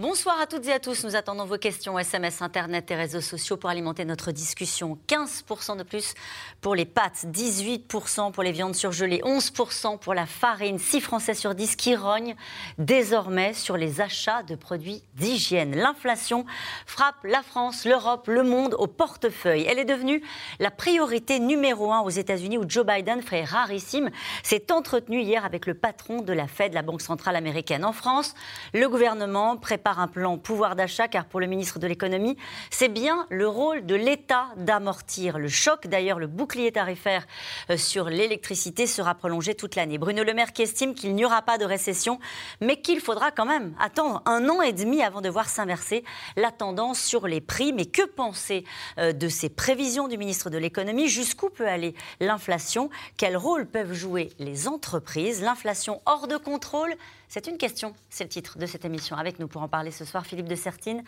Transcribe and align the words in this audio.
Bonsoir 0.00 0.40
à 0.40 0.46
toutes 0.46 0.68
et 0.68 0.72
à 0.72 0.78
tous. 0.78 1.02
Nous 1.02 1.16
attendons 1.16 1.44
vos 1.44 1.58
questions 1.58 1.98
SMS, 1.98 2.40
Internet 2.40 2.88
et 2.92 2.94
réseaux 2.94 3.20
sociaux 3.20 3.56
pour 3.56 3.68
alimenter 3.68 4.04
notre 4.04 4.30
discussion. 4.30 4.96
15% 5.08 5.76
de 5.76 5.82
plus 5.82 6.14
pour 6.60 6.76
les 6.76 6.84
pâtes, 6.84 7.24
18% 7.26 8.30
pour 8.30 8.44
les 8.44 8.52
viandes 8.52 8.76
surgelées, 8.76 9.20
11% 9.24 9.98
pour 9.98 10.14
la 10.14 10.26
farine, 10.26 10.78
6 10.78 11.00
Français 11.00 11.34
sur 11.34 11.56
10 11.56 11.74
qui 11.74 11.96
rognent 11.96 12.36
désormais 12.78 13.54
sur 13.54 13.76
les 13.76 14.00
achats 14.00 14.44
de 14.44 14.54
produits 14.54 15.02
d'hygiène. 15.16 15.74
L'inflation 15.74 16.46
frappe 16.86 17.24
la 17.24 17.42
France, 17.42 17.84
l'Europe, 17.84 18.28
le 18.28 18.44
monde 18.44 18.76
au 18.78 18.86
portefeuille. 18.86 19.66
Elle 19.68 19.80
est 19.80 19.84
devenue 19.84 20.22
la 20.60 20.70
priorité 20.70 21.40
numéro 21.40 21.92
un 21.92 22.02
aux 22.02 22.08
États-Unis 22.08 22.58
où 22.58 22.64
Joe 22.68 22.86
Biden, 22.86 23.20
frère 23.20 23.48
rarissime, 23.48 24.10
s'est 24.44 24.70
entretenu 24.70 25.22
hier 25.22 25.44
avec 25.44 25.66
le 25.66 25.74
patron 25.74 26.22
de 26.22 26.32
la 26.32 26.46
Fed, 26.46 26.72
la 26.72 26.82
Banque 26.82 27.02
centrale 27.02 27.34
américaine. 27.34 27.84
En 27.84 27.92
France, 27.92 28.36
le 28.72 28.88
gouvernement 28.88 29.56
prépare 29.56 29.87
un 29.96 30.08
plan 30.08 30.36
pouvoir 30.36 30.76
d'achat, 30.76 31.08
car 31.08 31.24
pour 31.24 31.40
le 31.40 31.46
ministre 31.46 31.78
de 31.78 31.86
l'économie, 31.86 32.36
c'est 32.70 32.88
bien 32.88 33.26
le 33.30 33.48
rôle 33.48 33.86
de 33.86 33.94
l'État 33.94 34.48
d'amortir 34.56 35.38
le 35.38 35.48
choc. 35.48 35.86
D'ailleurs, 35.86 36.18
le 36.18 36.26
bouclier 36.26 36.72
tarifaire 36.72 37.26
euh, 37.70 37.76
sur 37.76 38.10
l'électricité 38.10 38.86
sera 38.86 39.14
prolongé 39.14 39.54
toute 39.54 39.76
l'année. 39.76 39.98
Bruno 39.98 40.24
Le 40.24 40.34
Maire 40.34 40.52
qui 40.52 40.62
estime 40.62 40.94
qu'il 40.94 41.14
n'y 41.14 41.24
aura 41.24 41.42
pas 41.42 41.58
de 41.58 41.64
récession, 41.64 42.18
mais 42.60 42.80
qu'il 42.80 43.00
faudra 43.00 43.30
quand 43.30 43.46
même 43.46 43.74
attendre 43.80 44.22
un 44.26 44.48
an 44.48 44.60
et 44.62 44.72
demi 44.72 45.02
avant 45.02 45.20
de 45.20 45.28
voir 45.28 45.48
s'inverser 45.48 46.04
la 46.36 46.50
tendance 46.50 47.00
sur 47.00 47.26
les 47.26 47.40
prix. 47.40 47.72
Mais 47.72 47.86
que 47.86 48.04
penser 48.04 48.64
euh, 48.98 49.12
de 49.12 49.28
ces 49.28 49.48
prévisions 49.48 50.08
du 50.08 50.18
ministre 50.18 50.50
de 50.50 50.58
l'économie? 50.58 51.08
Jusqu'où 51.08 51.48
peut 51.48 51.68
aller 51.68 51.94
l'inflation? 52.20 52.90
Quel 53.16 53.36
rôle 53.36 53.66
peuvent 53.66 53.94
jouer 53.94 54.30
les 54.38 54.68
entreprises? 54.68 55.42
L'inflation 55.42 56.02
hors 56.06 56.26
de 56.26 56.36
contrôle 56.36 56.94
c'est 57.28 57.46
une 57.46 57.58
question, 57.58 57.94
c'est 58.08 58.24
le 58.24 58.30
titre 58.30 58.58
de 58.58 58.64
cette 58.64 58.86
émission. 58.86 59.14
Avec 59.16 59.38
nous 59.38 59.48
pour 59.48 59.60
en 59.60 59.68
parler 59.68 59.90
ce 59.90 60.06
soir, 60.06 60.24
Philippe 60.24 60.48
de 60.48 60.54
Sertine. 60.54 61.04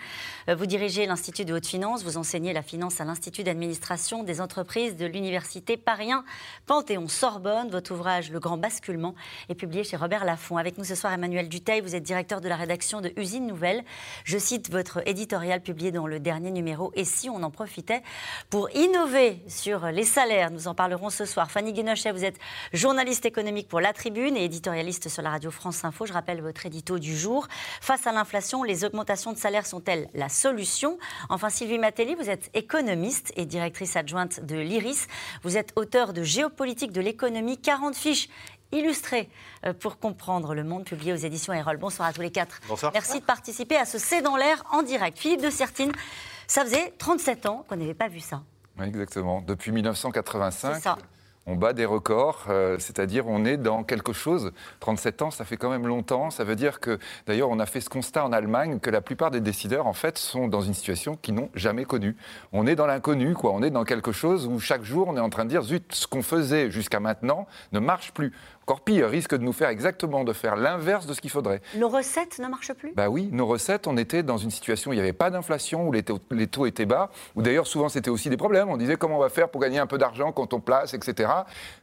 Euh, 0.51 0.55
vous 0.55 0.67
dirigez 0.67 1.07
l'Institut 1.07 1.47
de 1.47 1.55
haute 1.55 1.67
finance, 1.67 2.05
vous 2.05 2.19
enseignez 2.19 2.53
la 2.53 2.61
finance 2.61 3.01
à 3.01 3.07
l'Institut 3.07 3.43
d'administration 3.43 4.23
des 4.23 4.43
entreprises 4.43 4.97
de 4.97 5.07
l'Université 5.07 5.79
Paris 5.79 6.11
Panthéon-Sorbonne. 6.67 7.71
Votre 7.71 7.93
ouvrage 7.95 8.31
Le 8.31 8.39
Grand 8.39 8.59
Basculement 8.59 9.15
est 9.49 9.55
publié 9.55 9.83
chez 9.83 9.97
Robert 9.97 10.27
Laffont. 10.27 10.59
Avec 10.59 10.77
nous 10.77 10.85
ce 10.85 10.95
soir, 10.95 11.13
Emmanuel 11.13 11.49
Duteil, 11.49 11.81
vous 11.81 11.95
êtes 11.95 12.03
directeur 12.03 12.43
de 12.43 12.49
la 12.49 12.57
rédaction 12.57 13.01
de 13.01 13.13
Usine 13.17 13.47
Nouvelle. 13.47 13.83
Je 14.25 14.37
cite 14.37 14.71
votre 14.71 15.07
éditorial 15.09 15.63
publié 15.63 15.91
dans 15.91 16.07
le 16.07 16.21
dernier 16.21 16.51
numéro. 16.51 16.93
Et 16.95 17.07
si 17.07 17.31
on 17.31 17.43
en 17.43 17.51
profitait 17.51 18.03
pour 18.51 18.69
innover 18.77 19.43
sur 19.49 19.87
les 19.87 20.05
salaires? 20.05 20.51
Nous 20.51 20.69
en 20.69 20.75
parlerons 20.75 21.09
ce 21.09 21.25
soir. 21.25 21.51
Fanny 21.51 21.73
Guénochet, 21.73 22.13
vous 22.13 22.27
êtes 22.27 22.39
journaliste 22.75 23.25
économique 23.25 23.69
pour 23.69 23.81
La 23.81 23.95
Tribune 23.95 24.37
et 24.37 24.45
éditorialiste 24.45 25.09
sur 25.09 25.23
la 25.23 25.31
radio 25.31 25.51
France 25.51 25.83
Info. 25.83 26.10
Je 26.11 26.15
rappelle 26.15 26.43
votre 26.43 26.67
édito 26.67 26.99
du 26.99 27.17
jour. 27.17 27.47
Face 27.81 28.05
à 28.05 28.11
l'inflation, 28.13 28.65
les 28.65 28.85
augmentations 28.85 29.33
de 29.33 29.39
salaire 29.39 29.65
sont-elles 29.65 30.09
la 30.13 30.29
solution? 30.29 30.99
Enfin, 31.29 31.51
Sylvie 31.51 31.79
Matelli, 31.79 32.17
vous 32.17 32.29
êtes 32.29 32.51
économiste 32.53 33.33
et 33.37 33.47
directrice 33.47 33.95
adjointe 33.95 34.45
de 34.45 34.57
l'IRIS. 34.57 35.07
Vous 35.45 35.57
êtes 35.57 35.73
auteur 35.77 36.13
de 36.13 36.25
Géopolitique 36.25 36.91
de 36.91 37.01
l'économie, 37.01 37.59
40 37.59 37.95
fiches 37.95 38.29
illustrées 38.73 39.31
euh, 39.65 39.73
pour 39.73 40.01
comprendre 40.01 40.53
le 40.53 40.65
monde, 40.65 40.85
publié 40.85 41.13
aux 41.13 41.17
éditions 41.17 41.53
Erol. 41.53 41.77
Bonsoir 41.77 42.09
à 42.09 42.13
tous 42.13 42.23
les 42.23 42.33
quatre. 42.33 42.59
Bonsoir. 42.67 42.91
Merci 42.93 43.21
de 43.21 43.25
participer 43.25 43.77
à 43.77 43.85
ce 43.85 43.99
C'est 43.99 44.21
dans 44.21 44.37
l'air 44.37 44.65
en 44.73 44.83
direct. 44.83 45.17
Philippe 45.17 45.43
de 45.43 45.51
Sertine, 45.51 45.93
ça 46.49 46.65
faisait 46.65 46.93
37 46.99 47.47
ans 47.47 47.65
qu'on 47.69 47.77
n'avait 47.77 47.95
pas 47.95 48.09
vu 48.09 48.19
ça. 48.19 48.43
Oui, 48.81 48.87
exactement. 48.87 49.43
Depuis 49.43 49.71
1985. 49.71 50.75
C'est 50.75 50.81
ça 50.81 50.99
on 51.47 51.57
bat 51.57 51.73
des 51.73 51.85
records, 51.85 52.47
euh, 52.49 52.77
c'est-à-dire 52.79 53.27
on 53.27 53.45
est 53.45 53.57
dans 53.57 53.83
quelque 53.83 54.13
chose. 54.13 54.53
37 54.81 55.23
ans, 55.23 55.31
ça 55.31 55.45
fait 55.45 55.57
quand 55.57 55.71
même 55.71 55.87
longtemps. 55.87 56.31
Ça 56.31 56.45
veut 56.45 56.57
dire 56.57 56.81
que, 56.81 56.99
d'ailleurs, 57.27 57.51
on 57.51 57.59
a 57.59 57.67
fait 57.67 57.81
ce 57.81 57.89
constat 57.89 58.25
en 58.25 58.33
Allemagne 58.33 58.79
que 58.79 58.91
la 58.91 59.01
plupart 59.01 59.31
des 59.31 59.41
décideurs, 59.41 59.87
en 59.87 59.93
fait, 59.93 60.19
sont 60.19 60.49
dans 60.49 60.61
une 60.61 60.75
situation 60.75 61.17
qu'ils 61.17 61.35
n'ont 61.35 61.51
jamais 61.55 61.85
connue. 61.85 62.17
On 62.53 62.67
est 62.67 62.77
dans 62.77 62.87
l'inconnu, 62.87 63.35
quoi. 63.35 63.53
On 63.53 63.63
est 63.63 63.71
dans 63.71 63.85
quelque 63.85 64.13
chose 64.13 64.47
où 64.47 64.61
chaque 64.61 64.85
jour, 64.85 65.09
on 65.09 65.17
est 65.17 65.21
en 65.21 65.31
train 65.31 65.45
de 65.45 65.51
dire, 65.51 65.63
zut, 65.63 65.95
ce 65.95 66.07
qu'on 66.07 66.23
faisait 66.23 66.71
jusqu'à 66.71 67.01
maintenant 67.01 67.47
ne 67.73 67.81
marche 67.81 68.13
plus 68.13 68.33
encore 68.71 68.83
pire, 68.83 69.09
risque 69.09 69.35
de 69.35 69.43
nous 69.43 69.53
faire 69.53 69.69
exactement 69.69 70.23
de 70.23 70.33
faire 70.33 70.55
l'inverse 70.55 71.05
de 71.05 71.13
ce 71.13 71.21
qu'il 71.21 71.31
faudrait. 71.31 71.61
Nos 71.75 71.89
recettes 71.89 72.39
ne 72.39 72.47
marchent 72.47 72.73
plus? 72.73 72.93
Bah 72.95 73.09
oui, 73.09 73.29
nos 73.33 73.47
recettes, 73.47 73.89
on 73.89 73.97
était 73.97 74.23
dans 74.23 74.37
une 74.37 74.53
situation 74.53 74.93
où 74.93 74.95
il 74.95 74.97
n'y 74.97 75.03
avait 75.03 75.13
pas 75.13 75.29
d'inflation, 75.29 75.89
où 75.89 75.93
les 75.93 76.05
taux, 76.05 76.21
les 76.31 76.47
taux, 76.47 76.67
étaient 76.67 76.87
bas, 76.87 77.11
où 77.35 77.43
d'ailleurs 77.43 77.67
souvent 77.67 77.89
c'était 77.89 78.11
aussi 78.11 78.31
des 78.31 78.37
problèmes. 78.37 78.69
On 78.69 78.77
disait 78.77 78.95
comment 78.95 79.17
on 79.17 79.21
va 79.21 79.29
faire 79.29 79.49
pour 79.49 79.61
gagner 79.61 79.81
un 79.81 79.89
peu 79.89 79.99
d'argent 79.99 80.31
quand 80.31 80.55
on 80.55 80.61
place, 80.61 80.95
etc. 80.95 81.29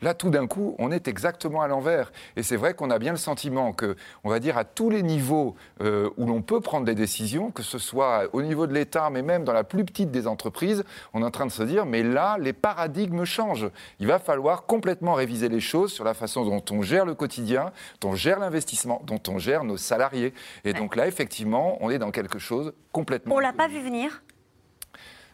Là, 0.02 0.14
tout 0.14 0.30
d'un 0.30 0.48
coup, 0.48 0.78
on 0.80 0.90
est 0.94 1.10
exactement 1.10 1.62
à 1.62 1.68
l'envers. 1.68 2.14
Et 2.38 2.44
c'est 2.44 2.56
vrai 2.56 2.74
qu'on 2.74 2.90
a 2.90 3.00
bien 3.00 3.12
le 3.12 3.18
sentiment 3.18 3.74
que, 3.74 3.98
on 4.24 4.30
va 4.30 4.40
dire, 4.40 4.58
à 4.58 4.64
tous 4.64 4.90
les 4.90 5.04
niveaux 5.04 5.56
euh, 5.82 6.10
où 6.16 6.26
l'on 6.26 6.42
peut 6.42 6.62
prendre 6.62 6.86
des 6.86 6.96
décisions, 6.96 7.52
que 7.52 7.64
ce 7.64 7.80
soit 7.80 8.30
au 8.32 8.42
niveau 8.42 8.66
de 8.66 8.74
l'État, 8.74 9.10
mais 9.10 9.24
même 9.24 9.44
dans 9.44 9.52
la 9.52 9.66
plus 9.66 9.84
petite 9.84 10.10
des 10.10 10.26
entreprises, 10.26 10.86
on 11.14 11.22
est 11.22 11.26
en 11.26 11.32
train 11.32 11.48
de 11.48 11.52
se 11.52 11.64
dire, 11.64 11.86
mais 11.86 12.02
là, 12.02 12.38
les 12.40 12.54
paradigmes 12.54 13.26
changent. 13.26 13.70
Il 14.00 14.08
va 14.08 14.20
falloir 14.20 14.66
complètement 14.66 15.16
réviser 15.16 15.50
les 15.50 15.60
choses 15.60 15.92
sur 15.92 16.06
la 16.06 16.14
façon 16.14 16.46
dont 16.46 16.64
on 16.72 16.77
on 16.78 16.82
gère 16.82 17.06
le 17.06 17.16
quotidien, 17.16 17.72
dont 18.02 18.12
on 18.12 18.16
gère 18.16 18.40
l'investissement, 18.40 19.02
dont 19.06 19.22
on 19.28 19.38
gère 19.38 19.64
nos 19.64 19.78
salariés. 19.78 20.34
Et 20.64 20.74
donc 20.74 20.96
là, 20.96 21.08
effectivement, 21.08 21.78
on 21.82 21.90
est 21.90 22.00
dans 22.00 22.12
quelque 22.12 22.40
chose 22.40 22.74
complètement. 22.92 23.36
On 23.36 23.40
l'a 23.40 23.54
pas 23.54 23.68
vu 23.68 23.80
venir 23.80 24.22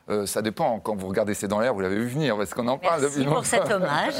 euh, 0.09 0.25
ça 0.25 0.41
dépend. 0.41 0.79
Quand 0.79 0.95
vous 0.95 1.07
regardez 1.07 1.33
C'est 1.33 1.47
dans 1.47 1.59
l'air, 1.59 1.73
vous 1.73 1.79
l'avez 1.79 1.95
vu 1.95 2.07
venir, 2.07 2.35
parce 2.35 2.53
qu'on 2.53 2.67
en 2.67 2.77
parle 2.77 3.01
Merci 3.01 3.19
depuis 3.19 3.25
longtemps. 3.25 3.37
pour 3.37 3.45
cet 3.45 3.71
hommage. 3.71 4.15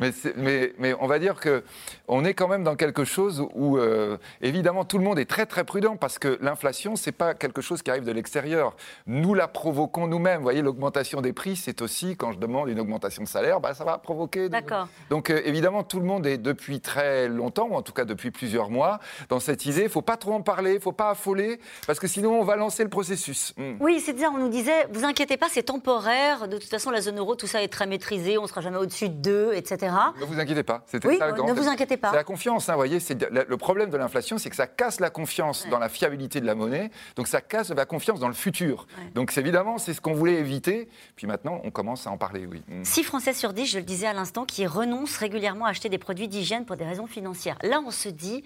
mais, 0.36 0.74
mais, 0.78 0.94
on 1.00 1.06
va 1.06 1.18
dire 1.18 1.36
qu'on 1.40 2.24
est 2.24 2.34
quand 2.34 2.48
même 2.48 2.62
dans 2.62 2.76
quelque 2.76 3.04
chose 3.04 3.46
où, 3.54 3.78
euh, 3.78 4.18
évidemment, 4.42 4.84
tout 4.84 4.98
le 4.98 5.04
monde 5.04 5.18
est 5.18 5.28
très 5.28 5.46
très 5.46 5.64
prudent, 5.64 5.96
parce 5.96 6.18
que 6.18 6.38
l'inflation, 6.42 6.94
c'est 6.96 7.12
pas 7.12 7.32
quelque 7.32 7.62
chose 7.62 7.82
qui 7.82 7.90
arrive 7.90 8.04
de 8.04 8.12
l'extérieur. 8.12 8.76
Nous 9.06 9.32
la 9.32 9.48
provoquons 9.48 10.06
nous-mêmes. 10.06 10.38
Vous 10.38 10.42
voyez, 10.42 10.60
l'augmentation 10.62 11.22
des 11.22 11.32
prix, 11.32 11.56
c'est 11.56 11.80
aussi, 11.80 12.16
quand 12.16 12.32
je 12.32 12.38
demande 12.38 12.68
une 12.68 12.80
augmentation 12.80 13.22
de 13.22 13.28
salaire, 13.28 13.60
bah, 13.60 13.72
ça 13.72 13.84
va 13.84 13.96
provoquer... 13.96 14.50
D'accord. 14.50 14.88
Donc, 15.08 15.30
euh, 15.30 15.40
évidemment, 15.46 15.84
tout 15.84 16.00
le 16.00 16.06
monde 16.06 16.26
est 16.26 16.38
depuis 16.38 16.80
très 16.80 17.28
longtemps, 17.28 17.68
ou 17.70 17.74
en 17.74 17.82
tout 17.82 17.94
cas 17.94 18.04
depuis 18.04 18.30
plusieurs 18.30 18.68
mois, 18.68 19.00
dans 19.30 19.40
cette 19.40 19.64
idée, 19.64 19.80
il 19.80 19.84
ne 19.84 19.88
faut 19.88 20.02
pas 20.02 20.18
trop 20.18 20.34
en 20.34 20.42
parler, 20.42 20.72
il 20.72 20.76
ne 20.76 20.80
faut 20.80 20.92
pas 20.92 21.10
affoler, 21.10 21.60
parce 21.86 21.98
que 21.98 22.06
sinon, 22.06 22.38
on 22.38 22.44
va 22.44 22.56
lancer 22.56 22.82
le 22.82 22.90
processus. 22.90 23.54
Hmm. 23.56 23.76
Oui, 23.80 23.98
c'est-à-dire, 24.00 24.30
on 24.34 24.38
nous 24.38 24.50
disait, 24.50 24.81
vous 24.90 25.04
inquiétez 25.04 25.36
pas, 25.36 25.48
c'est 25.50 25.62
temporaire. 25.62 26.48
De 26.48 26.58
toute 26.58 26.70
façon, 26.70 26.90
la 26.90 27.00
zone 27.00 27.18
euro, 27.18 27.34
tout 27.34 27.46
ça 27.46 27.62
est 27.62 27.68
très 27.68 27.86
maîtrisé. 27.86 28.38
On 28.38 28.42
ne 28.42 28.46
sera 28.46 28.60
jamais 28.60 28.78
au-dessus 28.78 29.08
de 29.08 29.14
2, 29.14 29.52
etc. 29.54 29.94
Ne 30.20 30.24
vous 30.24 30.38
inquiétez 30.38 30.62
pas. 30.62 30.82
C'était 30.86 31.08
oui, 31.08 31.18
ne 31.18 31.52
vous 31.52 31.68
inquiétez 31.68 31.96
pas. 31.96 32.10
C'est 32.10 32.16
la 32.16 32.24
confiance. 32.24 32.68
Hein, 32.68 32.76
voyez, 32.76 33.00
c'est 33.00 33.20
le 33.30 33.56
problème 33.56 33.90
de 33.90 33.96
l'inflation, 33.96 34.38
c'est 34.38 34.50
que 34.50 34.56
ça 34.56 34.66
casse 34.66 35.00
la 35.00 35.10
confiance 35.10 35.66
dans 35.70 35.78
la 35.78 35.88
fiabilité 35.88 36.40
de 36.40 36.46
la 36.46 36.54
monnaie. 36.54 36.90
Donc 37.16 37.28
ça 37.28 37.40
casse 37.40 37.70
la 37.70 37.84
confiance 37.84 38.20
dans 38.20 38.28
le 38.28 38.34
futur. 38.34 38.86
Donc 39.14 39.36
évidemment, 39.36 39.78
c'est 39.78 39.94
ce 39.94 40.00
qu'on 40.00 40.14
voulait 40.14 40.34
éviter. 40.34 40.88
Puis 41.16 41.26
maintenant, 41.26 41.60
on 41.64 41.70
commence 41.70 42.06
à 42.06 42.10
en 42.10 42.18
parler. 42.18 42.46
Oui. 42.46 42.62
6 42.82 43.00
mm. 43.00 43.04
Français 43.04 43.32
sur 43.32 43.52
10, 43.52 43.66
je 43.66 43.78
le 43.78 43.84
disais 43.84 44.06
à 44.06 44.12
l'instant, 44.12 44.44
qui 44.44 44.66
renoncent 44.66 45.16
régulièrement 45.16 45.66
à 45.66 45.70
acheter 45.70 45.88
des 45.88 45.98
produits 45.98 46.28
d'hygiène 46.28 46.64
pour 46.64 46.76
des 46.76 46.84
raisons 46.84 47.06
financières. 47.06 47.58
Là, 47.62 47.82
on 47.84 47.90
se 47.90 48.08
dit 48.08 48.44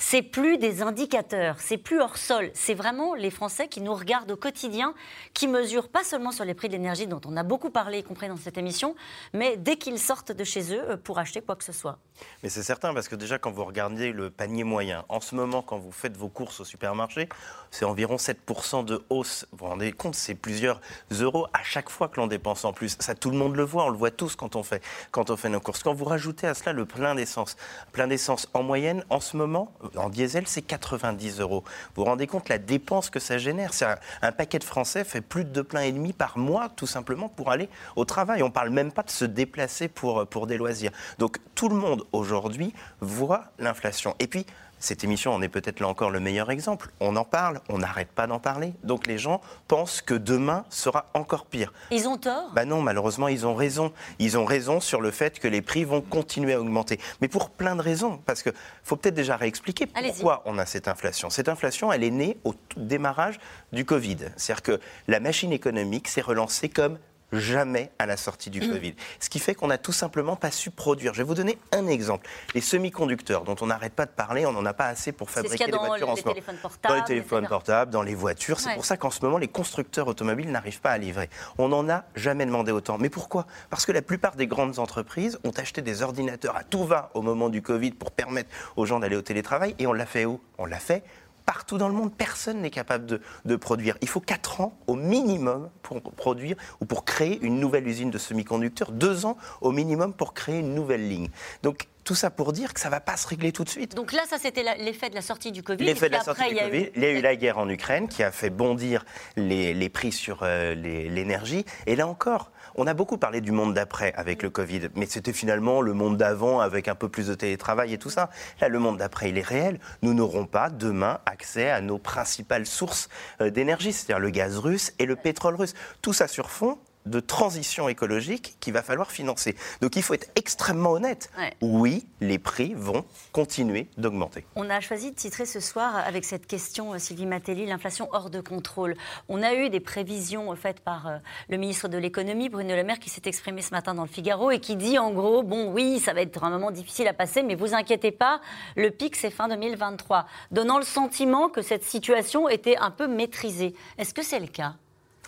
c'est 0.00 0.22
plus 0.22 0.58
des 0.58 0.80
indicateurs, 0.80 1.56
c'est 1.58 1.76
plus 1.76 2.00
hors 2.00 2.16
sol, 2.16 2.50
c'est 2.54 2.74
vraiment 2.74 3.14
les 3.14 3.30
Français 3.30 3.66
qui 3.66 3.80
nous 3.80 3.92
regardent 3.92 4.30
au 4.30 4.36
quotidien, 4.36 4.94
qui 5.34 5.48
mesurent 5.48 5.88
pas 5.88 6.04
seulement 6.04 6.30
sur 6.30 6.44
les 6.44 6.54
prix 6.54 6.68
de 6.68 6.74
l'énergie 6.74 7.08
dont 7.08 7.20
on 7.26 7.36
a 7.36 7.42
beaucoup 7.42 7.70
parlé, 7.70 7.98
y 7.98 8.02
compris 8.04 8.28
dans 8.28 8.36
cette 8.36 8.56
émission, 8.56 8.94
mais 9.34 9.56
dès 9.56 9.76
qu'ils 9.76 9.98
sortent 9.98 10.30
de 10.30 10.44
chez 10.44 10.72
eux 10.72 10.90
euh, 10.90 10.96
pour 10.96 11.18
acheter 11.18 11.40
quoi 11.40 11.56
que 11.56 11.64
ce 11.64 11.72
soit. 11.72 11.98
Mais 12.42 12.48
c'est 12.48 12.62
certain, 12.62 12.94
parce 12.94 13.08
que 13.08 13.16
déjà 13.16 13.38
quand 13.38 13.50
vous 13.50 13.64
regardez 13.64 14.12
le 14.12 14.30
panier 14.30 14.62
moyen, 14.62 15.04
en 15.08 15.20
ce 15.20 15.34
moment 15.34 15.62
quand 15.62 15.78
vous 15.78 15.92
faites 15.92 16.16
vos 16.16 16.28
courses 16.28 16.60
au 16.60 16.64
supermarché, 16.64 17.28
c'est 17.72 17.84
environ 17.84 18.16
7% 18.16 18.84
de 18.84 19.04
hausse. 19.10 19.46
Vous 19.50 19.58
vous 19.58 19.66
rendez 19.66 19.92
compte, 19.92 20.14
c'est 20.14 20.36
plusieurs 20.36 20.80
euros 21.10 21.46
à 21.52 21.64
chaque 21.64 21.90
fois 21.90 22.08
que 22.08 22.20
l'on 22.20 22.28
dépense 22.28 22.64
en 22.64 22.72
plus. 22.72 22.96
Ça, 23.00 23.16
tout 23.16 23.30
le 23.30 23.36
monde 23.36 23.56
le 23.56 23.64
voit, 23.64 23.84
on 23.84 23.90
le 23.90 23.98
voit 23.98 24.12
tous 24.12 24.36
quand 24.36 24.54
on 24.54 24.62
fait, 24.62 24.82
quand 25.10 25.30
on 25.30 25.36
fait 25.36 25.48
nos 25.48 25.60
courses. 25.60 25.82
Quand 25.82 25.94
vous 25.94 26.04
rajoutez 26.04 26.46
à 26.46 26.54
cela 26.54 26.72
le 26.72 26.86
plein 26.86 27.14
d'essence, 27.16 27.56
plein 27.92 28.06
d'essence 28.06 28.48
en 28.54 28.62
moyenne, 28.62 29.04
en 29.10 29.20
ce 29.20 29.36
moment, 29.36 29.72
en 29.96 30.08
diesel, 30.08 30.44
c'est 30.46 30.62
90 30.62 31.40
euros. 31.40 31.64
Vous 31.94 32.02
vous 32.02 32.04
rendez 32.04 32.26
compte 32.26 32.48
la 32.48 32.58
dépense 32.58 33.10
que 33.10 33.20
ça 33.20 33.38
génère? 33.38 33.70
Un, 33.82 33.96
un, 34.22 34.32
paquet 34.32 34.58
de 34.58 34.64
Français 34.64 35.04
fait 35.04 35.20
plus 35.20 35.44
de 35.44 35.50
deux 35.50 35.64
pleins 35.64 35.82
et 35.82 35.92
demi 35.92 36.12
par 36.12 36.38
mois, 36.38 36.68
tout 36.68 36.86
simplement 36.86 37.28
pour 37.28 37.50
aller 37.50 37.68
au 37.96 38.04
travail. 38.04 38.42
On 38.42 38.46
ne 38.46 38.52
parle 38.52 38.70
même 38.70 38.92
pas 38.92 39.02
de 39.02 39.10
se 39.10 39.24
déplacer 39.24 39.88
pour, 39.88 40.26
pour 40.26 40.46
des 40.46 40.56
loisirs. 40.56 40.92
Donc 41.18 41.38
tout 41.54 41.68
le 41.68 41.76
monde 41.76 42.04
aujourd'hui 42.12 42.72
voit 43.00 43.44
l'inflation. 43.58 44.14
Et 44.18 44.26
puis, 44.26 44.46
cette 44.80 45.04
émission 45.04 45.32
en 45.32 45.42
est 45.42 45.48
peut-être 45.48 45.80
là 45.80 45.88
encore 45.88 46.10
le 46.10 46.20
meilleur 46.20 46.50
exemple. 46.50 46.90
On 47.00 47.16
en 47.16 47.24
parle, 47.24 47.60
on 47.68 47.78
n'arrête 47.78 48.08
pas 48.08 48.26
d'en 48.26 48.38
parler. 48.38 48.74
Donc 48.84 49.06
les 49.06 49.18
gens 49.18 49.40
pensent 49.66 50.00
que 50.00 50.14
demain 50.14 50.64
sera 50.70 51.06
encore 51.14 51.46
pire. 51.46 51.72
Ils 51.90 52.08
ont 52.08 52.16
tort? 52.16 52.50
Bah 52.54 52.64
non, 52.64 52.82
malheureusement, 52.82 53.28
ils 53.28 53.46
ont 53.46 53.54
raison. 53.54 53.92
Ils 54.18 54.38
ont 54.38 54.44
raison 54.44 54.80
sur 54.80 55.00
le 55.00 55.10
fait 55.10 55.38
que 55.38 55.48
les 55.48 55.62
prix 55.62 55.84
vont 55.84 56.00
continuer 56.00 56.54
à 56.54 56.60
augmenter. 56.60 57.00
Mais 57.20 57.28
pour 57.28 57.50
plein 57.50 57.76
de 57.76 57.82
raisons. 57.82 58.18
Parce 58.24 58.42
qu'il 58.42 58.52
faut 58.82 58.96
peut-être 58.96 59.14
déjà 59.14 59.36
réexpliquer 59.36 59.86
pourquoi 59.86 60.42
on 60.44 60.58
a 60.58 60.66
cette 60.66 60.88
inflation. 60.88 61.30
Cette 61.30 61.48
inflation, 61.48 61.92
elle 61.92 62.04
est 62.04 62.10
née 62.10 62.38
au 62.44 62.54
démarrage 62.76 63.38
du 63.72 63.84
Covid. 63.84 64.18
C'est-à-dire 64.36 64.62
que 64.62 64.80
la 65.06 65.20
machine 65.20 65.52
économique 65.52 66.08
s'est 66.08 66.20
relancée 66.20 66.68
comme 66.68 66.98
jamais 67.32 67.90
à 67.98 68.06
la 68.06 68.16
sortie 68.16 68.50
du 68.50 68.60
mm. 68.60 68.72
Covid. 68.72 68.94
Ce 69.20 69.28
qui 69.28 69.38
fait 69.38 69.54
qu'on 69.54 69.68
n'a 69.68 69.78
tout 69.78 69.92
simplement 69.92 70.36
pas 70.36 70.50
su 70.50 70.70
produire. 70.70 71.14
Je 71.14 71.18
vais 71.18 71.24
vous 71.24 71.34
donner 71.34 71.58
un 71.72 71.86
exemple. 71.86 72.28
Les 72.54 72.60
semi-conducteurs, 72.60 73.44
dont 73.44 73.56
on 73.60 73.66
n'arrête 73.66 73.94
pas 73.94 74.06
de 74.06 74.10
parler, 74.10 74.46
on 74.46 74.52
n'en 74.52 74.64
a 74.64 74.74
pas 74.74 74.86
assez 74.86 75.12
pour 75.12 75.30
fabriquer 75.30 75.66
les 75.66 75.72
voitures 75.72 76.08
en 76.08 76.16
ce 76.16 76.24
moment. 76.24 76.40
Dans 76.82 76.94
les 76.94 77.04
téléphones 77.04 77.46
portables, 77.46 77.90
dans 77.90 78.02
les 78.02 78.14
voitures. 78.14 78.60
C'est 78.60 78.74
pour 78.74 78.84
ça 78.84 78.96
qu'en 78.96 79.10
ce 79.10 79.20
moment, 79.24 79.38
les 79.38 79.48
constructeurs 79.48 80.08
automobiles 80.08 80.50
n'arrivent 80.50 80.80
pas 80.80 80.90
à 80.90 80.98
livrer. 80.98 81.28
On 81.58 81.68
n'en 81.68 81.88
a 81.88 82.04
jamais 82.14 82.46
demandé 82.46 82.72
autant. 82.72 82.98
Mais 82.98 83.10
pourquoi? 83.10 83.46
Parce 83.70 83.86
que 83.86 83.92
la 83.92 84.02
plupart 84.02 84.36
des 84.36 84.46
grandes 84.46 84.78
entreprises 84.78 85.38
ont 85.44 85.50
acheté 85.50 85.82
des 85.82 86.02
ordinateurs 86.02 86.56
à 86.56 86.64
tout 86.64 86.84
va 86.84 87.10
au 87.14 87.22
moment 87.22 87.48
du 87.48 87.62
Covid 87.62 87.92
pour 87.92 88.10
permettre 88.10 88.50
aux 88.76 88.86
gens 88.86 89.00
d'aller 89.00 89.16
au 89.16 89.22
télétravail. 89.22 89.74
Et 89.78 89.86
on 89.86 89.92
l'a 89.92 90.06
fait 90.06 90.24
où? 90.24 90.40
On 90.58 90.66
l'a 90.66 90.78
fait 90.78 91.02
partout 91.48 91.78
dans 91.78 91.88
le 91.88 91.94
monde, 91.94 92.12
personne 92.12 92.60
n'est 92.60 92.68
capable 92.68 93.06
de, 93.06 93.56
produire. 93.56 93.96
Il 94.02 94.08
faut 94.08 94.20
4 94.20 94.60
ans 94.60 94.78
au 94.86 94.96
minimum 94.96 95.70
pour 95.80 96.02
produire 96.02 96.56
ou 96.82 96.84
pour 96.84 97.06
créer 97.06 97.38
une 97.40 97.58
nouvelle 97.58 97.88
usine 97.88 98.10
de 98.10 98.18
semi-conducteurs, 98.18 98.92
2 98.92 99.24
ans 99.24 99.38
au 99.62 99.72
minimum 99.72 100.12
pour 100.12 100.34
créer 100.34 100.58
une 100.58 100.74
nouvelle 100.74 101.08
ligne. 101.08 101.30
Donc 101.62 101.86
tout 102.04 102.14
ça 102.14 102.28
pour 102.28 102.52
dire 102.52 102.74
que 102.74 102.80
ça 102.80 102.88
ne 102.88 102.90
va 102.90 103.00
pas 103.00 103.16
se 103.16 103.26
régler 103.26 103.52
tout 103.52 103.64
de 103.64 103.70
suite. 103.70 103.94
Donc 103.94 104.12
là, 104.12 104.24
ça 104.28 104.36
c'était 104.36 104.62
l'effet 104.76 105.08
de 105.08 105.14
la 105.14 105.22
sortie 105.22 105.50
du 105.50 105.62
Covid. 105.62 105.82
L'effet 105.82 106.08
de 106.08 106.16
la 106.16 106.20
sortie 106.20 106.50
du 106.50 106.54
Covid. 106.54 106.90
Il 106.94 107.02
y 107.02 107.06
a 107.06 107.12
eu 107.12 107.22
la 107.22 107.34
guerre 107.34 107.56
en 107.56 107.68
Ukraine 107.70 108.08
qui 108.08 108.22
a 108.22 108.30
fait 108.30 108.50
bondir 108.50 109.06
les, 109.36 109.88
prix 109.88 110.12
sur 110.12 110.40
euh, 110.42 110.74
l'énergie. 110.74 111.64
Et 111.86 111.96
là 111.96 112.06
encore, 112.08 112.50
on 112.78 112.86
a 112.86 112.94
beaucoup 112.94 113.18
parlé 113.18 113.40
du 113.40 113.50
monde 113.50 113.74
d'après 113.74 114.14
avec 114.14 114.42
le 114.42 114.50
Covid, 114.50 114.88
mais 114.94 115.06
c'était 115.06 115.32
finalement 115.32 115.82
le 115.82 115.92
monde 115.92 116.16
d'avant 116.16 116.60
avec 116.60 116.86
un 116.86 116.94
peu 116.94 117.08
plus 117.08 117.26
de 117.26 117.34
télétravail 117.34 117.92
et 117.92 117.98
tout 117.98 118.08
ça. 118.08 118.30
Là, 118.60 118.68
le 118.68 118.78
monde 118.78 118.98
d'après, 118.98 119.30
il 119.30 119.36
est 119.36 119.46
réel. 119.46 119.80
Nous 120.02 120.14
n'aurons 120.14 120.46
pas 120.46 120.70
demain 120.70 121.18
accès 121.26 121.68
à 121.70 121.80
nos 121.80 121.98
principales 121.98 122.66
sources 122.66 123.08
euh, 123.40 123.50
d'énergie, 123.50 123.92
c'est-à-dire 123.92 124.20
le 124.20 124.30
gaz 124.30 124.58
russe 124.58 124.92
et 125.00 125.06
le 125.06 125.16
pétrole 125.16 125.56
russe. 125.56 125.74
Tout 126.02 126.12
ça 126.12 126.28
sur 126.28 126.50
fond 126.50 126.78
de 127.08 127.20
transition 127.20 127.88
écologique 127.88 128.56
qu'il 128.60 128.72
va 128.72 128.82
falloir 128.82 129.10
financer. 129.10 129.56
Donc 129.80 129.96
il 129.96 130.02
faut 130.02 130.14
être 130.14 130.30
extrêmement 130.36 130.92
honnête. 130.92 131.30
Oui, 131.60 132.06
les 132.20 132.38
prix 132.38 132.74
vont 132.74 133.04
continuer 133.32 133.88
d'augmenter. 133.96 134.44
On 134.56 134.68
a 134.70 134.80
choisi 134.80 135.10
de 135.10 135.16
titrer 135.16 135.46
ce 135.46 135.60
soir 135.60 135.96
avec 135.96 136.24
cette 136.24 136.46
question, 136.46 136.94
euh, 136.94 136.98
Sylvie 136.98 137.26
Matelli, 137.26 137.66
l'inflation 137.66 138.08
hors 138.12 138.30
de 138.30 138.40
contrôle. 138.40 138.96
On 139.28 139.42
a 139.42 139.54
eu 139.54 139.70
des 139.70 139.80
prévisions 139.80 140.54
faites 140.56 140.80
par 140.80 141.06
euh, 141.06 141.16
le 141.48 141.56
ministre 141.56 141.88
de 141.88 141.98
l'économie, 141.98 142.48
Bruno 142.48 142.74
Le 142.74 142.84
Maire, 142.84 142.98
qui 142.98 143.10
s'est 143.10 143.22
exprimé 143.24 143.62
ce 143.62 143.70
matin 143.70 143.94
dans 143.94 144.02
le 144.02 144.08
Figaro 144.08 144.50
et 144.50 144.60
qui 144.60 144.76
dit 144.76 144.98
en 144.98 145.10
gros, 145.10 145.42
bon 145.42 145.72
oui, 145.72 146.00
ça 146.00 146.12
va 146.12 146.20
être 146.20 146.44
un 146.44 146.50
moment 146.50 146.70
difficile 146.70 147.08
à 147.08 147.12
passer, 147.12 147.42
mais 147.42 147.54
vous 147.54 147.74
inquiétez 147.74 148.12
pas, 148.12 148.40
le 148.76 148.90
pic 148.90 149.16
c'est 149.16 149.30
fin 149.30 149.48
2023, 149.48 150.26
donnant 150.50 150.78
le 150.78 150.84
sentiment 150.84 151.48
que 151.48 151.62
cette 151.62 151.84
situation 151.84 152.48
était 152.48 152.76
un 152.76 152.90
peu 152.90 153.06
maîtrisée. 153.06 153.74
Est-ce 153.98 154.14
que 154.14 154.22
c'est 154.22 154.40
le 154.40 154.46
cas? 154.46 154.74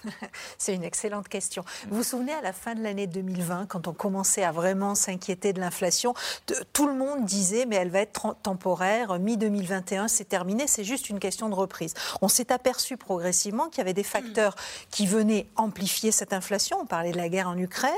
C'est 0.58 0.75
une 0.75 0.85
excellente 0.85 1.29
question. 1.29 1.64
Vous 1.88 1.99
vous 1.99 2.02
souvenez, 2.02 2.32
à 2.32 2.41
la 2.41 2.52
fin 2.52 2.75
de 2.75 2.82
l'année 2.82 3.06
2020, 3.06 3.67
quand 3.67 3.88
on 3.88 3.93
commençait 3.93 4.43
à 4.43 4.52
vraiment 4.52 4.94
s'inquiéter 4.94 5.52
de 5.52 5.61
l'inflation, 5.61 6.14
tout 6.73 6.87
le 6.87 6.94
monde 6.94 7.25
disait, 7.25 7.67
mais 7.67 7.76
elle 7.76 7.91
va 7.91 8.00
être 8.00 8.37
temporaire, 8.43 9.19
mi-2021, 9.19 10.08
c'est 10.08 10.29
terminé, 10.29 10.67
c'est 10.67 10.85
juste 10.85 11.08
une 11.08 11.19
question 11.19 11.49
de 11.49 11.55
reprise. 11.55 11.94
On 12.20 12.29
s'est 12.29 12.52
aperçu 12.52 12.97
progressivement 12.97 13.69
qu'il 13.69 13.79
y 13.79 13.81
avait 13.82 13.93
des 13.93 14.02
facteurs 14.02 14.56
qui 14.91 15.06
venaient 15.06 15.47
amplifier 15.56 16.12
cette 16.12 16.32
inflation. 16.32 16.79
On 16.81 16.87
parlait 16.87 17.12
de 17.12 17.17
la 17.17 17.29
guerre 17.29 17.49
en 17.49 17.58
Ukraine, 17.58 17.91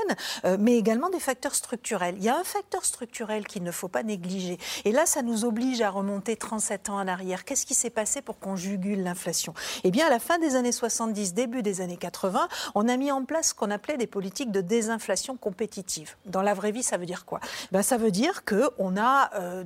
euh, 0.45 0.57
mais 0.59 0.77
également 0.77 1.09
des 1.09 1.19
facteurs 1.19 1.55
structurels. 1.55 2.15
Il 2.17 2.23
y 2.23 2.29
a 2.29 2.37
un 2.37 2.43
facteur 2.43 2.85
structurel 2.85 3.45
qu'il 3.47 3.63
ne 3.63 3.71
faut 3.71 3.87
pas 3.87 4.03
négliger. 4.03 4.57
Et 4.85 4.91
là, 4.91 5.05
ça 5.05 5.21
nous 5.21 5.45
oblige 5.45 5.81
à 5.81 5.89
remonter 5.89 6.35
37 6.35 6.89
ans 6.89 6.99
en 6.99 7.07
arrière. 7.07 7.45
Qu'est-ce 7.45 7.65
qui 7.65 7.73
s'est 7.73 7.89
passé 7.89 8.21
pour 8.21 8.39
qu'on 8.39 8.55
jugule 8.55 9.03
l'inflation? 9.03 9.53
Eh 9.83 9.91
bien, 9.91 10.07
à 10.07 10.09
la 10.09 10.19
fin 10.19 10.39
des 10.39 10.55
années 10.55 10.71
70, 10.71 11.33
début 11.33 11.63
des 11.63 11.81
années 11.81 11.92
80, 11.97 12.47
on 12.75 12.87
a 12.87 12.97
mis 12.97 13.11
en 13.11 13.25
place 13.25 13.49
ce 13.49 13.53
qu'on 13.53 13.71
appelait 13.71 13.97
des 13.97 14.07
politiques 14.07 14.51
de 14.51 14.61
désinflation 14.61 15.35
compétitive. 15.37 16.15
Dans 16.25 16.41
la 16.41 16.53
vraie 16.53 16.71
vie, 16.71 16.83
ça 16.83 16.97
veut 16.97 17.05
dire 17.05 17.25
quoi? 17.25 17.39
Ben, 17.71 17.81
Ça 17.81 17.97
veut 17.97 18.11
dire 18.11 18.43
qu'on 18.45 18.97
a 18.97 19.29
euh, 19.35 19.63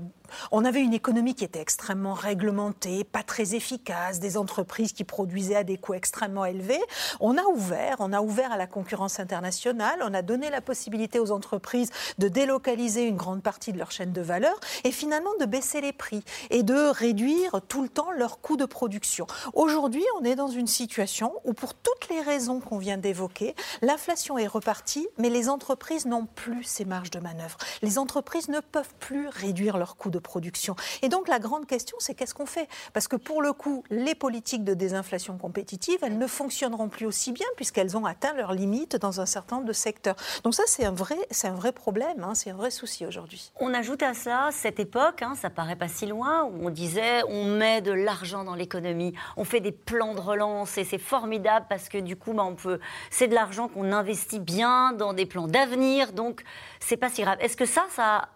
on 0.52 0.66
avait 0.66 0.82
une 0.82 0.94
économie 0.94 1.36
qui 1.36 1.44
était 1.44 1.60
extrêmement 1.60 2.14
réglementée, 2.14 3.04
pas 3.04 3.24
très 3.24 3.56
efficace, 3.56 4.20
des 4.20 4.38
entreprises 4.38 4.94
qui 4.94 5.04
produisaient 5.04 5.56
à 5.56 5.64
des 5.64 5.78
coûts 5.78 5.94
extrêmement 5.94 6.46
élevés. 6.46 6.82
On 7.20 7.38
a 7.38 7.44
ouvert, 7.44 7.98
on 8.00 8.14
a 8.14 8.22
ouvert 8.22 8.52
à 8.52 8.58
la 8.58 8.68
concurrence 8.68 9.20
internationale, 9.20 10.00
on 10.04 10.14
a 10.14 10.22
donné 10.22 10.50
la 10.50 10.62
possibilité 10.62 11.20
aux 11.20 11.32
entreprises 11.32 11.92
de 12.18 12.28
délocaliser 12.28 13.06
une 13.06 13.18
grande 13.18 13.44
partie 13.44 13.74
de 13.74 13.78
leur 13.78 13.92
chaîne 13.92 14.14
de 14.14 14.22
valeur 14.22 14.60
et 14.84 14.92
finalement 14.92 15.32
de 15.40 15.46
baisser 15.46 15.82
les 15.82 15.94
prix 15.94 16.24
et 16.50 16.64
de 16.64 16.90
réduire 16.90 17.62
tout 17.68 17.82
le 17.82 17.90
temps 17.90 18.12
leurs 18.12 18.42
coûts 18.42 18.58
de 18.58 18.66
production. 18.66 19.28
Aujourd'hui, 19.54 20.04
on 20.20 20.24
est 20.24 20.36
dans 20.36 20.48
une 20.48 20.68
situation 20.68 21.34
où 21.46 21.54
pour 21.54 21.74
toutes 21.74 22.10
les 22.10 22.22
raisons 22.22 22.60
qu'on 22.60 22.78
vient 22.78 22.98
d'évoquer, 22.98 23.56
l'inflation 23.82 24.38
est 24.38 24.48
repartie, 24.48 25.08
mais 25.18 25.30
les 25.30 25.50
entreprises 25.50 26.06
n'ont 26.06 26.26
plus 26.26 26.64
ces 26.64 26.86
marges 26.86 27.12
de 27.12 27.20
manœuvre. 27.20 27.58
Les 27.82 27.98
entreprises 27.98 28.50
ne 28.50 28.60
peuvent 28.60 28.94
plus 29.00 29.28
réduire 29.28 29.78
leurs 29.78 29.98
coûts 29.98 30.10
de 30.10 30.17
production. 30.19 30.75
Et 31.02 31.10
donc 31.10 31.28
la 31.28 31.40
grande 31.40 31.66
question, 31.66 31.98
c'est 32.00 32.14
qu'est-ce 32.14 32.34
qu'on 32.34 32.46
fait? 32.46 32.68
Parce 32.94 33.08
que 33.08 33.16
pour 33.16 33.42
le 33.42 33.54
coup, 33.54 33.84
les 33.90 34.16
politiques 34.16 34.64
de 34.64 34.74
désinflation 34.74 35.38
compétitive, 35.38 36.00
elles 36.02 36.18
ne 36.18 36.28
fonctionneront 36.28 36.90
plus 36.90 37.06
aussi 37.06 37.31
bien 37.31 37.48
puisqu'elles 37.56 37.98
ont 37.98 38.06
atteint 38.06 38.34
leurs 38.34 38.54
limites 38.54 38.96
dans 38.96 39.22
un 39.22 39.25
certain 39.25 39.58
nombre 39.58 39.68
de 39.68 39.74
secteurs. 39.74 40.16
Donc 40.44 40.56
ça, 40.56 40.64
c'est 40.68 40.86
un 40.86 40.92
vrai, 40.92 41.18
c'est 41.31 41.48
un 41.48 41.56
vrai 41.56 41.72
problème, 41.72 42.24
hein, 42.24 42.36
c'est 42.36 42.50
un 42.50 42.56
vrai 42.56 42.72
souci 42.72 43.06
aujourd'hui. 43.06 43.52
On 43.60 43.74
ajoute 43.74 44.04
à 44.04 44.14
ça 44.14 44.50
cette 44.52 44.80
époque, 44.80 45.22
hein, 45.22 45.36
ça 45.36 45.50
paraît 45.50 45.75
pas 45.75 45.88
si 45.88 46.06
loin, 46.06 46.44
où 46.44 46.68
on 46.68 46.69
disait 46.69 47.22
on 47.30 47.46
met 47.46 47.81
de 47.81 47.92
l'argent 47.92 48.44
dans 48.44 48.56
l'économie, 48.56 49.14
on 49.36 49.44
fait 49.44 49.60
des 49.60 49.72
plans 49.72 50.14
de 50.14 50.22
relance 50.22 50.78
et 50.78 50.84
c'est 50.84 50.98
formidable 50.98 51.66
parce 51.69 51.90
que 51.90 51.98
du 51.98 52.16
coup, 52.16 52.34
bah, 52.34 52.44
on 52.44 52.56
peut, 52.56 52.80
c'est 53.10 53.28
de 53.28 53.34
l'argent 53.34 53.68
qu'on 53.68 53.92
investit 53.92 54.40
bien 54.40 54.94
dans 54.94 55.14
des 55.14 55.25
plans 55.25 55.48
d'avenir, 55.48 56.14
donc 56.14 56.44
c'est 56.80 56.98
pas 56.98 57.10
si 57.10 57.22
grave. 57.22 57.38
Est-ce 57.42 57.58
que 57.58 57.66
ça, 57.66 57.86
ça 57.90 58.30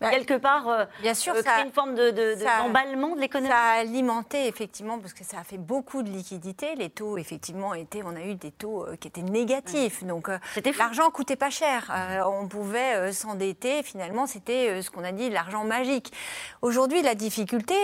bah, 0.00 0.08
quelque 0.10 0.38
part, 0.38 0.66
euh, 0.68 0.84
bien 1.02 1.12
sûr, 1.12 1.34
euh, 1.34 1.42
ça, 1.42 1.62
une 1.62 1.72
forme 1.72 1.94
d'emballement 1.94 3.10
de, 3.10 3.16
de 3.16 3.20
l'économie. 3.20 3.50
Ça 3.50 3.58
a 3.58 3.80
alimenté 3.80 4.46
effectivement 4.46 4.98
parce 4.98 5.12
que 5.12 5.24
ça 5.24 5.38
a 5.38 5.44
fait 5.44 5.58
beaucoup 5.58 6.02
de 6.02 6.08
liquidités. 6.08 6.74
Les 6.74 6.88
taux, 6.88 7.18
effectivement, 7.18 7.74
étaient, 7.74 8.00
on 8.02 8.16
a 8.16 8.22
eu 8.22 8.34
des 8.34 8.50
taux 8.50 8.86
euh, 8.86 8.96
qui 8.96 9.08
étaient 9.08 9.20
négatifs. 9.20 10.02
Donc 10.04 10.30
l'argent 10.78 11.10
coûtait 11.10 11.36
pas 11.36 11.50
cher. 11.50 11.92
on 12.26 12.48
pouvait 12.48 13.12
s'endetter. 13.12 13.82
Finalement, 13.82 14.26
c'était 14.26 14.80
ce 14.80 14.90
qu'on 14.90 15.04
a 15.04 15.12
dit 15.12 15.28
l'argent 15.28 15.64
magique. 15.64 16.12
Aujourd'hui, 16.62 17.02
la 17.02 17.14
difficulté, 17.14 17.74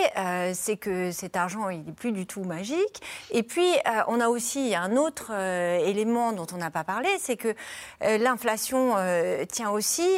c'est 0.55 0.77
que 0.79 1.11
cet 1.11 1.37
argent, 1.37 1.69
il 1.69 1.85
n'est 1.85 1.93
plus 1.93 2.13
du 2.13 2.27
tout 2.27 2.45
magique. 2.45 3.03
Et 3.31 3.43
puis, 3.43 3.69
on 4.09 4.21
a 4.21 4.29
aussi 4.29 4.75
un 4.75 4.97
autre 4.97 5.33
élément 5.33 6.33
dont 6.33 6.47
on 6.55 6.57
n'a 6.57 6.71
pas 6.71 6.85
parlé, 6.85 7.09
c'est 7.19 7.37
que 7.37 7.55
l'inflation 8.01 8.95
tient 9.51 9.71
aussi 9.71 10.09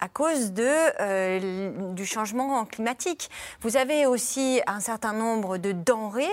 à 0.00 0.08
cause 0.08 0.52
de 0.52 0.69
euh, 1.00 1.92
du 1.92 2.06
changement 2.06 2.64
climatique. 2.64 3.30
Vous 3.62 3.76
avez 3.76 4.06
aussi 4.06 4.60
un 4.66 4.80
certain 4.80 5.12
nombre 5.12 5.58
de 5.58 5.72
denrées 5.72 6.26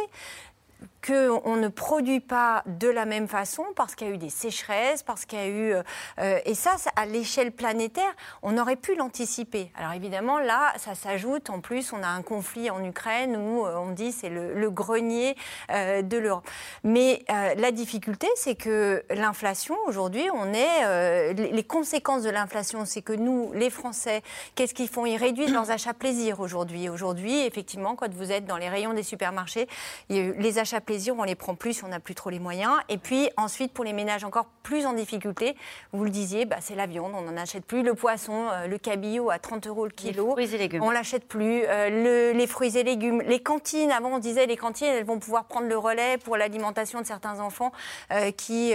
qu'on 1.08 1.56
ne 1.56 1.70
produit 1.70 2.20
pas 2.20 2.64
de 2.66 2.90
la 2.90 3.06
même 3.06 3.30
façon 3.30 3.64
parce 3.78 3.96
qu'il 3.96 4.08
y 4.08 4.12
a 4.12 4.14
eu 4.14 4.18
des 4.18 4.30
sécheresses, 4.30 5.04
parce 5.04 5.26
qu'il 5.26 5.40
y 5.40 5.42
a 5.42 5.48
eu... 5.48 5.74
Euh, 6.20 6.40
et 6.44 6.54
ça, 6.54 6.76
à 6.98 7.06
l'échelle 7.06 7.54
planétaire, 7.54 8.14
on 8.42 8.58
aurait 8.58 8.76
pu 8.76 8.94
l'anticiper. 8.96 9.72
Alors 9.78 9.94
évidemment, 9.94 10.40
là, 10.40 10.74
ça 10.78 10.96
s'ajoute. 10.96 11.50
En 11.50 11.62
plus, 11.62 11.94
on 11.94 12.04
a 12.04 12.08
un 12.08 12.22
conflit 12.24 12.70
en 12.70 12.84
Ukraine 12.84 13.38
où 13.38 13.66
euh, 13.66 13.78
on 13.78 13.92
dit 13.92 14.12
c'est 14.12 14.30
le, 14.30 14.70
grenier 14.70 15.38
euh, 15.72 16.02
de 16.02 16.18
l'Europe. 16.18 16.48
Mais 16.84 17.24
la 17.30 17.72
difficulté, 17.72 18.28
c'est 18.36 18.56
que 18.56 19.04
l'inflation, 19.10 19.78
aujourd'hui, 19.88 20.28
on 20.34 20.54
est... 20.54 21.34
les 21.34 21.64
conséquences 21.64 22.24
de 22.24 22.30
l'inflation, 22.30 22.84
c'est 22.84 23.02
que 23.02 23.14
nous, 23.14 23.54
les 23.54 23.70
Français, 23.70 24.22
qu'est-ce 24.56 24.74
qu'ils 24.74 24.90
font? 24.90 25.06
Ils 25.06 25.16
réduisent 25.18 25.54
leurs 25.54 25.72
achats 25.72 25.94
plaisir 25.94 26.42
aujourd'hui. 26.42 26.90
Aujourd'hui, 26.90 27.46
effectivement, 27.46 27.96
quand 27.96 28.14
vous 28.14 28.32
êtes 28.32 28.46
dans 28.46 28.58
les 28.58 28.68
rayons 28.68 28.94
des 28.94 29.04
supermarchés, 29.04 29.68
les 30.10 30.60
achats 30.60 30.82
plaisir 30.82 30.97
plaisir, 30.98 31.14
on 31.16 31.24
les 31.24 31.36
prend 31.36 31.54
plus, 31.54 31.84
on 31.84 31.90
n'a 31.90 32.00
plus 32.00 32.16
trop 32.16 32.32
les 32.32 32.40
moyens. 32.40 32.74
Et 32.90 32.98
puis 32.98 33.30
ensuite, 33.38 33.72
pour 33.72 33.86
les 33.86 33.94
ménages 33.94 34.24
encore 34.24 34.48
plus 34.64 34.88
en 34.88 34.94
difficulté, 34.94 35.56
vous 35.94 36.04
le 36.04 36.10
disiez, 36.10 36.46
bah, 36.46 36.56
c'est 36.60 36.74
la 36.74 36.88
viande, 36.88 37.12
on 37.16 37.22
n'en 37.22 37.38
achète 37.38 37.66
plus. 37.66 37.84
Le 37.84 37.94
poisson, 37.94 38.48
euh, 38.52 38.66
le 38.66 38.80
cabillaud 38.80 39.30
à 39.30 39.38
30 39.38 39.68
euros 39.68 39.86
le 39.86 39.92
kilo. 39.92 40.26
Les 40.26 40.32
fruits 40.32 40.56
et 40.56 40.58
légumes. 40.58 40.82
On 40.82 40.90
l'achète 40.90 41.28
plus. 41.28 41.62
Euh, 41.68 42.34
les 42.34 42.48
fruits 42.48 42.76
et 42.80 42.84
légumes. 42.84 43.22
Les 43.22 43.40
cantines, 43.40 43.92
avant 43.92 44.10
on 44.10 44.18
disait 44.18 44.48
les 44.48 44.58
cantines, 44.58 44.88
elles 44.88 45.06
vont 45.06 45.20
pouvoir 45.20 45.46
prendre 45.46 45.68
le 45.68 45.78
relais 45.78 46.18
pour 46.18 46.36
l'alimentation 46.36 47.00
de 47.00 47.06
certains 47.06 47.42
enfants 47.42 47.72
euh, 48.12 48.32
qui, 48.32 48.74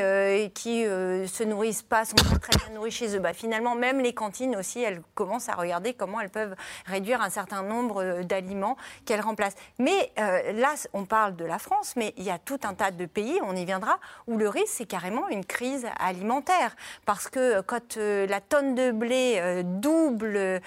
qui 0.55 0.85
se 0.85 1.43
nourrissent 1.43 1.83
pas, 1.83 2.05
sont 2.05 2.15
pas 2.15 2.39
très 2.39 2.57
bien 2.57 2.77
nourris 2.77 2.93
chez 2.93 3.17
eux. 3.17 3.19
Bah, 3.19 3.33
finalement, 3.33 3.75
même 3.75 3.99
les 3.99 4.13
cantines 4.13 4.55
aussi, 4.55 4.81
elles 4.81 5.03
commencent 5.17 5.49
à 5.49 5.55
regarder 5.55 5.93
comment 5.93 6.21
elles 6.21 6.31
peuvent 6.31 6.55
réduire 6.87 7.21
un 7.21 7.31
certain 7.31 7.65
nombre 7.65 8.23
d'aliments 8.23 8.77
qu'elles 9.07 9.21
remplacent. 9.21 9.57
Mais 9.81 10.13
là, 10.17 10.75
on 10.93 11.05
parle 11.05 11.35
de 11.35 11.45
la 11.45 11.59
France, 11.59 11.95
mais 11.97 12.02
il 12.17 12.25
y 12.25 12.31
a 12.31 12.39
tout 12.39 12.59
un 12.65 12.75
tas 12.75 12.91
de 12.91 13.07
pays, 13.07 13.39
on 13.43 13.55
y 13.55 13.65
viendra, 13.65 13.99
où 14.27 14.37
le 14.37 14.49
risque, 14.49 14.69
c'est 14.69 14.87
carrément 14.87 15.29
une 15.29 15.45
crise 15.45 15.87
alimentaire. 15.99 16.75
Parce 17.07 17.29
que 17.29 17.61
quand 17.61 17.97
la 17.97 18.41
tonne 18.41 18.75
de 18.75 18.91
blé 18.91 19.37
euh, 19.39 19.63
double, 19.65 20.37
euh, 20.37 20.61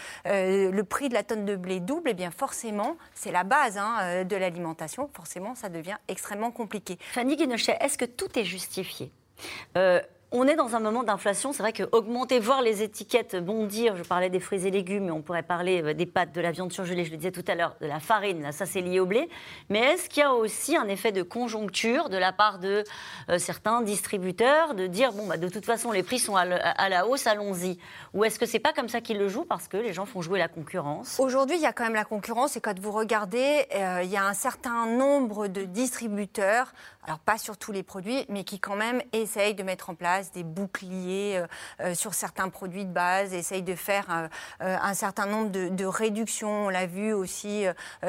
le 0.72 0.84
prix 0.84 1.10
de 1.10 1.13
la 1.13 1.24
tonne 1.24 1.46
de 1.46 1.56
blé 1.56 1.80
double, 1.80 2.10
eh 2.10 2.13
bien 2.13 2.32
forcément, 2.32 2.98
c'est 3.13 3.32
la 3.32 3.44
base 3.44 3.77
hein, 3.77 3.98
euh, 4.01 4.24
de 4.24 4.36
l'alimentation, 4.36 5.10
forcément 5.13 5.56
ça 5.56 5.70
devient 5.70 5.98
extrêmement 6.08 6.51
compliqué. 6.51 6.98
Fanny 7.12 7.36
Guinochet, 7.36 7.77
est-ce 7.80 7.98
que 7.98 8.06
tout 8.06 8.38
est 8.38 8.46
justifié? 8.46 9.12
On 10.32 10.48
est 10.48 10.55
dans 10.55 10.75
un 10.75 10.79
moment 10.79 11.03
d'inflation. 11.03 11.53
C'est 11.53 11.63
vrai 11.63 11.74
que 11.74 11.84
augmenter, 11.91 12.39
voir 12.39 12.62
les 12.62 12.82
étiquettes 12.82 13.36
bondir, 13.36 13.96
je 13.96 14.03
parlais 14.03 14.29
des 14.29 14.39
fruits 14.39 14.65
et 14.67 14.72
légumes, 14.72 15.05
mais 15.05 15.12
on 15.12 15.22
pourrait 15.22 15.44
parler 15.44 15.82
euh, 15.84 15.94
des 15.94 16.05
pâtes, 16.05 16.34
de 16.34 16.41
la 16.41 16.51
viande 16.51 16.72
surgelée, 16.72 17.05
je 17.05 17.12
le 17.12 17.17
disais 17.17 17.32
tout 17.32 17.44
à 17.48 17.55
l'heure, 17.55 17.75
de 17.82 17.88
la 17.88 18.00
farine, 18.00 18.41
là, 18.41 18.51
ça 18.51 18.65
c'est 18.65 18.82
lié 18.82 19.00
au 19.00 19.05
blé. 19.05 19.29
Mais 19.70 19.79
est-ce 19.79 20.10
qu'il 20.10 20.22
y 20.22 20.25
a 20.25 20.34
aussi 20.34 20.75
un 20.75 20.88
effet 20.88 21.12
de 21.12 21.24
conjoncture 21.24 22.10
de 22.10 22.17
la 22.17 22.34
part 22.34 22.60
de 22.60 22.84
euh, 23.29 23.38
certains 23.38 23.82
distributeurs 23.82 24.75
de 24.75 24.88
dire, 24.88 25.13
bon, 25.13 25.27
bah, 25.27 25.38
de 25.38 25.50
toute 25.50 25.65
façon, 25.65 25.91
les 25.91 26.03
prix 26.03 26.20
sont 26.20 26.36
à, 26.36 26.46
la 26.46 27.08
hausse, 27.08 27.27
allons-y? 27.27 27.77
Ou 28.13 28.24
est-ce 28.24 28.39
que 28.39 28.46
c'est 28.46 28.60
pas 28.60 28.74
comme 28.74 28.89
ça 28.89 29.01
qu'ils 29.01 29.17
le 29.17 29.29
jouent 29.29 29.46
parce 29.46 29.67
que 29.67 29.77
les 29.77 29.94
gens 29.94 30.05
font 30.05 30.22
jouer 30.22 30.39
la 30.39 30.48
concurrence? 30.48 31.20
Aujourd'hui, 31.20 31.58
il 31.58 31.62
y 31.62 31.67
a 31.67 31.74
quand 31.74 31.84
même 31.84 31.94
la 31.94 32.05
concurrence 32.05 32.58
et 32.58 32.62
quand 32.62 32.77
vous 32.79 32.91
regardez, 32.91 33.65
euh, 33.75 34.01
il 34.03 34.10
y 34.10 34.17
a 34.17 34.25
un 34.25 34.34
certain 34.34 34.86
nombre 34.86 35.48
de 35.48 35.63
distributeurs, 35.63 36.74
alors 37.05 37.19
pas 37.19 37.38
sur 37.38 37.57
tous 37.57 37.71
les 37.71 37.83
produits, 37.83 38.25
mais 38.29 38.43
qui 38.43 38.59
quand 38.59 38.75
même 38.75 39.01
essayent 39.13 39.53
de 39.53 39.63
mettre 39.63 39.89
en 39.89 39.95
place 39.95 40.31
des 40.31 40.43
boucliers 40.43 41.38
euh, 41.38 41.47
euh, 41.81 41.93
sur 41.93 42.13
certains 42.13 42.50
produits 42.50 42.85
de 42.85 42.91
base, 42.91 43.33
essayent 43.33 43.62
de 43.62 43.75
faire 43.75 44.07
euh, 44.62 44.77
un 44.81 44.93
certain 44.93 45.25
nombre 45.25 45.50
de, 45.50 45.85
réductions. 45.85 46.65
On 46.65 46.69
l'a 46.69 46.88
vu 46.88 47.13
aussi 47.13 47.65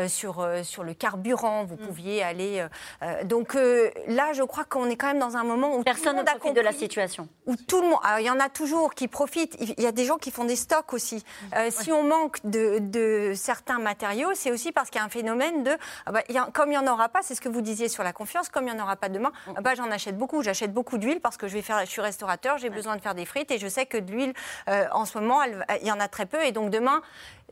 sur, 0.09 0.49
sur 0.63 0.83
le 0.83 0.95
carburant, 0.95 1.65
vous 1.65 1.75
mm. 1.75 1.87
pouviez 1.87 2.23
aller. 2.23 2.67
donc 3.25 3.55
là, 3.55 4.33
je 4.33 4.43
crois 4.43 4.65
qu'on 4.65 4.89
est 4.89 4.97
quand 4.97 5.09
même 5.09 5.19
dans 5.19 5.37
un 5.37 5.45
moment 5.45 5.77
où 5.77 5.83
personne 5.83 6.17
ne 6.17 6.23
profite 6.23 6.57
de 6.57 6.61
la 6.61 6.73
situation. 6.73 7.29
Où 7.45 7.55
tout 7.55 7.83
le 7.83 7.89
monde, 7.89 7.99
il 8.19 8.25
y 8.25 8.31
en 8.31 8.41
a 8.41 8.49
toujours 8.49 8.95
qui 8.95 9.09
profitent. 9.09 9.57
Il 9.61 9.83
y 9.83 9.87
a 9.87 9.93
des 9.93 10.07
gens 10.07 10.17
qui 10.17 10.31
font 10.31 10.45
des 10.45 10.57
stocks 10.57 10.95
aussi. 10.95 11.23
Mm. 11.53 11.71
Si 11.71 11.93
on 11.93 12.03
manque 12.03 12.39
de, 12.45 12.79
de 12.79 13.33
certains 13.35 13.79
matériaux, 13.79 14.31
c'est 14.35 14.51
aussi 14.51 14.73
parce 14.73 14.89
qu'il 14.89 14.99
y 14.99 15.03
a 15.03 15.05
un 15.05 15.11
phénomène 15.11 15.63
de, 15.63 15.77
ah 16.07 16.13
bah, 16.13 16.23
comme 16.55 16.73
il 16.73 16.79
n'y 16.79 16.89
en 16.89 16.91
aura 16.91 17.11
pas, 17.11 17.21
c'est 17.23 17.35
ce 17.35 17.41
que 17.43 17.51
vous 17.51 17.61
disiez 17.61 17.89
sur 17.89 18.03
la 18.03 18.13
confiance, 18.13 18.49
comme 18.49 18.67
il 18.67 18.75
n'y 18.75 18.81
en 18.81 18.83
aura 18.83 18.86
pas 18.95 19.09
demain, 19.09 19.33
mm. 19.49 19.53
ah 19.57 19.61
bah, 19.61 19.75
j'en 19.75 19.91
achète 19.91 20.17
beaucoup. 20.17 20.43
J'achète 20.43 20.73
beaucoup 20.73 20.99
d'huile 20.99 21.21
parce 21.21 21.37
que 21.37 21.49
je 21.49 21.55
vais 21.55 21.63
faire, 21.63 21.81
je 21.81 21.91
suis 21.91 22.01
restaurateur, 22.01 22.59
j'ai 22.59 22.71
besoin 22.71 22.95
de 22.95 23.01
faire 23.01 23.17
des 23.17 23.25
frites 23.25 23.51
et 23.51 23.59
je 23.59 23.67
sais 23.67 23.87
que 23.87 23.99
de 23.99 24.13
l'huile, 24.13 24.35
euh, 24.69 24.85
en 24.93 25.05
ce 25.05 25.19
moment, 25.19 25.43
il 25.43 25.87
y 25.87 25.91
en 25.91 25.99
a 25.99 26.07
très 26.07 26.27
peu. 26.27 26.45
Et 26.45 26.53
donc 26.53 26.71
demain, 26.71 27.03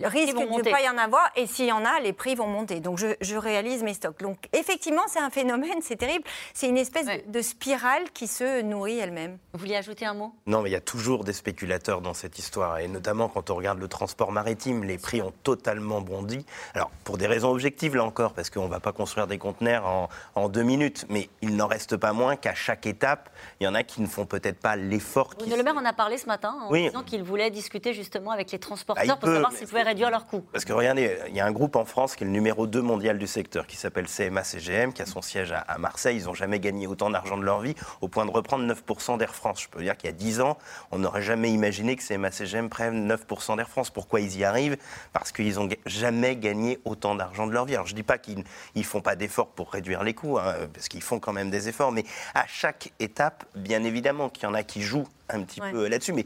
risque 0.02 0.36
de 0.36 0.42
ne 0.42 0.70
pas 0.70 0.82
y 0.82 0.88
en 0.88 0.98
avoir. 0.98 1.30
Et 1.36 1.46
s'il 1.46 1.66
y 1.66 1.72
en 1.72 1.84
a, 1.84 2.00
les 2.00 2.12
prix 2.12 2.34
vont 2.34 2.46
monter. 2.46 2.80
Donc 2.80 2.98
je, 2.98 3.36
réalise 3.36 3.82
mes 3.82 3.94
stocks. 3.94 4.20
Donc 4.20 4.38
effectivement, 4.52 5.02
c'est 5.08 5.18
un 5.18 5.30
phénomène, 5.30 5.80
c'est 5.82 5.96
terrible. 5.96 6.24
C'est 6.52 6.68
une 6.68 6.78
espèce 6.78 7.06
de, 7.26 7.42
spirale 7.42 8.04
qui 8.12 8.26
se 8.26 8.62
nourrit 8.62 8.98
elle-même. 8.98 9.38
Vous 9.52 9.60
vouliez 9.60 9.76
ajouter 9.76 10.06
un 10.06 10.14
mot? 10.14 10.32
Non, 10.46 10.62
mais 10.62 10.70
il 10.70 10.72
y 10.72 10.76
a 10.76 10.80
toujours 10.80 11.24
des 11.24 11.32
spéculateurs 11.32 12.00
dans 12.00 12.14
cette 12.14 12.38
histoire. 12.38 12.78
Et 12.78 12.88
notamment 12.88 13.28
quand 13.28 13.50
on 13.50 13.56
regarde 13.56 13.78
le 13.78 13.88
transport 13.88 14.32
maritime, 14.32 14.84
les 14.84 14.98
prix 14.98 15.20
ont 15.20 15.32
totalement 15.42 16.00
bondi. 16.00 16.46
Alors 16.74 16.90
pour 17.04 17.18
des 17.18 17.26
raisons 17.26 17.50
objectives, 17.50 17.96
là 17.96 18.04
encore, 18.04 18.32
parce 18.32 18.50
qu'on 18.50 18.64
ne 18.64 18.70
va 18.70 18.80
pas 18.80 18.92
construire 18.92 19.26
des 19.26 19.38
conteneurs 19.38 19.86
en, 19.86 20.08
en, 20.34 20.48
deux 20.48 20.62
minutes. 20.62 21.06
Mais 21.08 21.28
il 21.42 21.56
n'en 21.56 21.66
reste 21.66 21.96
pas 21.96 22.12
moins 22.12 22.36
qu'à 22.36 22.54
chaque 22.54 22.86
étape, 22.86 23.30
il 23.60 23.64
y 23.64 23.66
en 23.66 23.74
a 23.74 23.82
qui 23.82 24.00
ne 24.00 24.06
font 24.06 24.26
peut-être 24.26 24.58
pas 24.58 24.76
l'effort. 24.76 25.34
Le 25.46 25.62
maire 25.62 25.76
en 25.76 25.84
a 25.84 25.92
parlé 25.92 26.18
ce 26.18 26.26
matin 26.26 26.56
en 26.68 26.72
disant 26.72 27.02
qu'il 27.02 27.22
voulait 27.22 27.50
discuter 27.50 27.92
justement 27.92 28.30
avec 28.30 28.50
les 28.52 28.58
transporteurs 28.58 29.06
bah, 29.06 29.16
pour 29.20 29.28
savoir 29.28 29.52
s'ils 29.52 29.68
pouvaient 29.68 29.83
réduire 29.84 30.10
leurs 30.10 30.26
coûts. 30.26 30.44
Parce 30.52 30.64
que 30.64 30.72
regardez, 30.72 31.18
il 31.28 31.36
y 31.36 31.40
a 31.40 31.46
un 31.46 31.52
groupe 31.52 31.76
en 31.76 31.84
France 31.84 32.16
qui 32.16 32.24
est 32.24 32.26
le 32.26 32.32
numéro 32.32 32.66
2 32.66 32.82
mondial 32.82 33.18
du 33.18 33.26
secteur, 33.26 33.66
qui 33.66 33.76
s'appelle 33.76 34.06
CMA-CGM, 34.06 34.92
qui 34.92 35.02
a 35.02 35.06
son 35.06 35.22
siège 35.22 35.52
à, 35.52 35.78
Marseille. 35.78 36.16
Ils 36.16 36.24
n'ont 36.24 36.34
jamais 36.34 36.60
gagné 36.60 36.86
autant 36.86 37.10
d'argent 37.10 37.36
de 37.36 37.44
leur 37.44 37.60
vie, 37.60 37.74
au 38.00 38.08
point 38.08 38.26
de 38.26 38.30
reprendre 38.30 38.64
9% 38.72 39.18
d'Air 39.18 39.34
France. 39.34 39.62
Je 39.62 39.68
peux 39.68 39.82
dire 39.82 39.96
qu'il 39.96 40.08
y 40.10 40.12
a 40.12 40.16
10 40.16 40.40
ans, 40.40 40.58
on 40.90 40.98
n'aurait 40.98 41.22
jamais 41.22 41.50
imaginé 41.50 41.96
que 41.96 42.02
CMA-CGM 42.02 42.68
prenne 42.68 43.12
9% 43.12 43.56
d'Air 43.56 43.68
France. 43.68 43.90
Pourquoi 43.90 44.20
ils 44.20 44.36
y 44.36 44.44
arrivent? 44.44 44.76
Parce 45.12 45.32
qu'ils 45.32 45.54
n'ont 45.54 45.68
jamais 45.86 46.36
gagné 46.36 46.80
autant 46.84 47.14
d'argent 47.14 47.46
de 47.46 47.52
leur 47.52 47.64
vie. 47.64 47.74
Alors 47.74 47.86
je 47.86 47.92
ne 47.92 47.96
dis 47.96 48.02
pas 48.02 48.18
qu'ils 48.18 48.44
ne 48.74 48.82
font 48.82 49.00
pas 49.00 49.16
d'efforts 49.16 49.48
pour 49.48 49.70
réduire 49.70 50.02
les 50.02 50.14
coûts, 50.14 50.38
hein, 50.38 50.54
parce 50.72 50.88
qu'ils 50.88 51.02
font 51.02 51.20
quand 51.20 51.32
même 51.32 51.50
des 51.50 51.68
efforts, 51.68 51.92
mais 51.92 52.04
à 52.34 52.46
chaque 52.46 52.92
étape, 53.00 53.44
bien 53.54 53.84
évidemment 53.84 54.28
qu'il 54.28 54.44
y 54.44 54.46
en 54.46 54.54
a 54.54 54.62
qui 54.62 54.82
jouent 54.82 55.08
un 55.28 55.42
petit 55.42 55.60
peu 55.60 55.88
là-dessus, 55.88 56.12
mais 56.12 56.24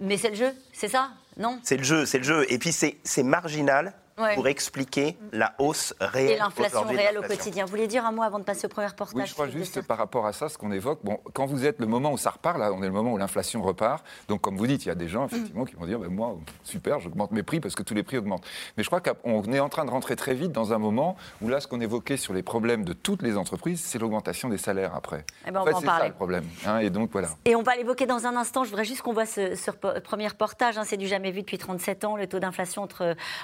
mais 0.00 0.16
c'est 0.16 0.30
le 0.30 0.36
jeu, 0.36 0.52
c'est 0.72 0.88
ça? 0.88 1.10
Non? 1.36 1.58
C'est 1.62 1.76
le 1.76 1.84
jeu, 1.84 2.06
c'est 2.06 2.18
le 2.18 2.24
jeu. 2.24 2.46
Et 2.52 2.58
puis 2.58 2.72
c'est 2.72 3.22
marginal 3.22 3.92
pour 4.34 4.46
expliquer 4.46 5.16
la 5.32 5.54
hausse 5.58 5.94
réelle. 6.00 6.30
Et 6.30 6.36
l'inflation 6.36 6.82
réelle 6.82 7.18
au 7.18 7.22
quotidien. 7.22 7.64
Vous 7.64 7.70
voulez 7.70 7.86
dire 7.86 8.04
un 8.04 8.12
mot 8.12 8.22
avant 8.22 8.38
de 8.38 8.44
passer 8.44 8.66
au 8.66 8.68
premier 8.68 8.86
reportage 8.88 9.20
Oui, 9.20 9.26
je 9.26 9.34
crois 9.34 9.48
juste 9.48 9.82
par 9.82 9.98
rapport 9.98 10.26
à 10.26 10.32
ça, 10.32 10.48
ce 10.48 10.58
qu'on 10.58 10.72
évoque. 10.72 11.00
Bon, 11.02 11.18
quand 11.32 11.46
vous 11.46 11.66
êtes 11.66 11.80
le 11.80 11.86
moment 11.86 12.12
où 12.12 12.18
ça 12.18 12.30
repart, 12.30 12.58
là, 12.58 12.72
on 12.72 12.82
est 12.82 12.86
le 12.86 12.92
moment 12.92 13.12
où 13.12 13.18
l'inflation 13.18 13.62
repart. 13.62 14.04
Donc, 14.28 14.40
comme 14.40 14.56
vous 14.56 14.66
dites, 14.66 14.84
il 14.84 14.88
y 14.88 14.92
a 14.92 14.94
des 14.94 15.08
gens, 15.08 15.26
effectivement, 15.26 15.64
qui 15.64 15.74
vont 15.74 15.86
dire 15.86 15.98
ben, 15.98 16.10
Moi, 16.10 16.36
super, 16.62 17.00
j'augmente 17.00 17.32
mes 17.32 17.42
prix 17.42 17.60
parce 17.60 17.74
que 17.74 17.82
tous 17.82 17.94
les 17.94 18.02
prix 18.02 18.18
augmentent. 18.18 18.44
Mais 18.76 18.84
je 18.84 18.88
crois 18.88 19.00
qu'on 19.00 19.42
est 19.52 19.60
en 19.60 19.68
train 19.68 19.84
de 19.84 19.90
rentrer 19.90 20.16
très 20.16 20.34
vite 20.34 20.52
dans 20.52 20.72
un 20.72 20.78
moment 20.78 21.16
où, 21.42 21.48
là, 21.48 21.60
ce 21.60 21.66
qu'on 21.66 21.80
évoquait 21.80 22.16
sur 22.16 22.32
les 22.32 22.42
problèmes 22.42 22.84
de 22.84 22.92
toutes 22.92 23.22
les 23.22 23.36
entreprises, 23.36 23.80
c'est 23.82 23.98
l'augmentation 23.98 24.48
des 24.48 24.58
salaires 24.58 24.94
après. 24.94 25.24
Eh 25.46 25.50
ben, 25.50 25.60
en 25.60 25.64
fait, 25.64 25.74
c'est 25.80 25.86
ça 25.86 26.06
le 26.06 26.14
problème. 26.14 26.44
Hein, 26.66 26.78
et 26.78 26.90
donc, 26.90 27.10
voilà. 27.12 27.28
Et 27.44 27.56
on 27.56 27.62
va 27.62 27.76
l'évoquer 27.76 28.06
dans 28.06 28.26
un 28.26 28.36
instant. 28.36 28.64
Je 28.64 28.70
voudrais 28.70 28.84
juste 28.84 29.02
qu'on 29.02 29.12
voit 29.12 29.26
ce, 29.26 29.70
premier 30.00 30.28
reportage. 30.28 30.78
Hein, 30.78 30.84
c'est 30.84 30.96
du 30.96 31.06
jamais 31.06 31.30
vu 31.30 31.40
depuis 31.40 31.58
37 31.58 32.04
ans. 32.04 32.16
Le 32.16 32.26
taux 32.26 32.38
d'inflation 32.38 32.86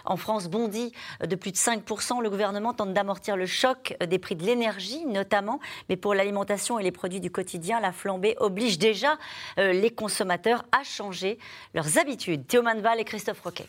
en 0.05 0.17
France 0.17 0.49
bondit 0.61 0.93
de 1.25 1.35
plus 1.37 1.53
de 1.53 1.57
5%. 1.57 2.23
Le 2.23 2.31
gouvernement 2.31 2.75
tente 2.75 2.93
d'amortir 2.93 3.37
le 3.37 3.47
choc 3.47 3.97
des 4.07 4.19
prix 4.19 4.37
de 4.37 4.45
l'énergie, 4.45 5.05
notamment. 5.07 5.61
Mais 5.89 5.97
pour 5.97 6.15
l'alimentation 6.15 6.79
et 6.79 6.83
les 6.83 6.93
produits 6.93 7.21
du 7.21 7.31
quotidien, 7.31 7.81
la 7.81 7.93
flambée 7.93 8.37
oblige 8.39 8.79
déjà 8.79 9.17
euh, 9.59 9.73
les 9.73 9.91
consommateurs 9.91 10.65
à 10.73 10.83
changer 10.85 11.39
leurs 11.75 11.99
habitudes. 11.99 12.47
Théo 12.47 12.63
Manval 12.63 13.01
et 13.01 13.05
Christophe 13.05 13.41
Roquet. 13.41 13.67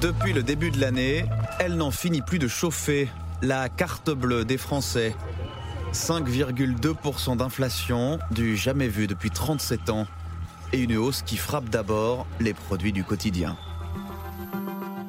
Depuis 0.00 0.32
le 0.32 0.44
début 0.44 0.70
de 0.70 0.80
l'année, 0.80 1.24
elle 1.58 1.76
n'en 1.76 1.90
finit 1.90 2.22
plus 2.22 2.38
de 2.38 2.46
chauffer. 2.46 3.08
La 3.42 3.68
carte 3.68 4.10
bleue 4.10 4.44
des 4.44 4.58
Français. 4.58 5.14
5,2% 5.92 7.36
d'inflation, 7.36 8.18
du 8.30 8.56
jamais 8.56 8.88
vu 8.88 9.06
depuis 9.06 9.30
37 9.30 9.90
ans 9.90 10.06
et 10.72 10.78
une 10.80 10.96
hausse 10.96 11.22
qui 11.22 11.36
frappe 11.36 11.68
d'abord 11.68 12.26
les 12.40 12.54
produits 12.54 12.92
du 12.92 13.04
quotidien. 13.04 13.56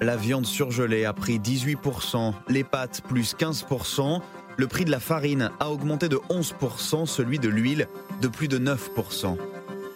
La 0.02 0.16
viande 0.16 0.46
surgelée 0.46 1.06
a 1.06 1.14
pris 1.14 1.40
18%, 1.40 2.34
les 2.48 2.64
pâtes 2.64 3.02
plus 3.08 3.36
15%, 3.36 4.22
le 4.56 4.68
prix 4.68 4.86
de 4.86 4.92
la 4.92 5.00
farine 5.00 5.52
a 5.60 5.70
augmenté 5.72 6.08
de 6.10 6.18
11%, 6.30 7.06
celui 7.06 7.40
de 7.40 7.50
l'huile 7.50 7.88
de 8.22 8.28
plus 8.28 8.48
de 8.48 8.58
9%. 8.58 9.38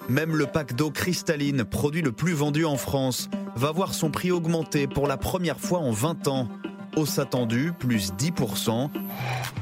Même 0.09 0.35
le 0.35 0.45
pack 0.45 0.75
d'eau 0.75 0.91
cristalline, 0.91 1.63
produit 1.63 2.01
le 2.01 2.11
plus 2.11 2.33
vendu 2.33 2.65
en 2.65 2.75
France, 2.75 3.29
va 3.55 3.71
voir 3.71 3.93
son 3.93 4.09
prix 4.09 4.31
augmenter 4.31 4.87
pour 4.87 5.07
la 5.07 5.17
première 5.17 5.59
fois 5.59 5.79
en 5.79 5.91
20 5.91 6.27
ans. 6.27 6.47
Hausse 6.97 7.19
attendue, 7.19 7.71
plus 7.77 8.11
10%. 8.13 8.89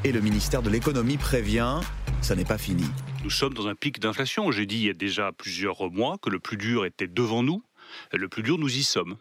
Et 0.03 0.11
le 0.11 0.21
ministère 0.21 0.63
de 0.63 0.69
l'économie 0.69 1.17
prévient, 1.17 1.79
ça 2.21 2.35
n'est 2.35 2.45
pas 2.45 2.57
fini. 2.57 2.85
Nous 3.23 3.29
sommes 3.29 3.53
dans 3.53 3.67
un 3.67 3.75
pic 3.75 3.99
d'inflation. 3.99 4.51
J'ai 4.51 4.65
dit 4.65 4.77
il 4.77 4.85
y 4.85 4.89
a 4.89 4.93
déjà 4.93 5.31
plusieurs 5.31 5.91
mois 5.91 6.17
que 6.19 6.29
le 6.29 6.39
plus 6.39 6.57
dur 6.57 6.85
était 6.85 7.07
devant 7.07 7.43
nous. 7.43 7.63
Le 8.11 8.27
plus 8.27 8.41
dur, 8.41 8.57
nous 8.57 8.77
y 8.77 8.83
sommes. 8.83 9.17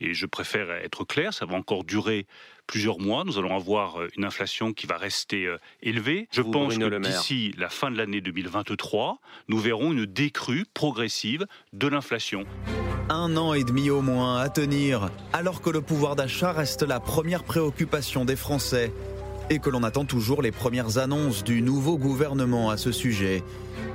Et 0.00 0.14
je 0.14 0.26
préfère 0.26 0.70
être 0.70 1.04
clair, 1.04 1.32
ça 1.32 1.46
va 1.46 1.54
encore 1.54 1.84
durer 1.84 2.26
plusieurs 2.66 2.98
mois. 2.98 3.24
Nous 3.24 3.38
allons 3.38 3.54
avoir 3.54 4.00
euh, 4.00 4.08
une 4.16 4.24
inflation 4.24 4.72
qui 4.72 4.88
va 4.88 4.96
rester 4.96 5.46
euh, 5.46 5.58
élevée. 5.80 6.28
Je 6.32 6.42
pense 6.42 6.76
que 6.76 6.98
d'ici 6.98 7.54
la 7.56 7.68
fin 7.68 7.90
de 7.90 7.96
l'année 7.96 8.20
2023, 8.20 9.20
nous 9.46 9.58
verrons 9.58 9.92
une 9.92 10.06
décrue 10.06 10.64
progressive 10.74 11.46
de 11.72 11.86
l'inflation. 11.86 12.44
Un 13.10 13.36
an 13.36 13.54
et 13.54 13.62
demi 13.62 13.90
au 13.90 14.02
moins 14.02 14.38
à 14.40 14.48
tenir, 14.48 15.10
alors 15.32 15.60
que 15.60 15.70
le 15.70 15.80
pouvoir 15.80 16.16
d'achat 16.16 16.52
reste 16.52 16.82
la 16.82 16.98
première 16.98 17.44
préoccupation 17.44 18.24
des 18.24 18.36
Français 18.36 18.92
et 19.50 19.58
que 19.58 19.70
l'on 19.70 19.82
attend 19.82 20.04
toujours 20.04 20.42
les 20.42 20.52
premières 20.52 20.98
annonces 20.98 21.44
du 21.44 21.62
nouveau 21.62 21.98
gouvernement 21.98 22.70
à 22.70 22.76
ce 22.76 22.92
sujet. 22.92 23.42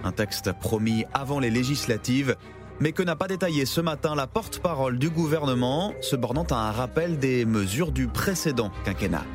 Un 0.03 0.11
texte 0.11 0.51
promis 0.53 1.05
avant 1.13 1.39
les 1.39 1.49
législatives 1.49 2.35
mais 2.79 2.91
que 2.91 3.03
n'a 3.03 3.15
pas 3.15 3.27
détaillé 3.27 3.65
ce 3.65 3.81
matin 3.81 4.15
la 4.15 4.27
porte-parole 4.27 4.99
du 4.99 5.09
gouvernement, 5.09 5.93
se 6.01 6.15
bornant 6.15 6.45
à 6.51 6.55
un 6.55 6.71
rappel 6.71 7.17
des 7.17 7.45
mesures 7.45 7.91
du 7.91 8.07
précédent 8.07 8.71
quinquennat. 8.85 9.25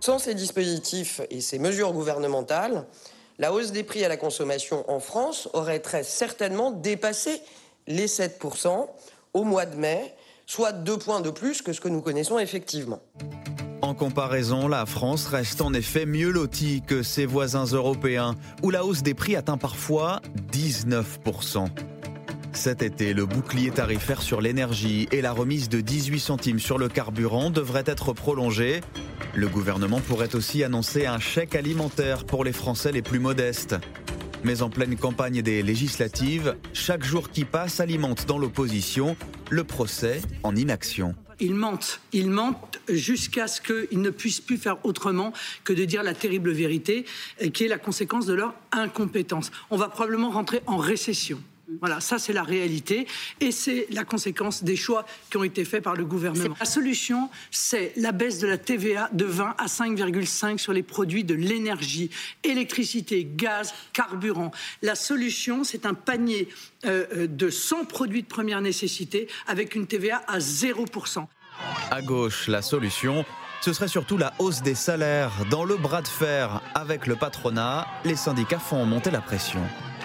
Sans 0.00 0.18
ces 0.18 0.34
dispositifs 0.34 1.20
et 1.30 1.40
ces 1.40 1.58
mesures 1.58 1.92
gouvernementales, 1.92 2.86
la 3.38 3.52
hausse 3.52 3.72
des 3.72 3.82
prix 3.82 4.04
à 4.04 4.08
la 4.08 4.16
consommation 4.16 4.90
en 4.90 5.00
France 5.00 5.48
aurait 5.52 5.78
très 5.78 6.02
certainement 6.02 6.70
dépassé 6.70 7.40
les 7.86 8.06
7% 8.06 8.86
au 9.32 9.44
mois 9.44 9.66
de 9.66 9.76
mai, 9.76 10.14
soit 10.46 10.72
deux 10.72 10.98
points 10.98 11.20
de 11.20 11.30
plus 11.30 11.62
que 11.62 11.72
ce 11.72 11.80
que 11.80 11.88
nous 11.88 12.02
connaissons 12.02 12.38
effectivement. 12.38 13.00
En 13.90 13.94
comparaison, 13.94 14.68
la 14.68 14.86
France 14.86 15.26
reste 15.26 15.60
en 15.60 15.74
effet 15.74 16.06
mieux 16.06 16.30
lotie 16.30 16.80
que 16.86 17.02
ses 17.02 17.26
voisins 17.26 17.64
européens, 17.64 18.36
où 18.62 18.70
la 18.70 18.84
hausse 18.84 19.02
des 19.02 19.14
prix 19.14 19.34
atteint 19.34 19.58
parfois 19.58 20.22
19%. 20.52 21.66
Cet 22.52 22.82
été, 22.82 23.14
le 23.14 23.26
bouclier 23.26 23.72
tarifaire 23.72 24.22
sur 24.22 24.40
l'énergie 24.40 25.08
et 25.10 25.20
la 25.20 25.32
remise 25.32 25.68
de 25.68 25.80
18 25.80 26.20
centimes 26.20 26.60
sur 26.60 26.78
le 26.78 26.88
carburant 26.88 27.50
devraient 27.50 27.82
être 27.84 28.12
prolongés. 28.12 28.80
Le 29.34 29.48
gouvernement 29.48 29.98
pourrait 29.98 30.36
aussi 30.36 30.62
annoncer 30.62 31.06
un 31.06 31.18
chèque 31.18 31.56
alimentaire 31.56 32.22
pour 32.26 32.44
les 32.44 32.52
Français 32.52 32.92
les 32.92 33.02
plus 33.02 33.18
modestes. 33.18 33.74
Mais 34.44 34.62
en 34.62 34.70
pleine 34.70 34.94
campagne 34.94 35.42
des 35.42 35.64
législatives, 35.64 36.54
chaque 36.74 37.02
jour 37.02 37.28
qui 37.28 37.44
passe 37.44 37.80
alimente 37.80 38.24
dans 38.26 38.38
l'opposition 38.38 39.16
le 39.50 39.64
procès 39.64 40.22
en 40.44 40.54
inaction. 40.54 41.16
Ils 41.40 41.54
mentent. 41.54 42.00
Ils 42.12 42.30
mentent 42.30 42.80
jusqu'à 42.88 43.48
ce 43.48 43.60
qu'ils 43.60 44.00
ne 44.00 44.10
puissent 44.10 44.40
plus 44.40 44.58
faire 44.58 44.84
autrement 44.84 45.32
que 45.64 45.72
de 45.72 45.84
dire 45.84 46.02
la 46.02 46.14
terrible 46.14 46.52
vérité, 46.52 47.04
qui 47.52 47.64
est 47.64 47.68
la 47.68 47.78
conséquence 47.78 48.26
de 48.26 48.34
leur 48.34 48.54
incompétence. 48.72 49.50
On 49.70 49.76
va 49.76 49.88
probablement 49.88 50.30
rentrer 50.30 50.60
en 50.66 50.76
récession. 50.76 51.42
Voilà, 51.80 52.00
ça 52.00 52.18
c'est 52.18 52.32
la 52.32 52.42
réalité 52.42 53.06
et 53.40 53.52
c'est 53.52 53.86
la 53.90 54.04
conséquence 54.04 54.64
des 54.64 54.76
choix 54.76 55.06
qui 55.30 55.36
ont 55.36 55.44
été 55.44 55.64
faits 55.64 55.82
par 55.82 55.94
le 55.94 56.04
gouvernement. 56.04 56.56
La 56.58 56.66
solution, 56.66 57.30
c'est 57.50 57.92
la 57.96 58.12
baisse 58.12 58.38
de 58.38 58.48
la 58.48 58.58
TVA 58.58 59.08
de 59.12 59.24
20 59.24 59.54
à 59.56 59.66
5,5 59.66 60.58
sur 60.58 60.72
les 60.72 60.82
produits 60.82 61.24
de 61.24 61.34
l'énergie, 61.34 62.10
électricité, 62.44 63.24
gaz, 63.24 63.74
carburant. 63.92 64.50
La 64.82 64.94
solution, 64.94 65.64
c'est 65.64 65.86
un 65.86 65.94
panier 65.94 66.48
euh, 66.84 67.06
euh, 67.14 67.26
de 67.26 67.50
100 67.50 67.84
produits 67.84 68.22
de 68.22 68.28
première 68.28 68.60
nécessité 68.60 69.28
avec 69.46 69.74
une 69.74 69.86
TVA 69.86 70.22
à 70.26 70.38
0%. 70.38 71.26
À 71.90 72.02
gauche, 72.02 72.48
la 72.48 72.62
solution, 72.62 73.24
ce 73.60 73.72
serait 73.72 73.88
surtout 73.88 74.16
la 74.16 74.32
hausse 74.38 74.62
des 74.62 74.74
salaires. 74.74 75.32
Dans 75.50 75.64
le 75.64 75.76
bras 75.76 76.02
de 76.02 76.08
fer 76.08 76.62
avec 76.74 77.06
le 77.06 77.16
patronat, 77.16 77.86
les 78.04 78.16
syndicats 78.16 78.58
font 78.58 78.86
monter 78.86 79.10
la 79.10 79.20
pression. 79.20 79.60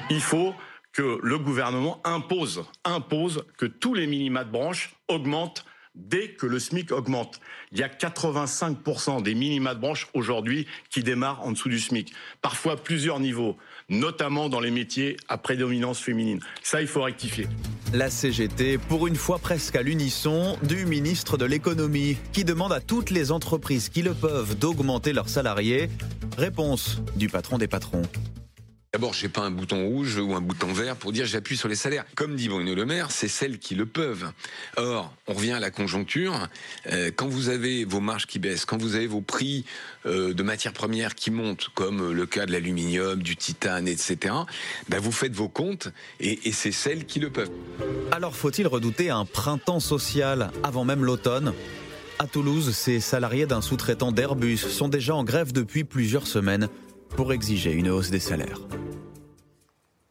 Il 0.10 0.22
faut 0.22 0.54
que 0.96 1.20
le 1.22 1.38
gouvernement 1.38 2.02
impose, 2.06 2.64
impose 2.86 3.44
que 3.58 3.66
tous 3.66 3.94
les 3.94 4.08
minima 4.08 4.46
de 4.46 4.52
branche 4.52 4.96
augmentent 5.10 5.66
dès 5.94 6.30
que 6.30 6.46
le 6.46 6.60
SMIC 6.60 6.92
augmente. 6.92 7.40
Il 7.72 7.80
y 7.80 7.84
a 7.84 7.88
85% 7.88 9.22
des 9.22 9.36
minima 9.36 9.76
de 9.76 9.80
branche 9.80 10.08
aujourd'hui 10.14 10.68
qui 10.90 11.04
démarrent 11.04 11.42
en 11.44 11.52
dessous 11.52 11.70
du 11.70 11.80
SMIC, 11.80 12.14
parfois 12.42 12.78
plusieurs 12.78 13.20
niveaux, 13.20 13.58
notamment 13.90 14.50
dans 14.50 14.60
les 14.60 14.72
métiers 14.72 15.18
à 15.28 15.38
prédominance 15.38 16.00
féminine. 16.00 16.40
Ça, 16.64 16.82
il 16.82 16.88
faut 16.88 17.02
rectifier. 17.02 17.48
La 17.94 18.10
CGT, 18.10 18.78
pour 18.78 19.08
une 19.08 19.16
fois 19.16 19.40
presque 19.40 19.76
à 19.76 19.82
l'unisson, 19.82 20.58
du 20.64 20.86
ministre 20.86 21.38
de 21.38 21.46
l'économie, 21.46 22.18
qui 22.34 22.44
demande 22.46 22.74
à 22.74 22.80
toutes 22.80 23.10
les 23.10 23.32
entreprises 23.32 23.90
qui 23.90 24.02
le 24.02 24.14
peuvent 24.14 24.58
d'augmenter 24.58 25.14
leurs 25.14 25.30
salariés. 25.30 25.90
Réponse 26.38 27.02
du 27.16 27.28
patron 27.30 27.58
des 27.58 27.68
patrons. 27.68 28.04
D'abord, 28.96 29.14
je 29.14 29.24
n'ai 29.24 29.30
pas 29.30 29.42
un 29.42 29.52
bouton 29.52 29.88
rouge 29.88 30.16
ou 30.20 30.36
un 30.36 30.40
bouton 30.40 30.72
vert 30.72 30.96
pour 30.96 31.12
dire 31.12 31.26
j'appuie 31.26 31.58
sur 31.58 31.68
les 31.68 31.76
salaires. 31.76 32.06
Comme 32.16 32.38
dit 32.38 32.48
Bruno 32.48 32.74
Le 32.74 32.86
Maire, 32.86 33.12
c'est 33.12 33.28
celles 33.28 33.60
qui 33.60 33.76
le 33.76 33.86
peuvent. 33.86 34.32
Or, 34.78 35.14
on 35.28 35.34
revient 35.34 35.52
à 35.52 35.60
la 35.60 35.70
conjoncture. 35.70 36.48
Euh, 36.90 37.12
quand 37.14 37.28
vous 37.28 37.50
avez 37.50 37.84
vos 37.84 38.00
marges 38.00 38.26
qui 38.26 38.40
baissent, 38.40 38.64
quand 38.64 38.78
vous 38.78 38.96
avez 38.96 39.08
vos 39.08 39.20
prix 39.20 39.66
euh, 40.06 40.34
de 40.34 40.44
matières 40.44 40.72
premières 40.72 41.14
qui 41.14 41.30
montent, 41.30 41.68
comme 41.76 42.14
le 42.14 42.26
cas 42.26 42.46
de 42.46 42.54
l'aluminium, 42.54 43.22
du 43.22 43.36
titane, 43.36 43.90
etc., 43.90 44.34
ben 44.88 45.00
vous 45.02 45.12
faites 45.12 45.34
vos 45.34 45.50
comptes 45.50 45.90
et 46.22 46.54
c'est 46.54 46.72
celles 46.72 47.06
qui 47.06 47.20
le 47.20 47.30
peuvent. 47.30 47.52
Alors 48.14 48.34
faut-il 48.34 48.66
redouter 48.66 49.10
un 49.10 49.26
printemps 49.26 49.82
social 49.82 50.52
avant 50.64 50.86
même 50.86 51.04
l'automne? 51.04 51.52
À 52.18 52.28
Toulouse, 52.28 52.74
ces 52.74 53.02
salariés 53.02 53.46
d'un 53.46 53.60
sous-traitant 53.60 54.14
d'Airbus 54.14 54.56
sont 54.56 54.88
déjà 54.88 55.14
en 55.14 55.26
grève 55.26 55.52
depuis 55.52 55.84
plusieurs 55.84 56.28
semaines 56.28 56.70
pour 57.16 57.34
exiger 57.34 57.72
une 57.72 57.90
hausse 57.90 58.10
des 58.10 58.20
salaires. 58.20 58.60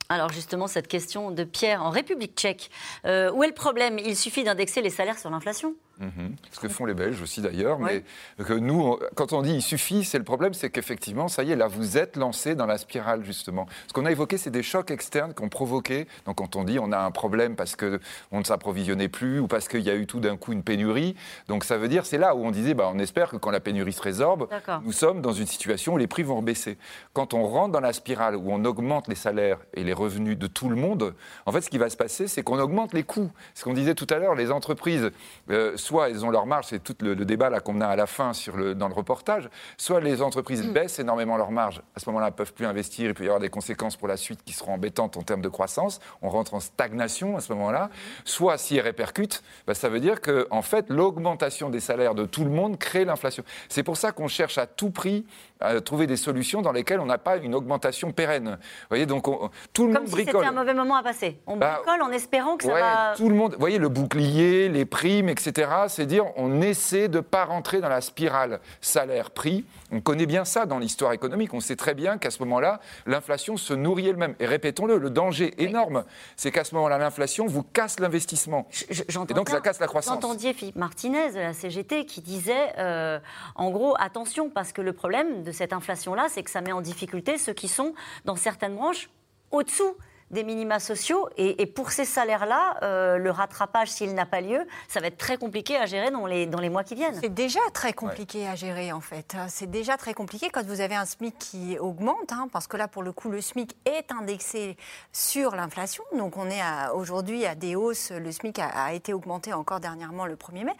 Alors 0.08 0.30
justement, 0.32 0.66
cette 0.66 0.88
question 0.88 1.30
de 1.30 1.44
Pierre 1.44 1.82
en 1.82 1.90
République 1.90 2.34
tchèque, 2.37 2.70
euh, 3.04 3.32
où 3.32 3.42
est 3.42 3.49
le 3.49 3.54
problème? 3.54 3.99
Il 3.99 4.16
suffit 4.16 4.44
d'indexer 4.44 4.82
les 4.82 4.90
salaires 4.90 5.18
sur 5.18 5.30
l'inflation 5.30 5.75
Mhm. 5.99 6.35
Ce 6.51 6.61
que 6.61 6.69
font 6.69 6.85
les 6.85 6.95
Belges 6.95 7.21
aussi 7.23 7.41
d'ailleurs, 7.41 7.79
mais 7.79 8.05
que 8.39 8.53
nous, 8.53 8.99
quand 9.15 9.33
on 9.33 9.43
dit 9.43 9.55
il 9.55 9.63
suffit, 9.63 10.05
c'est 10.05 10.19
le 10.19 10.25
problème, 10.25 10.55
c'est 10.55 10.71
qu'effectivement, 10.71 11.29
ça 11.29 11.43
y 11.45 11.53
est, 11.53 11.57
là, 11.57 11.69
vous 11.69 11.97
êtes 11.97 12.17
lancé 12.17 12.55
dans 12.55 12.67
la 12.67 12.79
spirale 12.79 13.25
justement. 13.25 13.67
Ce 13.87 13.93
qu'on 13.93 14.07
a 14.07 14.11
évoqué, 14.11 14.39
c'est 14.39 14.51
des 14.51 14.63
chocs 14.63 14.91
externes 14.91 15.35
qu'on 15.35 15.49
provoqué. 15.49 16.07
Donc 16.27 16.37
quand 16.37 16.57
on 16.57 16.65
dit 16.65 16.79
on 16.79 16.93
a 16.93 16.99
un 16.99 17.11
problème 17.11 17.57
parce 17.57 17.77
que 17.77 18.01
on 18.33 18.41
ne 18.41 18.45
s'approvisionnait 18.45 19.09
plus 19.09 19.41
ou 19.41 19.47
parce 19.47 19.69
qu'il 19.69 19.83
y 19.83 19.91
a 19.91 19.95
eu 19.95 20.07
tout 20.07 20.21
d'un 20.21 20.37
coup 20.37 20.53
une 20.53 20.63
pénurie, 20.63 21.15
donc 21.49 21.65
ça 21.65 21.77
veut 21.77 21.89
dire 21.89 22.07
c'est 22.07 22.19
là 22.19 22.35
où 22.35 22.45
on 22.45 22.51
disait 22.51 22.75
bah, 22.75 22.91
on 22.93 22.99
espère 22.99 23.31
que 23.31 23.37
quand 23.37 23.51
la 23.51 23.61
pénurie 23.61 23.93
se 23.93 24.03
résorbe, 24.03 24.49
nous 24.85 24.93
sommes 24.93 25.21
dans 25.21 25.33
une 25.33 25.47
situation 25.47 25.95
où 25.95 25.97
les 25.97 26.07
prix 26.07 26.23
vont 26.23 26.43
baisser. 26.43 26.76
Quand 27.13 27.35
on 27.35 27.45
rentre 27.47 27.73
dans 27.73 27.80
la 27.80 27.93
spirale 27.93 28.37
où 28.37 28.50
on 28.50 28.65
augmente 28.65 29.09
les 29.09 29.15
salaires 29.15 29.59
et 29.75 29.85
les 29.85 29.93
revenus 29.93 30.37
de 30.39 30.47
tout 30.47 30.69
le 30.69 30.76
monde, 30.76 31.15
en 31.47 31.52
fait, 31.52 31.61
ce 31.61 31.71
qui 31.71 31.78
va 31.78 31.91
se 31.91 31.97
passer, 31.97 32.26
c'est 32.28 32.43
qu'on 32.43 32.59
augmente 32.59 32.93
les 32.93 33.02
coûts. 33.02 33.30
Ce 33.54 33.65
qu'on 33.65 33.75
disait 33.75 33.95
tout 33.95 34.07
à 34.11 34.19
l'heure, 34.19 34.35
les 34.35 34.50
entreprises 34.50 35.11
euh, 35.50 35.76
soit 35.84 36.10
elles 36.10 36.25
ont 36.25 36.30
leur 36.30 36.47
marge, 36.47 36.66
c'est 36.68 36.82
tout 36.82 36.97
le, 37.00 37.14
débat 37.14 37.50
là 37.50 37.60
qu'on 37.60 37.80
a 37.80 37.86
à 37.86 37.97
la 37.97 38.06
fin 38.06 38.32
sur 38.32 38.56
le, 38.56 38.75
dans 38.75 38.88
le 38.88 38.94
reportage, 38.94 39.49
soit 39.76 40.00
les 40.00 40.23
entreprises 40.23 40.66
mm. 40.66 40.73
baissent 40.73 40.99
énormément 40.99 41.36
leur 41.36 41.50
marge, 41.50 41.82
à 41.94 42.00
ce 42.00 42.08
moment-là, 42.08 42.26
elles 42.26 42.32
ne 42.32 42.36
peuvent 42.36 42.52
plus 42.52 42.66
investir, 42.66 43.08
il 43.08 43.14
peut 43.14 43.25
y 43.25 43.26
avoir 43.26 43.40
des 43.40 43.50
conséquences 43.50 43.97
pour 43.97 44.08
la 44.08 44.16
suite 44.16 44.42
qui 44.44 44.52
seront 44.52 44.75
embêtantes 44.75 45.16
en 45.16 45.23
termes 45.23 45.42
de 45.42 45.49
croissance, 45.49 46.00
on 46.23 46.30
rentre 46.30 46.54
en 46.54 46.60
stagnation 46.60 47.36
à 47.36 47.40
ce 47.40 47.52
moment-là, 47.52 47.90
soit 48.25 48.58
si 48.58 48.76
elles 48.76 48.84
répercutent, 48.84 49.42
bah, 49.66 49.75
ça 49.75 49.88
veut 49.88 50.00
dire 50.00 50.20
que 50.20 50.47
en 50.50 50.62
fait, 50.62 50.86
l'augmentation 50.88 51.70
des 51.70 51.80
salaires 51.80 52.14
de 52.14 52.25
tout 52.25 52.44
le 52.44 52.50
monde 52.50 52.78
crée 52.78 53.04
l'inflation. 53.04 53.44
C'est 53.68 53.82
pour 53.82 53.97
ça 53.97 54.12
qu'on 54.12 54.28
cherche 54.28 54.58
à 54.58 54.66
tout 54.66 54.90
prix 54.90 55.26
à 55.60 55.80
trouver 55.80 56.06
des 56.06 56.16
solutions 56.16 56.62
dans 56.62 56.73
lesquelles 56.73 57.00
on 57.00 57.06
n'a 57.06 57.18
pas 57.18 57.36
une 57.36 57.54
augmentation 57.54 58.12
pérenne. 58.12 58.58
Vous 58.60 58.86
voyez, 58.90 59.06
donc 59.06 59.25
tout 59.73 59.86
le 59.86 59.92
Comme 59.92 60.02
monde 60.02 60.08
si 60.08 60.12
bricole. 60.12 60.42
C'était 60.42 60.47
un 60.47 60.52
mauvais 60.52 60.75
moment 60.75 60.97
à 60.97 61.02
passer. 61.02 61.40
On 61.47 61.56
bah, 61.56 61.80
bricole 61.84 62.02
en 62.02 62.10
espérant 62.10 62.56
que 62.56 62.64
ça 62.64 62.73
va. 62.73 63.14
Tout 63.16 63.28
le 63.28 63.34
monde, 63.34 63.52
vous 63.52 63.60
voyez, 63.60 63.78
le 63.78 63.88
bouclier, 63.88 64.68
les 64.68 64.84
primes, 64.84 65.28
etc. 65.28 65.68
C'est 65.89 66.06
dire 66.06 66.26
on 66.37 66.60
essaie 66.60 67.08
de 67.08 67.21
pas 67.21 67.45
rentrer 67.45 67.80
dans 67.80 67.89
la 67.89 68.00
spirale 68.00 68.60
salaire-prix. 68.80 69.65
On 69.93 70.00
connaît 70.00 70.26
bien 70.26 70.45
ça 70.45 70.67
dans 70.67 70.78
l'histoire 70.78 71.13
économique. 71.13 71.54
On 71.54 71.60
sait 71.60 71.76
très 71.76 71.95
bien 71.95 72.19
qu'à 72.19 72.30
ce 72.30 72.41
moment-là, 72.41 72.80
l'inflation 73.06 73.56
se 73.56 73.75
nourrit 73.75 74.08
elle-même. 74.08 74.34
Et 74.41 74.47
répétons-le, 74.47 74.99
le 74.99 75.10
danger 75.10 75.54
énorme, 75.63 76.04
c'est 76.37 76.50
qu'à 76.50 76.65
ce 76.65 76.75
moment-là, 76.75 76.99
l'inflation 76.99 77.47
vous 77.47 77.63
casse 77.63 78.00
l'investissement. 78.00 78.67
Et 78.91 79.34
donc 79.34 79.49
ça 79.49 79.60
casse 79.60 79.80
la 79.80 79.87
croissance. 79.87 80.19
Vous 80.19 80.26
entendiez 80.26 80.52
Philippe 80.52 80.76
Martinez 80.76 81.32
de 81.32 81.39
la 81.39 81.52
CGT 81.52 82.06
qui 82.06 82.21
disait, 82.21 82.73
euh, 82.78 83.19
en 83.54 83.71
gros, 83.71 83.95
attention, 83.99 84.50
parce 84.50 84.73
que 84.73 84.82
le 84.82 84.93
problème 84.93 85.43
de 85.43 85.52
cette 85.52 85.73
inflation-là, 85.73 86.26
c'est 86.28 86.43
que 86.43 86.50
ça 86.50 86.60
met 86.60 86.73
en 86.73 86.80
difficulté 86.80 87.39
ceux 87.39 87.52
qui 87.52 87.69
sont 87.69 87.95
dans 88.25 88.37
certaines 88.37 88.75
branches 88.75 89.10
au-dessous 89.50 89.97
des 90.34 90.44
minima 90.44 90.78
sociaux. 90.80 91.28
Et, 91.38 91.64
pour 91.64 91.92
ces 91.92 92.04
salaires-là, 92.04 92.76
euh, 92.82 93.16
le 93.16 93.30
rattrapage, 93.30 93.90
s'il 93.90 94.14
n'a 94.14 94.26
pas 94.26 94.42
lieu, 94.42 94.66
ça 94.88 95.00
va 95.00 95.06
être 95.06 95.16
très 95.16 95.38
compliqué 95.38 95.76
à 95.76 95.86
gérer 95.86 96.10
dans 96.10 96.26
les, 96.26 96.47
dans 96.47 96.60
les 96.60 96.68
mois 96.68 96.84
qui 96.84 96.94
viennent. 96.94 97.18
C'est 97.20 97.32
déjà 97.32 97.60
très 97.73 97.94
compliqué 97.94 98.47
à 98.47 98.54
gérer, 98.54 98.92
en 98.92 99.00
fait. 99.00 99.36
C'est 99.49 99.70
déjà 99.70 99.97
très 99.97 100.12
compliqué 100.12 100.50
quand 100.50 100.64
vous 100.66 100.82
avez 100.82 100.94
un 100.94 101.06
SMIC 101.06 101.38
qui 101.38 101.78
augmente, 101.78 102.32
hein, 102.32 102.49
parce 102.52 102.66
que 102.66 102.76
là, 102.76 102.88
pour 102.88 103.02
le 103.02 103.12
coup, 103.12 103.30
le 103.30 103.40
SMIC 103.40 103.76
est 103.86 104.12
indexé 104.12 104.76
sur 105.12 105.56
l'inflation. 105.56 106.04
Donc, 106.12 106.36
on 106.36 106.50
est 106.50 106.62
aujourd'hui 106.94 107.47
à 107.47 107.54
des 107.54 107.76
hausses. 107.76 108.10
Le 108.10 108.30
SMIC 108.30 108.58
a, 108.58 108.92
été 108.92 109.12
augmenté 109.12 109.52
encore 109.52 109.80
dernièrement 109.80 110.26
le 110.26 110.36
1er 110.36 110.64
mai. 110.64 110.73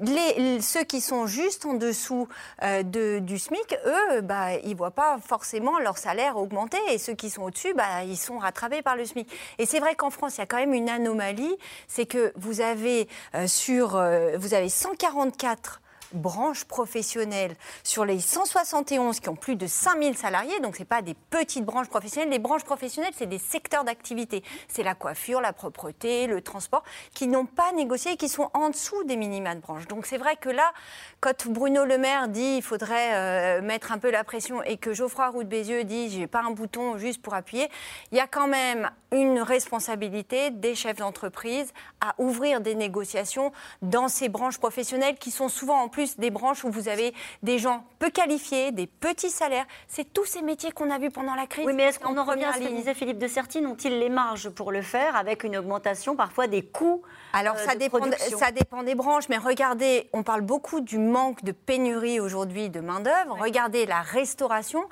Les, 0.00 0.60
ceux 0.60 0.84
qui 0.84 1.00
sont 1.00 1.26
juste 1.26 1.64
en 1.64 1.74
dessous 1.74 2.28
euh, 2.62 2.82
de, 2.82 3.20
du 3.20 3.38
SMIC, 3.38 3.76
eux, 3.86 4.20
bah, 4.22 4.54
ils 4.64 4.70
ne 4.70 4.76
voient 4.76 4.90
pas 4.90 5.18
forcément 5.24 5.78
leur 5.78 5.96
salaire 5.96 6.36
augmenter. 6.36 6.78
Et 6.90 6.98
ceux 6.98 7.14
qui 7.14 7.30
sont 7.30 7.42
au-dessus, 7.42 7.72
bah, 7.74 8.02
ils 8.04 8.16
sont 8.16 8.38
rattrapés 8.38 8.82
par 8.82 8.95
le 8.96 9.04
SMIC. 9.04 9.28
Et 9.58 9.66
c'est 9.66 9.80
vrai 9.80 9.94
qu'en 9.94 10.10
France, 10.10 10.36
il 10.36 10.40
y 10.40 10.42
a 10.42 10.46
quand 10.46 10.58
même 10.58 10.74
une 10.74 10.88
anomalie, 10.88 11.56
c'est 11.88 12.06
que 12.06 12.32
vous 12.36 12.60
avez 12.60 13.08
euh, 13.34 13.46
sur, 13.46 13.96
euh, 13.96 14.36
vous 14.38 14.54
avez 14.54 14.68
144 14.68 15.80
branches 16.12 16.64
professionnelles 16.64 17.56
sur 17.82 18.04
les 18.04 18.20
171 18.20 19.20
qui 19.20 19.28
ont 19.28 19.36
plus 19.36 19.56
de 19.56 19.66
5000 19.66 20.16
salariés, 20.16 20.58
donc 20.60 20.76
ce 20.76 20.80
n'est 20.80 20.86
pas 20.86 21.02
des 21.02 21.14
petites 21.14 21.64
branches 21.64 21.88
professionnelles. 21.88 22.30
Les 22.30 22.38
branches 22.38 22.64
professionnelles, 22.64 23.12
c'est 23.16 23.26
des 23.26 23.38
secteurs 23.38 23.84
d'activité. 23.84 24.42
C'est 24.68 24.82
la 24.82 24.94
coiffure, 24.94 25.40
la 25.40 25.52
propreté, 25.52 26.26
le 26.26 26.40
transport, 26.40 26.84
qui 27.14 27.26
n'ont 27.26 27.46
pas 27.46 27.72
négocié 27.72 28.12
et 28.12 28.16
qui 28.16 28.28
sont 28.28 28.50
en 28.54 28.70
dessous 28.70 29.04
des 29.04 29.16
minima 29.16 29.54
de 29.54 29.60
branche. 29.60 29.86
Donc 29.88 30.06
c'est 30.06 30.18
vrai 30.18 30.36
que 30.36 30.48
là, 30.48 30.72
quand 31.20 31.48
Bruno 31.48 31.84
Le 31.84 31.98
Maire 31.98 32.28
dit 32.28 32.54
qu'il 32.54 32.62
faudrait 32.62 33.14
euh, 33.14 33.62
mettre 33.62 33.92
un 33.92 33.98
peu 33.98 34.10
la 34.10 34.24
pression 34.24 34.62
et 34.62 34.76
que 34.76 34.92
Geoffroy 34.92 35.28
Roux 35.28 35.44
de 35.44 35.48
Bézieux 35.48 35.84
dit 35.84 36.10
j'ai 36.10 36.26
pas 36.26 36.42
un 36.42 36.50
bouton 36.50 36.98
juste 36.98 37.22
pour 37.22 37.34
appuyer, 37.34 37.68
il 38.12 38.18
y 38.18 38.20
a 38.20 38.26
quand 38.26 38.46
même 38.46 38.90
une 39.16 39.40
responsabilité 39.40 40.50
des 40.50 40.74
chefs 40.74 40.98
d'entreprise 40.98 41.72
à 42.00 42.14
ouvrir 42.18 42.60
des 42.60 42.74
négociations 42.74 43.50
dans 43.80 44.08
ces 44.08 44.28
branches 44.28 44.58
professionnelles 44.58 45.16
qui 45.16 45.30
sont 45.30 45.48
souvent 45.48 45.80
en 45.80 45.88
plus 45.88 46.18
des 46.18 46.30
branches 46.30 46.64
où 46.64 46.70
vous 46.70 46.88
avez 46.88 47.14
des 47.42 47.58
gens 47.58 47.84
peu 47.98 48.10
qualifiés, 48.10 48.72
des 48.72 48.86
petits 48.86 49.30
salaires. 49.30 49.64
C'est 49.88 50.12
tous 50.12 50.26
ces 50.26 50.42
métiers 50.42 50.70
qu'on 50.70 50.90
a 50.90 50.98
vus 50.98 51.10
pendant 51.10 51.34
la 51.34 51.46
crise. 51.46 51.64
Oui, 51.66 51.72
mais 51.72 51.84
est-ce 51.84 51.98
qu'on 51.98 52.16
en 52.16 52.24
revient 52.24 52.44
à 52.44 52.52
ce 52.52 52.58
que 52.58 52.68
disait 52.68 52.94
Philippe 52.94 53.18
de 53.18 53.28
Sertine 53.28 53.66
Ont-ils 53.66 53.98
les 53.98 54.10
marges 54.10 54.50
pour 54.50 54.70
le 54.70 54.82
faire 54.82 55.16
avec 55.16 55.44
une 55.44 55.56
augmentation 55.56 56.14
parfois 56.14 56.46
des 56.46 56.62
coûts 56.62 57.02
Alors, 57.32 57.58
ça, 57.58 57.74
de 57.74 57.78
dépend, 57.78 57.98
production 57.98 58.38
ça 58.38 58.50
dépend 58.50 58.82
des 58.82 58.94
branches, 58.94 59.28
mais 59.28 59.38
regardez, 59.38 60.08
on 60.12 60.22
parle 60.22 60.42
beaucoup 60.42 60.80
du 60.80 60.98
manque 60.98 61.42
de 61.42 61.52
pénurie 61.52 62.20
aujourd'hui 62.20 62.68
de 62.68 62.80
main-d'œuvre. 62.80 63.38
Regardez 63.40 63.86
la 63.86 64.02
restauration. 64.02 64.84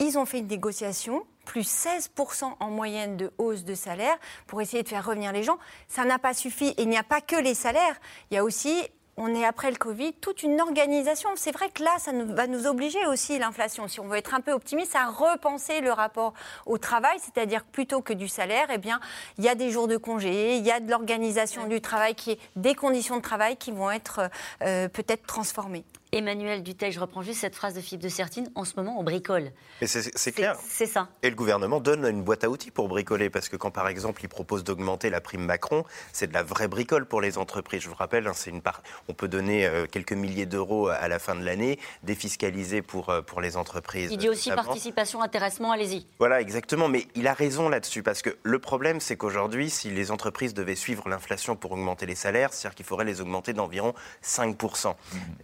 Ils 0.00 0.18
ont 0.18 0.24
fait 0.24 0.38
une 0.38 0.46
négociation, 0.46 1.24
plus 1.50 1.66
16% 1.68 2.44
en 2.60 2.70
moyenne 2.70 3.16
de 3.16 3.32
hausse 3.38 3.64
de 3.64 3.74
salaire 3.74 4.16
pour 4.46 4.60
essayer 4.62 4.84
de 4.84 4.88
faire 4.88 5.04
revenir 5.04 5.32
les 5.32 5.42
gens. 5.42 5.58
Ça 5.88 6.04
n'a 6.04 6.20
pas 6.20 6.32
suffi. 6.32 6.68
Et 6.76 6.82
il 6.82 6.88
n'y 6.88 6.96
a 6.96 7.02
pas 7.02 7.20
que 7.20 7.34
les 7.34 7.54
salaires. 7.54 7.96
Il 8.30 8.34
y 8.36 8.38
a 8.38 8.44
aussi 8.44 8.72
on 9.16 9.34
est 9.34 9.44
après 9.44 9.70
le 9.70 9.76
Covid, 9.76 10.14
toute 10.14 10.44
une 10.44 10.60
organisation. 10.62 11.28
C'est 11.34 11.50
vrai 11.50 11.68
que 11.68 11.82
là, 11.82 11.90
ça 11.98 12.12
nous- 12.12 12.34
va 12.34 12.46
nous 12.46 12.66
obliger 12.66 13.04
aussi, 13.06 13.38
l'inflation, 13.38 13.86
si 13.88 13.98
on 14.00 14.06
veut 14.06 14.16
être 14.16 14.32
un 14.32 14.40
peu 14.40 14.52
optimiste, 14.52 14.94
à 14.94 15.06
repenser 15.06 15.80
le 15.82 15.92
rapport 15.92 16.32
au 16.64 16.78
travail, 16.78 17.18
c'est-à-dire 17.18 17.66
que 17.66 17.70
plutôt 17.70 18.00
que 18.00 18.14
du 18.14 18.28
salaire, 18.28 18.68
eh 18.72 18.78
bien, 18.78 18.98
il 19.36 19.44
y 19.44 19.48
a 19.48 19.54
des 19.56 19.70
jours 19.72 19.88
de 19.88 19.98
congé, 19.98 20.56
il 20.56 20.64
y 20.64 20.70
a 20.70 20.80
de 20.80 20.88
l'organisation 20.90 21.66
du 21.66 21.82
travail, 21.82 22.14
qui 22.14 22.30
est 22.30 22.38
des 22.56 22.74
conditions 22.74 23.16
de 23.16 23.22
travail 23.22 23.56
qui 23.58 23.72
vont 23.72 23.90
être 23.90 24.30
euh, 24.62 24.88
peut-être 24.88 25.26
transformées. 25.26 25.84
Emmanuel 26.12 26.64
Duteil, 26.64 26.90
je 26.90 26.98
reprends 26.98 27.22
juste 27.22 27.40
cette 27.40 27.54
phrase 27.54 27.74
de 27.74 27.80
Philippe 27.80 28.02
de 28.02 28.08
Sertine. 28.08 28.50
En 28.56 28.64
ce 28.64 28.74
moment, 28.76 28.98
on 28.98 29.04
bricole. 29.04 29.52
Mais 29.80 29.86
c'est 29.86 30.32
clair. 30.32 30.56
C'est 30.68 30.86
ça. 30.86 31.08
Et 31.22 31.30
le 31.30 31.36
gouvernement 31.36 31.80
donne 31.80 32.04
une 32.04 32.22
boîte 32.22 32.42
à 32.42 32.50
outils 32.50 32.72
pour 32.72 32.88
bricoler, 32.88 33.30
parce 33.30 33.48
que 33.48 33.56
quand 33.56 33.70
par 33.70 33.86
exemple 33.86 34.20
il 34.24 34.28
propose 34.28 34.64
d'augmenter 34.64 35.08
la 35.08 35.20
prime 35.20 35.44
Macron, 35.44 35.84
c'est 36.12 36.26
de 36.26 36.34
la 36.34 36.42
vraie 36.42 36.66
bricole 36.66 37.06
pour 37.06 37.20
les 37.20 37.38
entreprises. 37.38 37.82
Je 37.82 37.88
vous 37.88 37.94
rappelle, 37.94 38.26
hein, 38.26 38.32
c'est 38.34 38.50
une 38.50 38.60
part, 38.60 38.82
on 39.08 39.14
peut 39.14 39.28
donner 39.28 39.66
euh, 39.66 39.86
quelques 39.86 40.12
milliers 40.12 40.46
d'euros 40.46 40.88
à 40.88 41.06
la 41.06 41.20
fin 41.20 41.36
de 41.36 41.44
l'année, 41.44 41.78
défiscalisés 42.02 42.82
pour, 42.82 43.10
euh, 43.10 43.22
pour 43.22 43.40
les 43.40 43.56
entreprises. 43.56 44.10
Il 44.10 44.18
dit 44.18 44.28
aussi 44.28 44.48
notamment. 44.48 44.66
participation, 44.66 45.22
intéressement, 45.22 45.70
allez-y. 45.70 46.06
Voilà, 46.18 46.40
exactement. 46.40 46.88
Mais 46.88 47.06
il 47.14 47.28
a 47.28 47.34
raison 47.34 47.68
là-dessus, 47.68 48.02
parce 48.02 48.22
que 48.22 48.36
le 48.42 48.58
problème, 48.58 48.98
c'est 49.00 49.16
qu'aujourd'hui, 49.16 49.70
si 49.70 49.90
les 49.90 50.10
entreprises 50.10 50.54
devaient 50.54 50.74
suivre 50.74 51.08
l'inflation 51.08 51.54
pour 51.54 51.70
augmenter 51.72 52.06
les 52.06 52.16
salaires, 52.16 52.52
c'est-à-dire 52.52 52.74
qu'il 52.74 52.86
faudrait 52.86 53.04
les 53.04 53.20
augmenter 53.20 53.52
d'environ 53.52 53.94
5%. 54.24 54.94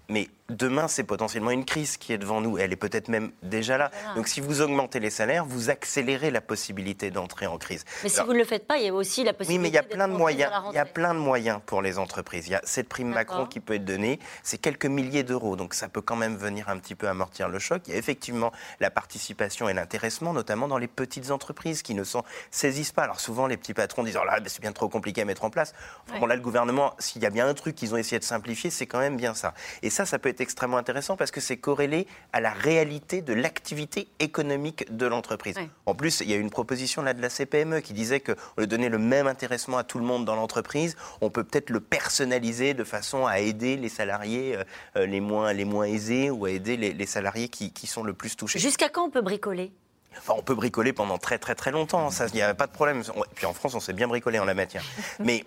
Mais 0.08 0.28
demain, 0.48 0.88
c'est 0.88 1.04
potentiellement 1.04 1.50
une 1.50 1.64
crise 1.64 1.96
qui 1.96 2.12
est 2.12 2.18
devant 2.18 2.40
nous. 2.40 2.58
Elle 2.58 2.72
est 2.72 2.76
peut-être 2.76 3.08
même 3.08 3.32
déjà 3.42 3.78
là. 3.78 3.90
Donc 4.14 4.28
si 4.28 4.40
vous 4.40 4.60
augmentez 4.60 5.00
les 5.00 5.10
salaires, 5.10 5.44
vous 5.44 5.70
accélérez 5.70 6.30
la 6.30 6.40
possibilité 6.40 7.10
d'entrer 7.10 7.46
en 7.46 7.58
crise. 7.58 7.84
Mais 8.02 8.08
si 8.08 8.20
vous 8.20 8.32
ne 8.32 8.38
le 8.38 8.44
faites 8.44 8.66
pas, 8.66 8.78
il 8.78 8.84
y 8.84 8.88
a 8.88 8.94
aussi 8.94 9.24
la 9.24 9.30
oui, 9.30 9.38
possibilité. 9.38 9.62
mais 9.62 9.68
il 9.68 9.74
y 9.74 9.78
a 9.78 9.82
plein 9.82 10.08
de 10.08 10.12
moyens. 10.12 10.52
Il 10.70 10.76
y 10.76 10.78
a 10.78 10.84
plein 10.84 11.14
de 11.14 11.18
moyens 11.18 11.60
pour 11.64 11.82
les 11.82 11.98
entreprises. 11.98 12.46
Il 12.46 12.52
y 12.52 12.54
a 12.54 12.60
cette 12.64 12.88
prime. 12.88 13.06
Macron 13.16 13.46
qui 13.46 13.60
peut 13.60 13.74
être 13.74 13.84
donnée, 13.84 14.18
c'est 14.42 14.58
quelques 14.58 14.86
milliers 14.86 15.22
d'euros, 15.22 15.56
donc 15.56 15.74
ça 15.74 15.88
peut 15.88 16.02
quand 16.02 16.16
même 16.16 16.36
venir 16.36 16.68
un 16.68 16.78
petit 16.78 16.94
peu 16.94 17.08
amortir 17.08 17.48
le 17.48 17.58
choc. 17.58 17.82
Il 17.86 17.92
y 17.92 17.94
a 17.94 17.98
effectivement 17.98 18.52
la 18.80 18.90
participation 18.90 19.68
et 19.68 19.74
l'intéressement, 19.74 20.32
notamment 20.32 20.68
dans 20.68 20.78
les 20.78 20.88
petites 20.88 21.30
entreprises 21.30 21.82
qui 21.82 21.94
ne 21.94 22.04
s'en 22.04 22.24
saisissent 22.50 22.92
pas. 22.92 23.04
Alors 23.04 23.20
souvent, 23.20 23.46
les 23.46 23.56
petits 23.56 23.74
patrons 23.74 24.02
disent 24.02 24.18
oh 24.20 24.24
là, 24.24 24.38
c'est 24.46 24.60
bien 24.60 24.72
trop 24.72 24.88
compliqué 24.88 25.22
à 25.22 25.24
mettre 25.24 25.44
en 25.44 25.50
place. 25.50 25.72
Enfin, 26.08 26.20
bon, 26.20 26.26
là, 26.26 26.36
le 26.36 26.42
gouvernement, 26.42 26.94
s'il 26.98 27.22
y 27.22 27.26
a 27.26 27.30
bien 27.30 27.48
un 27.48 27.54
truc 27.54 27.74
qu'ils 27.74 27.94
ont 27.94 27.96
essayé 27.96 28.18
de 28.18 28.24
simplifier, 28.24 28.70
c'est 28.70 28.86
quand 28.86 28.98
même 28.98 29.16
bien 29.16 29.34
ça. 29.34 29.54
Et 29.82 29.90
ça, 29.90 30.04
ça 30.04 30.18
peut 30.18 30.28
être 30.28 30.35
extrêmement 30.40 30.76
intéressant 30.76 31.16
parce 31.16 31.30
que 31.30 31.40
c'est 31.40 31.56
corrélé 31.56 32.06
à 32.32 32.40
la 32.40 32.50
réalité 32.50 33.22
de 33.22 33.32
l'activité 33.32 34.08
économique 34.20 34.94
de 34.94 35.06
l'entreprise. 35.06 35.56
En 35.86 35.94
plus, 35.94 36.20
il 36.20 36.30
y 36.30 36.34
a 36.34 36.36
une 36.36 36.50
proposition 36.50 37.02
là 37.02 37.14
de 37.14 37.22
la 37.22 37.30
CPME 37.30 37.80
qui 37.80 37.92
disait 37.92 38.22
lieu 38.26 38.36
de 38.58 38.64
donner 38.64 38.88
le 38.88 38.98
même 38.98 39.26
intéressement 39.26 39.78
à 39.78 39.84
tout 39.84 39.98
le 39.98 40.04
monde 40.04 40.24
dans 40.24 40.36
l'entreprise, 40.36 40.96
on 41.20 41.30
peut 41.30 41.44
peut-être 41.44 41.70
le 41.70 41.80
personnaliser 41.80 42.74
de 42.74 42.84
façon 42.84 43.26
à 43.26 43.40
aider 43.40 43.76
les 43.76 43.88
salariés 43.88 44.56
euh, 44.56 44.64
euh, 44.96 45.06
les, 45.06 45.20
moins, 45.20 45.52
les 45.52 45.64
moins 45.64 45.86
aisés 45.86 46.30
ou 46.30 46.44
à 46.44 46.50
aider 46.50 46.76
les, 46.76 46.92
les 46.92 47.06
salariés 47.06 47.48
qui, 47.48 47.72
qui 47.72 47.86
sont 47.86 48.02
le 48.02 48.12
plus 48.12 48.36
touchés. 48.36 48.58
Jusqu'à 48.58 48.88
quand 48.88 49.04
on 49.04 49.10
peut 49.10 49.22
bricoler? 49.22 49.72
Enfin, 50.18 50.34
on 50.36 50.42
peut 50.42 50.54
bricoler 50.54 50.92
pendant 50.92 51.18
très 51.18 51.38
très 51.38 51.54
très 51.54 51.70
longtemps, 51.70 52.10
ça, 52.10 52.26
il 52.28 52.34
n'y 52.34 52.42
a 52.42 52.54
pas 52.54 52.66
de 52.66 52.72
problème. 52.72 53.02
Puis 53.34 53.46
en 53.46 53.52
France, 53.52 53.74
on 53.74 53.80
sait 53.80 53.92
bien 53.92 54.08
bricoler 54.08 54.38
en 54.38 54.44
la 54.44 54.54
matière. 54.54 54.82
Mais 55.18 55.44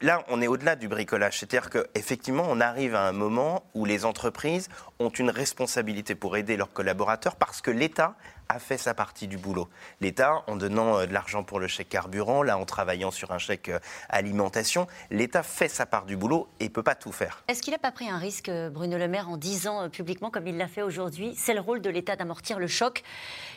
là, 0.00 0.24
on 0.28 0.40
est 0.42 0.46
au-delà 0.46 0.76
du 0.76 0.88
bricolage. 0.88 1.38
C'est-à-dire 1.38 1.70
qu'effectivement, 1.70 2.44
on 2.48 2.60
arrive 2.60 2.94
à 2.94 3.06
un 3.06 3.12
moment 3.12 3.64
où 3.74 3.84
les 3.84 4.04
entreprises 4.04 4.68
ont 4.98 5.10
une 5.10 5.30
responsabilité 5.30 6.14
pour 6.14 6.36
aider 6.36 6.56
leurs 6.56 6.72
collaborateurs 6.72 7.36
parce 7.36 7.60
que 7.60 7.70
l'État 7.70 8.14
a 8.48 8.58
fait 8.58 8.78
sa 8.78 8.94
partie 8.94 9.28
du 9.28 9.36
boulot. 9.36 9.68
L'État, 10.00 10.42
en 10.46 10.56
donnant 10.56 10.98
euh, 10.98 11.06
de 11.06 11.12
l'argent 11.12 11.44
pour 11.44 11.60
le 11.60 11.68
chèque 11.68 11.90
carburant, 11.90 12.42
là, 12.42 12.56
en 12.56 12.64
travaillant 12.64 13.10
sur 13.10 13.30
un 13.30 13.38
chèque 13.38 13.68
euh, 13.68 13.78
alimentation, 14.08 14.86
l'État 15.10 15.42
fait 15.42 15.68
sa 15.68 15.86
part 15.86 16.06
du 16.06 16.16
boulot 16.16 16.48
et 16.58 16.64
ne 16.64 16.68
peut 16.70 16.82
pas 16.82 16.94
tout 16.94 17.12
faire. 17.12 17.44
Est-ce 17.48 17.60
qu'il 17.60 17.72
n'a 17.72 17.78
pas 17.78 17.92
pris 17.92 18.08
un 18.08 18.18
risque, 18.18 18.48
euh, 18.48 18.70
Bruno 18.70 18.96
Le 18.96 19.06
Maire, 19.06 19.28
en 19.28 19.36
disant 19.36 19.90
publiquement, 19.90 20.30
comme 20.30 20.46
il 20.46 20.56
l'a 20.56 20.68
fait 20.68 20.82
aujourd'hui, 20.82 21.34
c'est 21.36 21.54
le 21.54 21.60
rôle 21.60 21.82
de 21.82 21.90
l'État 21.90 22.16
d'amortir 22.16 22.58
le 22.58 22.66
choc 22.66 23.02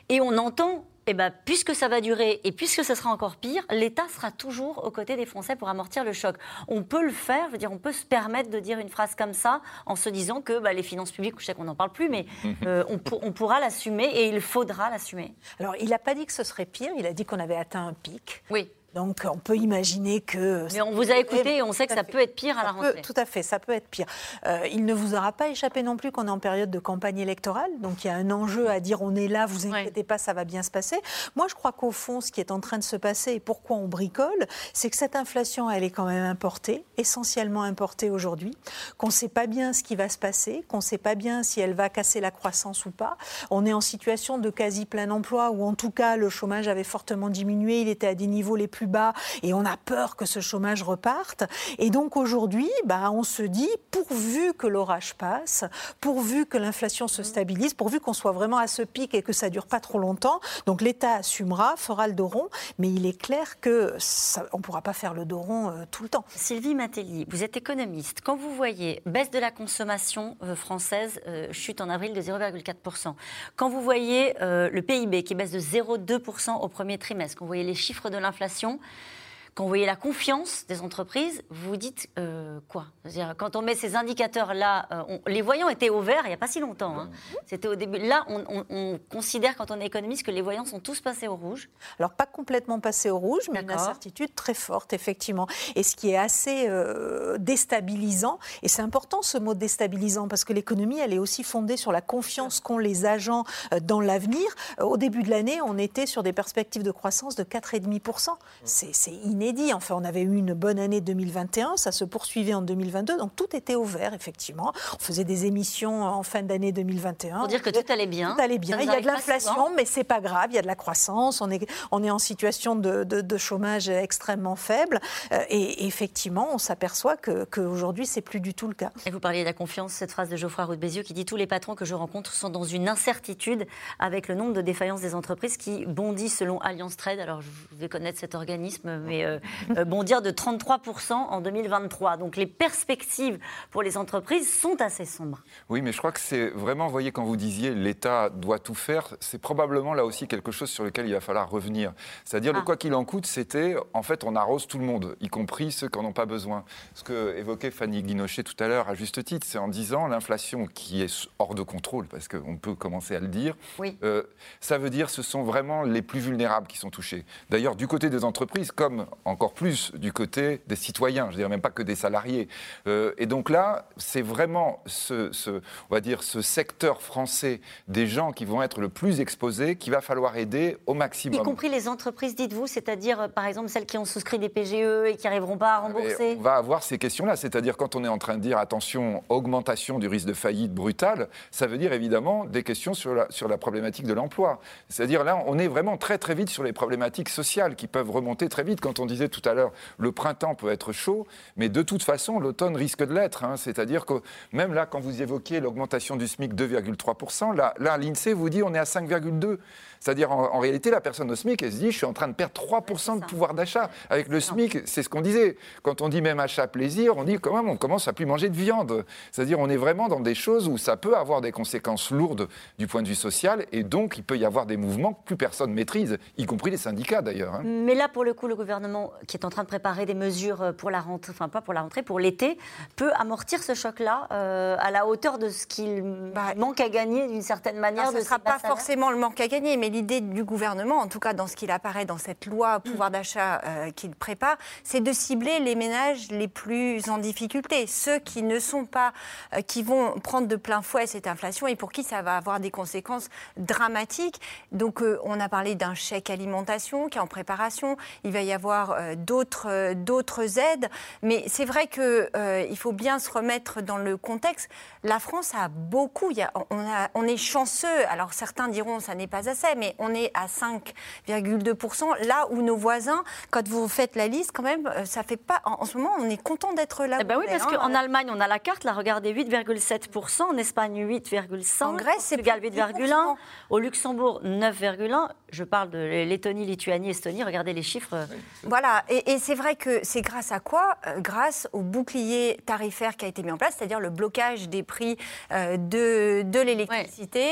Et 0.10 0.20
on 0.20 0.38
entend, 0.38 0.86
eh 1.08 1.14
ben, 1.14 1.32
puisque 1.46 1.74
ça 1.76 1.88
va 1.88 2.00
durer 2.02 2.40
et 2.44 2.52
puisque 2.52 2.84
ce 2.84 2.94
sera 2.96 3.10
encore 3.12 3.36
pire, 3.38 3.64
l'État 3.72 4.08
sera 4.08 4.32
toujours 4.32 4.84
aux 4.86 4.92
côtés 4.92 5.16
des 5.16 5.26
Français 5.26 5.56
pour 5.56 5.68
amortir 5.70 6.04
le 6.04 6.14
choc. 6.14 6.36
On 6.68 6.84
peut 6.84 7.02
le 7.04 7.12
faire, 7.12 7.46
je 7.48 7.52
veux 7.54 7.58
dire, 7.58 7.72
on 7.72 7.78
peut 7.78 7.92
se 7.92 8.06
permettre 8.06 8.50
de 8.50 8.60
dire 8.60 8.78
une 8.80 8.90
phrase 8.90 9.16
comme 9.16 9.34
ça 9.34 9.62
en 9.86 9.96
se 9.96 10.10
disant 10.10 10.42
que 10.42 10.60
bah, 10.60 10.74
les 10.74 10.84
finances 10.84 11.12
publiques, 11.12 11.36
je 11.40 11.46
sais 11.46 11.54
qu'on 11.56 11.64
n'en 11.64 11.76
parle 11.76 11.92
plus, 11.92 12.08
mais 12.10 12.26
euh, 12.66 12.84
on, 12.88 12.98
pour- 12.98 13.24
on 13.24 13.32
pourra 13.32 13.60
l'assumer 13.60 14.06
et 14.06 14.28
il 14.30 14.42
faudra 14.42 14.90
l'assumer. 14.90 15.34
Alors, 15.60 15.76
il 15.80 15.90
n'a 15.90 16.00
pas 16.00 16.14
dit 16.14 16.26
que 16.26 16.34
ce 16.34 16.44
serait 16.44 16.66
pire, 16.66 16.92
il 16.98 17.06
a 17.06 17.14
dit 17.14 17.26
qu'on 17.26 17.40
avait 17.40 17.56
atteint 17.58 17.88
un 17.88 17.94
pic. 17.94 18.44
Oui. 18.50 18.70
Donc, 18.93 19.25
on 19.25 19.38
peut 19.38 19.56
imaginer 19.56 20.19
que... 20.19 20.67
Mais 20.73 20.82
on 20.82 20.91
vous 20.91 21.12
a 21.12 21.15
écouté 21.15 21.58
et 21.58 21.62
on 21.62 21.71
sait 21.71 21.88
que 21.88 21.93
ça 21.93 22.04
fait. 22.04 22.12
peut 22.12 22.21
être 22.21 22.36
pire 22.36 22.58
à 22.58 22.63
la 22.63 22.73
peut- 22.73 22.88
rentrée. 22.88 23.01
tout 23.01 23.13
à 23.15 23.25
fait, 23.25 23.41
ça 23.41 23.60
peut 23.60 23.71
être 23.71 23.88
pire. 23.88 24.06
Euh, 24.45 24.67
il 24.71 24.86
ne 24.86 24.93
vous 24.93 25.15
aura 25.15 25.32
pas 25.32 25.47
échappé 25.49 25.82
non 25.82 25.95
plus 25.95 26.12
qu'on 26.12 26.27
est 26.27 26.32
en 26.32 26.39
période 26.39 26.69
de 26.69 26.80
campagne 26.80 27.19
électorale, 27.19 27.71
donc 27.80 28.04
il 28.04 28.08
y 28.08 28.10
a 28.10 28.15
un 28.15 28.32
enjeu 28.32 28.69
à 28.69 28.80
dire 28.80 29.01
on 29.01 29.15
est 29.15 29.27
là, 29.27 29.45
vous 29.45 29.65
inquiétez 29.67 30.04
pas, 30.04 30.17
ça 30.17 30.34
va 30.34 30.43
bien 30.43 30.62
se 30.62 30.71
passer. 30.71 30.97
Moi, 31.36 31.47
je 31.49 31.56
crois 31.56 31.71
qu'au 31.71 31.91
fond, 31.91 32.19
ce 32.21 32.32
qui 32.32 32.41
est 32.41 32.51
en 32.51 32.60
train 32.60 32.77
de 32.77 32.84
se 32.84 32.95
passer 32.97 33.34
et 33.34 33.39
pourquoi 33.39 33.77
on 33.77 33.88
bricole, 33.88 34.47
c'est 34.73 34.89
que 34.89 34.97
cette 34.97 35.15
inflation, 35.15 35.69
elle 35.69 35.84
est 35.84 35.89
quand 35.89 36.06
même 36.06 36.25
importée, 36.25 36.84
essentiellement 36.97 37.63
importée 37.63 38.10
aujourd'hui, 38.10 38.58
qu'on 38.97 39.08
ne 39.08 39.12
sait 39.12 39.30
pas 39.30 39.47
bien 39.47 39.73
ce 39.73 39.84
qui 39.84 39.95
va 39.95 40.10
se 40.10 40.17
passer, 40.17 40.63
qu'on 40.67 40.77
ne 40.77 40.82
sait 40.82 40.97
pas 40.97 41.15
bien 41.15 41.43
si 41.43 41.62
elle 41.62 41.73
va 41.73 41.89
casser 41.89 42.19
la 42.19 42.32
croissance 42.32 42.86
ou 42.86 42.91
pas. 42.91 43.17
On 43.49 43.65
est 43.65 43.73
en 43.73 43.82
situation 43.82 44.38
de 44.38 44.49
quasi 44.49 44.86
plein 44.86 45.10
emploi, 45.12 45.51
ou 45.51 45.63
en 45.63 45.75
tout 45.75 45.91
cas, 45.91 46.17
le 46.17 46.30
chômage 46.30 46.67
avait 46.67 46.84
fortement 46.84 47.30
diminué, 47.30 47.82
il 47.82 47.88
était 47.88 48.08
à 48.08 48.15
des 48.15 48.27
niveaux 48.27 48.56
les 48.56 48.67
plus 48.67 48.81
bas, 48.88 49.13
et 49.44 49.54
on 49.54 49.65
a 49.65 49.78
peur 49.78 50.15
que 50.15 50.26
ce 50.26 50.39
chômage 50.39 50.84
reparte. 50.84 51.44
Et 51.80 51.89
donc 51.89 52.17
aujourd'hui, 52.17 52.70
bah, 52.86 53.12
on 53.12 53.24
se 53.24 53.44
dit, 53.44 53.70
pourvu 53.91 54.54
que 54.54 54.67
l'orage 54.67 55.15
passe, 55.15 55.65
pourvu 56.00 56.46
que 56.46 56.58
l'inflation 56.58 57.08
se 57.08 57.24
stabilise, 57.24 57.74
pourvu 57.74 58.00
qu'on 58.00 58.13
soit 58.13 58.32
vraiment 58.32 58.58
à 58.58 58.67
ce 58.67 58.82
pic 58.82 59.13
et 59.13 59.22
que 59.22 59.34
ça 59.34 59.50
dure 59.50 59.67
pas 59.67 59.80
trop 59.80 60.00
longtemps, 60.00 60.39
donc 60.65 60.82
l'État 60.82 61.15
assumera, 61.15 61.76
fera 61.78 62.08
le 62.08 62.13
dos 62.13 62.28
rond, 62.28 62.50
mais 62.78 62.89
il 62.89 63.06
est 63.06 63.20
clair 63.20 63.60
que 63.60 63.94
ça, 63.98 64.46
on 64.54 64.62
pourra 64.62 64.82
pas 64.82 64.94
faire 64.94 65.13
le 65.13 65.26
dos 65.26 65.39
rond 65.39 65.70
euh, 65.70 65.84
tout 65.91 66.04
le 66.04 66.10
temps. 66.10 66.26
Sylvie 66.36 66.76
Matelli, 66.76 67.26
vous 67.30 67.44
êtes 67.44 67.58
économiste. 67.58 68.22
Quand 68.24 68.36
vous 68.36 68.54
voyez 68.56 69.02
baisse 69.06 69.32
de 69.32 69.39
la 69.39 69.52
consommation 69.52 70.38
euh, 70.44 70.56
française, 70.56 71.20
euh, 71.28 71.48
chute 71.52 71.82
en 71.82 71.89
avril 71.89 72.13
de 72.13 72.22
0,4%, 72.22 73.15
quand 73.56 73.70
vous 73.70 73.82
voyez 73.82 74.41
euh, 74.41 74.70
le 74.72 74.82
PIB 74.82 75.24
qui 75.24 75.36
baisse 75.36 75.52
de 75.52 75.60
0,2% 75.60 76.62
au 76.62 76.67
premier 76.67 76.98
trimestre, 76.98 77.38
quand 77.38 77.46
vous 77.46 77.50
voyez 77.50 77.63
les 77.63 77.76
chiffres 77.76 78.10
de 78.10 78.17
l'inflation, 78.17 78.71
questions 78.78 79.21
quand 79.54 79.64
vous 79.64 79.70
voyez 79.70 79.86
la 79.86 79.98
confiance 79.98 80.66
des 80.68 80.82
entreprises, 80.82 81.44
vous 81.50 81.70
vous 81.72 81.78
dites 81.78 82.08
euh, 82.18 82.60
quoi? 82.70 82.86
C'est-à-dire, 83.04 83.36
Quand 83.38 83.56
on 83.58 83.62
met 83.62 83.76
ces 83.76 83.96
indicateurs-là, 83.96 84.88
euh, 85.10 85.18
les 85.28 85.42
voyants 85.42 85.68
étaient 85.68 85.90
au 85.90 86.00
vert 86.02 86.22
il 86.24 86.28
n'y 86.30 86.34
a 86.34 86.38
pas 86.38 86.48
si 86.48 86.60
longtemps. 86.62 86.98
hein. 86.98 87.10
C'était 87.48 87.68
au 87.68 87.76
début. 87.76 87.98
Là, 88.00 88.24
on, 88.30 88.44
on- 88.48 88.66
on 88.70 89.00
considère, 89.12 89.58
quand 89.58 89.70
on 89.72 89.80
est 89.82 89.86
économiste, 89.88 90.24
que 90.24 90.32
les 90.32 90.42
voyants 90.42 90.64
sont 90.66 90.80
tous 90.80 91.02
passés 91.02 91.28
au 91.28 91.36
rouge. 91.36 91.70
Alors 92.00 92.12
pas 92.14 92.26
complètement 92.26 92.80
passé 92.80 93.10
au 93.10 93.18
rouge, 93.20 93.50
mais 93.52 93.60
une 93.62 93.68
incertitude 93.82 94.34
très 94.36 94.54
forte, 94.54 94.94
effectivement. 94.94 95.48
Et 95.76 95.84
ce 95.84 95.96
qui 95.98 96.12
est 96.12 96.18
assez 96.18 96.68
euh, 96.70 97.38
déstabilisant, 97.38 98.40
et 98.64 98.68
c'est 98.70 98.82
important 98.82 99.22
ce 99.22 99.38
mot 99.38 99.54
déstabilisant, 99.54 100.28
parce 100.28 100.46
que 100.46 100.54
l'économie, 100.54 101.00
elle 101.00 101.14
est 101.14 101.20
aussi 101.20 101.44
fondée 101.44 101.78
sur 101.78 101.92
la 101.92 102.02
confiance 102.02 102.60
qu'ont 102.60 102.78
les 102.78 103.06
agents 103.06 103.44
euh, 103.74 103.80
dans 103.82 104.00
l'avenir. 104.02 104.48
Au 104.80 104.98
début 104.98 105.24
de 105.24 105.30
l'année, 105.30 105.60
on 105.62 105.78
était 105.78 106.06
sur 106.06 106.24
des 106.24 106.34
perspectives 106.34 106.84
de 106.84 106.92
croissance 106.92 107.36
de 107.36 107.44
4,5%. 107.44 108.30
C'est 108.64 108.94
c'est 108.94 109.12
inédit. 109.41 109.73
Enfin, 109.73 109.95
on 109.97 110.04
avait 110.04 110.21
eu 110.21 110.36
une 110.36 110.54
bonne 110.54 110.80
année 110.80 111.01
2021, 111.01 111.77
ça 111.77 111.91
se 111.91 112.06
poursuivait 112.06 112.54
en 112.54 112.62
2022, 112.62 113.17
donc 113.17 113.36
tout 113.36 113.56
était 113.56 113.75
au 113.75 113.84
vert, 113.84 114.13
effectivement. 114.13 114.71
On 114.93 114.99
faisait 114.99 115.23
des 115.23 115.45
émissions 115.45 116.04
en 116.04 116.23
fin 116.23 116.43
d'année 116.43 116.71
2021. 116.71 117.39
Pour 117.39 117.47
dire 117.47 117.62
que 117.62 117.69
tout 117.69 117.91
allait 117.91 118.08
bien. 118.08 118.36
Tout 118.36 118.41
allait 118.41 118.60
bien. 118.60 118.80
Il 118.80 118.86
y 118.86 118.89
a 118.89 119.01
de 119.01 119.06
l'inflation, 119.06 119.71
mais 119.75 119.86
c'est 119.86 120.04
pas 120.04 120.21
grave. 120.21 120.47
Il 120.49 120.56
y 120.56 120.60
a 120.60 120.62
de 120.62 120.67
la 120.67 120.75
croissance. 120.75 121.41
On 121.41 121.49
est, 121.49 121.67
on 121.91 122.04
est 122.04 122.12
en 122.12 122.19
situation 122.19 122.75
de, 122.75 123.04
de, 123.04 123.38
chômage 123.38 123.89
extrêmement 123.89 124.56
faible. 124.56 124.99
Euh, 125.32 125.43
et, 125.49 125.88
effectivement, 125.88 126.49
on 126.54 126.58
s'aperçoit 126.58 127.17
qu'aujourd'hui, 127.17 128.06
ce 128.06 128.13
c'est 128.13 128.21
plus 128.21 128.39
du 128.39 128.54
tout 128.54 128.67
le 128.67 128.73
cas. 128.73 128.91
Et 129.06 129.12
vous 129.12 129.19
parliez 129.19 129.39
de 129.39 129.45
la 129.45 129.54
confiance, 129.54 129.93
cette 129.93 130.12
phrase 130.12 130.30
de 130.30 130.36
Geoffroy 130.36 130.65
Roux 130.65 130.75
Bézieux 130.75 131.01
qui 131.01 131.13
dit 131.13 131.25
Tous 131.25 131.38
les 131.38 131.47
patrons 131.47 131.75
que 131.75 131.86
je 131.86 131.95
rencontre 131.95 132.34
sont 132.34 132.49
dans 132.49 132.63
une 132.63 132.88
incertitude 132.88 133.65
avec 133.99 134.27
le 134.27 134.36
nombre 134.36 134.54
de 134.54 134.62
défaillances 134.62 135.01
des 135.01 135.15
entreprises 135.15 135.58
qui 135.58 135.86
bondit 135.86 136.30
selon 136.30 136.60
Alliance 136.60 136.97
Trade. 136.97 137.19
Alors, 137.19 137.41
je 137.41 137.49
vais 137.71 137.89
connaître 137.89 138.19
cet 138.19 138.36
organisme, 138.36 138.99
mais 139.06 139.31
euh, 139.32 139.78
euh, 139.78 139.86
bondir 139.86 140.22
de 140.22 140.32
33% 140.32 141.13
en 141.13 141.41
2023. 141.41 142.17
Donc, 142.17 142.36
les 142.36 142.46
perspectives 142.46 143.39
pour 143.70 143.84
les 143.84 143.98
entreprises 143.98 144.52
sont 144.52 144.82
assez 144.82 145.06
sombres. 145.06 145.39
Oui, 145.70 145.82
mais 145.82 145.91
je 145.91 145.98
crois 145.98 146.12
que 146.12 146.20
c'est 146.20 146.50
vraiment, 146.50 146.86
vous 146.86 146.91
voyez, 146.91 147.12
quand 147.12 147.24
vous 147.24 147.38
disiez 147.38 147.74
l'État 147.74 148.30
doit 148.30 148.60
tout 148.60 148.74
faire, 148.74 149.15
c'est 149.20 149.39
probablement 149.39 149.94
là 149.94 150.06
aussi 150.06 150.28
quelque 150.28 150.52
chose 150.52 150.70
sur 150.70 150.84
lequel 150.84 151.08
il 151.08 151.13
va 151.13 151.22
falloir 151.22 151.50
revenir. 151.50 151.94
C'est-à-dire, 152.26 152.54
le 152.54 152.60
ah. 152.60 152.63
quoi 152.65 152.78
qu'il 152.78 152.94
en 152.94 153.06
coûte, 153.06 153.26
c'était, 153.26 153.76
en 153.94 154.04
fait, 154.04 154.24
on 154.24 154.36
arrose 154.36 154.67
tout 154.67 154.80
le 154.80 154.86
monde, 154.86 155.15
y 155.22 155.28
compris 155.28 155.72
ceux 155.72 155.88
qui 155.88 156.00
n'en 156.00 156.06
ont 156.06 156.13
pas 156.13 156.26
besoin. 156.26 156.63
Ce 156.94 157.04
que 157.04 157.36
évoquait 157.38 157.72
Fanny 157.72 158.04
Guinochet 158.04 158.44
tout 158.44 158.62
à 158.63 158.67
l'heure, 158.67 158.89
à 158.89 158.96
juste 158.96 159.24
titre, 159.24 159.46
c'est 159.50 159.58
en 159.58 159.67
disant 159.67 160.08
l'inflation 160.08 160.67
qui 160.67 161.02
est 161.02 161.30
hors 161.39 161.56
de 161.56 161.63
contrôle, 161.63 162.08
parce 162.08 162.28
qu'on 162.28 162.58
peut 162.58 162.76
commencer 162.76 163.15
à 163.15 163.20
le 163.20 163.28
dire, 163.28 163.56
oui. 163.80 163.98
Euh, 164.04 164.24
ça 164.60 164.78
veut 164.78 164.89
dire 164.89 165.10
ce 165.10 165.22
sont 165.22 165.44
vraiment 165.44 165.84
les 165.84 166.02
plus 166.02 166.20
vulnérables 166.20 166.67
qui 166.67 166.78
sont 166.78 166.89
touchés. 166.89 167.26
D'ailleurs, 167.50 167.76
du 167.76 167.88
côté 167.88 168.10
des 168.10 168.24
entreprises, 168.24 168.72
comme 168.72 169.06
encore 169.26 169.54
plus 169.54 169.92
du 169.94 170.12
côté 170.14 170.62
des 170.68 170.76
citoyens, 170.76 171.30
je 171.32 171.38
dirais 171.38 171.50
même 171.50 171.62
pas 171.62 171.70
que 171.70 171.84
des 171.84 171.96
salariés. 171.96 172.48
Euh, 172.88 173.14
et 173.18 173.26
donc 173.26 173.50
là, 173.50 173.86
c'est 173.98 174.22
vraiment 174.22 174.82
ce, 174.86 175.32
ce, 175.32 175.50
on 175.52 175.94
va 175.96 176.02
dire, 176.02 176.24
ce 176.24 176.42
secteur 176.42 177.02
français 177.02 177.62
des 177.88 178.08
gens 178.08 178.32
qui 178.32 178.46
vont 178.46 178.62
être 178.62 178.80
le 178.80 178.90
plus 178.90 179.20
exposés 179.20 179.76
qu'il 179.76 179.92
va 179.92 180.02
falloir 180.02 180.38
aider 180.38 180.78
au 180.86 180.94
maximum. 180.94 181.40
Y 181.40 181.44
compris 181.44 181.70
les 181.70 181.88
entreprises, 181.88 182.36
dites-vous, 182.36 182.68
c'est-à-dire, 182.68 183.22
euh, 183.22 183.28
par 183.28 183.46
exemple, 183.46 183.70
celles 183.70 183.86
qui 183.86 183.98
ont 183.98 184.06
souscrit 184.06 184.40
des 184.40 184.50
PGE 184.50 185.08
et 185.08 185.16
qui 185.18 185.26
n'arriveront 185.26 185.58
pas 185.58 185.76
à 185.76 185.80
rembourser 185.80 186.36
On 186.38 186.42
va 186.42 186.56
avoir 186.56 186.84
ces 186.84 186.98
questions-là, 186.98 187.36
c'est-à-dire 187.36 187.78
quand 187.78 187.96
on 187.96 188.04
est 188.04 188.10
en 188.10 188.18
train 188.18 188.36
de 188.36 188.42
dire, 188.42 188.58
attention, 188.58 189.24
augmentation 189.30 190.00
du 190.00 190.08
risque 190.08 190.28
de 190.28 190.34
faillite 190.34 190.74
brutale, 190.74 191.30
ça 191.52 191.68
veut 191.68 191.78
dire 191.78 191.94
évidemment 191.94 192.46
des 192.46 192.64
questions 192.64 192.94
sur 192.94 193.14
la, 193.14 193.28
sur 193.30 193.48
la 193.48 193.58
problématique 193.58 194.08
de 194.08 194.14
l'emploi. 194.14 194.60
C'est-à-dire 194.90 195.24
là, 195.24 195.42
on 195.46 195.60
est 195.60 195.68
vraiment 195.68 195.98
très 195.98 196.18
très 196.18 196.36
vite 196.36 196.50
sur 196.50 196.64
les 196.64 196.74
problématiques 196.74 197.30
sociales 197.30 197.76
qui 197.76 197.88
peuvent 197.88 198.10
remonter 198.10 198.50
très 198.50 198.64
vite. 198.64 198.82
Quand 198.82 199.00
on 199.00 199.06
disait 199.12 199.30
tout 199.30 199.41
à 199.45 199.54
l'heure, 199.54 199.71
le 199.97 200.12
printemps 200.12 200.56
peut 200.56 200.71
être 200.71 200.91
chaud, 200.91 201.28
mais 201.58 201.69
de 201.69 201.82
toute 201.82 202.04
façon, 202.04 202.39
l'automne 202.39 202.76
risque 202.76 203.04
de 203.06 203.13
l'être. 203.13 203.43
Hein. 203.43 203.58
C'est-à-dire 203.58 204.06
que 204.06 204.21
même 204.52 204.74
là, 204.74 204.86
quand 204.86 205.00
vous 205.00 205.21
évoquiez 205.21 205.60
l'augmentation 205.60 206.15
du 206.15 206.28
SMIC 206.28 206.54
2,3%, 206.54 207.56
là, 207.56 207.97
l'INSEE 207.97 208.34
vous 208.34 208.50
dit 208.50 208.63
on 208.63 208.74
est 208.74 208.80
à 208.80 208.84
5,2%. 208.84 209.58
C'est-à-dire, 210.02 210.32
en, 210.32 210.58
réalité, 210.58 210.90
la 210.90 211.00
personne 211.00 211.30
au 211.30 211.36
SMIC, 211.36 211.62
elle 211.62 211.72
se 211.72 211.78
dit, 211.78 211.92
je 211.92 211.98
suis 211.98 212.08
en 212.08 212.14
train 212.14 212.28
de 212.28 212.34
perdre 212.34 212.60
3% 212.60 213.20
de 213.20 213.26
pouvoir 213.26 213.54
d'achat. 213.54 213.92
Avec 214.10 214.30
le 214.30 214.40
SMIC, 214.40 214.80
c'est 214.86 215.04
ce 215.04 215.10
qu'on 215.10 215.22
disait. 215.22 215.58
Quand 215.84 216.02
on 216.02 216.10
dit 216.10 216.24
même 216.24 216.40
achat 216.40 216.66
plaisir, 216.66 217.18
on 217.18 217.24
dit 217.24 217.38
quand 217.38 217.56
même, 217.56 217.70
on 217.70 217.78
commence 217.78 218.08
à 218.08 218.14
plus 218.14 218.26
manger 218.26 218.50
de 218.50 218.58
viande. 218.58 219.06
C'est-à-dire, 219.32 219.60
on 219.60 219.70
est 219.70 219.78
vraiment 219.78 220.08
dans 220.08 220.20
des 220.20 220.34
choses 220.34 220.68
où 220.68 220.80
ça 220.80 220.98
peut 220.98 221.16
avoir 221.16 221.40
des 221.42 221.52
conséquences 221.52 222.10
lourdes 222.10 222.48
du 222.80 222.88
point 222.88 223.04
de 223.04 223.08
vue 223.08 223.16
social, 223.16 223.68
et 223.72 223.84
donc 223.84 224.18
il 224.18 224.24
peut 224.24 224.40
y 224.40 224.44
avoir 224.44 224.66
des 224.66 224.76
mouvements 224.76 225.14
que 225.14 225.24
plus 225.24 225.38
personne 225.38 225.72
maîtrise, 225.72 226.18
y 226.36 226.48
compris 226.48 226.72
les 226.72 226.78
syndicats 226.78 227.22
d'ailleurs. 227.22 227.54
Hein. 227.54 227.62
Mais 227.64 227.94
là, 227.94 228.10
pour 228.10 228.24
le 228.24 228.34
coup, 228.34 228.48
le 228.48 228.56
gouvernement, 228.56 229.12
qui 229.28 229.38
est 229.38 229.46
en 229.46 229.52
train 229.52 229.62
de 229.62 229.68
préparer 229.68 230.08
des 230.08 230.16
mesures 230.16 230.74
pour 230.80 230.90
la 230.90 231.00
rentrée, 231.00 231.32
enfin 231.32 231.48
pas 231.48 231.62
pour 231.62 231.76
la 231.76 231.82
rentrée, 231.82 232.02
pour 232.02 232.20
l'été, 232.20 232.58
peut 232.96 233.12
amortir 233.20 233.62
ce 233.62 233.76
choc-là 233.76 234.28
euh, 234.32 234.78
à 234.80 234.90
la 234.90 235.06
hauteur 235.06 235.38
de 235.38 235.50
ce 235.50 235.68
qu'il 235.68 236.02
bah, 236.34 236.56
manque 236.58 236.82
à 236.82 236.90
gagner 236.90 237.28
d'une 237.28 237.44
certaine 237.44 237.78
manière. 237.78 238.10
ce 238.10 238.16
ne 238.16 238.22
sera 238.22 238.40
pas 238.40 238.58
forcément 238.58 239.12
le 239.12 239.18
manque 239.18 239.40
à 239.40 239.48
gagner, 239.48 239.78
mais 239.78 239.90
l'idée 239.91 240.21
du 240.21 240.43
gouvernement, 240.43 240.97
en 240.97 241.08
tout 241.08 241.19
cas 241.19 241.34
dans 241.34 241.47
ce 241.47 241.56
qu'il 241.56 241.71
apparaît 241.71 242.06
dans 242.06 242.17
cette 242.17 242.45
loi 242.45 242.80
pouvoir 242.80 243.10
mm. 243.10 243.13
d'achat 243.13 243.62
euh, 243.65 243.91
qu'il 243.91 244.15
prépare, 244.15 244.58
c'est 244.84 245.01
de 245.01 245.12
cibler 245.12 245.60
les 245.60 245.75
ménages 245.75 246.30
les 246.32 246.47
plus 246.47 247.10
en 247.10 247.17
difficulté, 247.17 247.88
ceux 247.88 248.19
qui 248.19 248.41
ne 248.43 248.60
sont 248.60 248.86
pas, 248.86 249.13
euh, 249.54 249.62
qui 249.62 249.84
vont 249.84 250.19
prendre 250.19 250.47
de 250.47 250.56
plein 250.56 250.82
fouet 250.82 251.08
cette 251.08 251.27
inflation 251.27 251.67
et 251.67 251.75
pour 251.75 251.91
qui 251.91 252.04
ça 252.04 252.21
va 252.21 252.38
avoir 252.38 252.60
des 252.60 252.71
conséquences 252.71 253.30
dramatiques. 253.58 254.39
Donc 254.71 255.01
euh, 255.01 255.19
on 255.23 255.39
a 255.39 255.49
parlé 255.49 255.75
d'un 255.75 255.93
chèque 255.93 256.30
alimentation 256.30 257.10
qui 257.10 257.17
est 257.17 257.21
en 257.21 257.27
préparation. 257.27 257.97
Il 258.23 258.32
va 258.32 258.41
y 258.41 258.54
avoir 258.54 258.95
d'autres 259.17 259.93
d'autres 259.93 260.60
aides, 260.60 260.89
mais 261.21 261.43
c'est 261.47 261.65
vrai 261.65 261.88
que 261.88 262.30
il 262.69 262.77
faut 262.77 262.91
bien 262.93 263.19
se 263.19 263.30
remettre 263.30 263.82
dans 263.82 263.97
le 263.97 264.17
contexte. 264.17 264.69
La 265.04 265.19
France 265.19 265.54
a 265.56 265.67
beaucoup, 265.67 266.32
il 266.32 266.49
on, 266.69 266.80
a, 266.80 267.10
on 267.13 267.23
est 267.23 267.38
chanceux. 267.38 267.88
Alors 268.10 268.34
certains 268.34 268.67
diront 268.67 268.99
ça 268.99 269.15
n'est 269.15 269.27
pas 269.27 269.49
assez, 269.49 269.75
mais 269.82 269.96
on 269.98 270.13
est 270.13 270.32
à 270.36 270.46
5,2%, 270.46 272.28
là 272.28 272.46
où 272.52 272.62
nos 272.62 272.76
voisins, 272.76 273.24
quand 273.50 273.67
vous 273.67 273.88
faites 273.88 274.15
la 274.15 274.28
liste, 274.28 274.52
quand 274.54 274.62
même, 274.62 274.86
euh, 274.86 275.06
ça 275.06 275.24
fait 275.24 275.38
pas. 275.38 275.60
En, 275.65 275.86
ce 275.86 275.98
moment, 275.98 276.12
on 276.20 276.30
est 276.30 276.41
content 276.41 276.72
d'être 276.74 277.06
là. 277.08 277.17
Eh 277.20 277.24
ben 277.24 277.38
oui, 277.39 277.46
parce 277.50 277.65
qu'en 277.65 277.96
Allemagne, 277.96 278.28
on 278.30 278.39
a 278.39 278.48
la 278.48 278.60
carte, 278.60 278.84
là, 278.84 278.94
regardez, 278.94 279.34
8,7%, 279.34 280.44
en 280.44 280.58
Espagne, 280.58 281.04
8,5%, 281.04 281.84
en 281.84 281.94
Grèce, 281.94 282.20
c'est 282.20 282.38
8,1%, 282.38 283.36
au 283.72 283.80
Luxembourg, 283.80 284.41
9,1%. 284.44 285.30
Je 285.52 285.64
parle 285.66 285.90
de 285.90 285.98
Lettonie, 285.98 286.66
Lituanie, 286.66 287.10
Estonie, 287.10 287.44
regardez 287.44 287.74
les 287.74 287.84
chiffres. 287.84 288.16
Voilà, 288.64 289.04
et, 289.10 289.38
c'est 289.38 289.56
vrai 289.56 289.76
que 289.76 290.00
c'est 290.04 290.22
grâce 290.22 290.52
à 290.52 290.60
quoi? 290.60 290.96
Euh, 291.08 291.20
Grâce 291.20 291.68
au 291.74 291.82
bouclier 291.82 292.58
tarifaire 292.66 293.18
qui 293.18 293.26
a 293.26 293.28
été 293.28 293.44
mis 293.44 293.52
en 293.52 293.58
place, 293.58 293.76
c'est-à-dire 293.78 294.00
le 294.00 294.10
blocage 294.10 294.70
des 294.70 294.84
prix 294.84 295.18
euh, 295.52 295.78
de, 295.78 296.44
de 296.44 296.60
l'électricité, 296.60 297.50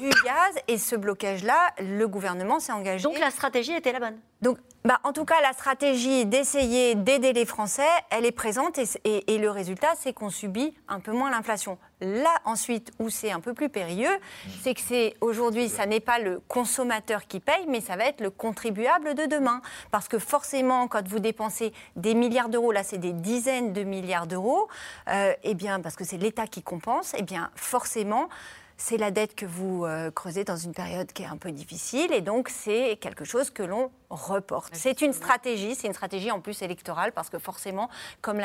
du 0.00 0.08
gaz, 0.08 0.54
et 0.68 0.78
ce 0.78 0.96
blocage-là, 0.96 1.74
le 1.80 2.08
gouvernement 2.08 2.60
s'est 2.60 2.72
engagé. 2.72 3.04
Donc 3.04 3.18
la 3.18 3.30
stratégie 3.30 3.72
était 3.72 3.92
la 3.92 4.00
bonne? 4.00 4.18
Donc, 4.44 4.58
bah, 4.84 5.00
en 5.04 5.14
tout 5.14 5.24
cas, 5.24 5.40
la 5.40 5.54
stratégie 5.54 6.26
d'essayer 6.26 6.94
d'aider 6.94 7.32
les 7.32 7.46
Français, 7.46 7.88
elle 8.10 8.26
est 8.26 8.32
présente 8.32 8.78
et, 8.78 9.38
le 9.38 9.48
résultat, 9.48 9.94
c'est 9.98 10.12
qu'on 10.12 10.28
subit 10.28 10.74
un 10.86 11.00
peu 11.00 11.12
moins 11.12 11.30
l'inflation. 11.30 11.78
Là, 12.02 12.28
ensuite, 12.44 12.92
où 12.98 13.08
c'est 13.08 13.30
un 13.30 13.40
peu 13.40 13.54
plus 13.54 13.70
périlleux, 13.70 14.14
c'est 14.62 14.74
que 14.74 14.82
c'est 14.82 15.14
aujourd'hui, 15.22 15.70
ça 15.70 15.86
n'est 15.86 16.00
pas 16.00 16.18
le 16.18 16.42
consommateur 16.46 17.26
qui 17.26 17.40
paye, 17.40 17.64
mais 17.68 17.80
ça 17.80 17.96
va 17.96 18.04
être 18.04 18.20
le 18.20 18.28
contribuable 18.28 19.14
de 19.14 19.24
demain. 19.24 19.62
Parce 19.90 20.08
que 20.08 20.18
forcément, 20.18 20.88
quand 20.88 21.08
vous 21.08 21.20
dépensez 21.20 21.72
des 21.96 22.12
milliards 22.12 22.50
d'euros, 22.50 22.70
là, 22.70 22.82
c'est 22.82 22.98
des 22.98 23.14
dizaines 23.14 23.72
de 23.72 23.82
milliards 23.82 24.26
d'euros, 24.26 24.68
euh, 25.08 25.32
eh 25.42 25.56
parce 25.82 25.96
que 25.96 26.04
c'est 26.04 26.18
l'État 26.18 26.46
qui 26.46 26.62
compense, 26.62 27.14
eh 27.16 27.22
bien, 27.22 27.50
forcément, 27.54 28.28
c'est 28.76 28.96
la 28.96 29.10
dette 29.10 29.34
que 29.34 29.46
vous 29.46 29.84
euh, 29.84 30.10
creusez 30.10 30.44
dans 30.44 30.56
une 30.56 30.72
période 30.72 31.12
qui 31.12 31.22
est 31.22 31.26
un 31.26 31.36
peu 31.36 31.52
difficile 31.52 32.12
et 32.12 32.20
donc 32.20 32.48
c'est 32.48 32.96
quelque 33.00 33.24
chose 33.24 33.50
que 33.50 33.62
l'on 33.62 33.90
reporte. 34.10 34.74
C'est 34.74 35.00
une 35.00 35.12
stratégie, 35.12 35.74
c'est 35.74 35.86
une 35.86 35.92
stratégie 35.94 36.30
en 36.30 36.40
plus 36.40 36.62
électorale 36.62 37.12
parce 37.12 37.30
que 37.30 37.38
forcément, 37.38 37.88
comme 38.20 38.40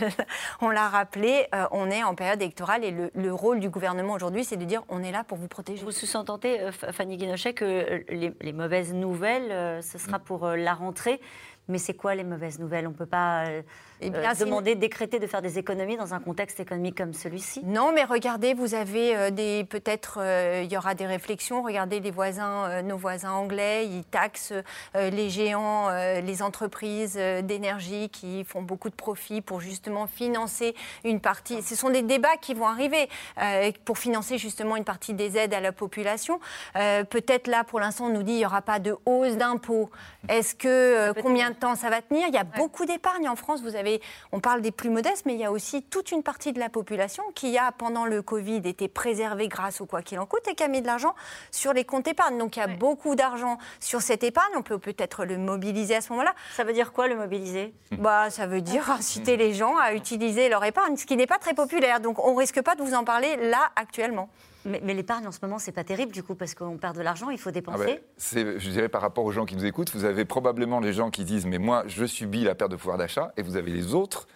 on 0.60 0.70
l'a 0.70 0.88
rappelé, 0.88 1.46
euh, 1.54 1.66
on 1.72 1.90
est 1.90 2.02
en 2.02 2.14
période 2.14 2.40
électorale 2.40 2.84
et 2.84 2.90
le, 2.90 3.34
rôle 3.34 3.58
du 3.58 3.68
gouvernement 3.68 4.14
aujourd'hui, 4.14 4.44
c'est 4.44 4.56
de 4.56 4.64
dire 4.64 4.82
on 4.88 5.02
est 5.02 5.12
là 5.12 5.24
pour 5.24 5.38
vous 5.38 5.48
protéger. 5.48 5.84
Vous 5.84 5.90
sous-entendez, 5.90 6.58
euh, 6.60 6.92
Fanny 6.92 7.16
Guinochet, 7.16 7.52
que 7.52 8.04
les, 8.08 8.52
mauvaises 8.52 8.94
nouvelles, 8.94 9.82
ce 9.82 9.98
sera 9.98 10.18
pour 10.18 10.46
la 10.46 10.74
rentrée. 10.74 11.20
Mais 11.68 11.78
c'est 11.78 11.94
quoi 11.94 12.14
les 12.14 12.24
mauvaises 12.24 12.58
nouvelles? 12.58 12.86
On 12.86 12.90
ne 12.90 12.94
peut 12.94 13.06
pas 13.06 13.46
euh, 13.46 13.62
eh 14.02 14.10
euh, 14.14 14.34
demander, 14.38 14.74
décréter 14.74 15.18
de 15.18 15.26
faire 15.26 15.40
des 15.40 15.58
économies 15.58 15.96
dans 15.96 16.12
un 16.12 16.20
contexte 16.20 16.60
économique 16.60 16.98
comme 16.98 17.14
celui-ci? 17.14 17.62
Non, 17.64 17.90
mais 17.94 18.04
regardez, 18.04 18.52
vous 18.52 18.74
avez 18.74 19.16
euh, 19.16 19.30
des. 19.30 19.64
Peut-être 19.64 20.20
il 20.62 20.70
y 20.70 20.76
aura 20.76 20.94
des 20.94 21.06
réflexions. 21.06 21.62
Regardez 21.62 22.00
les 22.00 22.10
voisins, 22.10 22.82
nos 22.82 22.98
voisins 22.98 23.32
anglais, 23.32 23.86
ils 23.86 24.04
taxent 24.04 24.52
les 24.94 25.30
géants, 25.30 25.88
les 25.90 26.42
entreprises 26.42 27.16
d'énergie 27.42 28.08
qui 28.10 28.44
font 28.44 28.62
beaucoup 28.62 28.90
de 28.90 28.94
profits 28.94 29.40
pour 29.40 29.60
justement 29.60 30.06
financer 30.06 30.74
une 31.04 31.20
partie. 31.20 31.62
Ce 31.62 31.74
sont 31.74 31.90
des 31.90 32.02
débats 32.02 32.36
qui 32.40 32.54
vont 32.54 32.66
arriver 32.66 33.08
pour 33.84 33.98
financer 33.98 34.38
justement 34.38 34.76
une 34.76 34.84
partie 34.84 35.14
des 35.14 35.36
aides 35.36 35.54
à 35.54 35.60
la 35.60 35.72
population. 35.72 36.40
peut-être 36.74 37.46
là, 37.46 37.64
pour 37.64 37.80
l'instant, 37.80 38.06
on 38.06 38.10
nous 38.10 38.22
dit 38.22 38.32
qu'il 38.32 38.38
n'y 38.38 38.46
aura 38.46 38.62
pas 38.62 38.78
de 38.78 38.96
hausse 39.06 39.36
d'impôts. 39.36 39.90
Est-ce 40.28 40.54
que 40.54 41.12
combien 41.20 41.53
temps 41.54 41.74
ça 41.74 41.90
va 41.90 42.02
tenir. 42.02 42.26
Il 42.28 42.34
y 42.34 42.38
a 42.38 42.44
beaucoup 42.44 42.84
d'épargne 42.84 43.28
en 43.28 43.36
France. 43.36 43.62
Vous 43.62 43.76
avez, 43.76 44.00
on 44.32 44.40
parle 44.40 44.60
des 44.60 44.72
plus 44.72 44.90
modestes, 44.90 45.24
mais 45.26 45.34
il 45.34 45.40
y 45.40 45.44
a 45.44 45.52
aussi 45.52 45.82
toute 45.82 46.12
une 46.12 46.22
partie 46.22 46.52
de 46.52 46.58
la 46.58 46.68
population 46.68 47.24
qui 47.34 47.58
a, 47.58 47.72
pendant 47.72 48.06
le 48.06 48.22
Covid, 48.22 48.62
été 48.64 48.88
préservée 48.88 49.48
grâce 49.48 49.80
au 49.80 49.86
quoi 49.86 50.02
qu'il 50.02 50.18
en 50.18 50.26
coûte 50.26 50.46
et 50.48 50.54
qui 50.54 50.62
a 50.62 50.68
mis 50.68 50.82
de 50.82 50.86
l'argent 50.86 51.14
sur 51.50 51.72
les 51.72 51.84
comptes 51.84 52.08
épargne. 52.08 52.38
Donc 52.38 52.56
il 52.56 52.60
y 52.60 52.62
a 52.62 52.66
beaucoup 52.66 53.14
d'argent 53.14 53.58
sur 53.80 54.02
cette 54.02 54.24
épargne. 54.24 54.52
On 54.56 54.62
peut 54.62 54.78
peut-être 54.78 55.24
le 55.24 55.38
mobiliser 55.38 55.96
à 55.96 56.00
ce 56.00 56.10
moment-là. 56.12 56.34
Ça 56.56 56.64
veut 56.64 56.72
dire 56.72 56.92
quoi 56.92 57.08
le 57.08 57.16
mobiliser? 57.16 57.74
Bah, 57.92 58.30
ça 58.30 58.46
veut 58.46 58.60
dire 58.60 58.90
inciter 58.98 59.36
les 59.36 59.54
gens 59.54 59.76
à 59.76 59.94
utiliser 59.94 60.48
leur 60.48 60.64
épargne, 60.64 60.96
ce 60.96 61.06
qui 61.06 61.16
n'est 61.16 61.26
pas 61.26 61.38
très 61.38 61.54
populaire. 61.54 62.00
Donc 62.00 62.24
on 62.24 62.34
risque 62.34 62.62
pas 62.62 62.74
de 62.74 62.82
vous 62.82 62.94
en 62.94 63.04
parler 63.04 63.36
là 63.36 63.70
actuellement. 63.76 64.28
Mais, 64.64 64.94
l'épargne 64.94 65.26
en 65.26 65.32
ce 65.32 65.38
moment, 65.42 65.58
c'est 65.58 65.72
pas 65.72 65.84
terrible 65.84 66.12
du 66.12 66.22
coup, 66.22 66.34
parce 66.34 66.54
qu'on 66.54 66.78
perd 66.78 66.96
de 66.96 67.02
l'argent, 67.02 67.30
il 67.30 67.38
faut 67.38 67.50
dépenser. 67.50 68.00
Ah 68.00 68.34
ben, 68.34 68.58
je 68.58 68.70
dirais 68.70 68.88
par 68.88 69.02
rapport 69.02 69.24
aux 69.24 69.32
gens 69.32 69.44
qui 69.44 69.56
nous 69.56 69.64
écoutent, 69.64 69.94
vous 69.94 70.04
avez 70.04 70.24
probablement 70.24 70.80
les 70.80 70.92
gens 70.92 71.10
qui 71.10 71.24
disent 71.24 71.46
Mais 71.46 71.58
moi, 71.58 71.84
je 71.86 72.04
subis 72.06 72.44
la 72.44 72.54
perte 72.54 72.70
de 72.70 72.76
pouvoir 72.76 72.98
d'achat, 72.98 73.32
et 73.36 73.42
vous 73.42 73.56
avez 73.56 73.70
les 73.70 73.94
autres 73.94 74.26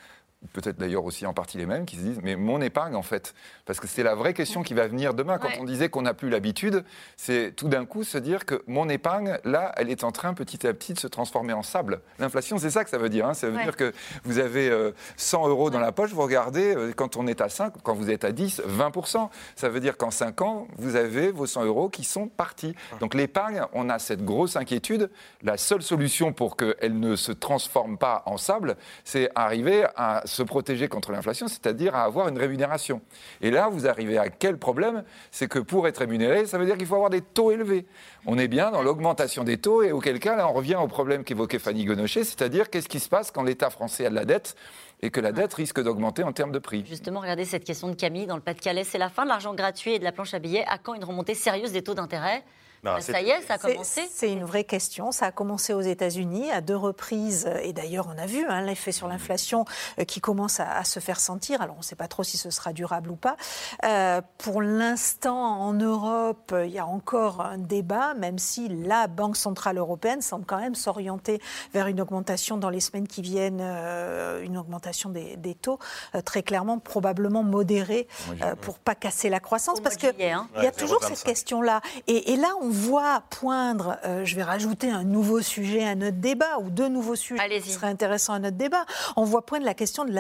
peut-être 0.53 0.79
d'ailleurs 0.79 1.05
aussi 1.05 1.27
en 1.27 1.33
partie 1.33 1.59
les 1.59 1.67
mêmes, 1.67 1.85
qui 1.85 1.97
se 1.97 2.03
disent 2.03 2.21
mais 2.23 2.37
mon 2.37 2.61
épargne 2.61 2.95
en 2.95 3.03
fait, 3.03 3.35
parce 3.65 3.81
que 3.81 3.87
c'est 3.87 4.03
la 4.03 4.15
vraie 4.15 4.35
question 4.35 4.63
qui 4.63 4.75
va 4.75 4.87
venir 4.87 5.15
demain. 5.15 5.39
Quand 5.39 5.51
on 5.59 5.65
disait 5.65 5.89
qu'on 5.89 6.03
n'a 6.03 6.15
plus 6.15 6.31
l'habitude, 6.31 6.85
c'est 7.17 7.53
tout 7.57 7.69
d'un 7.69 7.85
coup 7.85 8.05
se 8.05 8.19
dire 8.19 8.47
que 8.47 8.63
mon 8.67 8.89
épargne, 8.89 9.39
là, 9.45 9.73
elle 9.77 9.91
est 9.91 10.05
en 10.05 10.13
train 10.13 10.35
petit 10.35 10.67
à 10.67 10.73
petit 10.73 10.93
de 10.95 10.99
se 10.99 11.07
transformer 11.07 11.53
en 11.53 11.63
sable. 11.63 12.01
L'inflation, 12.19 12.59
c'est 12.59 12.71
ça 12.71 12.85
que 12.85 12.91
ça 12.91 12.99
veut 12.99 13.09
dire. 13.09 13.27
Hein. 13.27 13.35
Ça 13.35 13.51
veut 13.51 13.63
dire 13.63 13.77
que 13.77 13.93
vous 14.25 14.39
avez 14.39 14.71
100 15.17 15.45
euh, 15.45 15.49
euros 15.49 15.71
dans 15.71 15.81
la 15.81 15.93
poche, 15.93 16.11
vous 16.13 16.23
regardez, 16.23 16.75
euh, 16.75 16.93
quand 16.95 17.17
on 17.17 17.27
est 17.27 17.41
à 17.41 17.49
5, 17.49 17.75
quand 17.83 17.95
vous 17.95 18.11
êtes 18.11 18.25
à 18.25 18.33
10, 18.33 18.63
20%. 18.67 19.29
Ça 19.57 19.69
veut 19.69 19.81
dire 19.81 19.97
qu'en 19.97 20.11
5 20.11 20.41
ans, 20.43 20.69
vous 20.77 20.97
avez 20.97 21.33
vos 21.33 21.47
100 21.47 21.65
euros 21.65 21.89
qui 21.89 22.05
sont 22.05 22.29
partis. 22.29 22.75
Donc 23.01 23.15
l'épargne, 23.15 23.63
on 23.73 23.89
a 23.91 23.99
cette 23.99 24.25
grosse 24.25 24.57
inquiétude. 24.57 25.11
La 25.43 25.57
seule 25.57 25.83
solution 25.83 26.33
pour 26.33 26.57
qu'elle 26.57 26.99
ne 26.99 27.17
se 27.17 27.33
transforme 27.33 27.99
pas 27.99 28.23
en 28.27 28.37
sable, 28.37 28.77
c'est 29.05 29.31
arriver 29.35 29.87
à 29.97 30.23
se 30.29 30.43
protéger 30.43 30.89
contre 30.89 31.13
l'inflation, 31.13 31.49
c'est-à-dire 31.49 31.95
à 31.95 32.05
avoir 32.05 32.29
une 32.29 32.39
rémunération. 32.39 33.01
Et 33.41 33.51
là, 33.51 33.69
vous 33.69 33.87
arrivez 33.87 34.19
à 34.19 34.29
quel 34.29 34.59
problème? 34.59 35.05
C'est 35.31 35.49
que 35.49 35.59
pour 35.59 35.89
être 35.89 35.99
rémunéré, 35.99 36.47
ça 36.47 36.59
veut 36.59 36.67
dire 36.67 36.77
qu'il 36.77 36.87
faut 36.87 36.95
avoir 36.95 37.11
des 37.11 37.21
taux 37.21 37.51
élevés. 37.51 37.87
On 38.27 38.39
est 38.39 38.49
bien 38.49 38.71
dans 38.71 38.83
l'augmentation 38.83 39.45
des 39.45 39.59
taux 39.59 39.83
et 39.83 39.93
auquel 39.93 40.21
cas, 40.21 40.37
là, 40.37 40.49
on 40.49 40.53
revient 40.53 40.77
au 40.77 40.89
problème 40.89 41.25
qu'évoquait 41.25 41.59
Fanny 41.59 41.85
Gonochet, 41.85 42.25
c'est-à-dire 42.25 42.71
qu'est-ce 42.71 42.89
qui 42.89 43.01
se 43.01 43.09
passe 43.09 43.31
quand 43.31 43.43
l'État 43.43 43.71
français 43.71 44.07
a 44.07 44.11
de 44.11 44.15
la 44.15 44.25
dette 44.25 44.55
et 45.01 45.11
que 45.11 45.21
la 45.21 45.33
dette 45.33 45.55
risque 45.55 45.83
d'augmenter 45.83 46.23
en 46.23 46.33
termes 46.33 46.53
de 46.53 46.59
prix? 46.59 46.85
Justement, 46.87 47.21
regardez 47.21 47.45
cette 47.45 47.65
question 47.65 47.89
de 47.89 47.95
Camille 47.95 48.27
dans 48.27 48.37
le 48.37 48.43
Pas-de-Calais. 48.43 48.85
C'est 48.85 48.99
la 48.99 49.09
fin 49.09 49.25
de 49.25 49.29
l'argent 49.29 49.55
gratuit 49.55 49.95
et 49.95 49.99
de 49.99 50.05
la 50.05 50.13
planche 50.13 50.35
à 50.35 50.39
billets. 50.39 50.65
À 50.67 50.79
quand 50.79 50.95
une 50.95 51.05
remontée 51.05 51.35
sérieuse 51.35 51.73
des 51.73 51.83
taux 51.83 51.95
d'intérêt? 51.95 52.43
Bah, 52.83 53.01
ça 53.01 53.21
y 53.21 53.31
est, 53.31 53.43
ça 53.43 53.55
a 53.55 53.59
commencé. 53.59 54.09
C'est 54.13 54.33
une 54.33 54.45
vraie 54.45 54.65
question. 54.65 55.11
Ça 55.13 55.27
a 55.27 55.33
commencé 55.33 55.73
aux 55.73 55.81
États-Unis 55.81 56.51
à 56.51 56.61
deux 56.61 56.77
reprises. 56.77 57.51
Et 57.63 57.73
d'ailleurs, 57.73 58.09
on 58.15 58.19
a 58.19 58.27
vu 58.27 58.45
hein, 58.47 58.63
l'effet 58.63 58.93
sur 58.93 59.09
l'inflation 59.09 59.65
euh, 59.99 60.05
qui 60.05 60.21
commence 60.21 60.61
à, 60.61 60.85
se 60.85 61.01
faire 61.01 61.21
sentir. 61.21 61.61
Alors, 61.61 61.75
on 61.77 61.81
ne 61.81 61.85
sait 61.85 61.97
pas 61.97 62.09
trop 62.09 62.23
si 62.23 62.37
ce 62.37 62.51
sera 62.51 62.73
durable 62.73 63.11
ou 63.11 63.17
pas. 63.17 63.37
Euh, 63.85 64.21
pour 64.39 64.63
l'instant, 64.63 65.61
en 65.61 65.73
Europe, 65.73 66.55
il 66.65 66.71
y 66.71 66.79
a 66.79 66.87
encore 66.87 67.41
un 67.41 67.59
débat, 67.59 68.15
même 68.15 68.39
si 68.39 68.69
la 68.69 69.07
Banque 69.07 69.37
Centrale 69.37 69.79
Européenne 69.79 70.23
semble 70.23 70.45
quand 70.47 70.59
même 70.59 70.75
s'orienter 70.75 71.41
vers 71.75 71.89
une 71.89 72.01
augmentation 72.01 72.57
dans 72.57 72.71
les 72.71 72.81
semaines 72.81 73.09
qui 73.09 73.23
viennent, 73.23 73.61
euh, 73.61 74.43
une 74.43 74.57
augmentation 74.57 75.11
des, 75.11 75.37
taux, 75.61 75.79
très 76.25 76.43
clairement, 76.43 76.79
probablement 76.79 77.43
modérée, 77.43 78.07
pour 78.61 78.79
pas 78.79 78.95
casser 78.95 79.29
la 79.29 79.41
croissance. 79.41 79.81
Parce 79.81 79.97
qu'il 79.97 80.11
hein. 80.21 80.49
y 80.63 80.67
a 80.67 80.71
toujours 80.71 81.03
cette 81.03 81.23
question-là. 81.23 81.81
Et, 82.07 82.33
et 82.33 82.37
là, 82.37 82.49
on 82.61 82.68
on 82.69 82.71
voit 82.71 83.23
poindre, 83.31 83.99
euh, 84.05 84.27
je 84.27 84.37
vais 84.37 84.43
rajouter 84.43 84.91
un 84.91 85.03
nouveau 85.03 85.41
sujet 85.41 85.85
à 85.85 85.95
notre 85.95 86.19
débat, 86.19 86.59
ou 86.61 86.69
deux 86.69 86.89
nouveaux 86.89 87.17
sujets 87.17 87.61
qui 87.61 87.71
seraient 87.71 87.87
intéressants 87.87 88.35
à 88.35 88.39
notre 88.39 88.59
débat, 88.59 88.85
on 89.17 89.25
voit 89.25 89.47
poindre 89.47 89.65
la 89.65 89.73
question 89.73 90.05
de 90.05 90.13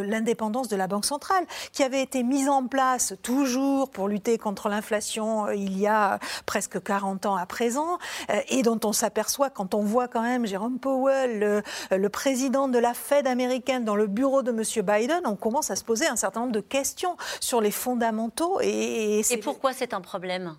l'indépendance 0.00 0.68
de 0.68 0.76
la 0.76 0.86
Banque 0.86 1.04
centrale, 1.04 1.44
qui 1.72 1.82
avait 1.82 2.00
été 2.00 2.22
mise 2.22 2.48
en 2.48 2.66
place 2.66 3.14
toujours 3.22 3.90
pour 3.90 4.08
lutter 4.08 4.38
contre 4.38 4.70
l'inflation 4.70 5.46
euh, 5.46 5.54
il 5.54 5.78
y 5.78 5.86
a 5.86 6.18
presque 6.46 6.82
40 6.82 7.26
ans 7.26 7.36
à 7.36 7.44
présent, 7.44 7.98
euh, 8.30 8.40
et 8.48 8.62
dont 8.62 8.80
on 8.84 8.92
s'aperçoit 8.92 9.50
quand 9.50 9.74
on 9.74 9.82
voit 9.82 10.08
quand 10.08 10.22
même 10.22 10.46
Jérôme 10.46 10.78
Powell, 10.78 11.62
le, 11.90 12.08
président 12.08 12.68
de 12.68 12.78
la 12.78 12.94
Fed 12.94 13.26
américaine, 13.26 13.84
dans 13.84 13.96
le 13.96 14.06
bureau 14.06 14.42
de 14.42 14.52
M. 14.52 14.62
Biden, 14.86 15.20
on 15.26 15.36
commence 15.36 15.70
à 15.70 15.76
se 15.76 15.84
poser 15.84 16.06
un 16.06 16.16
certain 16.16 16.40
nombre 16.40 16.52
de 16.52 16.60
questions 16.60 17.18
sur 17.40 17.60
les 17.60 17.70
fondamentaux. 17.70 18.58
Et, 18.62 19.20
et 19.28 19.36
pourquoi 19.36 19.74
c'est 19.74 19.92
un 19.92 20.00
problème? 20.00 20.56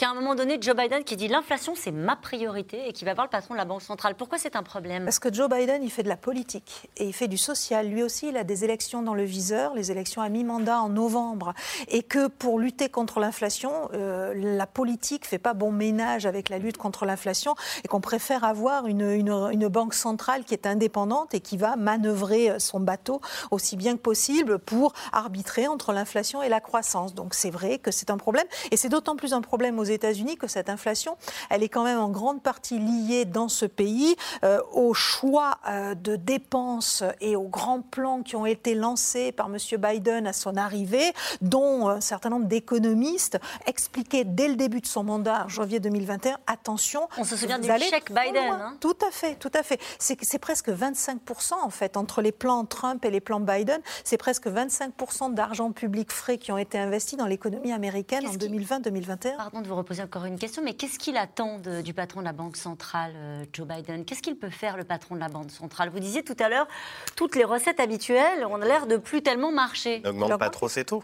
Qu'à 0.00 0.08
un 0.08 0.14
moment 0.14 0.34
donné, 0.34 0.56
Joe 0.58 0.74
Biden 0.74 1.04
qui 1.04 1.14
dit 1.14 1.28
l'inflation, 1.28 1.74
c'est 1.76 1.90
ma 1.90 2.16
priorité 2.16 2.88
et 2.88 2.94
qui 2.94 3.04
va 3.04 3.12
voir 3.12 3.26
le 3.26 3.30
patron 3.30 3.52
de 3.52 3.58
la 3.58 3.66
Banque 3.66 3.82
centrale. 3.82 4.14
Pourquoi 4.14 4.38
c'est 4.38 4.56
un 4.56 4.62
problème? 4.62 5.04
Parce 5.04 5.18
que 5.18 5.30
Joe 5.30 5.50
Biden, 5.50 5.82
il 5.82 5.90
fait 5.90 6.02
de 6.02 6.08
la 6.08 6.16
politique 6.16 6.88
et 6.96 7.04
il 7.04 7.12
fait 7.12 7.28
du 7.28 7.36
social. 7.36 7.86
Lui 7.86 8.02
aussi, 8.02 8.28
il 8.28 8.38
a 8.38 8.44
des 8.44 8.64
élections 8.64 9.02
dans 9.02 9.12
le 9.12 9.24
viseur, 9.24 9.74
les 9.74 9.90
élections 9.90 10.22
à 10.22 10.30
mi-mandat 10.30 10.80
en 10.80 10.88
novembre. 10.88 11.52
Et 11.88 12.02
que 12.02 12.28
pour 12.28 12.58
lutter 12.58 12.88
contre 12.88 13.20
l'inflation, 13.20 13.90
euh, 13.92 14.32
la 14.34 14.66
politique 14.66 15.26
fait 15.26 15.36
pas 15.36 15.52
bon 15.52 15.70
ménage 15.70 16.24
avec 16.24 16.48
la 16.48 16.58
lutte 16.58 16.78
contre 16.78 17.04
l'inflation 17.04 17.54
et 17.84 17.88
qu'on 17.88 18.00
préfère 18.00 18.42
avoir 18.42 18.86
une, 18.86 19.02
une, 19.02 19.68
banque 19.68 19.92
centrale 19.92 20.44
qui 20.44 20.54
est 20.54 20.66
indépendante 20.66 21.34
et 21.34 21.40
qui 21.40 21.58
va 21.58 21.76
manœuvrer 21.76 22.58
son 22.58 22.80
bateau 22.80 23.20
aussi 23.50 23.76
bien 23.76 23.96
que 23.96 24.00
possible 24.00 24.58
pour 24.60 24.94
arbitrer 25.12 25.68
entre 25.68 25.92
l'inflation 25.92 26.42
et 26.42 26.48
la 26.48 26.60
croissance. 26.62 27.14
Donc 27.14 27.34
c'est 27.34 27.50
vrai 27.50 27.78
que 27.78 27.90
c'est 27.90 28.08
un 28.08 28.16
problème 28.16 28.46
et 28.70 28.78
c'est 28.78 28.88
d'autant 28.88 29.14
plus 29.14 29.34
un 29.34 29.42
problème 29.42 29.78
aux 29.78 29.89
États-Unis 29.90 30.36
que 30.36 30.46
cette 30.46 30.68
inflation, 30.68 31.16
elle 31.50 31.62
est 31.62 31.68
quand 31.68 31.84
même 31.84 31.98
en 31.98 32.08
grande 32.08 32.42
partie 32.42 32.78
liée 32.78 33.24
dans 33.24 33.48
ce 33.48 33.66
pays 33.66 34.16
euh, 34.44 34.60
au 34.72 34.94
choix 34.94 35.58
euh, 35.68 35.94
de 35.94 36.16
dépenses 36.16 37.02
et 37.20 37.36
aux 37.36 37.48
grands 37.48 37.82
plans 37.82 38.22
qui 38.22 38.36
ont 38.36 38.46
été 38.46 38.74
lancés 38.74 39.32
par 39.32 39.46
M. 39.46 39.56
Biden 39.78 40.26
à 40.26 40.32
son 40.32 40.56
arrivée, 40.56 41.12
dont 41.40 41.88
un 41.88 42.00
certain 42.00 42.30
nombre 42.30 42.46
d'économistes 42.46 43.38
expliquaient 43.66 44.24
dès 44.24 44.48
le 44.48 44.56
début 44.56 44.80
de 44.80 44.86
son 44.86 45.04
mandat, 45.04 45.44
en 45.44 45.48
janvier 45.48 45.80
2021, 45.80 46.38
attention. 46.46 47.08
On 47.18 47.24
se 47.24 47.36
souvient 47.36 47.58
du 47.58 47.68
chèque 47.68 48.12
Biden. 48.12 48.36
Hein. 48.36 48.76
tout 48.80 48.96
à 49.06 49.10
fait, 49.10 49.34
tout 49.36 49.50
à 49.54 49.62
fait. 49.62 49.80
C'est 49.98 50.38
presque 50.38 50.68
25% 50.68 51.54
en 51.62 51.70
fait 51.70 51.96
entre 51.96 52.22
les 52.22 52.32
plans 52.32 52.64
Trump 52.64 53.04
et 53.04 53.10
les 53.10 53.20
plans 53.20 53.40
Biden. 53.40 53.80
C'est 54.04 54.16
presque 54.16 54.46
25% 54.46 55.34
d'argent 55.34 55.72
public 55.72 56.10
frais 56.12 56.38
qui 56.38 56.52
ont 56.52 56.58
été 56.58 56.78
investis 56.78 57.18
dans 57.18 57.26
l'économie 57.26 57.72
américaine 57.72 58.26
en 58.26 58.32
2020-2021. 58.32 59.36
Pardon 59.36 59.60
de 59.60 59.68
vous 59.68 59.74
reposer 59.80 60.02
encore 60.02 60.24
une 60.24 60.38
question, 60.38 60.62
mais 60.62 60.74
qu'est-ce 60.74 60.98
qu'il 60.98 61.16
attend 61.16 61.58
du 61.58 61.94
patron 61.94 62.20
de 62.20 62.24
la 62.24 62.32
Banque 62.32 62.56
centrale, 62.56 63.12
euh, 63.16 63.44
Joe 63.52 63.66
Biden? 63.66 64.04
Qu'est-ce 64.04 64.22
qu'il 64.22 64.36
peut 64.36 64.50
faire, 64.50 64.76
le 64.76 64.84
patron 64.84 65.14
de 65.14 65.20
la 65.20 65.28
Banque 65.28 65.50
centrale? 65.50 65.90
Vous 65.90 66.00
disiez 66.00 66.22
tout 66.22 66.36
à 66.38 66.48
l'heure, 66.48 66.68
toutes 67.16 67.34
les 67.36 67.44
recettes 67.44 67.80
habituelles 67.80 68.44
ont 68.44 68.56
l'air 68.56 68.86
de 68.86 68.96
plus 68.96 69.22
tellement 69.22 69.52
marcher. 69.52 70.00
N'augmente 70.00 70.38
pas 70.38 70.50
trop 70.50 70.68
ses 70.68 70.84
taux. 70.84 71.02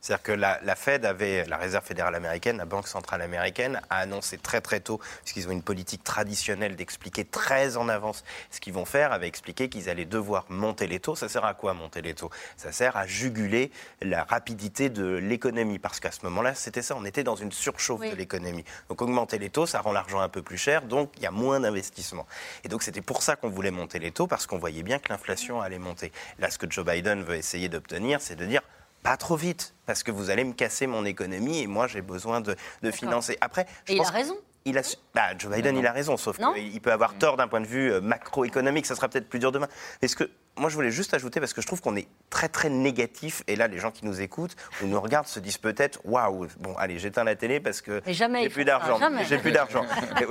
C'est-à-dire 0.00 0.22
que 0.22 0.32
la, 0.32 0.76
Fed 0.76 1.04
avait, 1.04 1.44
la 1.46 1.56
Réserve 1.56 1.84
fédérale 1.84 2.14
américaine, 2.14 2.58
la 2.58 2.64
Banque 2.64 2.88
centrale 2.88 3.22
américaine, 3.22 3.80
a 3.90 3.98
annoncé 3.98 4.38
très 4.38 4.60
très 4.60 4.80
tôt, 4.80 5.00
puisqu'ils 5.24 5.48
ont 5.48 5.52
une 5.52 5.62
politique 5.62 6.04
traditionnelle 6.04 6.76
d'expliquer 6.76 7.24
très 7.24 7.76
en 7.76 7.88
avance 7.88 8.24
ce 8.50 8.60
qu'ils 8.60 8.72
vont 8.72 8.84
faire, 8.84 9.12
avait 9.12 9.28
expliqué 9.28 9.68
qu'ils 9.68 9.88
allaient 9.88 10.04
devoir 10.04 10.44
monter 10.48 10.86
les 10.86 11.00
taux. 11.00 11.14
Ça 11.14 11.28
sert 11.28 11.44
à 11.44 11.54
quoi 11.54 11.74
monter 11.74 12.02
les 12.02 12.14
taux? 12.14 12.30
Ça 12.56 12.72
sert 12.72 12.96
à 12.96 13.06
juguler 13.06 13.70
la 14.00 14.24
rapidité 14.24 14.90
de 14.90 15.16
l'économie, 15.16 15.78
parce 15.78 16.00
qu'à 16.00 16.10
ce 16.10 16.20
moment-là, 16.24 16.54
c'était 16.54 16.82
ça, 16.82 16.96
on 16.96 17.04
était 17.04 17.24
dans 17.24 17.36
une 17.36 17.52
surchauffe 17.52 18.00
de 18.00 18.16
l'économie. 18.16 18.64
Donc 18.88 19.02
augmenter 19.02 19.38
les 19.38 19.50
taux, 19.50 19.66
ça 19.66 19.80
rend 19.80 19.92
l'argent 19.92 20.20
un 20.20 20.28
peu 20.28 20.42
plus 20.42 20.58
cher, 20.58 20.82
donc 20.82 21.10
il 21.16 21.22
y 21.22 21.26
a 21.26 21.30
moins 21.30 21.60
d'investissement. 21.60 22.26
Et 22.64 22.68
donc 22.68 22.82
c'était 22.82 23.02
pour 23.02 23.22
ça 23.22 23.36
qu'on 23.36 23.50
voulait 23.50 23.70
monter 23.70 23.98
les 23.98 24.10
taux, 24.10 24.26
parce 24.26 24.46
qu'on 24.46 24.58
voyait 24.58 24.82
bien 24.82 24.98
que 24.98 25.08
l'inflation 25.08 25.60
allait 25.60 25.78
monter. 25.78 26.12
Là, 26.38 26.50
ce 26.50 26.58
que 26.58 26.70
Joe 26.70 26.84
Biden 26.84 27.22
veut 27.22 27.36
essayer 27.36 27.68
d'obtenir, 27.68 28.20
c'est 28.20 28.36
de 28.36 28.46
dire 28.46 28.62
pas 29.08 29.16
trop 29.16 29.36
vite, 29.36 29.74
parce 29.86 30.02
que 30.02 30.10
vous 30.10 30.28
allez 30.28 30.44
me 30.44 30.52
casser 30.52 30.86
mon 30.86 31.06
économie 31.06 31.60
et 31.60 31.66
moi 31.66 31.86
j'ai 31.86 32.02
besoin 32.02 32.42
de, 32.42 32.54
financer. 32.90 33.38
Après, 33.40 33.64
je 33.86 33.94
et 33.94 33.96
il 33.96 34.02
a 34.02 34.10
raison. 34.10 34.36
Il 34.66 34.76
a, 34.76 34.82
bah, 35.14 35.28
Joe 35.38 35.50
Biden, 35.50 35.78
il 35.78 35.86
a 35.86 35.92
raison, 35.92 36.18
sauf 36.18 36.36
qu'il 36.36 36.80
peut 36.82 36.92
avoir 36.92 37.14
tort 37.14 37.38
d'un 37.38 37.48
point 37.48 37.62
de 37.62 37.66
vue 37.66 37.90
euh, 37.90 38.02
macroéconomique. 38.02 38.84
Ça 38.84 38.94
sera 38.94 39.08
peut-être 39.08 39.30
plus 39.30 39.38
dur 39.38 39.50
demain. 39.50 39.68
Est-ce 40.02 40.14
que 40.14 40.30
moi, 40.58 40.68
je 40.68 40.74
voulais 40.74 40.90
juste 40.90 41.14
ajouter 41.14 41.40
parce 41.40 41.54
que 41.54 41.62
je 41.62 41.66
trouve 41.66 41.80
qu'on 41.80 41.96
est 41.96 42.06
très 42.28 42.50
très 42.50 42.68
négatif. 42.68 43.44
Et 43.46 43.56
là, 43.56 43.66
les 43.66 43.78
gens 43.78 43.90
qui 43.90 44.04
nous 44.04 44.20
écoutent 44.20 44.56
ou 44.82 44.86
nous 44.86 45.00
regardent 45.00 45.26
se 45.26 45.40
disent 45.40 45.56
peut-être 45.56 46.00
waouh, 46.04 46.46
bon, 46.58 46.74
allez, 46.76 46.98
j'éteins 46.98 47.24
la 47.24 47.34
télé 47.34 47.60
parce 47.60 47.80
que 47.80 48.02
j'ai 48.06 48.50
plus 48.50 48.66
d'argent. 48.66 49.00
J'ai 49.26 49.38
plus 49.38 49.52
d'argent. 49.52 49.86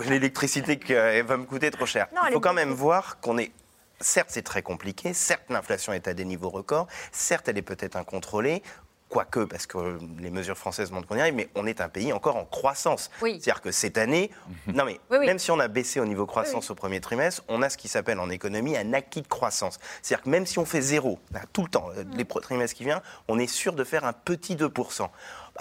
L'électricité 0.07 0.79
va 1.23 1.37
me 1.37 1.45
coûter 1.45 1.71
trop 1.71 1.87
cher. 1.87 2.07
il 2.27 2.33
faut 2.33 2.39
quand 2.39 2.53
même 2.53 2.73
voir 2.73 3.19
qu'on 3.21 3.39
est 3.39 3.51
Certes, 3.99 4.29
c'est 4.31 4.43
très 4.43 4.61
compliqué. 4.61 5.13
Certes, 5.13 5.49
l'inflation 5.49 5.93
est 5.93 6.07
à 6.07 6.13
des 6.13 6.25
niveaux 6.25 6.49
records. 6.49 6.87
Certes, 7.11 7.47
elle 7.47 7.57
est 7.57 7.63
peut-être 7.63 7.95
incontrôlée. 7.95 8.61
Quoique, 9.09 9.45
parce 9.45 9.65
que 9.65 9.97
les 10.19 10.29
mesures 10.29 10.57
françaises 10.57 10.91
montrent 10.91 11.07
qu'on 11.07 11.15
y 11.15 11.21
arrive, 11.21 11.33
mais 11.33 11.47
on 11.55 11.65
est 11.65 11.79
un 11.79 11.87
pays 11.87 12.11
encore 12.11 12.35
en 12.35 12.43
croissance. 12.43 13.09
C'est-à-dire 13.21 13.61
que 13.61 13.71
cette 13.71 13.97
année, 13.97 14.29
mhm. 14.67 14.75
non 14.75 14.83
mais 14.83 14.99
même 15.09 15.39
si 15.39 15.49
on 15.49 15.59
a 15.59 15.69
baissé 15.69 16.01
au 16.01 16.05
niveau 16.05 16.25
croissance 16.25 16.69
au 16.71 16.75
premier 16.75 16.99
trimestre, 16.99 17.41
on 17.47 17.61
a 17.61 17.69
ce 17.69 17.77
qui 17.77 17.87
s'appelle 17.87 18.19
en 18.19 18.29
économie 18.29 18.75
un 18.75 18.93
acquis 18.93 19.21
de 19.21 19.27
croissance. 19.27 19.79
C'est-à-dire 20.01 20.25
que 20.25 20.29
même 20.29 20.45
si 20.45 20.59
on 20.59 20.65
fait 20.65 20.81
zéro, 20.81 21.19
tout 21.53 21.63
le 21.63 21.69
temps, 21.69 21.87
euh, 21.95 22.03
les 22.15 22.25
trimestres 22.25 22.75
qui 22.75 22.83
viennent, 22.83 23.01
on 23.29 23.39
est 23.39 23.47
sûr 23.47 23.73
de 23.73 23.85
faire 23.85 24.03
un 24.03 24.11
petit 24.11 24.57
2%. 24.57 24.99
Bah, 24.99 25.09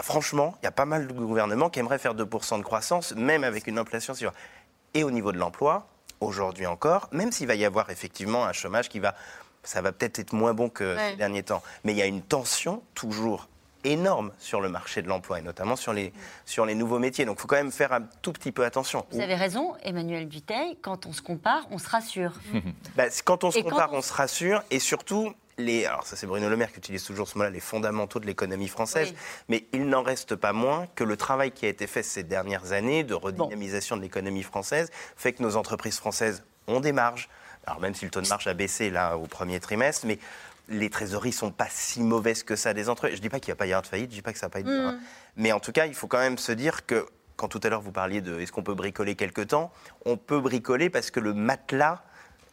franchement, 0.03 0.57
il 0.61 0.64
y 0.64 0.68
a 0.68 0.72
pas 0.72 0.85
mal 0.85 1.07
de 1.07 1.12
gouvernements 1.12 1.70
qui 1.70 1.79
aimeraient 1.79 1.99
faire 1.99 2.16
2% 2.16 2.59
de 2.59 2.64
croissance, 2.64 3.14
même 3.14 3.44
avec 3.44 3.68
une 3.68 3.79
inflation 3.79 4.14
sur. 4.14 4.33
Et 4.94 5.05
au 5.05 5.12
niveau 5.12 5.31
de 5.31 5.38
l'emploi, 5.38 5.87
aujourd'hui 6.20 6.66
encore, 6.66 7.09
même 7.12 7.33
s'il 7.33 7.46
va 7.46 7.55
y 7.55 7.64
avoir 7.64 7.90
effectivement 7.90 8.44
un 8.44 8.52
chômage 8.52 8.88
qui 8.88 8.98
va, 8.98 9.14
ça 9.62 9.83
va 9.83 9.92
peut-être 9.92 10.18
être 10.18 10.33
moins 10.33 10.55
bon 10.55 10.68
que 10.68 10.96
ces 10.96 11.16
derniers 11.16 11.42
temps, 11.42 11.62
mais 11.85 11.92
il 11.92 11.98
y 11.98 12.02
a 12.02 12.07
une 12.07 12.22
tension 12.22 12.83
toujours 12.94 13.48
énorme 13.85 14.33
sur 14.38 14.61
le 14.61 14.68
marché 14.68 15.02
de 15.02 15.09
l'emploi 15.09 15.38
et 15.38 15.42
notamment 15.42 15.76
sur 15.76 15.92
les, 15.92 16.12
sur 16.44 16.66
les 16.66 16.74
nouveaux 16.74 16.98
métiers. 16.98 17.24
Donc 17.24 17.37
il 17.38 17.42
faut 17.42 17.48
quand 17.48 17.57
même 17.57 17.72
faire 17.72 17.92
un 17.92 18.02
tout 18.22 18.33
petit 18.33 18.52
peu 18.52 18.64
attention. 18.64 19.07
Vous 19.12 19.20
avez 19.20 19.35
raison, 19.35 19.74
Emmanuel 19.83 20.29
Duteil, 20.29 20.76
quand 20.83 21.07
on 21.07 21.12
se 21.12 21.22
compare, 21.22 21.66
on 21.70 21.79
se 21.79 21.88
rassure. 21.88 22.33
bah, 22.96 23.05
quand 23.24 23.44
on 23.44 23.50
se 23.50 23.61
compare, 23.61 23.92
on... 23.92 24.02
se 24.02 24.12
rassure 24.12 24.62
et 24.70 24.79
surtout, 24.79 25.33
les, 25.58 25.86
alors 25.86 26.06
ça 26.06 26.16
c'est 26.16 26.26
Bruno 26.26 26.48
Le 26.48 26.56
Maire 26.56 26.70
qui 26.70 26.78
utilise 26.78 27.04
toujours 27.04 27.28
ce 27.28 27.38
mot-là, 27.38 27.50
les 27.50 27.60
fondamentaux 27.60 28.20
de 28.20 28.26
l'économie 28.26 28.68
française, 28.68 29.14
mais 29.48 29.66
il 29.72 29.88
n'en 29.88 30.02
reste 30.02 30.36
pas 30.36 30.52
moins 30.52 30.86
que 30.94 31.04
le 31.04 31.16
travail 31.16 31.52
qui 31.52 31.66
a 31.66 31.68
été 31.68 31.86
fait 31.86 32.02
ces 32.02 32.22
dernières 32.22 32.72
années 32.72 33.04
de 33.04 33.14
redynamisation 33.14 33.96
de 33.96 34.02
l'économie 34.02 34.42
française 34.42 34.90
fait 35.16 35.32
que 35.32 35.42
nos 35.42 35.56
entreprises 35.56 35.98
françaises 35.98 36.42
ont 36.66 36.80
des 36.80 36.92
marges. 36.92 37.28
Alors 37.66 37.80
même 37.80 37.94
si 37.94 38.04
le 38.04 38.10
taux 38.10 38.20
de 38.20 38.28
marge 38.28 38.46
a 38.46 38.54
baissé 38.54 38.90
là 38.90 39.16
au 39.16 39.26
premier 39.26 39.58
trimestre, 39.60 40.06
mais 40.06 40.18
les 40.68 40.90
trésoreries 40.90 41.32
sont 41.32 41.52
pas 41.52 41.68
si 41.70 42.00
mauvaises 42.02 42.42
que 42.42 42.56
ça 42.56 42.74
des 42.74 42.88
entreprises. 42.88 43.16
Je 43.16 43.22
dis 43.22 43.28
pas 43.28 43.40
qu'il 43.40 43.50
n'y 43.50 43.52
a 43.52 43.56
pas 43.56 43.66
y 43.66 43.72
avoir 43.72 43.82
de 43.82 43.86
faillite, 43.86 44.10
je 44.10 44.16
dis 44.16 44.22
pas 44.22 44.32
que 44.32 44.38
ça 44.38 44.46
va 44.46 44.50
pas 44.50 44.60
être 44.60 44.66
mm. 44.66 44.98
mais 45.36 45.52
en 45.52 45.60
tout 45.60 45.72
cas, 45.72 45.86
il 45.86 45.94
faut 45.94 46.06
quand 46.06 46.18
même 46.18 46.38
se 46.38 46.52
dire 46.52 46.86
que 46.86 47.06
quand 47.36 47.48
tout 47.48 47.60
à 47.62 47.68
l'heure 47.68 47.82
vous 47.82 47.92
parliez 47.92 48.20
de 48.20 48.40
est-ce 48.40 48.52
qu'on 48.52 48.62
peut 48.62 48.74
bricoler 48.74 49.14
quelque 49.14 49.42
temps, 49.42 49.70
on 50.04 50.16
peut 50.16 50.40
bricoler 50.40 50.90
parce 50.90 51.10
que 51.10 51.20
le 51.20 51.34
matelas 51.34 52.02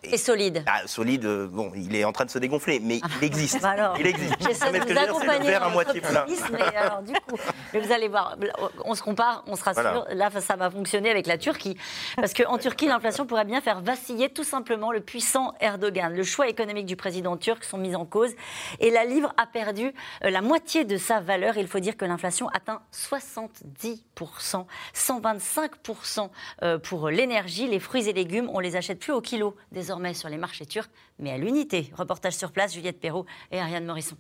et 0.04 0.18
solide. 0.18 0.64
Ah, 0.68 0.82
solide, 0.86 1.26
euh, 1.26 1.48
bon, 1.48 1.72
il 1.76 1.96
est 1.96 2.04
en 2.04 2.12
train 2.12 2.26
de 2.26 2.30
se 2.30 2.40
dégonfler, 2.40 2.80
mais 2.80 3.00
il 3.22 3.24
existe. 3.24 3.62
Bah 3.62 3.70
alors, 3.70 3.96
il 4.00 4.08
existe. 4.08 4.36
J'essaie 4.42 4.72
de 4.72 4.94
vous 4.94 4.98
accompagner 4.98 5.54
à 5.56 5.70
moitié 5.70 6.02
plein. 6.02 6.26
Mais 6.52 6.62
alors, 6.76 7.02
du 7.02 7.14
coup, 7.14 7.38
vous 7.74 7.92
allez 7.92 8.08
voir, 8.08 8.38
on 8.86 8.96
se 8.96 9.02
compare, 9.02 9.44
on 9.48 9.56
se 9.56 9.64
rassure. 9.64 10.06
Là, 10.12 10.30
ça 10.40 10.56
va 10.56 10.70
fonctionner 10.70 11.10
avec 11.10 11.28
la 11.28 11.38
Turquie. 11.38 11.78
Parce 12.16 12.34
qu'en 12.34 12.58
Turquie, 12.58 12.88
l'inflation 12.88 13.26
pourrait 13.26 13.46
bien 13.46 13.62
faire 13.62 13.82
vaciller 13.82 14.30
tout 14.30 14.44
simplement 14.44 14.92
le 14.92 15.00
puissant 15.00 15.54
Erdogan. 15.60 16.14
Le 16.14 16.24
choix 16.24 16.48
économique 16.48 16.86
du 16.86 16.96
président 16.96 17.38
turc 17.38 17.64
sont 17.64 17.78
mis 17.78 17.96
en 17.96 18.06
cause. 18.06 18.32
Et 18.80 18.92
la 18.92 19.06
livre 19.06 19.34
a 19.38 19.46
perdu 19.46 19.94
euh, 20.24 20.30
la 20.30 20.42
moitié 20.42 20.86
de 20.86 20.98
sa 20.98 21.20
valeur. 21.20 21.58
Il 21.58 21.68
faut 21.68 21.80
dire 21.80 21.98
que 21.98 22.06
l'inflation 22.06 22.50
atteint 22.50 22.82
70%, 22.94 24.66
125% 24.96 26.30
euh, 26.62 26.78
pour 26.78 27.10
l'énergie. 27.10 27.68
Les 27.68 27.80
fruits 27.80 28.10
et 28.10 28.14
légumes, 28.14 28.50
on 28.54 28.60
les 28.60 28.76
achète 28.76 29.00
plus 29.00 29.14
au 29.14 29.22
kilo 29.22 29.56
désormais 29.72 29.93
sur 30.14 30.30
les 30.30 30.38
marchés 30.38 30.66
turcs, 30.66 30.90
mais 31.20 31.32
à 31.32 31.38
l'unité. 31.38 31.92
Reportage 31.96 32.36
sur 32.36 32.52
place, 32.52 32.74
Juliette 32.74 33.00
Perrault 33.00 33.26
et 33.52 33.60
Ariane 33.60 33.86
Morisson. 33.86 34.18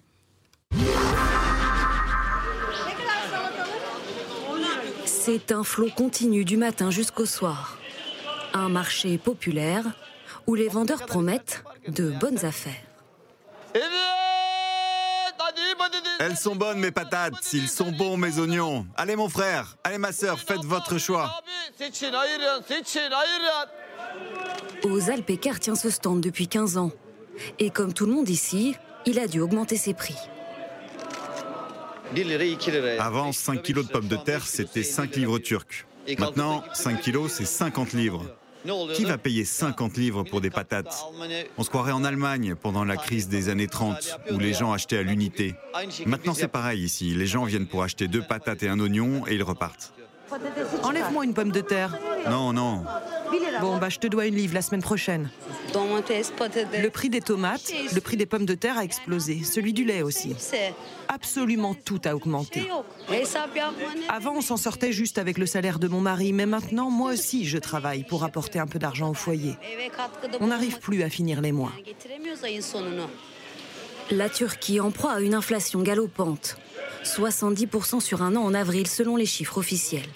C'est 5.05 5.51
un 5.51 5.63
flot 5.63 5.89
continu 5.95 6.45
du 6.45 6.57
matin 6.57 6.91
jusqu'au 6.91 7.25
soir. 7.25 7.77
Un 8.53 8.69
marché 8.69 9.17
populaire 9.17 9.85
où 10.47 10.55
les 10.55 10.67
vendeurs 10.67 11.05
promettent 11.05 11.63
de 11.87 12.11
bonnes 12.11 12.43
affaires. 12.45 12.83
Elles 16.19 16.37
sont 16.37 16.55
bonnes 16.55 16.79
mes 16.79 16.91
patates, 16.91 17.53
ils 17.53 17.67
sont 17.67 17.91
bons 17.91 18.17
mes 18.17 18.39
oignons. 18.39 18.85
Allez 18.95 19.15
mon 19.15 19.29
frère, 19.29 19.75
allez 19.83 19.97
ma 19.97 20.11
soeur, 20.11 20.39
faites 20.39 20.63
votre 20.63 20.97
choix. 20.97 21.41
Aux 24.83 25.09
Alpes, 25.09 25.39
tient 25.59 25.75
ce 25.75 25.89
stand 25.89 26.21
depuis 26.21 26.47
15 26.47 26.77
ans. 26.77 26.91
Et 27.59 27.69
comme 27.69 27.93
tout 27.93 28.05
le 28.05 28.11
monde 28.11 28.29
ici, 28.29 28.75
il 29.05 29.17
a 29.19 29.27
dû 29.27 29.39
augmenter 29.39 29.77
ses 29.77 29.93
prix. 29.93 30.15
Avant, 32.99 33.31
5 33.31 33.61
kilos 33.63 33.87
de 33.87 33.91
pommes 33.91 34.07
de 34.07 34.17
terre, 34.17 34.45
c'était 34.45 34.83
5 34.83 35.15
livres 35.15 35.39
turcs. 35.39 35.85
Maintenant, 36.19 36.63
5 36.73 37.01
kilos, 37.01 37.31
c'est 37.31 37.45
50 37.45 37.93
livres. 37.93 38.25
Qui 38.93 39.03
va 39.03 39.17
payer 39.17 39.45
50 39.45 39.97
livres 39.97 40.23
pour 40.23 40.39
des 40.39 40.49
patates? 40.49 41.05
On 41.57 41.63
se 41.63 41.69
croirait 41.69 41.91
en 41.91 42.03
Allemagne 42.03 42.55
pendant 42.55 42.85
la 42.85 42.97
crise 42.97 43.27
des 43.27 43.49
années 43.49 43.67
30, 43.67 44.19
où 44.31 44.37
les 44.37 44.53
gens 44.53 44.71
achetaient 44.71 44.97
à 44.97 45.03
l'unité. 45.03 45.55
Maintenant, 46.05 46.33
c'est 46.33 46.47
pareil 46.47 46.81
ici. 46.81 47.13
Les 47.13 47.25
gens 47.25 47.45
viennent 47.45 47.67
pour 47.67 47.83
acheter 47.83 48.07
deux 48.07 48.21
patates 48.21 48.63
et 48.63 48.69
un 48.69 48.79
oignon 48.79 49.25
et 49.27 49.35
ils 49.35 49.43
repartent. 49.43 49.93
Enlève-moi 50.83 51.25
une 51.25 51.33
pomme 51.33 51.51
de 51.51 51.61
terre. 51.61 51.97
Non, 52.29 52.53
non. 52.53 52.83
Bon, 53.61 53.77
bah, 53.77 53.89
je 53.89 53.99
te 53.99 54.07
dois 54.07 54.25
une 54.27 54.35
livre 54.35 54.53
la 54.53 54.61
semaine 54.61 54.81
prochaine. 54.81 55.29
Le 55.73 56.89
prix 56.89 57.09
des 57.09 57.21
tomates, 57.21 57.71
le 57.93 58.01
prix 58.01 58.17
des 58.17 58.25
pommes 58.25 58.45
de 58.45 58.53
terre 58.53 58.77
a 58.77 58.83
explosé, 58.83 59.43
celui 59.43 59.73
du 59.73 59.83
lait 59.83 60.01
aussi. 60.01 60.35
Absolument 61.07 61.73
tout 61.73 62.01
a 62.05 62.15
augmenté. 62.15 62.69
Avant, 64.09 64.35
on 64.35 64.41
s'en 64.41 64.57
sortait 64.57 64.91
juste 64.91 65.17
avec 65.17 65.37
le 65.37 65.45
salaire 65.45 65.79
de 65.79 65.87
mon 65.87 66.01
mari, 66.01 66.33
mais 66.33 66.45
maintenant, 66.45 66.89
moi 66.89 67.11
aussi, 67.11 67.45
je 67.45 67.57
travaille 67.57 68.03
pour 68.03 68.23
apporter 68.23 68.59
un 68.59 68.67
peu 68.67 68.79
d'argent 68.79 69.09
au 69.09 69.13
foyer. 69.13 69.55
On 70.39 70.47
n'arrive 70.47 70.79
plus 70.79 71.03
à 71.03 71.09
finir 71.09 71.41
les 71.41 71.51
mois. 71.51 71.71
La 74.11 74.29
Turquie 74.29 74.79
en 74.79 74.91
proie 74.91 75.13
à 75.13 75.21
une 75.21 75.33
inflation 75.33 75.81
galopante. 75.81 76.57
70% 77.03 77.99
sur 77.99 78.21
un 78.21 78.35
an 78.35 78.43
en 78.43 78.53
avril 78.53 78.87
selon 78.87 79.15
les 79.15 79.25
chiffres 79.25 79.57
officiels. 79.57 80.09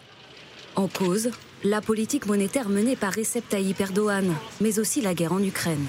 En 0.77 0.87
cause, 0.87 1.31
la 1.63 1.81
politique 1.81 2.27
monétaire 2.27 2.69
menée 2.69 2.95
par 2.95 3.11
Recep 3.11 3.49
Tayyip 3.49 3.81
Erdogan, 3.81 4.31
mais 4.61 4.77
aussi 4.77 5.01
la 5.01 5.15
guerre 5.15 5.33
en 5.33 5.41
Ukraine. 5.41 5.83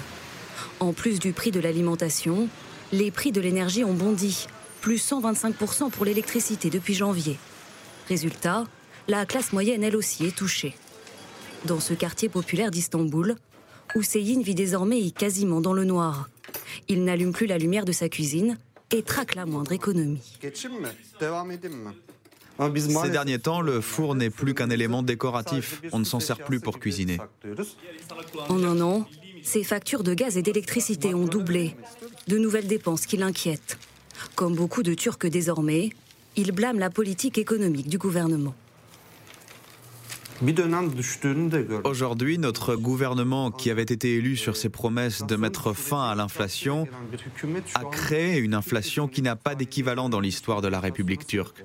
En 0.79 0.93
plus 0.93 1.19
du 1.19 1.31
prix 1.31 1.51
de 1.51 1.59
l'alimentation, 1.59 2.49
les 2.91 3.11
prix 3.11 3.31
de 3.31 3.39
l'énergie 3.39 3.83
ont 3.83 3.93
bondi, 3.93 4.47
plus 4.81 4.97
125% 4.97 5.91
pour 5.91 6.05
l'électricité 6.05 6.71
depuis 6.71 6.95
janvier. 6.95 7.37
Résultat, 8.07 8.63
la 9.07 9.27
classe 9.27 9.53
moyenne 9.53 9.83
elle 9.83 9.95
aussi 9.95 10.25
est 10.25 10.35
touchée. 10.35 10.75
Dans 11.65 11.79
ce 11.79 11.93
quartier 11.93 12.27
populaire 12.27 12.71
d'Istanbul, 12.71 13.35
Hussein 13.93 14.41
vit 14.41 14.55
désormais 14.55 15.11
quasiment 15.11 15.61
dans 15.61 15.73
le 15.73 15.83
noir. 15.83 16.29
Il 16.87 17.03
n'allume 17.03 17.31
plus 17.31 17.45
la 17.45 17.59
lumière 17.59 17.85
de 17.85 17.91
sa 17.91 18.09
cuisine 18.09 18.57
et 18.89 19.03
traque 19.03 19.35
la 19.35 19.45
moindre 19.45 19.71
économie. 19.71 20.39
Ces 23.03 23.09
derniers 23.09 23.39
temps, 23.39 23.61
le 23.61 23.79
four 23.79 24.15
n'est 24.15 24.29
plus 24.29 24.53
qu'un 24.53 24.69
élément 24.69 25.01
décoratif. 25.01 25.81
On 25.91 25.99
ne 25.99 26.03
s'en 26.03 26.19
sert 26.19 26.37
plus 26.37 26.59
pour 26.59 26.79
cuisiner. 26.79 27.17
En 28.49 28.63
un 28.63 28.81
an, 28.81 29.07
ses 29.43 29.63
factures 29.63 30.03
de 30.03 30.13
gaz 30.13 30.37
et 30.37 30.41
d'électricité 30.41 31.13
ont 31.13 31.25
doublé. 31.25 31.75
De 32.27 32.37
nouvelles 32.37 32.67
dépenses 32.67 33.05
qui 33.05 33.17
l'inquiètent. 33.17 33.77
Comme 34.35 34.55
beaucoup 34.55 34.83
de 34.83 34.93
Turcs 34.93 35.29
désormais, 35.29 35.91
il 36.35 36.51
blâme 36.51 36.79
la 36.79 36.89
politique 36.89 37.37
économique 37.37 37.87
du 37.87 37.97
gouvernement. 37.97 38.53
Aujourd'hui, 41.83 42.37
notre 42.37 42.75
gouvernement, 42.75 43.51
qui 43.51 43.71
avait 43.71 43.81
été 43.83 44.15
élu 44.15 44.37
sur 44.37 44.55
ses 44.55 44.69
promesses 44.69 45.25
de 45.25 45.35
mettre 45.35 45.73
fin 45.73 46.09
à 46.09 46.15
l'inflation, 46.15 46.87
a 47.75 47.83
créé 47.85 48.37
une 48.37 48.53
inflation 48.53 49.07
qui 49.07 49.21
n'a 49.21 49.35
pas 49.35 49.55
d'équivalent 49.55 50.09
dans 50.09 50.19
l'histoire 50.19 50.61
de 50.61 50.67
la 50.67 50.79
République 50.79 51.27
turque. 51.27 51.63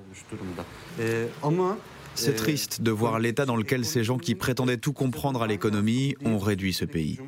C'est 2.16 2.36
triste 2.36 2.80
de 2.80 2.90
voir 2.90 3.18
l'état 3.18 3.44
dans 3.44 3.56
lequel 3.56 3.84
ces 3.84 4.04
gens 4.04 4.18
qui 4.18 4.34
prétendaient 4.34 4.76
tout 4.76 4.92
comprendre 4.92 5.42
à 5.42 5.46
l'économie 5.46 6.16
ont 6.24 6.38
réduit 6.38 6.72
ce 6.72 6.84
pays. 6.84 7.18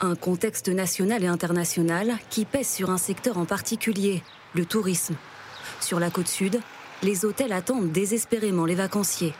Un 0.00 0.14
contexte 0.14 0.68
national 0.68 1.24
et 1.24 1.28
international 1.28 2.18
qui 2.28 2.44
pèse 2.44 2.68
sur 2.68 2.90
un 2.90 2.98
secteur 2.98 3.38
en 3.38 3.46
particulier, 3.46 4.22
le 4.54 4.66
tourisme. 4.66 5.14
Sur 5.80 6.00
la 6.00 6.10
côte 6.10 6.28
sud, 6.28 6.60
les 7.02 7.24
hôtels 7.24 7.52
attendent 7.52 7.92
désespérément 7.92 8.64
les 8.64 8.74
vacanciers. 8.74 9.34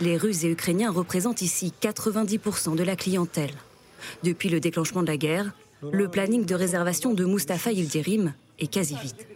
Les 0.00 0.16
Russes 0.16 0.44
et 0.44 0.50
Ukrainiens 0.50 0.90
représentent 0.90 1.42
ici 1.42 1.72
90% 1.80 2.76
de 2.76 2.82
la 2.82 2.96
clientèle. 2.96 3.52
Depuis 4.22 4.48
le 4.48 4.60
déclenchement 4.60 5.02
de 5.02 5.06
la 5.06 5.16
guerre, 5.16 5.52
le 5.90 6.08
planning 6.08 6.44
de 6.44 6.54
réservation 6.54 7.14
de 7.14 7.24
Mustafa 7.24 7.72
Yildirim 7.72 8.34
est 8.58 8.66
quasi 8.66 8.96
vide. 8.96 9.26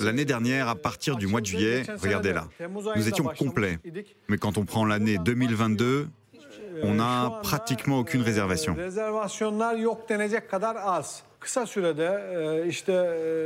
L'année 0.00 0.24
dernière, 0.24 0.68
à 0.68 0.74
partir 0.74 1.16
du 1.16 1.26
mois 1.26 1.40
de 1.40 1.46
juillet, 1.46 1.82
regardez 2.00 2.32
là, 2.32 2.48
nous 2.96 3.08
étions 3.08 3.24
complets. 3.38 3.78
Mais 4.28 4.38
quand 4.38 4.56
on 4.56 4.64
prend 4.64 4.84
l'année 4.86 5.18
2022, 5.18 6.08
on 6.82 6.94
n'a 6.94 7.40
pratiquement 7.42 7.98
aucune 7.98 8.22
réservation. 8.22 8.76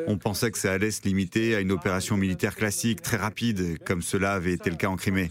On 0.08 0.18
pensait 0.18 0.50
que 0.50 0.58
ça 0.58 0.72
allait 0.72 0.90
se 0.90 1.02
limiter 1.02 1.54
à 1.54 1.60
une 1.60 1.72
opération 1.72 2.16
militaire 2.16 2.54
classique, 2.54 3.02
très 3.02 3.16
rapide, 3.16 3.78
comme 3.84 4.02
cela 4.02 4.32
avait 4.32 4.52
été 4.52 4.70
le 4.70 4.76
cas 4.76 4.88
en 4.88 4.96
Crimée. 4.96 5.30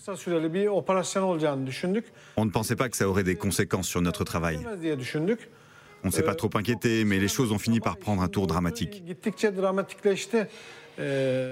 On 2.38 2.45
ne 2.45 2.51
pensait 2.51 2.76
pas 2.76 2.89
que 2.89 2.97
ça 2.97 3.07
aurait 3.07 3.24
des 3.24 3.36
conséquences 3.36 3.88
sur 3.88 4.01
notre 4.01 4.24
travail. 4.24 4.59
On 6.03 6.07
ne 6.07 6.11
s'est 6.11 6.24
pas 6.24 6.36
trop 6.36 6.49
inquiété, 6.55 7.03
mais 7.03 7.20
les 7.20 7.28
choses 7.28 7.51
ont 7.51 7.57
fini 7.57 7.80
par 7.80 7.97
prendre 7.97 8.22
un 8.22 8.28
tour 8.28 8.47
dramatique. 8.47 9.03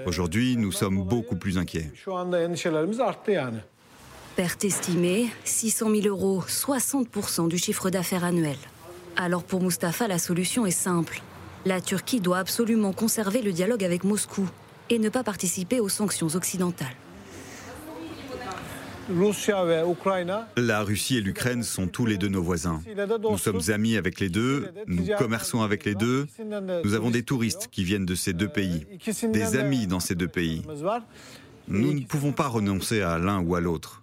Aujourd'hui, 0.06 0.56
nous 0.56 0.72
sommes 0.72 1.02
beaucoup 1.02 1.36
plus 1.36 1.58
inquiets. 1.58 1.90
Perte 4.36 4.64
estimée, 4.64 5.28
600 5.44 5.94
000 5.94 6.08
euros, 6.08 6.42
60% 6.42 7.48
du 7.48 7.58
chiffre 7.58 7.88
d'affaires 7.90 8.24
annuel. 8.24 8.56
Alors 9.16 9.44
pour 9.44 9.62
Mustapha, 9.62 10.08
la 10.08 10.18
solution 10.18 10.66
est 10.66 10.70
simple. 10.70 11.22
La 11.64 11.80
Turquie 11.80 12.20
doit 12.20 12.38
absolument 12.38 12.92
conserver 12.92 13.42
le 13.42 13.52
dialogue 13.52 13.84
avec 13.84 14.04
Moscou 14.04 14.48
et 14.90 14.98
ne 14.98 15.08
pas 15.08 15.22
participer 15.22 15.80
aux 15.80 15.88
sanctions 15.88 16.34
occidentales. 16.34 16.94
La 20.56 20.82
Russie 20.82 21.18
et 21.18 21.20
l'Ukraine 21.20 21.62
sont 21.62 21.86
tous 21.86 22.06
les 22.06 22.16
deux 22.16 22.28
nos 22.28 22.42
voisins. 22.42 22.80
Nous 23.22 23.38
sommes 23.38 23.60
amis 23.68 23.96
avec 23.96 24.18
les 24.18 24.30
deux, 24.30 24.70
nous 24.86 25.06
commerçons 25.18 25.62
avec 25.62 25.84
les 25.84 25.94
deux, 25.94 26.26
nous 26.84 26.94
avons 26.94 27.10
des 27.10 27.22
touristes 27.22 27.68
qui 27.70 27.84
viennent 27.84 28.06
de 28.06 28.14
ces 28.14 28.32
deux 28.32 28.48
pays, 28.48 28.86
des 29.30 29.56
amis 29.56 29.86
dans 29.86 30.00
ces 30.00 30.14
deux 30.14 30.28
pays. 30.28 30.62
Nous 31.68 31.92
ne 31.92 32.04
pouvons 32.04 32.32
pas 32.32 32.48
renoncer 32.48 33.02
à 33.02 33.18
l'un 33.18 33.40
ou 33.40 33.54
à 33.54 33.60
l'autre. 33.60 34.02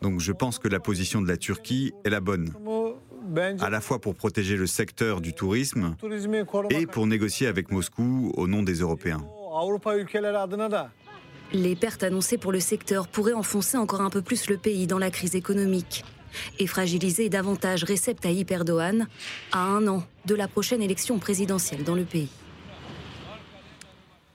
Donc 0.00 0.20
je 0.20 0.32
pense 0.32 0.58
que 0.58 0.68
la 0.68 0.80
position 0.80 1.22
de 1.22 1.28
la 1.28 1.36
Turquie 1.36 1.92
est 2.04 2.10
la 2.10 2.20
bonne. 2.20 2.52
À 3.60 3.70
la 3.70 3.80
fois 3.80 4.00
pour 4.00 4.14
protéger 4.14 4.56
le 4.56 4.66
secteur 4.66 5.20
du 5.20 5.32
tourisme 5.32 5.96
et 6.70 6.86
pour 6.86 7.06
négocier 7.06 7.46
avec 7.46 7.70
Moscou 7.70 8.32
au 8.36 8.46
nom 8.46 8.62
des 8.62 8.74
Européens. 8.74 9.24
Les 11.52 11.76
pertes 11.76 12.02
annoncées 12.02 12.38
pour 12.38 12.52
le 12.52 12.60
secteur 12.60 13.06
pourraient 13.08 13.32
enfoncer 13.32 13.76
encore 13.76 14.00
un 14.00 14.10
peu 14.10 14.22
plus 14.22 14.48
le 14.48 14.56
pays 14.56 14.86
dans 14.86 14.98
la 14.98 15.10
crise 15.10 15.34
économique 15.34 16.04
et 16.58 16.66
fragiliser 16.66 17.28
davantage 17.28 17.84
Recep 17.84 18.20
Tayyip 18.20 18.50
Erdogan 18.50 19.06
à 19.52 19.60
un 19.60 19.86
an 19.86 20.02
de 20.26 20.34
la 20.34 20.48
prochaine 20.48 20.82
élection 20.82 21.18
présidentielle 21.18 21.84
dans 21.84 21.94
le 21.94 22.04
pays. 22.04 22.30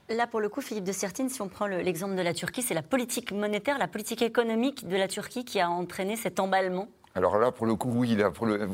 Là, 0.08 0.26
pour 0.26 0.40
le 0.40 0.48
coup, 0.48 0.60
Philippe 0.60 0.84
de 0.84 0.92
Sertine, 0.92 1.28
si 1.28 1.40
on 1.40 1.48
prend 1.48 1.66
l'exemple 1.66 2.16
de 2.16 2.22
la 2.22 2.34
Turquie, 2.34 2.62
c'est 2.62 2.74
la 2.74 2.82
politique 2.82 3.30
monétaire, 3.30 3.78
la 3.78 3.86
politique 3.86 4.22
économique 4.22 4.88
de 4.88 4.96
la 4.96 5.06
Turquie 5.06 5.44
qui 5.44 5.60
a 5.60 5.70
entraîné 5.70 6.16
cet 6.16 6.40
emballement 6.40 6.88
alors 7.16 7.38
là, 7.38 7.50
pour 7.50 7.66
le 7.66 7.74
coup, 7.74 7.90
oui, 7.92 8.16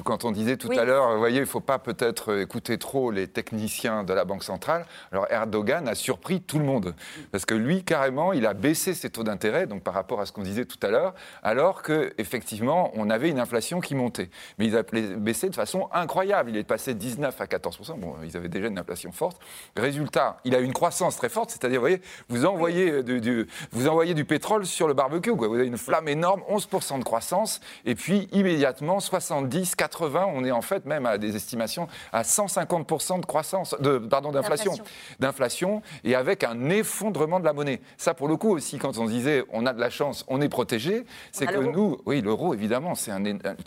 quand 0.04 0.26
on 0.26 0.30
disait 0.30 0.58
tout 0.58 0.70
à 0.70 0.84
l'heure, 0.84 1.12
vous 1.12 1.18
voyez, 1.18 1.38
il 1.38 1.40
ne 1.40 1.46
faut 1.46 1.60
pas 1.60 1.78
peut-être 1.78 2.38
écouter 2.38 2.76
trop 2.76 3.10
les 3.10 3.28
techniciens 3.28 4.04
de 4.04 4.12
la 4.12 4.26
Banque 4.26 4.44
centrale. 4.44 4.84
Alors 5.10 5.26
Erdogan 5.30 5.88
a 5.88 5.94
surpris 5.94 6.42
tout 6.42 6.58
le 6.58 6.66
monde, 6.66 6.94
parce 7.32 7.46
que 7.46 7.54
lui, 7.54 7.82
carrément, 7.82 8.34
il 8.34 8.44
a 8.44 8.52
baissé 8.52 8.92
ses 8.92 9.08
taux 9.08 9.22
d'intérêt, 9.22 9.66
donc 9.66 9.82
par 9.82 9.94
rapport 9.94 10.20
à 10.20 10.26
ce 10.26 10.32
qu'on 10.32 10.42
disait 10.42 10.66
tout 10.66 10.78
à 10.82 10.90
l'heure, 10.90 11.14
alors 11.42 11.82
qu'effectivement, 11.82 12.90
on 12.94 13.08
avait 13.08 13.30
une 13.30 13.38
inflation 13.38 13.80
qui 13.80 13.94
montait. 13.94 14.28
Mais 14.58 14.66
il 14.66 14.76
a 14.76 14.82
baissé 14.82 15.48
de 15.48 15.54
façon 15.54 15.88
incroyable. 15.92 16.50
Il 16.50 16.58
est 16.58 16.64
passé 16.64 16.92
de 16.92 16.98
19 16.98 17.40
à 17.40 17.46
14 17.46 17.94
Bon, 17.96 18.16
ils 18.22 18.36
avaient 18.36 18.48
déjà 18.48 18.68
une 18.68 18.78
inflation 18.78 19.12
forte. 19.12 19.40
Résultat, 19.76 20.38
il 20.44 20.54
a 20.54 20.58
une 20.58 20.74
croissance 20.74 21.16
très 21.16 21.30
forte, 21.30 21.50
c'est-à-dire, 21.50 21.80
vous 21.80 21.86
voyez, 21.86 22.02
vous 22.28 22.44
envoyez 22.44 23.02
du, 23.02 23.46
vous 23.72 23.88
envoyez 23.88 24.12
du 24.12 24.26
pétrole 24.26 24.66
sur 24.66 24.88
le 24.88 24.94
barbecue, 24.94 25.34
quoi. 25.34 25.48
vous 25.48 25.54
avez 25.54 25.66
une 25.66 25.78
flamme 25.78 26.08
énorme, 26.08 26.42
11% 26.50 26.98
de 26.98 27.04
croissance, 27.04 27.60
et 27.86 27.94
puis 27.94 28.25
immédiatement 28.32 29.00
70, 29.00 29.74
80, 29.74 30.26
on 30.34 30.44
est 30.44 30.50
en 30.50 30.62
fait 30.62 30.84
même 30.86 31.06
à 31.06 31.18
des 31.18 31.36
estimations 31.36 31.88
à 32.12 32.22
150% 32.22 33.20
de 33.20 33.26
croissance, 33.26 33.74
de, 33.80 33.98
pardon, 33.98 34.32
d'inflation, 34.32 34.74
d'inflation, 35.20 35.82
et 36.04 36.14
avec 36.14 36.44
un 36.44 36.68
effondrement 36.70 37.40
de 37.40 37.44
la 37.44 37.52
monnaie. 37.52 37.80
Ça, 37.96 38.14
pour 38.14 38.28
le 38.28 38.36
coup 38.36 38.50
aussi, 38.50 38.78
quand 38.78 38.98
on 38.98 39.06
disait 39.06 39.44
on 39.52 39.66
a 39.66 39.72
de 39.72 39.80
la 39.80 39.90
chance, 39.90 40.24
on 40.28 40.40
est 40.40 40.48
protégé, 40.48 41.04
c'est 41.32 41.46
que 41.46 41.58
nous, 41.58 41.98
oui, 42.06 42.20
l'euro 42.20 42.54
évidemment, 42.54 42.94
c'est 42.94 43.10
un, 43.10 43.22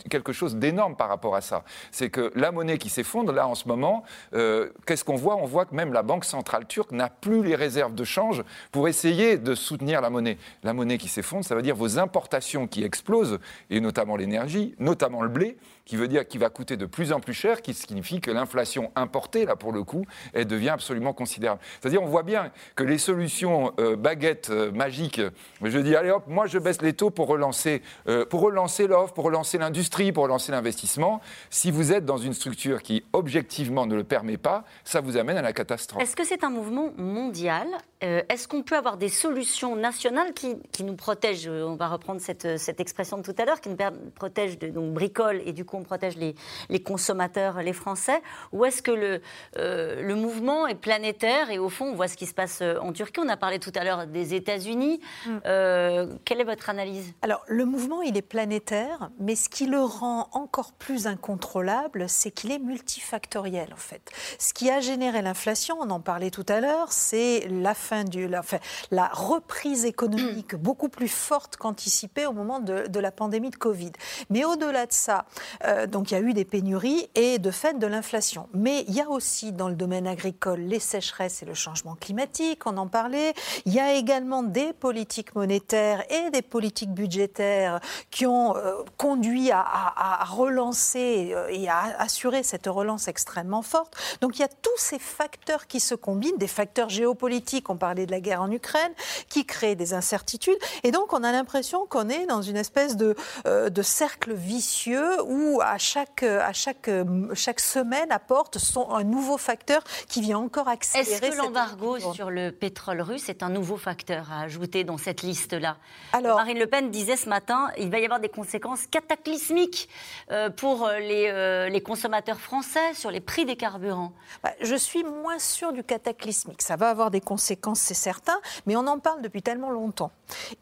quelque 0.08 0.32
chose 0.32 0.56
d'énorme 0.56 0.96
par 0.96 1.08
rapport 1.08 1.36
à 1.36 1.40
ça. 1.40 1.64
C'est 1.90 2.10
que 2.10 2.32
la 2.34 2.52
monnaie 2.52 2.78
qui 2.78 2.88
s'effondre 2.88 3.32
là 3.32 3.46
en 3.46 3.54
ce 3.54 3.68
moment, 3.68 4.04
euh, 4.34 4.70
qu'est-ce 4.86 5.04
qu'on 5.04 5.16
voit? 5.16 5.36
On 5.36 5.46
voit 5.46 5.64
que 5.64 5.74
même 5.74 5.92
la 5.92 6.02
banque 6.02 6.24
centrale 6.24 6.66
turque 6.66 6.92
n'a 6.92 7.08
plus 7.08 7.42
les 7.42 7.54
réserves 7.54 7.94
de 7.94 8.04
change 8.04 8.42
pour 8.72 8.88
essayer 8.88 9.38
de 9.38 9.54
soutenir 9.54 10.00
la 10.00 10.10
monnaie. 10.10 10.38
La 10.62 10.72
monnaie 10.72 10.98
qui 10.98 11.08
s'effondre, 11.08 11.44
ça 11.44 11.54
veut 11.54 11.62
dire 11.62 11.76
vos 11.76 11.98
importations 11.98 12.66
qui 12.66 12.84
explosent, 12.84 13.38
et 13.70 13.80
notamment 13.80 14.16
l'énergie 14.16 14.49
notamment 14.78 15.22
le 15.22 15.28
blé, 15.28 15.56
qui 15.90 15.96
veut 15.96 16.06
dire 16.06 16.24
qu'il 16.28 16.38
va 16.38 16.50
coûter 16.50 16.76
de 16.76 16.86
plus 16.86 17.12
en 17.12 17.18
plus 17.18 17.34
cher, 17.34 17.62
qui 17.62 17.74
signifie 17.74 18.20
que 18.20 18.30
l'inflation 18.30 18.92
importée, 18.94 19.44
là 19.44 19.56
pour 19.56 19.72
le 19.72 19.82
coup, 19.82 20.04
elle 20.34 20.46
devient 20.46 20.68
absolument 20.68 21.12
considérable. 21.12 21.60
C'est-à-dire, 21.80 22.00
on 22.00 22.06
voit 22.06 22.22
bien 22.22 22.52
que 22.76 22.84
les 22.84 22.96
solutions 22.96 23.72
euh, 23.80 23.96
baguettes 23.96 24.50
euh, 24.50 24.70
magiques, 24.70 25.20
je 25.60 25.78
dis, 25.80 25.96
allez 25.96 26.12
hop, 26.12 26.22
moi 26.28 26.46
je 26.46 26.60
baisse 26.60 26.80
les 26.80 26.92
taux 26.92 27.10
pour 27.10 27.26
relancer, 27.26 27.82
euh, 28.06 28.24
pour 28.24 28.40
relancer 28.40 28.86
l'offre, 28.86 29.14
pour 29.14 29.24
relancer 29.24 29.58
l'industrie, 29.58 30.12
pour 30.12 30.22
relancer 30.22 30.52
l'investissement. 30.52 31.20
Si 31.50 31.72
vous 31.72 31.90
êtes 31.90 32.04
dans 32.04 32.18
une 32.18 32.34
structure 32.34 32.84
qui 32.84 33.02
objectivement 33.12 33.84
ne 33.84 33.96
le 33.96 34.04
permet 34.04 34.36
pas, 34.36 34.62
ça 34.84 35.00
vous 35.00 35.16
amène 35.16 35.38
à 35.38 35.42
la 35.42 35.52
catastrophe. 35.52 36.00
Est-ce 36.00 36.14
que 36.14 36.24
c'est 36.24 36.44
un 36.44 36.50
mouvement 36.50 36.92
mondial? 36.98 37.66
Est-ce 38.00 38.48
qu'on 38.48 38.62
peut 38.62 38.76
avoir 38.76 38.96
des 38.96 39.10
solutions 39.10 39.76
nationales 39.76 40.32
qui, 40.32 40.56
nous 40.84 40.94
protègent? 40.94 41.48
On 41.48 41.74
va 41.74 41.88
reprendre 41.88 42.18
cette, 42.20 42.56
cette 42.58 42.80
expression 42.80 43.18
de 43.18 43.22
tout 43.22 43.34
à 43.36 43.44
l'heure, 43.44 43.60
qui 43.60 43.68
nous 43.68 43.76
protègent 44.14 44.58
de 44.58 44.68
donc, 44.68 44.94
bricole 44.94 45.42
et 45.44 45.52
du 45.52 45.66
coup 45.66 45.79
on 45.80 45.84
protège 45.84 46.16
les, 46.16 46.82
consommateurs, 46.82 47.62
les 47.62 47.72
Français 47.72 48.22
Ou 48.52 48.64
est-ce 48.64 48.82
que 48.82 48.90
le, 48.90 49.20
euh, 49.58 50.02
le 50.02 50.14
mouvement 50.14 50.66
est 50.66 50.74
planétaire 50.74 51.50
et 51.50 51.58
au 51.58 51.68
fond, 51.68 51.86
on 51.86 51.94
voit 51.94 52.08
ce 52.08 52.16
qui 52.16 52.26
se 52.26 52.34
passe 52.34 52.60
euh, 52.62 52.78
en 52.80 52.92
Turquie? 52.92 53.20
On 53.20 53.28
a 53.28 53.36
parlé 53.36 53.58
tout 53.58 53.72
à 53.74 53.84
l'heure 53.84 54.06
des 54.06 54.34
États-Unis. 54.34 55.00
Mm. 55.26 55.30
Euh, 55.46 56.06
quelle 56.24 56.40
est 56.40 56.44
votre 56.44 56.70
analyse? 56.70 57.12
Alors, 57.22 57.44
le 57.48 57.64
mouvement, 57.64 58.02
il 58.02 58.16
est 58.16 58.22
planétaire, 58.22 59.10
mais 59.18 59.36
ce 59.36 59.48
qui 59.48 59.66
le 59.66 59.80
rend 59.80 60.28
encore 60.32 60.72
plus 60.72 61.06
incontrôlable, 61.06 62.08
c'est 62.08 62.30
qu'il 62.30 62.52
est 62.52 62.58
multifactoriel, 62.58 63.72
en 63.72 63.76
fait. 63.76 64.10
Ce 64.38 64.52
qui 64.52 64.70
a 64.70 64.80
généré 64.80 65.22
l'inflation, 65.22 65.76
on 65.80 65.90
en 65.90 66.00
parlait 66.00 66.30
tout 66.30 66.46
à 66.48 66.60
l'heure, 66.60 66.92
c'est 66.92 67.48
la 67.50 67.74
fin 67.74 68.04
du, 68.04 68.28
la, 68.28 68.42
la 68.90 69.08
reprise 69.08 69.84
économique 69.84 70.54
beaucoup 70.54 70.88
plus 70.88 71.08
forte 71.08 71.56
qu'anticipée 71.56 72.26
au 72.26 72.32
moment 72.32 72.60
de, 72.60 72.86
de, 72.86 73.00
la 73.00 73.10
pandémie 73.10 73.50
de 73.50 73.56
Covid. 73.56 73.92
Mais 74.28 74.44
au-delà 74.44 74.86
de 74.86 74.92
ça, 74.92 75.26
euh, 75.70 75.86
donc 75.86 76.10
il 76.10 76.14
y 76.14 76.16
a 76.16 76.20
eu 76.20 76.32
des 76.32 76.44
pénuries 76.44 77.08
et 77.14 77.38
de 77.38 77.50
fait 77.50 77.78
de 77.78 77.86
l'inflation. 77.86 78.48
Mais 78.54 78.84
il 78.88 78.94
y 78.94 79.00
a 79.00 79.08
aussi 79.08 79.52
dans 79.52 79.68
le 79.68 79.74
domaine 79.74 80.06
agricole 80.06 80.60
les 80.60 80.80
sécheresses 80.80 81.42
et 81.42 81.46
le 81.46 81.54
changement 81.54 81.94
climatique, 81.94 82.66
on 82.66 82.76
en 82.76 82.86
parlait. 82.86 83.34
Il 83.64 83.72
y 83.72 83.80
a 83.80 83.94
également 83.94 84.42
des 84.42 84.72
politiques 84.72 85.34
monétaires 85.34 86.04
et 86.10 86.30
des 86.30 86.42
politiques 86.42 86.92
budgétaires 86.92 87.80
qui 88.10 88.26
ont 88.26 88.56
euh, 88.56 88.82
conduit 88.96 89.50
à, 89.52 90.24
relancer 90.24 91.32
euh, 91.32 91.48
et 91.50 91.68
à 91.68 91.82
assurer 91.98 92.42
cette 92.42 92.66
relance 92.66 93.08
extrêmement 93.08 93.62
forte. 93.62 93.96
Donc 94.20 94.38
il 94.38 94.42
y 94.42 94.44
a 94.44 94.48
tous 94.48 94.76
ces 94.76 94.98
facteurs 94.98 95.66
qui 95.66 95.80
se 95.80 95.94
combinent, 95.94 96.36
des 96.38 96.46
facteurs 96.46 96.88
géopolitiques, 96.88 97.70
on 97.70 97.76
parlait 97.76 98.06
de 98.06 98.10
la 98.10 98.20
guerre 98.20 98.42
en 98.42 98.50
Ukraine, 98.50 98.92
qui 99.28 99.44
créent 99.44 99.76
des 99.76 99.94
incertitudes. 99.94 100.58
Et 100.82 100.90
donc 100.90 101.12
on 101.12 101.22
a 101.22 101.32
l'impression 101.32 101.86
qu'on 101.86 102.08
est 102.08 102.26
dans 102.26 102.42
une 102.42 102.56
espèce 102.56 102.96
de, 102.96 103.14
de 103.44 103.82
cercle 103.82 104.32
vicieux 104.32 105.22
où 105.22 105.49
à 105.60 105.78
chaque, 105.78 106.22
à 106.22 106.52
chaque, 106.52 106.90
chaque 107.34 107.60
semaine 107.60 108.12
apporte 108.12 108.58
son, 108.58 108.90
un 108.90 109.04
nouveau 109.04 109.36
facteur 109.36 109.82
qui 110.08 110.20
vient 110.20 110.38
encore 110.38 110.68
accélérer. 110.68 111.26
Est-ce 111.26 111.36
que 111.36 111.36
l'embargo 111.36 111.98
sur 111.98 112.30
le 112.30 112.52
pétrole 112.52 113.00
russe 113.00 113.28
est 113.28 113.42
un 113.42 113.48
nouveau 113.48 113.76
facteur 113.76 114.30
à 114.32 114.42
ajouter 114.42 114.84
dans 114.84 114.98
cette 114.98 115.22
liste-là 115.22 115.76
Alors, 116.12 116.36
Marine 116.36 116.58
Le 116.58 116.66
Pen 116.66 116.90
disait 116.90 117.16
ce 117.16 117.28
matin 117.28 117.70
il 117.78 117.90
va 117.90 117.98
y 117.98 118.04
avoir 118.04 118.20
des 118.20 118.28
conséquences 118.28 118.86
cataclysmiques 118.86 119.88
euh, 120.30 120.50
pour 120.50 120.88
les, 120.88 121.28
euh, 121.28 121.68
les, 121.68 121.80
consommateurs 121.80 122.40
français 122.40 122.94
sur 122.94 123.10
les 123.10 123.20
prix 123.20 123.44
des 123.44 123.56
carburants. 123.56 124.12
Bah, 124.42 124.52
je 124.60 124.74
suis 124.74 125.02
moins 125.02 125.38
sûre 125.38 125.72
du 125.72 125.82
cataclysmique. 125.82 126.62
Ça 126.62 126.76
va 126.76 126.90
avoir 126.90 127.10
des 127.10 127.20
conséquences, 127.20 127.80
c'est 127.80 127.94
certain, 127.94 128.38
mais 128.66 128.76
on 128.76 128.86
en 128.86 128.98
parle 128.98 129.22
depuis 129.22 129.42
tellement 129.42 129.70
longtemps. 129.70 130.12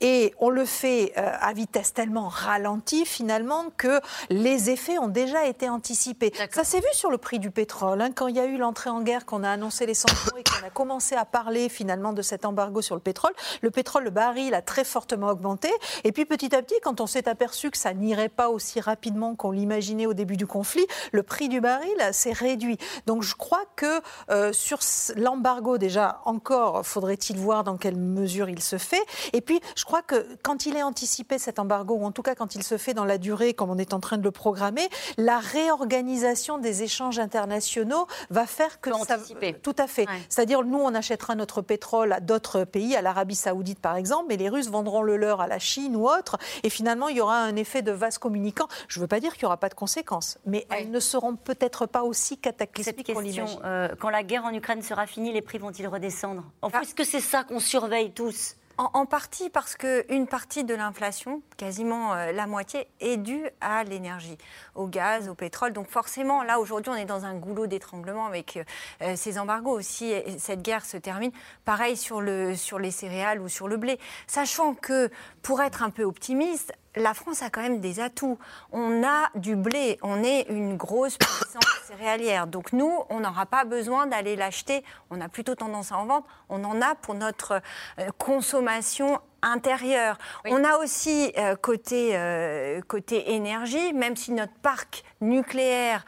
Et 0.01 0.35
on 0.39 0.51
le 0.51 0.65
fait 0.65 1.13
euh, 1.17 1.31
à 1.41 1.53
vitesse 1.53 1.93
tellement 1.93 2.29
ralentie 2.29 3.05
finalement 3.05 3.67
que 3.77 4.01
les 4.31 4.71
effets 4.71 4.78
ont 5.01 5.09
déjà 5.09 5.47
été 5.47 5.69
anticipés. 5.69 6.33
Ça 6.51 6.65
s'est 6.65 6.79
vu 6.81 6.87
sur 6.93 7.11
le 7.11 7.19
prix 7.19 7.39
du 7.39 7.51
pétrole. 7.51 8.01
Hein, 8.01 8.11
quand 8.15 8.27
il 8.27 8.37
y 8.37 8.41
a 8.41 8.47
eu 8.47 8.57
l'entrée 8.57 8.91
en 8.91 9.03
guerre, 9.03 9.27
qu'on 9.27 9.45
a 9.45 9.51
annoncé 9.51 9.87
les 9.87 9.95
sanctions 9.95 10.37
et 10.37 10.45
qu'on 10.45 10.67
a 10.67 10.71
commencé 10.71 11.15
à 11.15 11.25
parler 11.25 11.69
finalement 11.69 12.13
de 12.13 12.23
cet 12.23 12.45
embargo 12.45 12.83
sur 12.83 12.95
le 12.95 13.01
pétrole, 13.01 13.33
le 13.63 13.71
pétrole, 13.71 14.05
le 14.05 14.11
baril 14.11 14.55
a 14.55 14.63
très 14.63 14.85
fortement 14.85 15.29
augmenté. 15.29 15.71
Et 16.05 16.13
puis 16.13 16.25
petit 16.25 16.55
à 16.55 16.63
petit, 16.63 16.75
quand 16.83 17.01
on 17.01 17.07
s'est 17.07 17.29
aperçu 17.29 17.71
que 17.71 17.79
ça 17.79 17.93
n'irait 17.93 18.29
pas 18.29 18.49
aussi 18.49 18.81
rapidement 18.81 19.35
qu'on 19.35 19.51
l'imaginait 19.51 20.07
au 20.07 20.15
début 20.15 20.37
du 20.37 20.47
conflit, 20.47 20.87
le 21.13 21.23
prix 21.23 21.49
du 21.49 21.61
baril 21.61 21.97
s'est 22.13 22.33
réduit. 22.33 22.79
Donc 23.07 23.23
je 23.23 23.35
crois 23.35 23.65
que 23.77 24.01
euh, 24.31 24.53
sur 24.53 24.81
l'embargo, 25.17 25.79
déjà, 25.79 26.21
encore 26.25 26.87
faudrait-il 26.87 27.39
voir 27.39 27.65
dans 27.65 27.77
quelle 27.77 27.97
mesure 27.97 28.49
il 28.49 28.63
se 28.63 28.79
fait. 28.79 29.05
Et 29.33 29.41
puis 29.41 29.61
je 29.77 29.85
crois 29.85 30.03
que 30.03 30.27
quand 30.43 30.67
il 30.67 30.77
est 30.77 30.83
anticipé 30.83 31.39
cet 31.39 31.59
embargo, 31.59 31.95
ou 31.95 32.05
en 32.05 32.13
tout 32.13 32.23
cas 32.23 32.35
quand 32.35 32.55
il 32.55 32.63
se 32.63 32.79
fait 32.79 32.95
dans 32.95 33.05
la 33.05 33.19
durée, 33.19 33.55
comme 33.55 33.71
on 33.71 33.79
est 33.79 33.95
en 33.95 34.01
train 34.01 34.19
de 34.19 34.23
le 34.23 34.31
programmer, 34.31 34.68
la 35.17 35.39
réorganisation 35.39 36.59
des 36.59 36.83
échanges 36.83 37.19
internationaux 37.19 38.07
va 38.31 38.47
faire 38.47 38.81
que 38.81 38.91
ça... 39.05 39.19
Tout 39.63 39.77
à 39.79 39.87
fait. 39.87 40.07
C'est-à-dire, 40.29 40.63
nous, 40.65 40.79
on 40.79 40.95
achètera 40.95 41.35
notre 41.35 41.63
pétrole 41.63 42.13
à 42.13 42.21
d'autres 42.21 42.65
pays, 42.65 42.97
à 42.97 43.03
l'Arabie 43.03 43.35
Saoudite 43.35 43.81
par 43.81 43.97
exemple, 43.97 44.27
mais 44.29 44.37
les 44.37 44.49
Russes 44.49 44.69
vendront 44.69 45.03
le 45.03 45.17
leur 45.17 45.41
à 45.41 45.47
la 45.47 45.59
Chine 45.59 45.97
ou 45.97 46.09
autre, 46.09 46.39
et 46.63 46.71
finalement, 46.71 47.09
il 47.09 47.17
y 47.17 47.21
aura 47.21 47.39
un 47.39 47.57
effet 47.57 47.83
de 47.83 47.93
vase 47.93 48.19
communicant. 48.19 48.69
Je 48.89 48.99
ne 48.99 49.05
veux 49.05 49.09
pas 49.09 49.21
dire 49.21 49.35
qu'il 49.35 49.45
n'y 49.45 49.47
aura 49.47 49.57
pas 49.57 49.69
de 49.69 49.75
conséquences, 49.75 50.39
mais 50.47 50.67
elles 50.71 50.91
ne 50.91 51.01
seront 51.01 51.37
peut-être 51.37 51.87
pas 51.87 52.03
aussi 52.03 52.39
cataclysmiques 52.39 53.13
qu'on 53.13 53.21
l'imagine. 53.21 53.61
Euh, 53.65 53.89
quand 53.99 54.11
la 54.11 54.23
guerre 54.23 54.45
en 54.45 54.53
Ukraine 54.53 54.83
sera 54.83 55.07
finie, 55.07 55.33
les 55.33 55.43
prix 55.43 55.59
vont-ils 55.59 55.87
redescendre? 55.87 56.45
En 56.63 56.71
ah. 56.73 56.81
est-ce 56.83 56.95
que 56.95 57.05
c'est 57.05 57.21
ça 57.21 57.45
qu'on 57.45 57.61
surveille 57.61 58.13
tous 58.13 58.57
en, 58.79 59.07
partie 59.07 59.51
parce 59.51 59.77
qu'une 59.77 60.27
partie 60.27 60.65
de 60.65 60.75
l'inflation, 60.75 61.43
quasiment 61.57 62.15
euh, 62.15 62.33
la 62.33 62.47
moitié, 62.47 62.87
est 63.01 63.17
due 63.17 63.45
à 63.61 63.83
l'énergie, 63.85 64.39
au 64.75 64.87
gaz, 64.87 65.29
au 65.29 65.35
pétrole. 65.35 65.73
Donc 65.73 65.89
forcément, 65.89 66.43
là 66.43 66.61
aujourd'hui, 66.61 66.93
on 66.93 66.97
est 66.97 67.05
dans 67.05 67.25
un 67.25 67.35
goulot 67.35 67.67
d'étranglement 67.67 68.27
avec 68.27 68.59
euh, 69.03 69.17
ces 69.17 69.39
embargos. 69.39 69.77
aussi. 69.77 70.15
cette 70.39 70.63
guerre 70.63 70.85
se 70.85 70.97
termine, 70.97 71.33
pareil 71.65 71.97
sur 71.97 72.21
les 72.21 72.91
céréales 72.91 73.41
ou 73.41 73.49
sur 73.49 73.69
le 73.69 73.77
blé. 73.77 73.99
Sachant 74.27 74.75
que, 74.75 75.11
pour 75.43 75.61
être 75.61 75.83
un 75.83 75.91
peu 75.91 76.05
optimiste, 76.05 76.73
la 76.97 77.15
France 77.15 77.43
a 77.43 77.51
quand 77.51 77.63
même 77.63 77.81
des 77.81 78.01
atouts. 78.01 78.39
On 78.73 79.03
a 79.05 79.31
du 79.35 79.57
blé, 79.57 79.99
on 80.03 80.23
est 80.23 80.47
une 80.49 80.77
grosse 80.77 81.17
puissance 81.19 81.65
céréalière. 81.87 82.47
Donc 82.47 82.73
nous, 82.73 82.93
on 83.11 83.21
n'aura 83.21 83.47
pas 83.47 83.65
besoin 83.65 84.07
d'aller 84.07 84.37
l'acheter. 84.37 84.85
On 85.11 85.21
a 85.21 85.29
plutôt 85.29 85.55
tendance 85.55 85.93
à 85.93 85.99
en 85.99 86.07
vendre. 86.07 86.27
On 86.49 86.65
en 86.65 86.81
a 86.83 86.95
pour 86.95 87.15
notre 87.15 87.61
euh, 87.99 88.09
consommation 88.19 89.21
intérieure. 89.43 90.19
On 90.47 90.65
a 90.65 90.79
aussi 90.79 91.33
euh, 91.39 91.55
côté, 91.55 92.17
euh, 92.17 92.81
côté 92.83 93.35
énergie, 93.35 93.93
même 93.93 94.17
si 94.17 94.33
notre 94.33 94.55
parc 94.55 95.05
nucléaire 95.21 96.05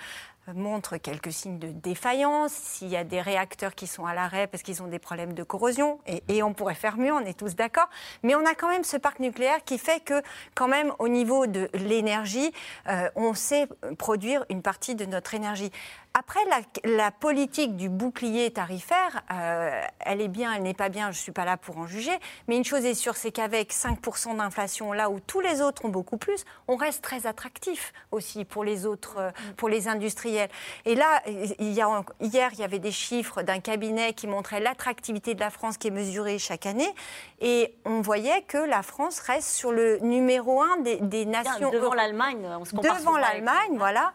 montre 0.54 0.96
quelques 0.96 1.32
signes 1.32 1.58
de 1.58 1.68
défaillance, 1.68 2.52
s'il 2.52 2.88
y 2.88 2.96
a 2.96 3.04
des 3.04 3.20
réacteurs 3.20 3.74
qui 3.74 3.86
sont 3.86 4.06
à 4.06 4.14
l'arrêt 4.14 4.46
parce 4.46 4.62
qu'ils 4.62 4.82
ont 4.82 4.86
des 4.86 4.98
problèmes 4.98 5.34
de 5.34 5.42
corrosion, 5.42 5.98
et, 6.06 6.42
on 6.42 6.54
pourrait 6.54 6.74
faire 6.74 6.96
mieux, 6.96 7.12
on 7.12 7.20
est 7.20 7.38
tous 7.38 7.54
d'accord, 7.54 7.88
mais 8.22 8.34
on 8.34 8.44
a 8.46 8.54
quand 8.54 8.68
même 8.68 8.84
ce 8.84 8.96
parc 8.96 9.20
nucléaire 9.20 9.62
qui 9.64 9.78
fait 9.78 10.00
que 10.00 10.22
quand 10.54 10.68
même 10.68 10.92
au 10.98 11.08
niveau 11.08 11.46
de 11.46 11.68
l'énergie, 11.74 12.52
euh, 12.88 13.08
on 13.14 13.34
sait 13.34 13.68
produire 13.98 14.44
une 14.48 14.62
partie 14.62 14.94
de 14.94 15.04
notre 15.04 15.34
énergie. 15.34 15.70
Après, 16.12 16.40
la, 16.84 17.10
politique 17.12 17.76
du 17.76 17.88
bouclier 17.88 18.50
tarifaire, 18.50 19.22
euh, 19.32 19.80
elle 20.00 20.20
est 20.20 20.28
bien, 20.28 20.52
elle 20.52 20.64
n'est 20.64 20.74
pas 20.74 20.88
bien, 20.88 21.12
je 21.12 21.18
ne 21.18 21.22
suis 21.22 21.32
pas 21.32 21.44
là 21.44 21.56
pour 21.56 21.78
en 21.78 21.86
juger. 21.86 22.18
Mais 22.48 22.56
une 22.56 22.64
chose 22.64 22.84
est 22.84 22.94
sûre, 22.94 23.16
c'est 23.16 23.30
qu'avec 23.30 23.72
5% 23.72 24.36
d'inflation, 24.36 24.92
là 24.92 25.08
où 25.08 25.20
tous 25.20 25.40
les 25.40 25.60
autres 25.60 25.84
ont 25.84 25.88
beaucoup 25.88 26.16
plus, 26.16 26.44
on 26.66 26.74
reste 26.74 27.02
très 27.02 27.26
attractif 27.26 27.92
aussi 28.10 28.44
pour 28.44 28.64
les 28.64 28.86
autres, 28.86 29.18
euh, 29.18 29.30
pour 29.56 29.68
les 29.68 29.86
industriels. 29.86 30.50
Et 30.84 30.96
là, 30.96 31.22
il 31.26 31.72
y 31.72 31.80
a, 31.80 32.04
hier, 32.20 32.50
il 32.54 32.58
y 32.58 32.64
avait 32.64 32.80
des 32.80 32.92
chiffres 32.92 33.42
d'un 33.42 33.60
cabinet 33.60 34.12
qui 34.12 34.26
montraient 34.26 34.60
l'attractivité 34.60 35.34
de 35.34 35.40
la 35.40 35.50
France 35.50 35.78
qui 35.78 35.88
est 35.88 35.92
mesurée 35.92 36.40
chaque 36.40 36.66
année. 36.66 36.92
Et 37.40 37.72
on 37.84 38.00
voyait 38.00 38.42
que 38.42 38.58
la 38.58 38.82
France 38.82 39.20
reste 39.20 39.48
sur 39.48 39.70
le 39.70 39.98
numéro 39.98 40.60
un 40.60 40.78
des, 40.78 41.24
nations. 41.24 41.70
Devant 41.70 41.94
l'Allemagne, 41.94 42.48
on 42.58 42.64
se 42.64 42.74
compare 42.74 42.98
Devant 42.98 43.16
l'Allemagne, 43.16 43.76
voilà 43.76 44.12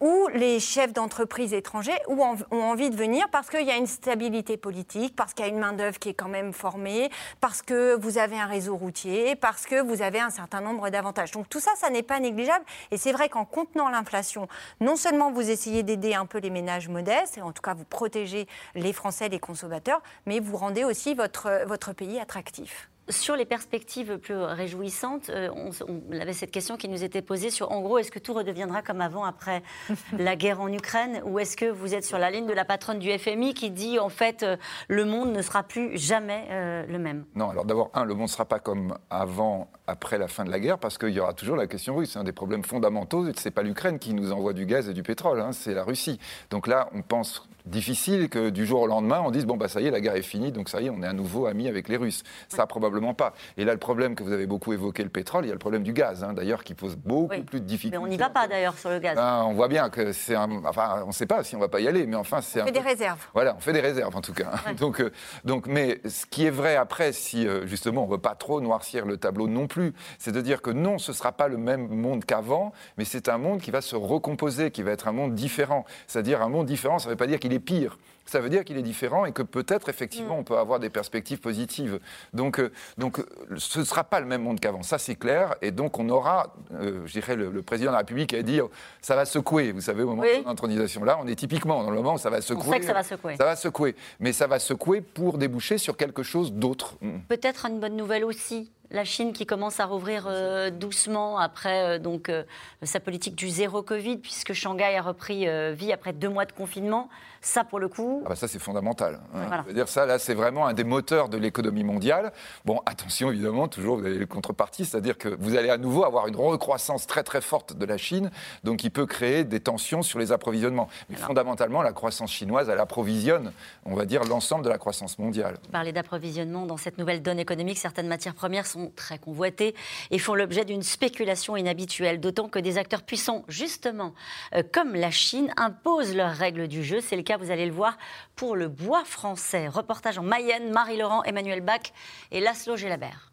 où 0.00 0.28
les 0.34 0.60
chefs 0.60 0.92
d'entreprise 0.92 1.54
étrangers 1.54 1.98
ont 2.08 2.36
envie 2.50 2.90
de 2.90 2.96
venir 2.96 3.28
parce 3.30 3.48
qu'il 3.48 3.66
y 3.66 3.70
a 3.70 3.76
une 3.76 3.86
stabilité 3.86 4.56
politique, 4.56 5.14
parce 5.16 5.34
qu'il 5.34 5.44
y 5.44 5.48
a 5.48 5.52
une 5.52 5.58
main-d'œuvre 5.58 5.98
qui 5.98 6.10
est 6.10 6.14
quand 6.14 6.28
même 6.28 6.52
formée, 6.52 7.10
parce 7.40 7.62
que 7.62 7.94
vous 7.96 8.18
avez 8.18 8.38
un 8.38 8.46
réseau 8.46 8.76
routier, 8.76 9.36
parce 9.36 9.66
que 9.66 9.80
vous 9.80 10.02
avez 10.02 10.20
un 10.20 10.30
certain 10.30 10.60
nombre 10.60 10.90
d'avantages. 10.90 11.30
Donc 11.30 11.48
tout 11.48 11.60
ça, 11.60 11.70
ça 11.76 11.90
n'est 11.90 12.02
pas 12.02 12.20
négligeable. 12.20 12.64
Et 12.90 12.96
c'est 12.96 13.12
vrai 13.12 13.28
qu'en 13.28 13.44
contenant 13.44 13.88
l'inflation, 13.88 14.48
non 14.80 14.96
seulement 14.96 15.30
vous 15.30 15.50
essayez 15.50 15.82
d'aider 15.82 16.14
un 16.14 16.26
peu 16.26 16.38
les 16.38 16.50
ménages 16.50 16.88
modestes, 16.88 17.38
et 17.38 17.42
en 17.42 17.52
tout 17.52 17.62
cas 17.62 17.74
vous 17.74 17.84
protégez 17.84 18.46
les 18.74 18.92
Français, 18.92 19.28
les 19.28 19.40
consommateurs, 19.40 20.02
mais 20.26 20.40
vous 20.40 20.56
rendez 20.56 20.84
aussi 20.84 21.14
votre, 21.14 21.64
votre 21.66 21.92
pays 21.92 22.18
attractif. 22.18 22.88
Sur 23.10 23.36
les 23.36 23.44
perspectives 23.44 24.16
plus 24.16 24.34
réjouissantes, 24.34 25.28
euh, 25.28 25.50
on, 25.54 26.18
avait 26.18 26.32
cette 26.32 26.50
question 26.50 26.78
qui 26.78 26.88
nous 26.88 27.04
était 27.04 27.20
posée 27.20 27.50
sur, 27.50 27.70
en 27.70 27.82
gros, 27.82 27.98
est-ce 27.98 28.10
que 28.10 28.18
tout 28.18 28.32
redeviendra 28.32 28.80
comme 28.80 29.02
avant 29.02 29.24
après 29.24 29.62
la 30.18 30.36
guerre 30.36 30.62
en 30.62 30.72
Ukraine 30.72 31.20
Ou 31.26 31.38
est-ce 31.38 31.54
que 31.56 31.66
vous 31.66 31.94
êtes 31.94 32.04
sur 32.04 32.18
la 32.18 32.30
ligne 32.30 32.46
de 32.46 32.54
la 32.54 32.64
patronne 32.64 32.98
du 32.98 33.10
FMI 33.10 33.52
qui 33.52 33.70
dit, 33.70 33.98
en 33.98 34.08
fait, 34.08 34.42
euh, 34.42 34.56
le 34.88 35.04
monde 35.04 35.32
ne 35.32 35.42
sera 35.42 35.62
plus 35.62 35.98
jamais 35.98 36.46
euh, 36.50 36.86
le 36.86 36.98
même? 36.98 37.26
Non, 37.34 37.50
alors 37.50 37.66
d'abord, 37.66 37.90
un, 37.92 38.04
le 38.04 38.14
monde 38.14 38.22
ne 38.22 38.32
sera 38.32 38.46
pas 38.46 38.58
comme 38.58 38.96
avant, 39.10 39.68
après 39.86 40.16
la 40.16 40.28
fin 40.28 40.46
de 40.46 40.50
la 40.50 40.58
guerre, 40.58 40.78
parce 40.78 40.96
qu'il 40.96 41.10
y 41.10 41.20
aura 41.20 41.34
toujours 41.34 41.56
la 41.56 41.66
question 41.66 41.96
russe. 41.96 42.16
Un 42.16 42.24
des 42.24 42.32
problèmes 42.32 42.64
fondamentaux, 42.64 43.26
ce 43.34 43.48
n'est 43.48 43.52
pas 43.52 43.62
l'Ukraine 43.62 43.98
qui 43.98 44.14
nous 44.14 44.32
envoie 44.32 44.54
du 44.54 44.64
gaz 44.64 44.88
et 44.88 44.94
du 44.94 45.02
pétrole, 45.02 45.40
hein, 45.42 45.52
c'est 45.52 45.74
la 45.74 45.84
Russie. 45.84 46.18
Donc 46.48 46.66
là, 46.66 46.88
on 46.94 47.02
pense 47.02 47.46
difficile 47.66 48.28
que 48.28 48.50
du 48.50 48.66
jour 48.66 48.82
au 48.82 48.86
lendemain, 48.86 49.22
on 49.24 49.30
dise 49.30 49.46
bon 49.46 49.56
bah 49.56 49.68
ça 49.68 49.80
y 49.80 49.86
est, 49.86 49.90
la 49.90 50.00
guerre 50.00 50.16
est 50.16 50.22
finie, 50.22 50.52
donc 50.52 50.68
ça 50.68 50.82
y 50.82 50.86
est, 50.86 50.90
on 50.90 51.02
est 51.02 51.06
à 51.06 51.12
nouveau 51.12 51.46
amis 51.46 51.66
avec 51.66 51.88
les 51.88 51.96
Russes. 51.96 52.22
Ça 52.48 52.66
probablement 52.66 52.93
pas. 53.14 53.34
Et 53.56 53.64
là, 53.64 53.72
le 53.72 53.78
problème 53.78 54.14
que 54.14 54.22
vous 54.22 54.32
avez 54.32 54.46
beaucoup 54.46 54.72
évoqué, 54.72 55.02
le 55.02 55.08
pétrole, 55.08 55.44
il 55.44 55.48
y 55.48 55.50
a 55.50 55.54
le 55.54 55.58
problème 55.58 55.82
du 55.82 55.92
gaz, 55.92 56.24
hein, 56.24 56.32
d'ailleurs, 56.32 56.64
qui 56.64 56.74
pose 56.74 56.96
beaucoup 56.96 57.42
plus 57.42 57.60
de 57.60 57.66
difficultés. 57.66 57.98
Mais 57.98 58.04
on 58.04 58.08
n'y 58.08 58.16
va 58.16 58.30
pas 58.30 58.48
d'ailleurs 58.48 58.78
sur 58.78 58.90
le 58.90 58.98
gaz. 58.98 59.16
Ben, 59.16 59.44
on 59.46 59.54
voit 59.54 59.68
bien 59.68 59.90
que 59.90 60.12
c'est 60.12 60.34
un, 60.34 60.64
enfin, 60.64 61.02
on 61.04 61.08
ne 61.08 61.12
sait 61.12 61.26
pas 61.26 61.42
si 61.44 61.56
on 61.56 61.58
va 61.58 61.68
pas 61.68 61.80
y 61.80 61.88
aller, 61.88 62.06
mais 62.06 62.16
enfin 62.16 62.40
c'est. 62.40 62.62
On 62.62 62.66
fait 62.66 62.72
des 62.72 62.80
réserves. 62.80 63.26
Voilà, 63.34 63.54
on 63.56 63.60
fait 63.60 63.72
des 63.72 63.80
réserves 63.80 64.16
en 64.16 64.20
tout 64.20 64.32
cas. 64.32 64.52
donc, 64.78 65.00
euh, 65.00 65.10
donc, 65.44 65.66
mais 65.66 66.00
ce 66.08 66.26
qui 66.26 66.46
est 66.46 66.50
vrai 66.50 66.76
après, 66.76 67.12
si 67.12 67.46
euh, 67.46 67.66
justement 67.66 68.04
on 68.04 68.06
veut 68.06 68.18
pas 68.18 68.34
trop 68.34 68.60
noircir 68.60 69.06
le 69.06 69.16
tableau 69.16 69.48
non 69.48 69.66
plus, 69.66 69.92
c'est 70.18 70.32
de 70.32 70.40
dire 70.40 70.62
que 70.62 70.70
non, 70.70 70.98
ce 70.98 71.12
sera 71.12 71.32
pas 71.32 71.48
le 71.48 71.56
même 71.56 71.88
monde 71.88 72.24
qu'avant, 72.24 72.72
mais 72.96 73.04
c'est 73.04 73.28
un 73.28 73.38
monde 73.38 73.60
qui 73.60 73.70
va 73.70 73.80
se 73.80 73.96
recomposer, 73.96 74.70
qui 74.70 74.82
va 74.82 74.92
être 74.92 75.08
un 75.08 75.12
monde 75.12 75.34
différent. 75.34 75.84
C'est-à-dire 76.06 76.42
un 76.42 76.48
monde 76.48 76.66
différent, 76.66 76.98
ça 76.98 77.08
ne 77.08 77.12
veut 77.12 77.16
pas 77.16 77.26
dire 77.26 77.38
qu'il 77.38 77.52
est 77.52 77.60
pire 77.60 77.98
ça 78.26 78.40
veut 78.40 78.48
dire 78.48 78.64
qu'il 78.64 78.76
est 78.76 78.82
différent 78.82 79.24
et 79.24 79.32
que 79.32 79.42
peut-être 79.42 79.88
effectivement 79.88 80.36
mm. 80.36 80.40
on 80.40 80.44
peut 80.44 80.58
avoir 80.58 80.80
des 80.80 80.90
perspectives 80.90 81.38
positives. 81.38 82.00
Donc, 82.32 82.58
euh, 82.58 82.72
donc 82.98 83.18
euh, 83.18 83.26
ce 83.56 83.80
ne 83.80 83.84
sera 83.84 84.04
pas 84.04 84.20
le 84.20 84.26
même 84.26 84.42
monde 84.42 84.60
qu'avant, 84.60 84.82
ça 84.82 84.98
c'est 84.98 85.16
clair. 85.16 85.54
Et 85.62 85.70
donc 85.70 85.98
on 85.98 86.08
aura, 86.08 86.54
euh, 86.74 87.02
je 87.06 87.12
dirais, 87.12 87.36
le, 87.36 87.62
président 87.62 87.90
de 87.90 87.94
la 87.94 87.98
République 87.98 88.34
a 88.34 88.42
dit 88.42 88.60
ça 89.00 89.16
va 89.16 89.24
secouer. 89.24 89.72
Vous 89.72 89.80
savez, 89.80 90.02
au 90.02 90.08
moment 90.08 90.22
de 90.22 90.44
l'intronisation, 90.44 91.04
là, 91.04 91.18
on 91.22 91.26
est 91.26 91.34
typiquement 91.34 91.82
dans 91.82 91.90
le 91.90 91.96
moment 91.96 92.14
où 92.14 92.18
ça 92.18 92.30
va 92.30 92.40
secouer. 92.40 92.68
On 92.68 92.72
sait 92.72 92.80
que 92.80 92.86
ça 92.86 92.92
va 92.92 93.02
secouer. 93.02 93.36
Ça 93.36 93.44
va 93.44 93.56
secouer, 93.56 93.96
mais 94.20 94.32
ça 94.32 94.46
va 94.46 94.58
secouer 94.58 95.00
pour 95.00 95.38
déboucher 95.38 95.78
sur 95.78 95.96
quelque 95.96 96.22
chose 96.22 96.52
d'autre. 96.52 96.94
Mm. 97.00 97.18
Peut-être 97.28 97.66
une 97.66 97.80
bonne 97.80 97.96
nouvelle 97.96 98.24
aussi 98.24 98.70
la 98.94 99.04
Chine 99.04 99.32
qui 99.32 99.44
commence 99.44 99.80
à 99.80 99.86
rouvrir 99.86 100.26
euh, 100.28 100.70
doucement 100.70 101.38
après 101.38 101.96
euh, 101.96 101.98
donc, 101.98 102.28
euh, 102.28 102.44
sa 102.82 103.00
politique 103.00 103.34
du 103.34 103.50
zéro 103.50 103.82
Covid, 103.82 104.18
puisque 104.18 104.52
Shanghai 104.52 104.96
a 104.96 105.02
repris 105.02 105.46
vie 105.74 105.92
après 105.92 106.12
deux 106.12 106.28
mois 106.28 106.44
de 106.44 106.52
confinement. 106.52 107.08
Ça, 107.40 107.62
pour 107.62 107.78
le 107.78 107.88
coup. 107.88 108.22
Ah 108.24 108.30
bah 108.30 108.36
ça, 108.36 108.48
c'est 108.48 108.58
fondamental. 108.58 109.20
Hein. 109.34 109.64
dire, 109.74 109.86
ça, 109.86 110.06
là, 110.06 110.18
c'est 110.18 110.32
vraiment 110.32 110.66
un 110.66 110.72
des 110.72 110.84
moteurs 110.84 111.28
de 111.28 111.36
l'économie 111.36 111.84
mondiale. 111.84 112.32
Bon, 112.64 112.80
attention, 112.86 113.30
évidemment, 113.30 113.68
toujours, 113.68 113.98
vous 113.98 114.06
avez 114.06 114.18
les 114.18 114.26
contreparties, 114.26 114.86
c'est-à-dire 114.86 115.18
que 115.18 115.28
vous 115.28 115.54
allez 115.54 115.68
à 115.68 115.76
nouveau 115.76 116.04
avoir 116.04 116.26
une 116.26 116.36
recroissance 116.36 117.06
très, 117.06 117.22
très 117.22 117.42
forte 117.42 117.76
de 117.76 117.84
la 117.84 117.98
Chine, 117.98 118.30
donc 118.62 118.78
qui 118.78 118.88
peut 118.88 119.04
créer 119.04 119.44
des 119.44 119.60
tensions 119.60 120.00
sur 120.00 120.18
les 120.18 120.32
approvisionnements. 120.32 120.88
Mais 121.10 121.16
fondamentalement, 121.16 121.82
la 121.82 121.92
croissance 121.92 122.30
chinoise, 122.30 122.70
elle 122.70 122.80
approvisionne, 122.80 123.52
on 123.84 123.94
va 123.94 124.06
dire, 124.06 124.24
l'ensemble 124.24 124.64
de 124.64 124.70
la 124.70 124.78
croissance 124.78 125.18
mondiale. 125.18 125.58
Parler 125.70 125.92
d'approvisionnement 125.92 126.64
dans 126.64 126.78
cette 126.78 126.96
nouvelle 126.96 127.20
donne 127.20 127.38
économique, 127.38 127.76
certaines 127.76 128.08
matières 128.08 128.34
premières 128.34 128.66
sont 128.66 128.83
très 128.90 129.18
convoités 129.18 129.74
et 130.10 130.18
font 130.18 130.34
l'objet 130.34 130.64
d'une 130.64 130.82
spéculation 130.82 131.56
inhabituelle, 131.56 132.20
d'autant 132.20 132.48
que 132.48 132.58
des 132.58 132.78
acteurs 132.78 133.02
puissants, 133.02 133.44
justement, 133.48 134.14
euh, 134.54 134.62
comme 134.72 134.94
la 134.94 135.10
Chine, 135.10 135.52
imposent 135.56 136.14
leurs 136.14 136.34
règles 136.34 136.68
du 136.68 136.84
jeu. 136.84 137.00
C'est 137.00 137.16
le 137.16 137.22
cas, 137.22 137.36
vous 137.36 137.50
allez 137.50 137.66
le 137.66 137.72
voir, 137.72 137.96
pour 138.36 138.56
le 138.56 138.68
bois 138.68 139.04
français. 139.04 139.68
Reportage 139.68 140.18
en 140.18 140.22
Mayenne, 140.22 140.70
Marie-Laurent, 140.70 141.22
Emmanuel 141.24 141.60
Bach 141.60 141.92
et 142.30 142.40
Laszlo 142.40 142.76
Gelabert. 142.76 143.32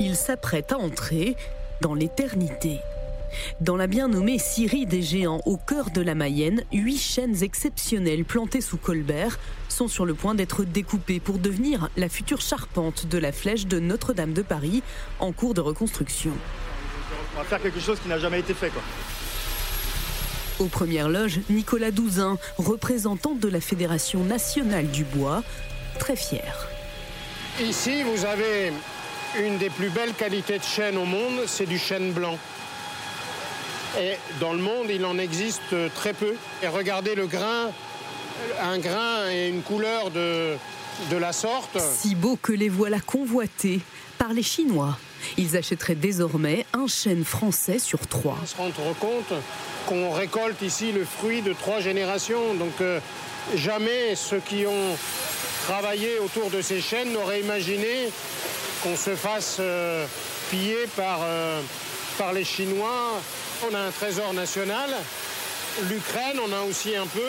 Il 0.00 0.16
s'apprête 0.16 0.72
à 0.72 0.78
entrer 0.78 1.36
dans 1.80 1.94
l'éternité. 1.94 2.80
Dans 3.60 3.76
la 3.76 3.86
bien 3.86 4.08
nommée 4.08 4.38
Syrie 4.38 4.86
des 4.86 5.02
géants, 5.02 5.40
au 5.46 5.56
cœur 5.56 5.90
de 5.90 6.00
la 6.00 6.14
Mayenne, 6.14 6.64
huit 6.72 6.98
chaînes 6.98 7.42
exceptionnelles 7.42 8.24
plantées 8.24 8.60
sous 8.60 8.76
Colbert 8.76 9.38
sont 9.68 9.88
sur 9.88 10.04
le 10.04 10.14
point 10.14 10.34
d'être 10.34 10.64
découpées 10.64 11.20
pour 11.20 11.38
devenir 11.38 11.88
la 11.96 12.08
future 12.08 12.40
charpente 12.40 13.06
de 13.06 13.18
la 13.18 13.32
flèche 13.32 13.66
de 13.66 13.78
Notre-Dame 13.78 14.32
de 14.32 14.42
Paris 14.42 14.82
en 15.18 15.32
cours 15.32 15.54
de 15.54 15.60
reconstruction. 15.60 16.32
On 17.34 17.38
va 17.38 17.44
faire 17.44 17.62
quelque 17.62 17.80
chose 17.80 17.98
qui 18.00 18.08
n'a 18.08 18.18
jamais 18.18 18.40
été 18.40 18.54
fait. 18.54 18.68
Quoi. 18.70 18.82
Aux 20.58 20.68
premières 20.68 21.08
loges, 21.08 21.40
Nicolas 21.48 21.90
Douzin, 21.90 22.36
représentant 22.58 23.34
de 23.34 23.48
la 23.48 23.60
Fédération 23.60 24.22
nationale 24.22 24.88
du 24.88 25.04
bois, 25.04 25.42
très 25.98 26.16
fier. 26.16 26.68
Ici, 27.60 28.02
vous 28.02 28.24
avez 28.24 28.72
une 29.40 29.58
des 29.58 29.70
plus 29.70 29.88
belles 29.90 30.14
qualités 30.14 30.58
de 30.58 30.64
chêne 30.64 30.96
au 30.98 31.04
monde, 31.04 31.40
c'est 31.46 31.66
du 31.66 31.78
chêne 31.78 32.12
blanc. 32.12 32.38
Et 34.00 34.16
dans 34.40 34.52
le 34.52 34.60
monde, 34.60 34.86
il 34.90 35.04
en 35.04 35.18
existe 35.18 35.74
très 35.94 36.12
peu. 36.12 36.34
Et 36.62 36.68
regardez 36.68 37.14
le 37.14 37.26
grain, 37.26 37.70
un 38.60 38.78
grain 38.78 39.30
et 39.30 39.48
une 39.48 39.62
couleur 39.62 40.10
de, 40.10 40.54
de 41.10 41.16
la 41.16 41.32
sorte. 41.32 41.78
Si 41.80 42.14
beau 42.14 42.38
que 42.40 42.52
les 42.52 42.68
voilà 42.68 43.00
convoités 43.00 43.80
par 44.18 44.32
les 44.32 44.42
Chinois. 44.42 44.96
Ils 45.36 45.56
achèteraient 45.56 45.94
désormais 45.94 46.66
un 46.72 46.86
chêne 46.86 47.24
français 47.24 47.78
sur 47.78 48.06
trois. 48.06 48.36
On 48.40 48.46
se 48.46 48.56
rend 48.56 48.94
compte 48.94 49.32
qu'on 49.86 50.10
récolte 50.10 50.62
ici 50.62 50.92
le 50.92 51.04
fruit 51.04 51.42
de 51.42 51.52
trois 51.52 51.80
générations. 51.80 52.54
Donc 52.54 52.80
euh, 52.80 52.98
jamais 53.54 54.14
ceux 54.14 54.40
qui 54.40 54.66
ont 54.66 54.96
travaillé 55.64 56.18
autour 56.18 56.50
de 56.50 56.60
ces 56.60 56.80
chênes 56.80 57.12
n'auraient 57.12 57.40
imaginé 57.40 58.10
qu'on 58.82 58.96
se 58.96 59.14
fasse 59.14 59.58
euh, 59.60 60.06
piller 60.50 60.86
par, 60.96 61.20
euh, 61.22 61.60
par 62.18 62.32
les 62.32 62.44
Chinois 62.44 63.20
on 63.70 63.74
a 63.74 63.80
un 63.80 63.90
trésor 63.90 64.34
national. 64.34 64.90
L'Ukraine, 65.88 66.38
on 66.44 66.52
a 66.52 66.62
aussi 66.62 66.96
un 66.96 67.06
peu. 67.06 67.28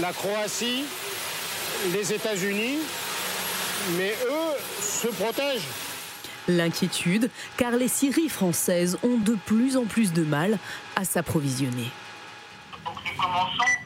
La 0.00 0.12
Croatie, 0.12 0.84
les 1.92 2.12
États-Unis. 2.12 2.78
Mais 3.96 4.14
eux 4.28 4.80
se 4.80 5.08
protègent. 5.08 5.66
L'inquiétude, 6.48 7.30
car 7.56 7.72
les 7.72 7.88
scieries 7.88 8.28
françaises 8.28 8.98
ont 9.02 9.18
de 9.18 9.36
plus 9.46 9.76
en 9.76 9.84
plus 9.84 10.12
de 10.12 10.22
mal 10.22 10.58
à 10.96 11.04
s'approvisionner. 11.04 11.90
nous 12.84 13.22
commençons 13.22 13.81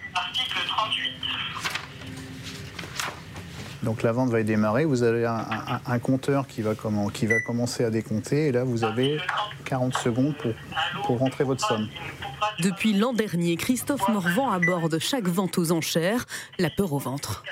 Donc 3.87 4.03
la 4.03 4.11
vente 4.11 4.31
va 4.31 4.43
démarrer, 4.43 4.85
vous 4.85 5.05
avez 5.05 5.25
un, 5.25 5.99
compteur 6.01 6.49
qui 6.49 6.61
va, 6.61 6.73
qui 7.15 7.27
va, 7.27 7.41
commencer 7.41 7.85
à 7.85 7.91
décompter 7.91 8.49
et 8.49 8.53
là 8.53 8.65
vous 8.65 8.83
avez 8.83 9.19
40 9.65 9.95
secondes 9.95 10.37
pour, 10.37 10.51
pour 11.05 11.19
rentrer 11.21 11.45
votre 11.45 11.65
somme. 11.65 11.87
Depuis 12.59 12.95
l'an 12.95 13.13
dernier, 13.13 13.55
Christophe 13.57 14.09
Morvan 14.09 14.51
aborde 14.51 14.99
chaque 14.99 15.29
vente 15.29 15.57
aux 15.59 15.71
enchères, 15.71 16.27
la 16.59 16.69
peur 16.69 16.93
au 16.95 16.99
ventre. 16.99 17.45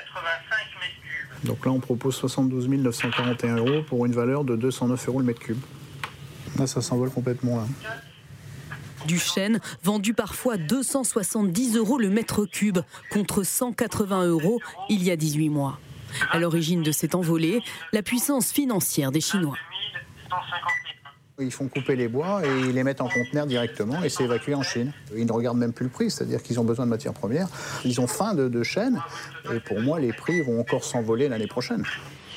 Donc 1.44 1.64
là 1.64 1.70
on 1.70 1.78
propose 1.78 2.16
72 2.16 2.68
941 2.68 3.56
euros 3.58 3.82
pour 3.86 4.04
une 4.04 4.12
valeur 4.12 4.42
de 4.42 4.56
209 4.56 5.08
euros 5.08 5.20
le 5.20 5.26
mètre 5.26 5.38
cube. 5.38 5.60
Là 6.58 6.66
ça 6.66 6.82
s'envole 6.82 7.10
complètement 7.10 7.58
là. 7.58 7.66
Du 9.06 9.20
chêne, 9.20 9.60
vendu 9.84 10.14
parfois 10.14 10.56
270 10.56 11.76
euros 11.76 11.96
le 11.96 12.10
mètre 12.10 12.44
cube, 12.44 12.78
contre 13.12 13.44
180 13.44 14.26
euros 14.26 14.58
il 14.88 15.04
y 15.04 15.12
a 15.12 15.16
18 15.16 15.48
mois. 15.50 15.78
À 16.30 16.38
l'origine 16.38 16.82
de 16.82 16.92
cette 16.92 17.14
envolée, 17.14 17.60
la 17.92 18.02
puissance 18.02 18.52
financière 18.52 19.12
des 19.12 19.20
Chinois. 19.20 19.56
Ils 21.40 21.50
font 21.50 21.66
couper 21.68 21.96
les 21.96 22.06
bois 22.06 22.42
et 22.46 22.60
ils 22.60 22.72
les 22.72 22.84
mettent 22.84 23.00
en 23.00 23.08
conteneur 23.08 23.46
directement 23.46 24.02
et 24.04 24.08
c'est 24.08 24.22
évacué 24.22 24.54
en 24.54 24.62
Chine. 24.62 24.92
Ils 25.16 25.26
ne 25.26 25.32
regardent 25.32 25.58
même 25.58 25.72
plus 25.72 25.84
le 25.84 25.90
prix, 25.90 26.10
c'est-à-dire 26.10 26.40
qu'ils 26.42 26.60
ont 26.60 26.64
besoin 26.64 26.86
de 26.86 26.90
matières 26.90 27.12
premières. 27.12 27.48
Ils 27.84 28.00
ont 28.00 28.06
faim 28.06 28.34
de, 28.34 28.48
de 28.48 28.62
chêne 28.62 29.00
et 29.52 29.58
pour 29.58 29.80
moi, 29.80 29.98
les 29.98 30.12
prix 30.12 30.42
vont 30.42 30.60
encore 30.60 30.84
s'envoler 30.84 31.28
l'année 31.28 31.48
prochaine. 31.48 31.84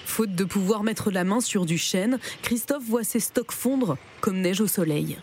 Faute 0.05 0.33
de 0.33 0.43
pouvoir 0.45 0.81
mettre 0.81 1.11
la 1.11 1.23
main 1.23 1.41
sur 1.41 1.65
du 1.65 1.77
chêne, 1.77 2.17
Christophe 2.41 2.83
voit 2.83 3.03
ses 3.03 3.19
stocks 3.19 3.51
fondre 3.51 3.97
comme 4.19 4.41
neige 4.41 4.61
au 4.61 4.67
soleil. 4.67 5.19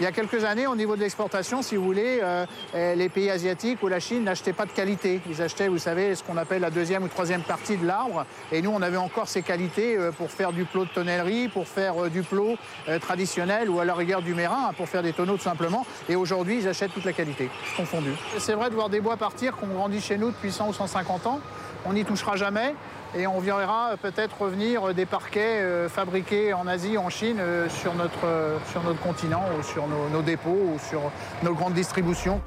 Il 0.00 0.04
y 0.04 0.06
a 0.06 0.12
quelques 0.12 0.44
années, 0.44 0.66
au 0.66 0.74
niveau 0.74 0.96
de 0.96 1.00
l'exportation, 1.00 1.62
si 1.62 1.76
vous 1.76 1.84
voulez, 1.84 2.20
euh, 2.22 2.46
euh, 2.74 2.94
les 2.94 3.08
pays 3.08 3.30
asiatiques 3.30 3.82
ou 3.82 3.88
la 3.88 4.00
Chine 4.00 4.24
n'achetaient 4.24 4.52
pas 4.52 4.64
de 4.64 4.72
qualité. 4.72 5.20
Ils 5.28 5.42
achetaient, 5.42 5.68
vous 5.68 5.78
savez, 5.78 6.14
ce 6.14 6.24
qu'on 6.24 6.36
appelle 6.36 6.62
la 6.62 6.70
deuxième 6.70 7.04
ou 7.04 7.08
troisième 7.08 7.42
partie 7.42 7.76
de 7.76 7.86
l'arbre. 7.86 8.24
Et 8.50 8.62
nous, 8.62 8.70
on 8.70 8.82
avait 8.82 8.96
encore 8.96 9.28
ces 9.28 9.42
qualités 9.42 9.96
euh, 9.96 10.10
pour 10.10 10.30
faire 10.30 10.52
du 10.52 10.64
plot 10.64 10.86
de 10.86 10.90
tonnellerie, 10.90 11.48
pour 11.48 11.68
faire 11.68 12.10
du 12.10 12.22
plot 12.22 12.56
traditionnel 13.00 13.68
ou 13.70 13.80
à 13.80 13.84
la 13.84 13.94
rigueur 13.94 14.22
du 14.22 14.34
mérin, 14.34 14.68
hein, 14.68 14.72
pour 14.76 14.88
faire 14.88 15.02
des 15.02 15.12
tonneaux 15.12 15.36
tout 15.36 15.42
simplement. 15.42 15.86
Et 16.08 16.16
aujourd'hui, 16.16 16.58
ils 16.58 16.68
achètent 16.68 16.92
toute 16.92 17.04
la 17.04 17.12
qualité, 17.12 17.50
confondue. 17.76 18.14
C'est 18.38 18.54
vrai 18.54 18.70
de 18.70 18.74
voir 18.74 18.88
des 18.88 19.00
bois 19.00 19.16
partir 19.16 19.56
qu'on 19.56 19.68
grandit 19.68 20.00
chez 20.00 20.16
nous 20.16 20.30
depuis 20.30 20.52
100 20.52 20.68
ou 20.68 20.72
150 20.72 21.26
ans. 21.26 21.40
On 21.84 21.92
n'y 21.92 22.04
touchera 22.04 22.36
jamais 22.36 22.74
et 23.14 23.26
on 23.26 23.40
verra 23.40 23.96
peut-être 24.00 24.40
revenir 24.40 24.94
des 24.94 25.06
parquets 25.06 25.60
euh, 25.60 25.88
fabriqués 25.88 26.52
en 26.54 26.66
Asie, 26.66 26.96
en 26.96 27.10
Chine, 27.10 27.38
euh, 27.40 27.68
sur, 27.68 27.94
notre, 27.94 28.24
euh, 28.24 28.58
sur 28.70 28.82
notre 28.82 29.00
continent, 29.00 29.44
ou 29.58 29.62
sur 29.62 29.86
nos, 29.86 30.22
dépôts, 30.22 30.74
ou 30.74 30.78
sur 30.88 31.00
nos 31.42 31.54
grandes 31.54 31.74
distributions. 31.74 32.40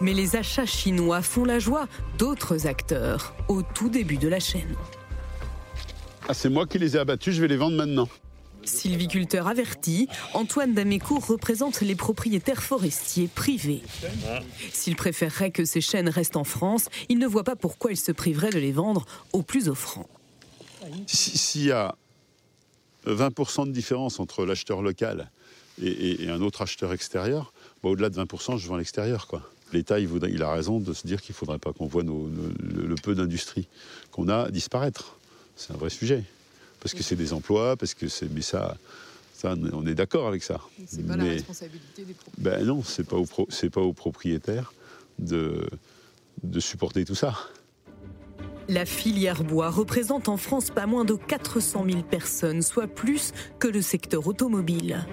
Mais 0.00 0.12
les 0.12 0.36
achats 0.36 0.66
chinois 0.66 1.22
font 1.22 1.44
la 1.44 1.58
joie 1.58 1.86
d'autres 2.18 2.66
acteurs 2.66 3.34
au 3.48 3.62
tout 3.62 3.88
début 3.88 4.18
de 4.18 4.28
la 4.28 4.40
chaîne. 4.40 4.76
Ah, 6.28 6.34
c'est 6.34 6.50
moi 6.50 6.66
qui 6.66 6.78
les 6.78 6.96
ai 6.96 6.98
abattus, 6.98 7.34
je 7.34 7.40
vais 7.40 7.48
les 7.48 7.56
vendre 7.56 7.76
maintenant. 7.76 8.08
Sylviculteur 8.66 9.46
averti, 9.46 10.08
Antoine 10.34 10.74
Damécourt 10.74 11.26
représente 11.26 11.80
les 11.80 11.94
propriétaires 11.94 12.62
forestiers 12.62 13.28
privés. 13.28 13.82
S'il 14.72 14.96
préférerait 14.96 15.50
que 15.50 15.64
ces 15.64 15.80
chênes 15.80 16.08
restent 16.08 16.36
en 16.36 16.44
France, 16.44 16.86
il 17.08 17.18
ne 17.18 17.26
voit 17.26 17.44
pas 17.44 17.56
pourquoi 17.56 17.92
il 17.92 17.96
se 17.96 18.12
priverait 18.12 18.50
de 18.50 18.58
les 18.58 18.72
vendre 18.72 19.06
au 19.32 19.42
plus 19.42 19.68
offrant. 19.68 20.08
S'il 21.06 21.64
y 21.64 21.72
a 21.72 21.94
20% 23.06 23.66
de 23.66 23.72
différence 23.72 24.20
entre 24.20 24.44
l'acheteur 24.44 24.82
local 24.82 25.30
et, 25.82 26.28
un 26.28 26.40
autre 26.40 26.62
acheteur 26.62 26.92
extérieur, 26.92 27.52
bah, 27.82 27.90
au-delà 27.90 28.10
de 28.10 28.16
20%, 28.16 28.58
je 28.58 28.66
vends 28.66 28.76
l'extérieur. 28.76 29.28
L'État, 29.72 29.98
il, 29.98 30.42
a 30.42 30.52
raison 30.52 30.78
de 30.78 30.92
se 30.92 31.06
dire 31.06 31.20
qu'il 31.20 31.32
ne 31.32 31.36
faudrait 31.36 31.58
pas 31.58 31.72
qu'on 31.72 31.86
voit 31.86 32.02
le 32.02 32.94
peu 33.02 33.14
d'industrie 33.14 33.68
qu'on 34.10 34.28
a 34.28 34.50
disparaître. 34.50 35.18
C'est 35.56 35.72
un 35.72 35.76
vrai 35.76 35.90
sujet 35.90 36.24
parce 36.86 36.94
que 36.94 37.02
c'est 37.02 37.16
des 37.16 37.32
emplois, 37.32 37.76
parce 37.76 37.94
que 37.94 38.06
c'est. 38.06 38.32
Mais 38.32 38.42
ça, 38.42 38.76
ça, 39.34 39.54
on 39.72 39.86
est 39.86 39.94
d'accord 39.94 40.28
avec 40.28 40.44
ça. 40.44 40.60
C'est 40.86 41.04
pas 41.04 41.16
la 41.16 41.24
responsabilité 41.24 42.04
des 42.04 42.14
propriétaires. 42.14 42.58
Ben 42.58 42.66
non, 42.66 42.82
c'est 42.84 43.04
pas, 43.04 43.16
c'est 43.48 43.70
pas 43.70 43.80
aux 43.80 43.92
propriétaires 43.92 44.72
de, 45.18 45.66
de 46.44 46.60
supporter 46.60 47.04
tout 47.04 47.16
ça. 47.16 47.34
La 48.68 48.84
filière 48.84 49.42
bois 49.42 49.70
représente 49.70 50.28
en 50.28 50.36
France 50.36 50.70
pas 50.70 50.86
moins 50.86 51.04
de 51.04 51.14
400 51.14 51.86
000 51.88 52.02
personnes, 52.02 52.62
soit 52.62 52.88
plus 52.88 53.32
que 53.58 53.68
le 53.68 53.82
secteur 53.82 54.26
automobile. 54.26 55.06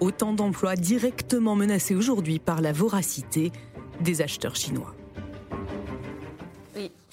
Autant 0.00 0.32
d'emplois 0.32 0.76
directement 0.76 1.56
menacés 1.56 1.94
aujourd'hui 1.94 2.38
par 2.38 2.62
la 2.62 2.72
voracité 2.72 3.52
des 4.00 4.22
acheteurs 4.22 4.56
chinois. 4.56 4.94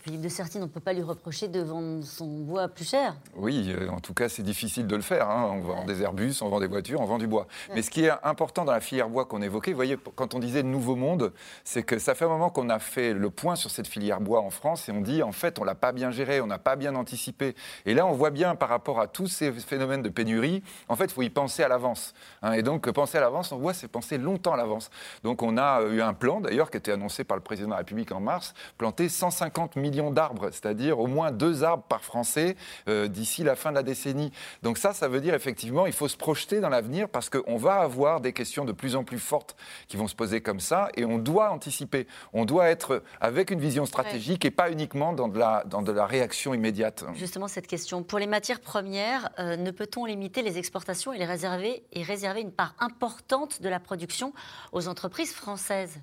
Philippe 0.06 0.22
de 0.22 0.30
Sertine, 0.30 0.62
on 0.62 0.66
ne 0.66 0.70
peut 0.70 0.80
pas 0.80 0.94
lui 0.94 1.02
reprocher 1.02 1.48
de 1.48 1.62
vendre 1.62 2.04
son 2.04 2.28
bois 2.28 2.68
plus 2.68 2.88
cher. 2.88 3.16
Oui, 3.36 3.74
euh, 3.76 3.90
en 3.90 4.00
tout 4.00 4.14
cas, 4.14 4.30
c'est 4.30 4.44
difficile 4.44 4.86
de 4.86 4.96
le 4.96 5.02
faire. 5.02 5.28
Hein. 5.32 5.50
On 5.52 5.62
vend 5.62 5.84
des 5.84 6.04
Airbus, 6.04 6.36
on 6.42 6.50
vend 6.50 6.60
des 6.60 6.68
voitures, 6.68 7.02
on 7.02 7.06
vend 7.06 7.18
du 7.18 7.26
bois. 7.26 7.48
Mais 7.74 7.82
ce 7.82 7.90
qui 7.90 8.06
est 8.06 8.12
important 8.22 8.66
dans 8.66 8.72
la 8.72 8.82
filière 8.82 9.10
bois 9.10 9.26
qu'on 9.26 9.42
évoquait, 9.42 9.72
vous 9.72 9.78
voyez, 9.78 9.98
quand 10.14 10.36
on 10.36 10.40
disait 10.40 10.62
nouveau 10.62 10.96
monde, 10.96 11.34
c'est 11.64 11.82
que 11.82 11.98
ça 11.98 12.14
fait 12.14 12.26
un 12.26 12.28
moment 12.28 12.52
qu'on 12.52 12.70
a 12.70 12.78
fait 12.78 13.14
le 13.16 13.32
point 13.32 13.56
sur 13.56 13.72
cette 13.72 13.88
filière 13.88 14.22
bois 14.22 14.42
en 14.42 14.52
France 14.52 14.88
et 14.90 14.92
on 14.92 15.02
dit, 15.02 15.24
en 15.24 15.32
fait, 15.32 15.58
on 15.58 15.64
l'a 15.64 15.74
pas 15.74 15.92
bien 15.92 16.12
géré, 16.12 16.40
on 16.40 16.46
n'a 16.46 16.60
pas 16.60 16.76
bien 16.76 16.94
anticipé. 16.94 17.56
Et 17.88 17.96
là, 17.96 18.06
on 18.06 18.12
voit 18.12 18.30
bien 18.30 18.54
par 18.54 18.70
rapport 18.70 19.00
à 19.00 19.08
tous 19.08 19.26
ces 19.26 19.52
phénomènes 19.54 20.04
de 20.04 20.10
pénurie, 20.10 20.62
en 20.88 20.96
fait, 20.96 21.06
il 21.06 21.14
faut 21.14 21.24
y 21.24 21.32
penser 21.32 21.64
à 21.64 21.68
l'avance. 21.68 22.14
Hein. 22.44 22.54
Et 22.54 22.62
donc, 22.62 22.88
penser 22.92 23.18
à 23.18 23.22
l'avance, 23.22 23.52
on 23.52 23.58
voit, 23.58 23.74
c'est 23.74 23.88
penser 23.88 24.20
longtemps 24.20 24.54
à 24.54 24.58
l'avance. 24.58 24.92
Donc, 25.24 25.42
on 25.42 25.58
a 25.58 25.82
eu 25.82 26.02
un 26.02 26.14
plan, 26.14 26.42
d'ailleurs, 26.42 26.70
qui 26.70 26.78
a 26.78 26.80
été 26.80 26.92
annoncé 26.92 27.24
par 27.24 27.38
le 27.38 27.42
président 27.42 27.70
de 27.70 27.72
la 27.72 27.80
République 27.80 28.12
en 28.12 28.20
mars, 28.20 28.54
planter 28.78 29.10
150 29.10 29.78
millions 29.78 29.95
d'arbres, 30.12 30.50
c'est-à-dire 30.52 30.76
dire 30.76 31.00
au 31.00 31.08
moins 31.08 31.32
deux 31.32 31.64
arbres 31.64 31.84
par 31.84 32.04
Français 32.04 32.56
euh, 32.88 33.08
d'ici 33.08 33.44
la 33.44 33.56
fin 33.56 33.72
de 33.72 33.76
la 33.76 33.84
décennie. 33.84 34.32
Donc 34.62 34.78
ça, 34.78 34.94
ça 34.94 35.08
veut 35.08 35.22
dire 35.22 35.34
effectivement, 35.34 35.86
il 35.86 35.94
faut 35.94 36.08
se 36.08 36.18
projeter 36.18 36.60
dans 36.60 36.70
l'avenir 36.70 37.10
parce 37.10 37.30
qu'on 37.30 37.58
va 37.58 37.76
avoir 37.76 38.22
des 38.22 38.34
questions 38.34 38.66
de 38.66 38.72
plus 38.72 38.96
en 38.96 39.04
plus 39.04 39.20
fortes 39.20 39.56
qui 39.88 39.98
vont 39.98 40.08
se 40.08 40.16
poser 40.16 40.42
comme 40.42 40.60
ça 40.60 40.90
et 40.96 41.06
on 41.06 41.18
doit 41.18 41.52
anticiper. 41.52 42.08
On 42.34 42.46
doit 42.46 42.68
être 42.68 43.02
avec 43.22 43.52
une 43.52 43.60
vision 43.60 43.86
stratégique 43.86 44.46
et 44.46 44.52
pas 44.52 44.70
uniquement 44.70 45.14
dans 45.14 45.28
de, 45.28 45.40
la, 45.40 45.64
dans 45.66 45.82
de 45.82 45.92
la 45.92 46.06
réaction 46.06 46.54
immédiate. 46.54 47.06
Justement, 47.16 47.48
cette 47.48 47.68
question. 47.68 48.04
Pour 48.04 48.20
les 48.20 48.28
matières 48.28 48.60
premières, 48.60 49.30
euh, 49.40 49.56
ne 49.56 49.72
peut-on 49.72 50.06
limiter 50.06 50.42
les 50.42 50.58
exportations 50.58 51.14
et 51.14 51.18
les 51.18 51.26
réserver 51.26 51.84
et 51.94 52.04
réserver 52.04 52.42
une 52.42 52.52
part 52.52 52.76
importante 52.80 53.62
de 53.62 53.70
la 53.70 53.80
production 53.80 54.34
aux 54.72 54.88
entreprises 54.88 55.34
françaises? 55.34 56.02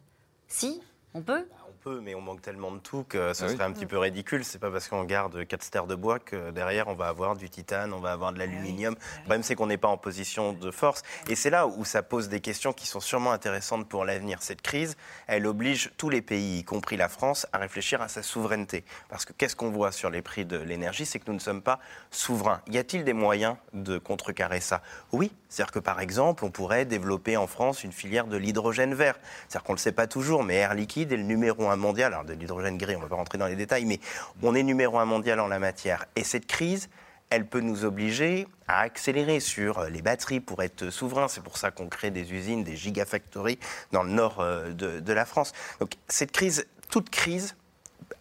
Si, 0.48 0.80
on 1.14 1.20
peut 1.20 1.46
peut, 1.82 2.00
mais 2.00 2.14
on 2.14 2.20
manque 2.20 2.42
tellement 2.42 2.70
de 2.70 2.78
tout 2.78 3.04
que 3.04 3.32
ce 3.34 3.44
ah 3.44 3.48
serait 3.48 3.64
un 3.64 3.72
petit 3.72 3.86
peu 3.86 3.98
ridicule. 3.98 4.44
C'est 4.44 4.58
pas 4.58 4.70
parce 4.70 4.88
qu'on 4.88 5.04
garde 5.04 5.44
4 5.44 5.62
stères 5.62 5.86
de 5.86 5.94
bois 5.94 6.18
que 6.18 6.50
derrière 6.50 6.88
on 6.88 6.94
va 6.94 7.08
avoir 7.08 7.36
du 7.36 7.50
titane, 7.50 7.92
on 7.92 8.00
va 8.00 8.12
avoir 8.12 8.32
de 8.32 8.38
l'aluminium. 8.38 8.94
Le 8.94 9.20
problème, 9.20 9.42
c'est 9.42 9.54
qu'on 9.54 9.66
n'est 9.66 9.78
pas 9.78 9.88
en 9.88 9.96
position 9.96 10.52
de 10.52 10.70
force. 10.70 11.02
Et 11.28 11.34
c'est 11.34 11.50
là 11.50 11.66
où 11.66 11.84
ça 11.84 12.02
pose 12.02 12.28
des 12.28 12.40
questions 12.40 12.72
qui 12.72 12.86
sont 12.86 13.00
sûrement 13.00 13.32
intéressantes 13.32 13.88
pour 13.88 14.04
l'avenir. 14.04 14.42
Cette 14.42 14.62
crise, 14.62 14.96
elle 15.26 15.46
oblige 15.46 15.90
tous 15.96 16.08
les 16.08 16.22
pays, 16.22 16.60
y 16.60 16.64
compris 16.64 16.96
la 16.96 17.08
France, 17.08 17.46
à 17.52 17.58
réfléchir 17.58 18.00
à 18.00 18.08
sa 18.08 18.22
souveraineté. 18.22 18.84
Parce 19.08 19.24
que 19.24 19.32
qu'est-ce 19.32 19.56
qu'on 19.56 19.70
voit 19.70 19.92
sur 19.92 20.10
les 20.10 20.22
prix 20.22 20.44
de 20.44 20.58
l'énergie? 20.58 21.06
C'est 21.06 21.18
que 21.18 21.24
nous 21.26 21.34
ne 21.34 21.40
sommes 21.40 21.62
pas 21.62 21.80
souverains. 22.10 22.62
Y 22.68 22.78
a-t-il 22.78 23.04
des 23.04 23.12
moyens 23.12 23.56
de 23.72 23.98
contrecarrer 23.98 24.60
ça? 24.60 24.82
Oui. 25.10 25.32
C'est-à-dire 25.52 25.72
que 25.72 25.78
par 25.78 26.00
exemple, 26.00 26.46
on 26.46 26.50
pourrait 26.50 26.86
développer 26.86 27.36
en 27.36 27.46
France 27.46 27.84
une 27.84 27.92
filière 27.92 28.26
de 28.26 28.38
l'hydrogène 28.38 28.94
vert. 28.94 29.18
C'est-à-dire 29.48 29.64
qu'on 29.64 29.74
ne 29.74 29.76
le 29.76 29.82
sait 29.82 29.92
pas 29.92 30.06
toujours, 30.06 30.44
mais 30.44 30.54
Air 30.54 30.72
Liquide 30.72 31.12
est 31.12 31.16
le 31.18 31.24
numéro 31.24 31.68
un 31.68 31.76
mondial, 31.76 32.14
alors 32.14 32.24
de 32.24 32.32
l'hydrogène 32.32 32.78
gris, 32.78 32.96
on 32.96 33.00
ne 33.00 33.02
va 33.02 33.10
pas 33.10 33.16
rentrer 33.16 33.36
dans 33.36 33.46
les 33.46 33.54
détails, 33.54 33.84
mais 33.84 34.00
on 34.42 34.54
est 34.54 34.62
numéro 34.62 34.98
un 34.98 35.04
mondial 35.04 35.40
en 35.40 35.48
la 35.48 35.58
matière. 35.58 36.06
Et 36.16 36.24
cette 36.24 36.46
crise, 36.46 36.88
elle 37.28 37.46
peut 37.46 37.60
nous 37.60 37.84
obliger 37.84 38.48
à 38.66 38.80
accélérer 38.80 39.40
sur 39.40 39.84
les 39.84 40.00
batteries 40.00 40.40
pour 40.40 40.62
être 40.62 40.88
souverains. 40.88 41.28
C'est 41.28 41.42
pour 41.42 41.58
ça 41.58 41.70
qu'on 41.70 41.88
crée 41.88 42.10
des 42.10 42.32
usines, 42.32 42.64
des 42.64 42.76
gigafactories 42.76 43.58
dans 43.90 44.04
le 44.04 44.10
nord 44.10 44.40
euh, 44.40 44.72
de, 44.72 45.12
la 45.12 45.26
France. 45.26 45.52
Donc 45.80 45.92
cette 46.08 46.32
crise, 46.32 46.66
toute 46.90 47.10
crise, 47.10 47.56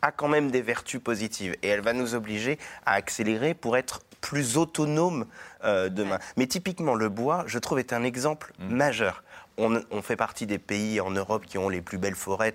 a 0.02 0.12
quand 0.12 0.28
même 0.28 0.52
des 0.52 0.62
vertus 0.62 1.00
positives 1.02 1.56
et 1.62 1.70
elle 1.70 1.82
va 1.82 1.94
nous 1.94 2.14
obliger 2.14 2.60
à 2.86 2.94
accélérer 2.94 3.54
pour 3.54 3.78
être 3.78 4.02
plus 4.22 4.58
autonome 4.58 5.26
euh, 5.64 5.90
demain. 5.90 6.20
Mais 6.38 6.48
typiquement, 6.48 6.96
le 6.96 7.10
bois, 7.10 7.44
je 7.48 7.60
trouve, 7.60 7.80
est 7.80 7.94
un 7.94 8.04
exemple 8.04 8.54
mmh. 8.60 8.76
majeur 8.76 9.24
on, 9.58 10.02
fait 10.02 10.16
partie 10.16 10.46
des 10.46 10.58
pays 10.58 11.00
en 11.00 11.12
Europe 11.12 11.46
qui 11.46 11.58
ont 11.58 11.70
les 11.70 11.82
plus 11.82 11.98
belles 11.98 12.16
forêts. 12.16 12.54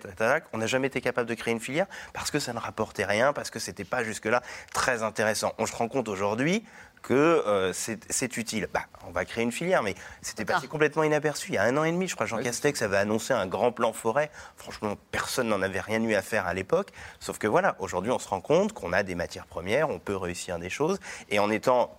On 0.52 0.58
n'a 0.58 0.66
jamais 0.66 0.88
été 0.88 1.00
capable 1.00 1.28
de 1.28 1.34
créer 1.34 1.52
une 1.52 1.60
filière 1.60 1.86
parce 2.12 2.30
que 2.30 2.38
ça 2.38 2.52
ne 2.52 2.58
rapportait 2.58 3.04
rien, 3.04 3.32
parce 3.32 3.50
que 3.50 3.58
c'était 3.58 3.84
pas 3.84 4.02
jusque-là 4.02 4.42
très 4.72 5.02
intéressant. 5.02 5.52
On 5.58 5.66
se 5.66 5.76
rend 5.76 5.88
compte 5.88 6.08
aujourd'hui 6.08 6.64
que 7.07 7.14
euh, 7.14 7.72
c'est 7.72 8.36
utile. 8.36 8.68
Bah, 8.74 8.82
on 9.07 9.12
va 9.12 9.24
créer 9.24 9.44
une 9.44 9.52
filière, 9.52 9.84
mais 9.84 9.94
c'était 10.22 10.44
passé 10.44 10.66
complètement 10.66 11.04
inaperçu. 11.04 11.50
Il 11.50 11.54
y 11.54 11.59
a 11.59 11.62
un 11.62 11.76
an 11.76 11.84
et 11.84 11.92
demi, 11.92 12.09
je 12.09 12.16
crois, 12.16 12.26
Jean 12.26 12.38
Castex 12.38 12.82
avait 12.82 12.96
annoncé 12.96 13.32
un 13.32 13.46
grand 13.46 13.70
plan 13.70 13.92
forêt. 13.92 14.28
Franchement, 14.57 14.96
personne 15.12 15.46
n'en 15.46 15.62
avait 15.62 15.78
rien 15.78 16.02
eu 16.02 16.14
à 16.14 16.22
faire 16.22 16.48
à 16.48 16.54
l'époque. 16.54 16.90
Sauf 17.20 17.38
que 17.38 17.46
voilà, 17.46 17.76
aujourd'hui, 17.78 18.11
on 18.11 18.18
se 18.18 18.26
rend 18.26 18.40
compte 18.40 18.72
qu'on 18.72 18.92
a 18.92 19.04
des 19.04 19.14
matières 19.14 19.46
premières, 19.46 19.88
on 19.88 20.00
peut 20.00 20.16
réussir 20.16 20.59
des 20.59 20.68
choses. 20.68 20.98
Et 21.28 21.38
en 21.38 21.48
étant 21.48 21.96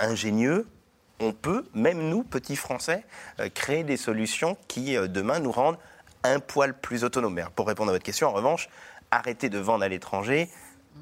ingénieux, 0.00 0.66
on 1.20 1.32
peut, 1.32 1.64
même 1.72 2.08
nous, 2.08 2.24
petits 2.24 2.56
Français, 2.56 3.04
euh, 3.38 3.48
créer 3.50 3.84
des 3.84 3.96
solutions 3.96 4.56
qui, 4.66 4.96
euh, 4.96 5.06
demain, 5.06 5.38
nous 5.38 5.52
rendent 5.52 5.78
un 6.24 6.40
poil 6.40 6.76
plus 6.76 7.04
autonomes. 7.04 7.40
pour 7.54 7.68
répondre 7.68 7.90
à 7.90 7.92
votre 7.92 8.04
question, 8.04 8.26
en 8.26 8.32
revanche, 8.32 8.68
arrêter 9.12 9.48
de 9.48 9.58
vendre 9.58 9.84
à 9.84 9.88
l'étranger, 9.88 10.50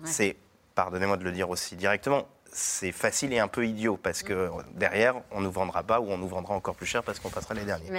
C'est, 0.04 0.36
pardonnez-moi 0.74 1.16
de 1.16 1.24
le 1.24 1.32
dire 1.32 1.48
aussi 1.48 1.74
directement, 1.74 2.28
c'est 2.52 2.92
facile 2.92 3.32
et 3.32 3.38
un 3.38 3.48
peu 3.48 3.66
idiot 3.66 3.98
parce 4.02 4.22
que 4.22 4.50
derrière, 4.74 5.16
on 5.30 5.40
ne 5.40 5.46
nous 5.46 5.52
vendra 5.52 5.82
pas 5.82 6.00
ou 6.00 6.10
on 6.10 6.18
nous 6.18 6.28
vendra 6.28 6.54
encore 6.54 6.74
plus 6.74 6.86
cher 6.86 7.02
parce 7.02 7.20
qu'on 7.20 7.30
passera 7.30 7.54
les 7.54 7.64
derniers. 7.64 7.90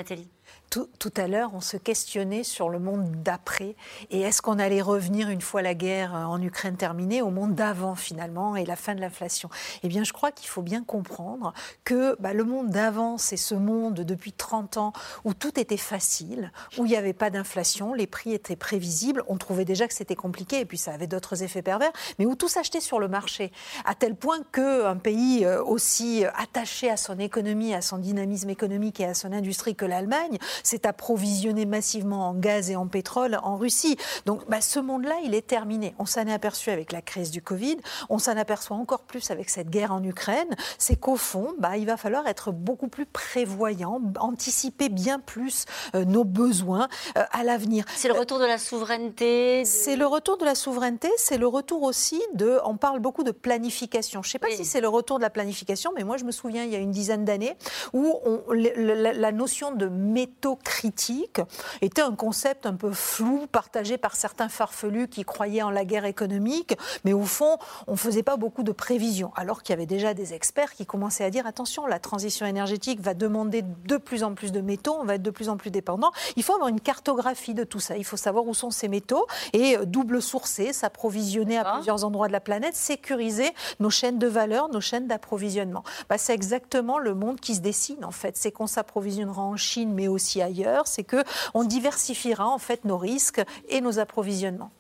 Tout, 0.70 0.88
tout, 1.00 1.14
à 1.18 1.28
l'heure, 1.28 1.52
on 1.54 1.62
se 1.62 1.78
questionnait 1.78 2.44
sur 2.44 2.70
le 2.70 2.78
monde 2.78 3.24
d'après. 3.24 3.76
Et 4.12 4.22
est-ce 4.22 4.42
qu'on 4.42 4.60
allait 4.60 4.82
revenir 4.82 5.30
une 5.30 5.42
fois 5.42 5.64
la 5.64 5.74
guerre 5.74 6.14
en 6.14 6.40
Ukraine 6.42 6.78
terminée 6.78 7.24
au 7.24 7.32
monde 7.32 7.56
d'avant 7.56 7.96
finalement 7.96 8.56
et 8.56 8.66
la 8.66 8.76
fin 8.76 8.94
de 8.94 9.02
l'inflation? 9.02 9.50
Eh 9.82 9.88
bien, 9.88 10.04
je 10.04 10.14
crois 10.14 10.32
qu'il 10.32 10.48
faut 10.48 10.62
bien 10.62 10.84
comprendre 10.84 11.54
que 11.86 12.16
bah, 12.20 12.34
le 12.34 12.44
monde 12.44 12.70
d'avant, 12.70 13.18
c'est 13.18 13.38
ce 13.38 13.56
monde 13.56 14.02
depuis 14.02 14.32
30 14.32 14.78
ans 14.78 14.94
où 15.24 15.34
tout 15.34 15.60
était 15.60 15.78
facile, 15.78 16.52
où 16.78 16.86
il 16.86 16.90
n'y 16.90 16.98
avait 16.98 17.14
pas 17.14 17.32
d'inflation, 17.32 17.94
les 17.94 18.08
prix 18.08 18.34
étaient 18.34 18.56
prévisibles, 18.56 19.24
on 19.28 19.38
trouvait 19.38 19.66
déjà 19.66 19.88
que 19.88 19.94
c'était 19.94 20.16
compliqué 20.16 20.60
et 20.60 20.66
puis 20.66 20.78
ça 20.78 20.94
avait 20.94 21.08
d'autres 21.08 21.42
effets 21.42 21.64
pervers, 21.64 21.92
mais 22.20 22.26
où 22.26 22.36
tout 22.36 22.48
s'achetait 22.48 22.80
sur 22.80 23.00
le 23.00 23.08
marché, 23.08 23.52
à 23.86 23.96
tel 23.96 24.16
point 24.16 24.39
qu'un 24.52 24.98
pays 24.98 25.46
euh, 25.46 25.64
aussi 25.64 26.24
attaché 26.36 26.90
à 26.90 26.98
son 26.98 27.20
économie, 27.20 27.74
à 27.74 27.82
son 27.82 27.98
dynamisme 27.98 28.50
économique 28.50 29.00
et 29.00 29.06
à 29.06 29.14
son 29.14 29.32
industrie 29.32 29.76
que 29.76 29.86
l'Allemagne 29.86 30.38
s'est 30.64 30.88
approvisionné 30.88 31.66
massivement 31.66 32.30
en 32.30 32.34
gaz 32.34 32.70
et 32.70 32.76
en 32.76 32.88
pétrole 32.88 33.38
en 33.44 33.58
Russie. 33.58 33.98
Donc 34.26 34.48
bah, 34.50 34.62
ce 34.62 34.80
monde-là, 34.80 35.16
il 35.24 35.36
est 35.36 35.46
terminé. 35.46 35.96
On 36.00 36.06
s'en 36.06 36.26
est 36.28 36.34
aperçu 36.34 36.70
avec 36.70 36.92
la 36.92 37.02
crise 37.02 37.32
du 37.32 37.42
Covid, 37.42 37.78
on 38.10 38.20
s'en 38.20 38.38
aperçoit 38.38 38.78
encore 38.78 39.02
plus 39.02 39.32
avec 39.32 39.50
cette 39.50 39.70
guerre 39.70 39.92
en 39.92 40.04
Ukraine, 40.04 40.56
c'est 40.78 40.96
qu'au 40.96 41.16
fond, 41.16 41.54
bah, 41.60 41.78
il 41.78 41.86
va 41.86 41.98
falloir 41.98 42.28
être 42.28 42.52
beaucoup 42.52 42.88
plus 42.88 43.06
prévoyant, 43.06 44.02
anticiper 44.20 44.90
bien 44.90 45.20
plus 45.20 45.66
euh, 45.96 46.06
nos 46.06 46.24
besoins 46.24 46.88
euh, 47.18 47.24
à 47.32 47.44
l'avenir. 47.44 47.86
C'est 47.96 48.08
le 48.08 48.14
retour 48.14 48.40
de 48.40 48.46
la 48.46 48.58
souveraineté 48.58 49.66
C'est 49.66 49.96
le 49.96 50.06
retour 50.06 50.38
de 50.38 50.46
la 50.46 50.56
souveraineté, 50.56 51.10
c'est 51.18 51.38
le 51.38 51.48
retour 51.48 51.84
aussi 51.84 52.22
de, 52.34 52.60
on 52.66 52.78
parle 52.78 53.00
beaucoup 53.00 53.24
de 53.24 53.32
planification. 53.32 54.22
Je 54.30 54.38
ne 54.38 54.42
sais 54.44 54.48
pas 54.48 54.56
si 54.56 54.64
c'est 54.64 54.80
le 54.80 54.88
retour 54.88 55.18
de 55.18 55.24
la 55.24 55.32
planification, 55.32 55.92
mais 55.96 56.04
moi 56.04 56.18
je 56.18 56.24
me 56.24 56.32
souviens 56.32 56.64
il 56.64 56.70
y 56.70 56.76
a 56.76 56.78
une 56.78 56.92
dizaine 56.92 57.26
d'années 57.26 57.58
où 57.94 58.20
on, 58.24 58.44
la, 58.52 59.12
la, 59.12 59.32
notion 59.32 59.72
de 59.72 59.88
métaux 59.88 60.56
critiques 60.56 61.42
était 61.82 62.04
un 62.04 62.14
concept 62.14 62.68
un 62.68 62.76
peu 62.76 62.92
flou, 62.92 63.48
partagé 63.52 63.98
par 63.98 64.16
certains 64.16 64.48
farfelus 64.48 65.08
qui 65.08 65.24
croyaient 65.24 65.64
en 65.64 65.72
la 65.72 65.84
guerre 65.84 66.06
économique, 66.06 66.78
mais 67.06 67.14
au 67.14 67.24
fond 67.24 67.58
on 67.88 67.94
ne 67.94 67.98
faisait 67.98 68.22
pas 68.22 68.38
beaucoup 68.38 68.62
de 68.62 68.72
prévisions, 68.72 69.32
alors 69.36 69.64
qu'il 69.64 69.74
y 69.74 69.78
avait 69.78 69.88
déjà 69.88 70.14
des 70.14 70.36
experts 70.36 70.76
qui 70.76 70.86
commençaient 70.86 71.24
à 71.24 71.32
dire 71.32 71.48
attention, 71.48 71.88
la 71.88 71.98
transition 71.98 72.46
énergétique 72.46 73.02
va 73.02 73.16
demander 73.16 73.64
de 73.64 73.98
plus 73.98 74.22
en 74.22 74.36
plus 74.36 74.52
de 74.52 74.62
métaux, 74.62 74.96
on 75.02 75.06
va 75.06 75.16
être 75.16 75.24
de 75.24 75.32
plus 75.32 75.50
en 75.50 75.58
plus 75.58 75.72
dépendant. 75.72 76.12
Il 76.36 76.44
faut 76.44 76.54
avoir 76.54 76.70
une 76.70 76.82
cartographie 76.82 77.56
de 77.56 77.64
tout 77.64 77.80
ça, 77.80 77.98
il 77.98 78.06
faut 78.06 78.16
savoir 78.16 78.46
où 78.46 78.54
sont 78.54 78.70
ces 78.70 78.90
métaux 78.90 79.26
et 79.54 79.76
euh, 79.76 79.86
double 79.86 80.22
sourcer, 80.22 80.72
s'approvisionner 80.72 81.58
à 81.58 81.64
ah. 81.66 81.74
plusieurs 81.74 82.06
endroits 82.06 82.28
de 82.28 82.34
la 82.34 82.42
planète, 82.42 82.76
sécuriser 82.76 83.52
nos 83.80 83.90
chaînes 83.90 84.19
de 84.20 84.28
valeur, 84.28 84.70
nos 84.70 84.82
chaînes 84.82 85.08
d'approvisionnement. 85.08 85.84
Bah, 86.10 86.18
c'est 86.18 86.34
exactement 86.34 87.00
le 87.00 87.16
monde 87.16 87.40
qui 87.40 87.56
se 87.56 87.62
dessine 87.62 88.06
en 88.06 88.12
fait. 88.12 88.38
C'est 88.38 88.52
qu'on 88.52 88.68
s'approvisionnera 88.68 89.42
en 89.42 89.58
Chine, 89.58 89.94
mais 89.94 90.08
aussi 90.08 90.42
ailleurs. 90.42 90.88
C'est 90.88 91.04
que 91.04 91.24
on 91.54 91.64
diversifiera 91.64 92.48
en 92.48 92.60
fait 92.60 92.86
nos 92.86 92.98
risques 92.98 93.42
et 93.70 93.82
nos 93.82 94.00
approvisionnements. 94.00 94.72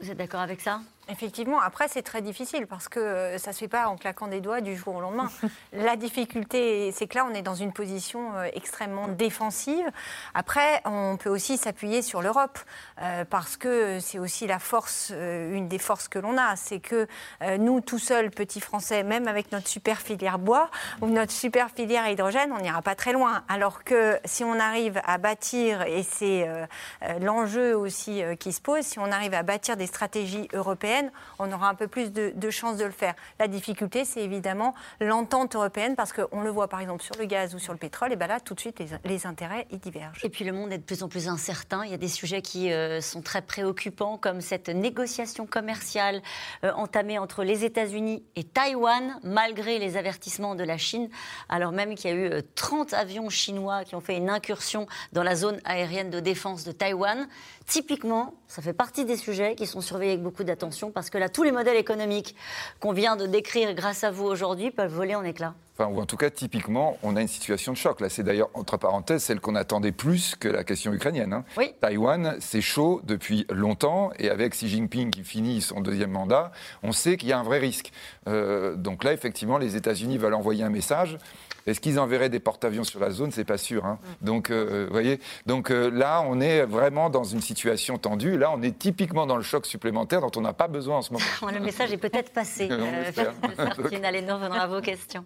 Vous 0.00 0.10
êtes 0.10 0.18
d'accord 0.18 0.40
avec 0.40 0.60
ça? 0.60 0.80
Effectivement, 1.10 1.58
après 1.58 1.88
c'est 1.88 2.02
très 2.02 2.20
difficile 2.20 2.66
parce 2.66 2.86
que 2.88 3.00
euh, 3.00 3.38
ça 3.38 3.50
ne 3.50 3.54
se 3.54 3.60
fait 3.60 3.68
pas 3.68 3.88
en 3.88 3.96
claquant 3.96 4.26
des 4.26 4.42
doigts 4.42 4.60
du 4.60 4.76
jour 4.76 4.96
au 4.96 5.00
lendemain. 5.00 5.30
La 5.72 5.96
difficulté, 5.96 6.92
c'est 6.92 7.06
que 7.06 7.16
là 7.16 7.26
on 7.30 7.34
est 7.34 7.40
dans 7.40 7.54
une 7.54 7.72
position 7.72 8.36
euh, 8.36 8.46
extrêmement 8.52 9.08
défensive. 9.08 9.86
Après, 10.34 10.82
on 10.84 11.16
peut 11.16 11.30
aussi 11.30 11.56
s'appuyer 11.56 12.02
sur 12.02 12.20
l'Europe 12.20 12.58
euh, 13.00 13.24
parce 13.24 13.56
que 13.56 14.00
c'est 14.00 14.18
aussi 14.18 14.46
la 14.46 14.58
force, 14.58 15.10
une 15.10 15.66
des 15.68 15.78
forces 15.78 16.08
que 16.08 16.18
l'on 16.18 16.36
a, 16.36 16.56
c'est 16.56 16.80
que 16.80 17.06
nous 17.58 17.80
tout 17.80 17.98
seuls, 17.98 18.30
petits 18.30 18.60
Français, 18.60 19.02
même 19.02 19.28
avec 19.28 19.50
notre 19.52 19.68
super 19.68 19.98
filière 20.00 20.38
bois 20.38 20.70
ou 21.00 21.06
notre 21.06 21.32
super 21.32 21.70
filière 21.70 22.06
hydrogène, 22.08 22.52
on 22.52 22.60
n'ira 22.60 22.82
pas 22.82 22.94
très 22.94 23.12
loin. 23.12 23.44
Alors 23.48 23.84
que 23.84 24.18
si 24.24 24.44
on 24.44 24.58
arrive 24.58 25.00
à 25.06 25.18
bâtir, 25.18 25.82
et 25.82 26.02
c'est 26.02 26.48
l'enjeu 27.20 27.76
aussi 27.76 28.22
qui 28.38 28.52
se 28.52 28.60
pose, 28.60 28.84
si 28.84 28.98
on 28.98 29.10
arrive 29.10 29.34
à 29.34 29.42
bâtir 29.42 29.76
des 29.76 29.86
stratégies 29.86 30.48
européennes 30.52 30.97
on 31.38 31.50
aura 31.52 31.68
un 31.68 31.74
peu 31.74 31.88
plus 31.88 32.12
de, 32.12 32.50
chances 32.50 32.76
de 32.76 32.84
le 32.84 32.90
faire. 32.90 33.14
La 33.38 33.48
difficulté, 33.48 34.04
c'est 34.04 34.22
évidemment 34.22 34.74
l'entente 35.00 35.54
européenne, 35.54 35.96
parce 35.96 36.12
qu'on 36.12 36.40
le 36.40 36.50
voit 36.50 36.68
par 36.68 36.80
exemple 36.80 37.02
sur 37.02 37.14
le 37.18 37.24
gaz 37.24 37.54
ou 37.54 37.58
sur 37.58 37.72
le 37.72 37.78
pétrole, 37.78 38.12
et 38.12 38.16
bien 38.16 38.26
là, 38.26 38.40
tout 38.40 38.54
de 38.54 38.60
suite, 38.60 38.82
les, 39.04 39.26
intérêts, 39.26 39.66
ils 39.70 39.78
divergent. 39.78 40.24
Et 40.24 40.28
puis 40.28 40.44
le 40.44 40.52
monde 40.52 40.72
est 40.72 40.78
de 40.78 40.82
plus 40.82 41.02
en 41.02 41.08
plus 41.08 41.28
incertain. 41.28 41.84
Il 41.84 41.90
y 41.90 41.94
a 41.94 41.98
des 41.98 42.08
sujets 42.08 42.42
qui 42.42 42.72
euh, 42.72 43.00
sont 43.00 43.22
très 43.22 43.42
préoccupants, 43.42 44.16
comme 44.16 44.40
cette 44.40 44.68
négociation 44.68 45.46
commerciale 45.46 46.22
euh, 46.64 46.72
entamée 46.72 47.18
entre 47.18 47.44
les 47.44 47.64
États-Unis 47.64 48.22
et 48.36 48.44
Taïwan, 48.44 49.18
malgré 49.22 49.78
les 49.78 49.96
avertissements 49.96 50.54
de 50.54 50.64
la 50.64 50.78
Chine, 50.78 51.08
alors 51.48 51.72
même 51.72 51.94
qu'il 51.94 52.10
y 52.10 52.12
a 52.12 52.16
eu 52.38 52.42
30 52.54 52.92
euh, 52.92 52.96
avions 52.96 53.28
chinois 53.28 53.84
qui 53.84 53.94
ont 53.94 54.00
fait 54.00 54.16
une 54.16 54.30
incursion 54.30 54.86
dans 55.12 55.22
la 55.22 55.36
zone 55.36 55.60
aérienne 55.64 56.10
de 56.10 56.20
défense 56.20 56.64
de 56.64 56.72
Taïwan. 56.72 57.28
Typiquement, 57.68 58.32
ça 58.46 58.62
fait 58.62 58.72
partie 58.72 59.04
des 59.04 59.18
sujets 59.18 59.54
qui 59.54 59.66
sont 59.66 59.82
surveillés 59.82 60.12
avec 60.12 60.22
beaucoup 60.22 60.42
d'attention 60.42 60.90
parce 60.90 61.10
que 61.10 61.18
là, 61.18 61.28
tous 61.28 61.42
les 61.42 61.52
modèles 61.52 61.76
économiques 61.76 62.34
qu'on 62.80 62.92
vient 62.92 63.14
de 63.14 63.26
décrire 63.26 63.74
grâce 63.74 64.04
à 64.04 64.10
vous 64.10 64.24
aujourd'hui 64.24 64.70
peuvent 64.70 64.90
voler 64.90 65.14
en 65.14 65.22
éclats. 65.22 65.54
Enfin, 65.78 65.92
ou 65.92 66.00
en 66.00 66.06
tout 66.06 66.16
cas, 66.16 66.28
typiquement, 66.30 66.98
on 67.04 67.14
a 67.14 67.20
une 67.20 67.28
situation 67.28 67.70
de 67.70 67.76
choc. 67.76 68.00
Là, 68.00 68.08
c'est 68.08 68.24
d'ailleurs, 68.24 68.50
entre 68.54 68.76
parenthèses, 68.76 69.22
celle 69.22 69.40
qu'on 69.40 69.54
attendait 69.54 69.92
plus 69.92 70.34
que 70.34 70.48
la 70.48 70.64
question 70.64 70.92
ukrainienne. 70.92 71.32
Hein. 71.32 71.44
Oui. 71.56 71.72
Taïwan, 71.80 72.36
c'est 72.40 72.60
chaud 72.60 73.00
depuis 73.04 73.46
longtemps, 73.48 74.10
et 74.18 74.28
avec 74.28 74.54
Xi 74.54 74.68
Jinping 74.68 75.10
qui 75.10 75.22
finit 75.22 75.60
son 75.60 75.80
deuxième 75.80 76.10
mandat, 76.10 76.50
on 76.82 76.90
sait 76.90 77.16
qu'il 77.16 77.28
y 77.28 77.32
a 77.32 77.38
un 77.38 77.44
vrai 77.44 77.58
risque. 77.58 77.92
Euh, 78.26 78.74
donc 78.74 79.04
là, 79.04 79.12
effectivement, 79.12 79.56
les 79.56 79.76
États-Unis 79.76 80.18
veulent 80.18 80.34
envoyer 80.34 80.64
un 80.64 80.70
message. 80.70 81.16
Est-ce 81.68 81.80
qu'ils 81.80 82.00
enverraient 82.00 82.30
des 82.30 82.40
porte-avions 82.40 82.82
sur 82.82 82.98
la 82.98 83.10
zone? 83.10 83.30
C'est 83.30 83.44
pas 83.44 83.58
sûr. 83.58 83.84
Hein. 83.84 83.98
Mm. 84.02 84.24
Donc, 84.24 84.50
euh, 84.50 84.88
voyez? 84.90 85.20
Donc 85.46 85.70
euh, 85.70 85.90
là, 85.90 86.24
on 86.26 86.40
est 86.40 86.64
vraiment 86.64 87.10
dans 87.10 87.24
une 87.24 87.42
situation 87.42 87.98
tendue. 87.98 88.38
Là, 88.38 88.50
on 88.52 88.62
est 88.62 88.76
typiquement 88.76 89.26
dans 89.26 89.36
le 89.36 89.42
choc 89.42 89.66
supplémentaire 89.66 90.22
dont 90.22 90.30
on 90.36 90.40
n'a 90.40 90.54
pas 90.54 90.66
besoin 90.66 90.96
en 90.96 91.02
ce 91.02 91.12
moment. 91.12 91.52
le 91.52 91.60
message 91.60 91.92
est 91.92 91.98
peut-être 91.98 92.32
passé. 92.32 92.68
euh, 92.72 93.04
allez, 94.02 94.22
nous 94.22 94.34
revenons 94.34 94.54
à 94.54 94.66
vos 94.66 94.80
questions. 94.80 95.24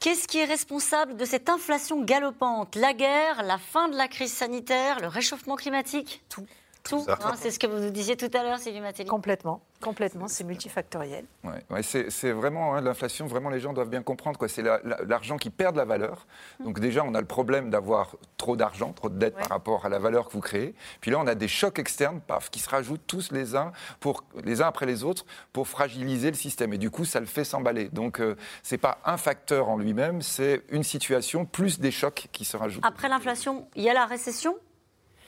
Qu'est-ce 0.00 0.28
qui 0.28 0.38
est 0.38 0.44
responsable 0.44 1.16
de 1.16 1.24
cette 1.24 1.48
inflation 1.48 2.02
galopante? 2.02 2.76
La 2.76 2.94
guerre, 2.94 3.42
la 3.42 3.58
fin 3.58 3.88
de 3.88 3.96
la 3.96 4.08
crise 4.08 4.32
sanitaire, 4.32 5.00
le 5.00 5.08
réchauffement 5.08 5.56
climatique? 5.56 6.22
Tout. 6.28 6.46
Tout, 6.88 7.04
hein, 7.08 7.34
c'est 7.36 7.50
ce 7.50 7.58
que 7.58 7.66
vous 7.66 7.78
nous 7.78 7.90
disiez 7.90 8.16
tout 8.16 8.30
à 8.34 8.42
l'heure, 8.42 8.58
Sylvie 8.58 8.80
Matéli. 8.80 9.08
Complètement. 9.08 9.62
Complètement, 9.80 10.26
c'est 10.26 10.42
multifactoriel. 10.42 11.24
Ouais, 11.44 11.82
c'est 11.82 12.32
vraiment 12.32 12.74
hein, 12.74 12.80
l'inflation, 12.80 13.26
vraiment 13.26 13.48
les 13.48 13.60
gens 13.60 13.72
doivent 13.72 13.90
bien 13.90 14.02
comprendre. 14.02 14.38
C'est 14.48 14.62
l'argent 14.62 15.36
qui 15.36 15.50
perd 15.50 15.74
de 15.74 15.78
la 15.78 15.84
valeur. 15.84 16.26
Mmh. 16.58 16.64
Donc 16.64 16.80
déjà, 16.80 17.04
on 17.04 17.14
a 17.14 17.20
le 17.20 17.26
problème 17.26 17.70
d'avoir 17.70 18.16
trop 18.36 18.56
d'argent, 18.56 18.92
trop 18.92 19.08
de 19.08 19.18
dettes 19.18 19.36
par 19.36 19.48
rapport 19.48 19.86
à 19.86 19.88
la 19.88 19.98
valeur 19.98 20.26
que 20.26 20.32
vous 20.32 20.40
créez. 20.40 20.74
Puis 21.00 21.10
là, 21.10 21.18
on 21.20 21.26
a 21.26 21.34
des 21.34 21.48
chocs 21.48 21.78
externes, 21.78 22.20
paf, 22.20 22.50
qui 22.50 22.58
se 22.58 22.68
rajoutent 22.68 23.06
tous 23.06 23.30
les 23.30 23.54
uns, 23.54 23.72
pour, 24.00 24.24
les 24.44 24.62
uns 24.62 24.66
après 24.66 24.86
les 24.86 25.04
autres 25.04 25.24
pour 25.52 25.68
fragiliser 25.68 26.30
le 26.30 26.36
système. 26.36 26.72
Et 26.72 26.78
du 26.78 26.90
coup, 26.90 27.04
ça 27.04 27.20
le 27.20 27.26
fait 27.26 27.44
s'emballer. 27.44 27.88
Donc 27.90 28.20
euh, 28.20 28.36
ce 28.62 28.74
n'est 28.74 28.78
pas 28.78 28.98
un 29.04 29.16
facteur 29.16 29.68
en 29.68 29.76
lui-même, 29.76 30.22
c'est 30.22 30.62
une 30.70 30.82
situation 30.82 31.44
plus 31.44 31.78
des 31.80 31.90
chocs 31.90 32.28
qui 32.32 32.44
se 32.44 32.56
rajoutent. 32.56 32.84
Après 32.84 33.08
l'inflation, 33.08 33.68
il 33.76 33.82
y 33.82 33.88
a 33.88 33.94
la 33.94 34.06
récession? 34.06 34.56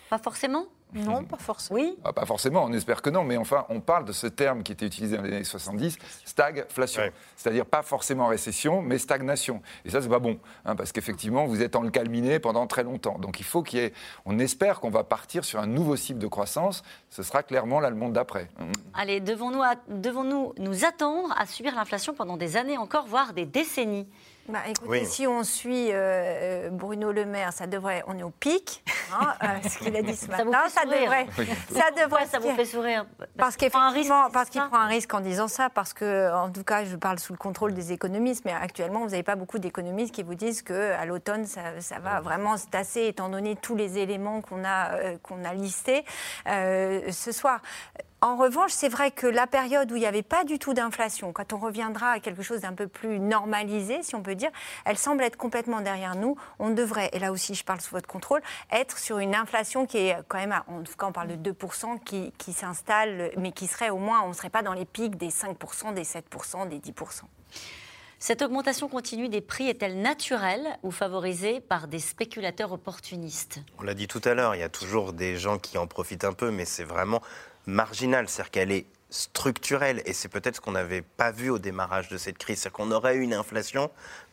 Pas 0.08 0.18
forcément? 0.18 0.66
Non, 0.94 1.24
pas 1.24 1.36
forcément. 1.36 1.80
Oui. 1.80 1.96
Ah, 2.04 2.12
pas 2.12 2.26
forcément, 2.26 2.64
on 2.64 2.72
espère 2.72 3.02
que 3.02 3.10
non, 3.10 3.24
mais 3.24 3.36
enfin, 3.36 3.66
on 3.68 3.80
parle 3.80 4.04
de 4.04 4.12
ce 4.12 4.26
terme 4.26 4.62
qui 4.62 4.72
était 4.72 4.86
utilisé 4.86 5.16
dans 5.16 5.22
les 5.22 5.32
années 5.32 5.44
70, 5.44 5.98
stagflation. 6.24 7.02
C'est-à-dire 7.36 7.66
pas 7.66 7.82
forcément 7.82 8.26
récession, 8.26 8.82
mais 8.82 8.98
stagnation. 8.98 9.62
Et 9.84 9.90
ça, 9.90 10.02
c'est 10.02 10.08
pas 10.08 10.18
bon, 10.18 10.38
hein, 10.64 10.74
parce 10.76 10.92
qu'effectivement, 10.92 11.46
vous 11.46 11.62
êtes 11.62 11.76
en 11.76 11.82
le 11.82 11.90
calminé 11.90 12.38
pendant 12.38 12.66
très 12.66 12.82
longtemps. 12.82 13.18
Donc 13.18 13.40
il 13.40 13.46
faut 13.46 13.62
qu'il 13.62 13.78
y 13.78 13.82
ait. 13.82 13.92
On 14.24 14.38
espère 14.38 14.80
qu'on 14.80 14.90
va 14.90 15.04
partir 15.04 15.44
sur 15.44 15.60
un 15.60 15.66
nouveau 15.66 15.96
cycle 15.96 16.18
de 16.18 16.26
croissance. 16.26 16.82
Ce 17.10 17.22
sera 17.22 17.42
clairement 17.42 17.80
là 17.80 17.90
le 17.90 17.96
monde 17.96 18.12
d'après. 18.12 18.48
Allez, 18.94 19.20
devons-nous 19.20 19.62
devons 19.88 20.52
nous 20.58 20.84
attendre 20.84 21.34
à 21.36 21.46
subir 21.46 21.74
l'inflation 21.74 22.14
pendant 22.14 22.36
des 22.36 22.56
années 22.56 22.78
encore, 22.78 23.06
voire 23.06 23.32
des 23.32 23.46
décennies? 23.46 24.06
Bah, 24.50 24.60
écoutez, 24.68 25.04
si 25.04 25.26
on 25.26 25.44
suit 25.44 25.90
euh, 25.90 25.94
euh, 25.94 26.70
Bruno 26.70 27.12
Le 27.12 27.24
Maire, 27.24 27.52
ça 27.52 27.66
devrait, 27.66 28.02
on 28.06 28.18
est 28.18 28.22
au 28.22 28.30
pic, 28.30 28.84
hein, 29.12 29.34
euh, 29.42 29.68
ce 29.68 29.78
qu'il 29.78 29.96
a 29.96 30.02
dit 30.02 30.16
ce 30.16 30.26
matin. 30.26 30.68
Ça, 30.68 30.84
devrait, 30.84 31.26
ça 31.72 31.90
devrait, 31.96 32.26
ça 32.26 32.38
vous 32.38 32.54
fait 32.54 32.64
sourire. 32.64 33.06
Parce 33.36 33.56
qu'effectivement, 33.56 34.30
parce 34.30 34.50
qu'il 34.50 34.60
prend 34.62 34.78
un 34.78 34.86
risque 34.86 35.12
en 35.14 35.20
disant 35.20 35.48
ça, 35.48 35.70
parce 35.70 35.92
que, 35.92 36.32
en 36.34 36.50
tout 36.50 36.64
cas, 36.64 36.84
je 36.84 36.96
parle 36.96 37.18
sous 37.18 37.32
le 37.32 37.38
contrôle 37.38 37.74
des 37.74 37.92
économistes, 37.92 38.44
mais 38.44 38.52
actuellement, 38.52 39.00
vous 39.00 39.10
n'avez 39.10 39.22
pas 39.22 39.36
beaucoup 39.36 39.58
d'économistes 39.58 40.14
qui 40.14 40.22
vous 40.22 40.34
disent 40.34 40.62
que 40.62 40.92
à 40.92 41.04
l'automne, 41.06 41.46
ça, 41.46 41.80
ça, 41.80 41.98
va 41.98 42.20
vraiment 42.20 42.56
se 42.56 42.66
tasser, 42.66 43.06
étant 43.06 43.28
donné 43.28 43.56
tous 43.56 43.76
les 43.76 43.98
éléments 43.98 44.40
qu'on 44.40 44.64
a 44.64 45.16
qu'on 45.22 45.44
a 45.44 45.54
listés 45.54 46.04
ce 46.46 47.32
soir 47.32 47.60
En 48.22 48.36
revanche, 48.36 48.72
c'est 48.72 48.90
vrai 48.90 49.10
que 49.10 49.26
la 49.26 49.46
période 49.46 49.90
où 49.90 49.96
il 49.96 50.00
n'y 50.00 50.06
avait 50.06 50.22
pas 50.22 50.44
du 50.44 50.58
tout 50.58 50.74
d'inflation, 50.74 51.32
quand 51.32 51.54
on 51.54 51.58
reviendra 51.58 52.10
à 52.10 52.20
quelque 52.20 52.42
chose 52.42 52.60
d'un 52.60 52.74
peu 52.74 52.86
plus 52.86 53.18
normalisé, 53.18 54.02
si 54.02 54.14
on 54.14 54.22
peut 54.22 54.34
dire, 54.34 54.50
elle 54.84 54.98
semble 54.98 55.22
être 55.22 55.38
complètement 55.38 55.80
derrière 55.80 56.16
nous. 56.16 56.36
On 56.58 56.68
devrait, 56.68 57.08
et 57.14 57.18
là 57.18 57.32
aussi 57.32 57.54
je 57.54 57.64
parle 57.64 57.80
sous 57.80 57.92
votre 57.92 58.08
contrôle, 58.08 58.42
être 58.70 58.98
sur 58.98 59.20
une 59.20 59.34
inflation 59.34 59.86
qui 59.86 59.96
est 59.96 60.16
quand 60.28 60.36
même, 60.36 60.54
en 60.66 60.82
tout 60.82 60.96
cas 60.98 61.06
on 61.06 61.12
parle 61.12 61.28
de 61.40 61.50
2%, 61.50 61.98
qui, 62.04 62.32
qui 62.36 62.52
s'installe, 62.52 63.30
mais 63.38 63.52
qui 63.52 63.66
serait 63.66 63.88
au 63.88 63.96
moins, 63.96 64.20
on 64.22 64.28
ne 64.28 64.34
serait 64.34 64.50
pas 64.50 64.62
dans 64.62 64.74
les 64.74 64.84
pics 64.84 65.16
des 65.16 65.30
5%, 65.30 65.94
des 65.94 66.04
7%, 66.04 66.68
des 66.68 66.78
10%. 66.78 67.22
Cette 68.22 68.42
augmentation 68.42 68.88
continue 68.88 69.30
des 69.30 69.40
prix 69.40 69.70
est-elle 69.70 70.02
naturelle 70.02 70.76
ou 70.82 70.90
favorisée 70.90 71.62
par 71.62 71.88
des 71.88 72.00
spéculateurs 72.00 72.70
opportunistes? 72.70 73.60
On 73.78 73.82
l'a 73.82 73.94
dit 73.94 74.08
tout 74.08 74.20
à 74.26 74.34
l'heure, 74.34 74.54
il 74.54 74.58
y 74.58 74.62
a 74.62 74.68
toujours 74.68 75.14
des 75.14 75.38
gens 75.38 75.56
qui 75.56 75.78
en 75.78 75.86
profitent 75.86 76.24
un 76.24 76.34
peu, 76.34 76.50
mais 76.50 76.66
c'est 76.66 76.84
vraiment 76.84 77.22
marginal, 77.70 78.28
c'est-à-dire 78.28 78.50
qu'elle 78.50 78.72
est 78.72 78.86
structurelle 79.10 80.02
et 80.06 80.12
c'est 80.12 80.28
peut-être 80.28 80.56
ce 80.56 80.60
qu'on 80.60 80.72
n'avait 80.72 81.02
pas 81.02 81.32
vu 81.32 81.50
au 81.50 81.58
démarrage 81.58 82.08
de 82.08 82.16
cette 82.16 82.38
crise, 82.38 82.60
c'est-à-dire 82.60 82.76
qu'on 82.76 82.92
aurait 82.92 83.16
eu 83.16 83.22
une 83.22 83.34
inflation 83.34 83.90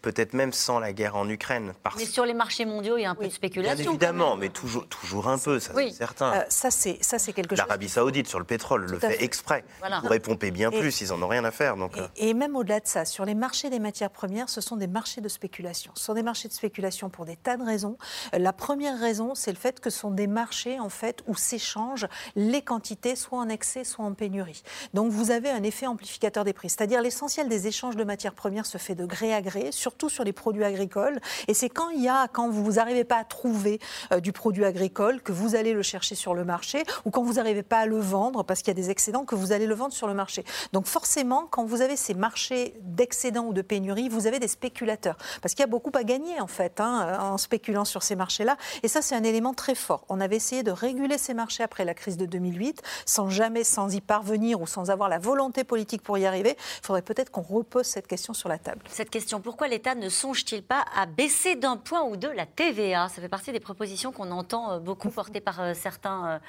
peut-être 0.07 0.33
même 0.33 0.53
sans 0.53 0.79
la 0.79 0.93
guerre 0.93 1.17
en 1.17 1.27
Ukraine. 1.27 1.73
Mais 1.97 2.05
sur 2.05 2.25
les 2.25 2.33
marchés 2.33 2.63
mondiaux, 2.63 2.95
il 2.97 3.01
y 3.01 3.05
a 3.05 3.09
un 3.09 3.15
peu 3.15 3.27
de 3.27 3.33
spéculation. 3.33 3.75
Bien 3.75 3.91
évidemment, 3.91 4.37
mais 4.37 4.47
toujours, 4.47 4.87
toujours 4.87 5.27
un 5.27 5.37
peu, 5.37 5.59
ça 5.59 5.73
c'est 5.75 5.91
certain. 5.91 6.33
Euh, 6.33 6.43
ça 6.47 6.71
c'est 6.71 6.97
ça 7.01 7.19
c'est 7.19 7.33
quelque 7.33 7.57
chose. 7.57 7.65
L'Arabie 7.65 7.89
Saoudite 7.89 8.27
sur 8.27 8.39
le 8.39 8.45
pétrole 8.45 8.85
le 8.85 8.99
fait, 8.99 9.21
exprès. 9.21 9.65
Voilà. 9.79 9.97
Ils 9.97 10.01
pourraient 10.03 10.19
pomper 10.21 10.51
bien 10.51 10.71
plus, 10.71 11.01
ils 11.01 11.11
en 11.11 11.21
ont 11.21 11.27
rien 11.27 11.43
à 11.43 11.51
faire. 11.51 11.75
Donc. 11.75 11.97
Euh. 11.97 12.07
Et, 12.15 12.33
même 12.33 12.55
au-delà 12.55 12.79
de 12.79 12.87
ça, 12.87 13.03
sur 13.03 13.25
les 13.25 13.35
marchés 13.35 13.69
des 13.69 13.79
matières 13.79 14.09
premières, 14.09 14.47
ce 14.47 14.61
sont 14.61 14.77
des 14.77 14.87
marchés 14.87 15.19
de 15.19 15.27
spéculation. 15.27 15.91
Ce 15.95 16.05
sont 16.05 16.13
des 16.13 16.23
marchés 16.23 16.47
de 16.47 16.53
spéculation 16.53 17.09
pour 17.09 17.25
des 17.25 17.35
tas 17.35 17.57
de 17.57 17.63
raisons. 17.63 17.97
Euh, 18.33 18.37
la 18.37 18.53
première 18.53 18.97
raison, 18.97 19.35
c'est 19.35 19.51
le 19.51 19.57
fait 19.57 19.81
que 19.81 19.89
ce 19.89 19.99
sont 19.99 20.11
des 20.11 20.27
marchés 20.27 20.79
en 20.79 20.89
fait 20.89 21.21
où 21.27 21.35
s'échangent 21.35 22.07
les 22.35 22.61
quantités, 22.61 23.17
soit 23.17 23.39
en 23.39 23.49
excès, 23.49 23.83
soit 23.83 24.05
en 24.05 24.13
pénurie. 24.13 24.63
Donc 24.93 25.11
vous 25.11 25.31
avez 25.31 25.49
un 25.49 25.63
effet 25.63 25.87
amplificateur 25.87 26.45
des 26.45 26.53
prix, 26.53 26.69
c'est-à-dire 26.69 27.01
l'essentiel 27.01 27.49
des 27.49 27.67
échanges 27.67 27.97
de 27.97 28.03
matières 28.05 28.33
premières 28.33 28.65
se 28.65 28.77
fait 28.77 28.95
de 28.95 29.05
gré 29.05 29.33
à 29.33 29.41
gré, 29.41 29.71
surtout 29.71 29.96
sur 30.07 30.23
les 30.23 30.33
produits 30.33 30.63
agricole. 30.63 31.19
Et 31.47 31.53
c'est 31.53 31.69
quand 31.69 31.89
il 31.89 32.03
y 32.03 32.09
a, 32.09 32.27
quand 32.27 32.49
vous 32.49 32.73
n'arrivez 32.73 33.03
pas 33.03 33.17
à 33.17 33.23
trouver 33.23 33.79
euh, 34.11 34.19
du 34.19 34.31
produit 34.31 34.65
agricole, 34.65 35.21
que 35.21 35.31
vous 35.31 35.55
allez 35.55 35.73
le 35.73 35.81
chercher 35.81 36.15
sur 36.15 36.35
le 36.35 36.45
marché, 36.45 36.83
ou 37.05 37.11
quand 37.11 37.23
vous 37.23 37.33
n'arrivez 37.33 37.63
pas 37.63 37.79
à 37.79 37.85
le 37.85 37.99
vendre 37.99 38.43
parce 38.43 38.61
qu'il 38.61 38.69
y 38.69 38.77
a 38.77 38.81
des 38.81 38.89
excédents, 38.89 39.25
que 39.25 39.35
vous 39.35 39.51
allez 39.51 39.65
le 39.65 39.75
vendre 39.75 39.93
sur 39.93 40.07
le 40.07 40.13
marché. 40.13 40.43
Donc 40.73 40.85
forcément, 40.85 41.47
quand 41.49 41.65
vous 41.65 41.81
avez 41.81 41.95
ces 41.95 42.13
marchés 42.13 42.75
d'excédents 42.81 43.45
ou 43.45 43.53
de 43.53 43.61
pénurie, 43.61 44.09
vous 44.09 44.27
avez 44.27 44.39
des 44.39 44.47
spéculateurs. 44.47 45.17
Parce 45.41 45.53
qu'il 45.55 45.61
y 45.61 45.63
a 45.63 45.67
beaucoup 45.67 45.91
à 45.95 46.03
gagner 46.03 46.39
en 46.39 46.47
fait 46.47 46.79
hein, 46.79 47.17
en 47.19 47.37
spéculant 47.37 47.85
sur 47.85 48.03
ces 48.03 48.15
marchés-là. 48.15 48.57
Et 48.83 48.87
ça, 48.87 49.01
c'est 49.01 49.15
un 49.15 49.23
élément 49.23 49.53
très 49.53 49.75
fort. 49.75 50.05
On 50.09 50.21
avait 50.21 50.35
essayé 50.35 50.63
de 50.63 50.71
réguler 50.71 51.17
ces 51.17 51.33
marchés 51.33 51.63
après 51.63 51.85
la 51.85 51.93
crise 51.93 52.17
de 52.17 52.25
2008, 52.25 52.81
sans 53.05 53.29
jamais, 53.29 53.63
sans 53.63 53.93
y 53.93 54.01
parvenir 54.01 54.61
ou 54.61 54.67
sans 54.67 54.91
avoir 54.91 55.09
la 55.09 55.19
volonté 55.19 55.63
politique 55.63 56.01
pour 56.01 56.17
y 56.17 56.25
arriver. 56.25 56.55
Il 56.57 56.85
faudrait 56.85 57.01
peut-être 57.01 57.31
qu'on 57.31 57.41
repose 57.41 57.85
cette 57.85 58.07
question 58.07 58.33
sur 58.33 58.49
la 58.49 58.57
table. 58.57 58.81
Cette 58.89 59.09
question, 59.09 59.41
pourquoi 59.41 59.67
l'État 59.77 59.93
ne 59.93 60.09
songe-t-il 60.09 60.63
pas 60.63 60.83
à 60.95 61.05
baisser 61.05 61.55
d'un 61.55 61.77
point 61.77 62.01
ou 62.01 62.17
deux 62.17 62.33
la 62.33 62.47
TVA 62.47 63.09
Ça 63.09 63.21
fait 63.21 63.29
partie 63.29 63.51
des 63.51 63.59
propositions 63.59 64.11
qu'on 64.11 64.31
entend 64.31 64.71
euh, 64.71 64.79
beaucoup 64.79 65.11
portées 65.11 65.39
par 65.39 65.61
euh, 65.61 65.75
certains 65.75 66.39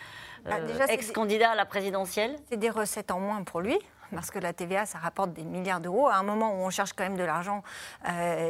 euh, 0.46 0.50
ah, 0.50 0.86
ex-candidats 0.88 1.50
à 1.50 1.54
la 1.54 1.66
présidentielle. 1.66 2.36
C'est 2.48 2.56
des 2.56 2.70
recettes 2.70 3.10
en 3.10 3.20
moins 3.20 3.42
pour 3.42 3.60
lui 3.60 3.78
parce 4.14 4.30
que 4.30 4.38
la 4.38 4.54
TVA, 4.54 4.86
ça 4.86 4.96
rapporte 4.96 5.34
des 5.34 5.42
milliards 5.42 5.80
d'euros. 5.80 6.08
À 6.08 6.14
un 6.14 6.22
moment 6.22 6.54
où 6.54 6.64
on 6.64 6.70
cherche 6.70 6.94
quand 6.94 7.04
même 7.04 7.18
de 7.18 7.24
l'argent, 7.24 7.62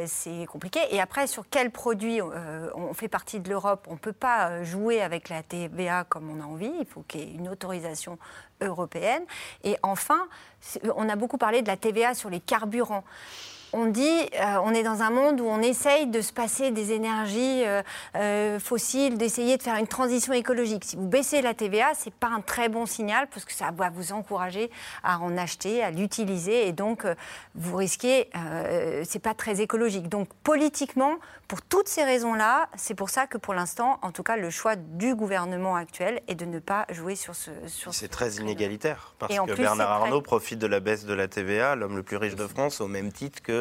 c'est 0.05 0.45
compliqué. 0.45 0.79
Et 0.91 1.01
après, 1.01 1.27
sur 1.27 1.43
quel 1.49 1.69
produit 1.69 2.21
on 2.21 2.93
fait 2.93 3.09
partie 3.09 3.41
de 3.41 3.49
l'Europe 3.49 3.85
On 3.89 3.95
ne 3.95 3.97
peut 3.97 4.13
pas 4.13 4.63
jouer 4.63 5.01
avec 5.01 5.27
la 5.27 5.43
TVA 5.43 6.05
comme 6.05 6.29
on 6.29 6.41
a 6.41 6.45
envie. 6.45 6.71
Il 6.79 6.85
faut 6.85 7.01
qu'il 7.01 7.19
y 7.19 7.23
ait 7.23 7.35
une 7.35 7.49
autorisation 7.49 8.17
européenne. 8.61 9.23
Et 9.65 9.75
enfin, 9.83 10.29
on 10.95 11.09
a 11.09 11.17
beaucoup 11.17 11.37
parlé 11.37 11.61
de 11.61 11.67
la 11.67 11.75
TVA 11.75 12.13
sur 12.13 12.29
les 12.29 12.39
carburants 12.39 13.03
on 13.73 13.85
dit, 13.85 14.01
euh, 14.03 14.57
on 14.63 14.73
est 14.73 14.83
dans 14.83 15.01
un 15.01 15.09
monde 15.09 15.41
où 15.41 15.45
on 15.45 15.61
essaye 15.61 16.07
de 16.07 16.21
se 16.21 16.33
passer 16.33 16.71
des 16.71 16.91
énergies 16.91 17.63
euh, 17.65 17.81
euh, 18.15 18.59
fossiles, 18.59 19.17
d'essayer 19.17 19.57
de 19.57 19.63
faire 19.63 19.75
une 19.75 19.87
transition 19.87 20.33
écologique. 20.33 20.83
Si 20.85 20.95
vous 20.95 21.07
baissez 21.07 21.41
la 21.41 21.53
TVA, 21.53 21.91
c'est 21.93 22.13
pas 22.13 22.27
un 22.27 22.41
très 22.41 22.69
bon 22.69 22.85
signal 22.85 23.27
parce 23.31 23.45
que 23.45 23.53
ça 23.53 23.71
va 23.75 23.89
vous 23.89 24.11
encourager 24.11 24.69
à 25.03 25.19
en 25.19 25.37
acheter, 25.37 25.83
à 25.83 25.91
l'utiliser 25.91 26.67
et 26.67 26.71
donc 26.71 27.05
vous 27.55 27.75
risquez, 27.75 28.29
c'est 29.03 29.19
pas 29.19 29.33
très 29.33 29.61
écologique. 29.61 30.09
Donc 30.09 30.29
politiquement, 30.43 31.15
pour 31.47 31.61
toutes 31.61 31.87
ces 31.87 32.03
raisons-là, 32.03 32.69
c'est 32.75 32.93
pour 32.93 33.09
ça 33.09 33.27
que 33.27 33.37
pour 33.37 33.53
l'instant, 33.53 33.99
en 34.01 34.11
tout 34.11 34.23
cas, 34.23 34.37
le 34.37 34.49
choix 34.49 34.75
du 34.75 35.15
gouvernement 35.15 35.75
actuel 35.75 36.21
est 36.27 36.35
de 36.35 36.45
ne 36.45 36.59
pas 36.59 36.85
jouer 36.91 37.15
sur 37.15 37.35
ce. 37.35 37.51
Sur 37.67 37.93
c'est 37.93 38.07
très 38.07 38.35
inégalitaire 38.35 39.15
parce 39.19 39.35
que 39.35 39.55
Bernard 39.55 39.91
Arnault 39.91 40.21
profite 40.21 40.59
de 40.59 40.67
la 40.67 40.79
baisse 40.79 41.05
de 41.05 41.13
la 41.13 41.27
TVA, 41.27 41.75
l'homme 41.75 41.95
le 41.95 42.03
plus 42.03 42.17
riche 42.17 42.35
de 42.35 42.47
France, 42.47 42.81
au 42.81 42.87
même 42.87 43.11
titre 43.11 43.41
que 43.41 43.58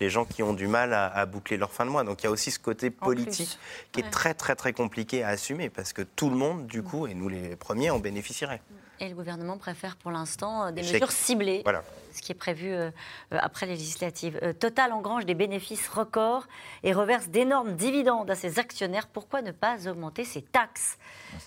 les 0.00 0.10
gens 0.10 0.24
qui 0.24 0.42
ont 0.42 0.54
du 0.54 0.66
mal 0.66 0.94
à, 0.94 1.26
boucler 1.26 1.56
leur 1.56 1.72
fin 1.72 1.84
de 1.84 1.90
mois. 1.90 2.04
Donc 2.04 2.22
il 2.22 2.24
y 2.24 2.28
a 2.28 2.30
aussi 2.30 2.50
ce 2.50 2.58
côté 2.58 2.90
politique 2.90 3.58
qui 3.92 4.00
est 4.00 4.10
très 4.10 4.34
très 4.34 4.54
très 4.54 4.72
compliqué 4.72 5.22
à 5.22 5.28
assumer 5.28 5.70
parce 5.70 5.92
que 5.92 6.02
tout 6.02 6.30
le 6.30 6.36
monde, 6.36 6.66
du 6.66 6.82
coup, 6.82 7.06
et 7.06 7.14
nous 7.14 7.28
les 7.28 7.56
premiers, 7.56 7.90
en 7.90 7.98
bénéficierait. 7.98 8.60
Et 9.00 9.08
le 9.08 9.14
gouvernement 9.14 9.58
préfère 9.58 9.96
pour 9.96 10.10
l'instant 10.10 10.66
euh, 10.66 10.72
des 10.72 10.82
mesures 10.82 11.12
ciblées. 11.12 11.62
Voilà 11.64 11.84
ce 12.18 12.22
qui 12.22 12.32
est 12.32 12.34
prévu 12.34 12.72
euh, 12.72 12.90
euh, 13.32 13.38
après 13.40 13.66
les 13.66 13.72
législatives. 13.72 14.38
Euh, 14.42 14.52
Total 14.52 14.92
engrange 14.92 15.24
des 15.24 15.34
bénéfices 15.34 15.88
records 15.88 16.46
et 16.82 16.92
reverse 16.92 17.28
d'énormes 17.28 17.74
dividendes 17.74 18.30
à 18.30 18.34
ses 18.34 18.58
actionnaires. 18.58 19.06
Pourquoi 19.06 19.40
ne 19.40 19.52
pas 19.52 19.88
augmenter 19.88 20.24
ses 20.24 20.42
taxes? 20.42 20.98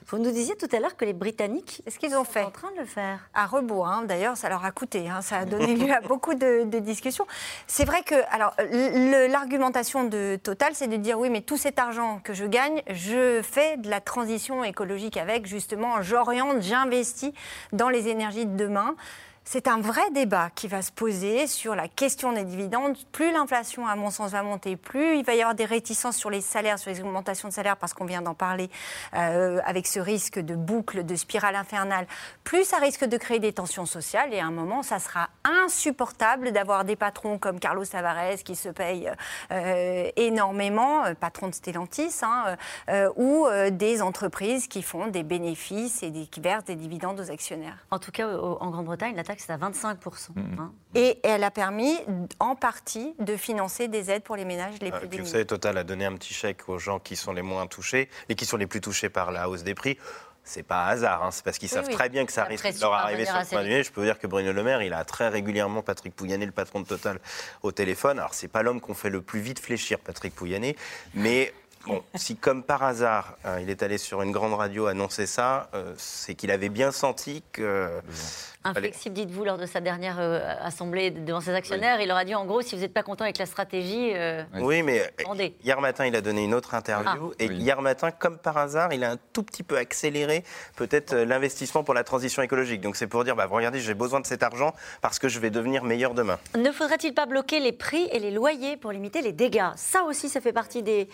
Vous 0.07 0.17
nous 0.17 0.31
disiez 0.31 0.55
tout 0.55 0.69
à 0.71 0.79
l'heure 0.79 0.95
que 0.95 1.05
les 1.05 1.13
Britanniques 1.13 1.83
ce 1.87 1.99
qu'ils 1.99 2.15
ont 2.15 2.23
fait 2.23 2.43
en 2.43 2.51
train 2.51 2.71
de 2.71 2.79
le 2.79 2.85
faire? 2.85 3.29
À 3.33 3.45
rebours, 3.45 3.87
hein. 3.87 4.03
d'ailleurs, 4.03 4.37
ça 4.37 4.47
leur 4.47 4.63
a 4.63 4.71
coûté. 4.71 5.09
Hein. 5.09 5.21
Ça 5.21 5.39
a 5.39 5.45
donné 5.45 5.75
lieu 5.75 5.91
à 5.91 6.01
beaucoup 6.07 6.33
de, 6.33 6.79
discussions. 6.79 7.27
C'est 7.67 7.85
vrai 7.85 8.01
que, 8.03 8.15
alors, 8.33 8.55
l'argumentation 9.29 10.05
de 10.05 10.39
Total, 10.41 10.73
c'est 10.73 10.87
de 10.87 10.95
dire 10.95 11.19
oui, 11.19 11.29
mais 11.29 11.41
tout 11.41 11.57
cet 11.57 11.77
argent 11.79 12.19
que 12.23 12.33
je 12.33 12.45
gagne, 12.45 12.81
je 12.89 13.41
fais 13.43 13.77
de 13.77 13.89
la 13.89 13.99
transition 13.99 14.63
écologique 14.63 15.17
avec, 15.17 15.45
justement, 15.45 16.01
j'oriente, 16.01 16.61
j'investis 16.61 17.33
dans 17.73 17.89
les 17.89 18.07
énergies 18.07 18.45
de 18.45 18.55
demain. 18.55 18.95
C'est 19.53 19.67
un 19.67 19.81
vrai 19.81 20.09
débat 20.11 20.49
qui 20.55 20.69
va 20.69 20.81
se 20.81 20.93
poser 20.93 21.45
sur 21.45 21.75
la 21.75 21.89
question 21.89 22.31
des 22.31 22.45
dividendes. 22.45 22.95
Plus 23.11 23.33
l'inflation, 23.33 23.85
à 23.85 23.97
mon 23.97 24.09
sens, 24.09 24.31
va 24.31 24.43
monter, 24.43 24.77
plus 24.77 25.17
il 25.17 25.25
va 25.25 25.35
y 25.35 25.41
avoir 25.41 25.55
des 25.55 25.65
réticences 25.65 26.15
sur 26.15 26.29
les 26.29 26.39
salaires, 26.39 26.79
sur 26.79 26.89
les 26.89 27.01
augmentations 27.01 27.49
de 27.49 27.53
salaires, 27.53 27.75
parce 27.75 27.93
qu'on 27.93 28.05
vient 28.05 28.21
d'en 28.21 28.33
parler, 28.33 28.69
euh, 29.13 29.59
avec 29.65 29.87
ce 29.87 29.99
risque 29.99 30.39
de 30.39 30.55
boucle, 30.55 31.03
de 31.03 31.15
spirale 31.17 31.57
infernale, 31.57 32.07
plus 32.45 32.63
ça 32.63 32.77
risque 32.77 33.03
de 33.03 33.17
créer 33.17 33.39
des 33.39 33.51
tensions 33.51 33.85
sociales. 33.85 34.33
Et 34.33 34.39
à 34.39 34.45
un 34.45 34.51
moment, 34.51 34.83
ça 34.83 34.99
sera 34.99 35.27
insupportable 35.43 36.53
d'avoir 36.53 36.85
des 36.85 36.95
patrons 36.95 37.37
comme 37.37 37.59
Carlos 37.59 37.83
Tavares 37.83 38.37
qui 38.45 38.55
se 38.55 38.69
payent 38.69 39.11
euh, 39.51 40.09
énormément, 40.15 41.03
euh, 41.03 41.13
patron 41.13 41.49
de 41.49 41.55
Stellantis, 41.55 42.21
hein, 42.21 42.55
ou 43.17 43.47
des 43.69 44.01
entreprises 44.01 44.67
qui 44.67 44.81
font 44.81 45.07
des 45.07 45.23
bénéfices 45.23 46.03
et 46.03 46.11
qui 46.11 46.39
versent 46.39 46.63
des 46.63 46.75
dividendes 46.75 47.19
aux 47.19 47.31
actionnaires. 47.31 47.79
En 47.91 47.99
tout 47.99 48.11
cas, 48.11 48.29
en 48.29 48.69
Grande-Bretagne, 48.69 49.13
la 49.17 49.25
taxe 49.25 49.40
c'est 49.41 49.53
à 49.53 49.57
25%. 49.57 49.97
Mmh. 50.35 50.59
Hein. 50.59 50.73
Et 50.95 51.19
elle 51.23 51.43
a 51.43 51.51
permis, 51.51 51.97
en 52.39 52.55
partie, 52.55 53.13
de 53.19 53.35
financer 53.35 53.87
des 53.87 54.11
aides 54.11 54.23
pour 54.23 54.35
les 54.35 54.45
ménages 54.45 54.79
les 54.81 54.91
plus 54.91 55.07
démunis. 55.07 55.27
Vous 55.27 55.31
savez, 55.31 55.45
Total 55.45 55.77
a 55.77 55.83
donné 55.83 56.05
un 56.05 56.13
petit 56.13 56.33
chèque 56.33 56.69
aux 56.69 56.77
gens 56.77 56.99
qui 56.99 57.15
sont 57.15 57.33
les 57.33 57.41
moins 57.41 57.67
touchés 57.67 58.09
et 58.29 58.35
qui 58.35 58.45
sont 58.45 58.57
les 58.57 58.67
plus 58.67 58.81
touchés 58.81 59.09
par 59.09 59.31
la 59.31 59.49
hausse 59.49 59.63
des 59.63 59.75
prix 59.75 59.97
c'est 60.43 60.63
pas 60.63 60.87
hasard, 60.87 61.23
hein. 61.23 61.29
c'est 61.31 61.45
parce 61.45 61.59
qu'ils 61.59 61.69
savent 61.69 61.87
très 61.89 62.09
bien 62.09 62.25
que 62.25 62.31
ça 62.31 62.43
risque 62.43 62.73
de 62.73 62.81
leur 62.81 62.93
arriver 62.93 63.25
sur 63.25 63.37
le 63.37 63.45
point 63.45 63.63
de 63.63 63.67
vue. 63.67 63.83
Je 63.83 63.91
peux 63.91 64.01
vous 64.01 64.07
dire 64.07 64.17
que 64.17 64.25
Bruno 64.25 64.51
Le 64.51 64.63
Maire, 64.63 64.81
il 64.81 64.91
a 64.93 65.05
très 65.05 65.29
régulièrement 65.29 65.83
Patrick 65.83 66.15
Pouyanné, 66.15 66.45
le 66.45 66.51
patron 66.51 66.81
de 66.81 66.87
Total, 66.87 67.19
au 67.61 67.71
téléphone. 67.71 68.17
Alors, 68.17 68.33
c'est 68.33 68.47
pas 68.47 68.63
l'homme 68.63 68.81
qu'on 68.81 68.95
fait 68.95 69.11
le 69.11 69.21
plus 69.21 69.39
vite 69.39 69.59
fléchir, 69.59 69.99
Patrick 69.99 70.33
Pouyanné, 70.33 70.75
mais 71.13 71.53
Bon, 71.87 72.03
si 72.13 72.35
comme 72.35 72.63
par 72.63 72.83
hasard, 72.83 73.35
hein, 73.43 73.59
il 73.59 73.69
est 73.69 73.81
allé 73.81 73.97
sur 73.97 74.21
une 74.21 74.31
grande 74.31 74.53
radio 74.53 74.85
annoncer 74.85 75.25
ça, 75.25 75.69
euh, 75.73 75.93
c'est 75.97 76.35
qu'il 76.35 76.51
avait 76.51 76.69
bien 76.69 76.91
senti 76.91 77.43
que 77.51 77.89
inflexible, 78.63 79.15
dites-vous, 79.15 79.43
lors 79.43 79.57
de 79.57 79.65
sa 79.65 79.81
dernière 79.81 80.19
euh, 80.19 80.55
assemblée 80.61 81.11
devant 81.11 81.41
ses 81.41 81.53
actionnaires. 81.53 81.99
Il 82.01 82.07
leur 82.07 82.17
a 82.17 82.25
dit, 82.25 82.35
en 82.35 82.45
gros, 82.45 82.61
si 82.61 82.75
vous 82.75 82.81
n'êtes 82.81 82.93
pas 82.93 83.03
content 83.03 83.23
avec 83.23 83.37
la 83.37 83.45
stratégie, 83.45 84.11
euh, 84.13 84.43
oui, 84.59 84.83
mais 84.83 85.11
hier 85.63 85.81
matin, 85.81 86.05
il 86.05 86.15
a 86.15 86.21
donné 86.21 86.43
une 86.43 86.53
autre 86.53 86.73
interview. 86.73 87.31
Ah. 87.31 87.35
Et 87.43 87.47
hier 87.47 87.81
matin, 87.81 88.11
comme 88.11 88.37
par 88.37 88.57
hasard, 88.57 88.93
il 88.93 89.03
a 89.03 89.11
un 89.11 89.17
tout 89.33 89.43
petit 89.43 89.63
peu 89.63 89.77
accéléré 89.77 90.43
peut-être 90.75 91.13
euh, 91.13 91.25
l'investissement 91.25 91.83
pour 91.83 91.93
la 91.93 92.03
transition 92.03 92.41
écologique. 92.41 92.81
Donc 92.81 92.95
c'est 92.95 93.07
pour 93.07 93.23
dire, 93.23 93.35
bah, 93.35 93.47
regardez, 93.49 93.79
j'ai 93.79 93.93
besoin 93.93 94.19
de 94.19 94.27
cet 94.27 94.43
argent 94.43 94.73
parce 95.01 95.19
que 95.19 95.27
je 95.27 95.39
vais 95.39 95.49
devenir 95.49 95.83
meilleur 95.83 96.13
demain. 96.13 96.37
Ne 96.57 96.71
faudrait-il 96.71 97.13
pas 97.13 97.25
bloquer 97.25 97.59
les 97.59 97.71
prix 97.71 98.07
et 98.11 98.19
les 98.19 98.31
loyers 98.31 98.77
pour 98.77 98.91
limiter 98.91 99.21
les 99.21 99.31
dégâts? 99.33 99.69
Ça 99.75 100.03
aussi, 100.03 100.29
ça 100.29 100.41
fait 100.41 100.53
partie 100.53 100.83
des, 100.83 101.09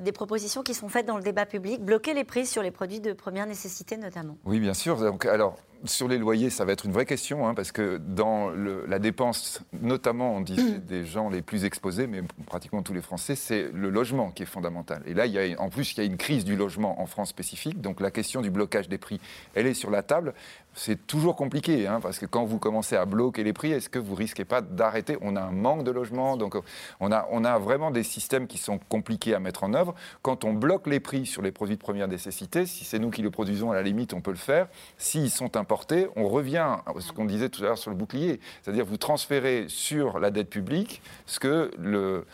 des 0.00 0.12
propositions 0.12 0.62
qui 0.62 0.74
sont 0.74 0.88
faites 0.88 1.06
dans 1.06 1.16
le 1.16 1.22
débat 1.22 1.46
public. 1.46 1.82
Bloquer 1.82 2.14
les 2.14 2.24
prix 2.24 2.46
sur 2.46 2.62
les 2.62 2.70
produits 2.70 3.00
de 3.00 3.12
première 3.12 3.46
nécessité 3.46 3.96
notamment. 3.96 4.36
Oui, 4.44 4.60
bien 4.60 4.74
sûr. 4.74 4.96
Donc, 4.96 5.26
alors, 5.26 5.56
sur 5.88 6.08
les 6.08 6.18
loyers, 6.18 6.50
ça 6.50 6.64
va 6.64 6.72
être 6.72 6.86
une 6.86 6.92
vraie 6.92 7.06
question, 7.06 7.46
hein, 7.46 7.54
parce 7.54 7.72
que 7.72 7.98
dans 7.98 8.50
la 8.50 8.98
dépense, 8.98 9.62
notamment, 9.80 10.34
on 10.34 10.40
dit 10.40 10.60
mm. 10.60 10.78
des 10.86 11.04
gens 11.04 11.28
les 11.28 11.42
plus 11.42 11.64
exposés, 11.64 12.06
mais 12.06 12.22
pratiquement 12.46 12.82
tous 12.82 12.92
les 12.92 13.02
Français, 13.02 13.36
c'est 13.36 13.70
le 13.72 13.90
logement 13.90 14.30
qui 14.30 14.42
est 14.42 14.46
fondamental. 14.46 15.02
Et 15.06 15.14
là, 15.14 15.26
il 15.26 15.32
y 15.32 15.38
a, 15.38 15.60
en 15.60 15.68
plus, 15.68 15.92
il 15.92 15.98
y 15.98 16.00
a 16.00 16.04
une 16.04 16.16
crise 16.16 16.44
du 16.44 16.56
logement 16.56 17.00
en 17.00 17.06
France 17.06 17.30
spécifique, 17.30 17.80
donc 17.80 18.00
la 18.00 18.10
question 18.10 18.40
du 18.42 18.50
blocage 18.50 18.88
des 18.88 18.98
prix, 18.98 19.20
elle 19.54 19.66
est 19.66 19.74
sur 19.74 19.90
la 19.90 20.02
table 20.02 20.34
c'est 20.76 21.06
toujours 21.06 21.36
compliqué, 21.36 21.86
hein, 21.86 22.00
parce 22.02 22.18
que 22.18 22.26
quand 22.26 22.44
vous 22.44 22.58
commencez 22.58 22.96
à 22.96 23.06
bloquer 23.06 23.42
les 23.42 23.54
prix, 23.54 23.72
est-ce 23.72 23.88
que 23.88 23.98
vous 23.98 24.14
risquez 24.14 24.44
pas 24.44 24.60
d'arrêter? 24.60 25.16
On 25.22 25.34
a 25.34 25.40
un 25.40 25.50
manque 25.50 25.84
de 25.84 25.90
logements, 25.90 26.36
donc 26.36 26.54
on 27.00 27.10
a, 27.10 27.26
on 27.30 27.44
a 27.44 27.58
vraiment 27.58 27.90
des 27.90 28.02
systèmes 28.02 28.46
qui 28.46 28.58
sont 28.58 28.78
compliqués 28.90 29.34
à 29.34 29.40
mettre 29.40 29.64
en 29.64 29.72
œuvre. 29.72 29.94
Quand 30.20 30.44
on 30.44 30.52
bloque 30.52 30.86
les 30.86 31.00
prix 31.00 31.24
sur 31.24 31.40
les 31.40 31.50
produits 31.50 31.76
de 31.76 31.80
première 31.80 32.08
nécessité, 32.08 32.66
si 32.66 32.84
c'est 32.84 32.98
nous 32.98 33.10
qui 33.10 33.22
le 33.22 33.30
produisons, 33.30 33.70
à 33.72 33.74
la 33.74 33.82
limite, 33.82 34.12
on 34.12 34.20
peut 34.20 34.30
le 34.30 34.36
faire. 34.36 34.68
S'ils 34.98 35.30
sont 35.30 35.56
importés, 35.56 36.08
on 36.14 36.28
revient 36.28 36.58
à 36.58 36.82
ce 37.00 37.10
qu'on 37.12 37.24
disait 37.24 37.48
tout 37.48 37.62
à 37.62 37.68
l'heure 37.68 37.78
sur 37.78 37.90
le 37.90 37.96
bouclier, 37.96 38.38
c'est-à-dire 38.62 38.84
vous 38.84 38.98
transférez 38.98 39.64
sur 39.68 40.18
la 40.18 40.30
dette 40.30 40.50
publique 40.50 41.00
ce 41.24 41.40
que 41.40 41.70
le, 41.78 42.26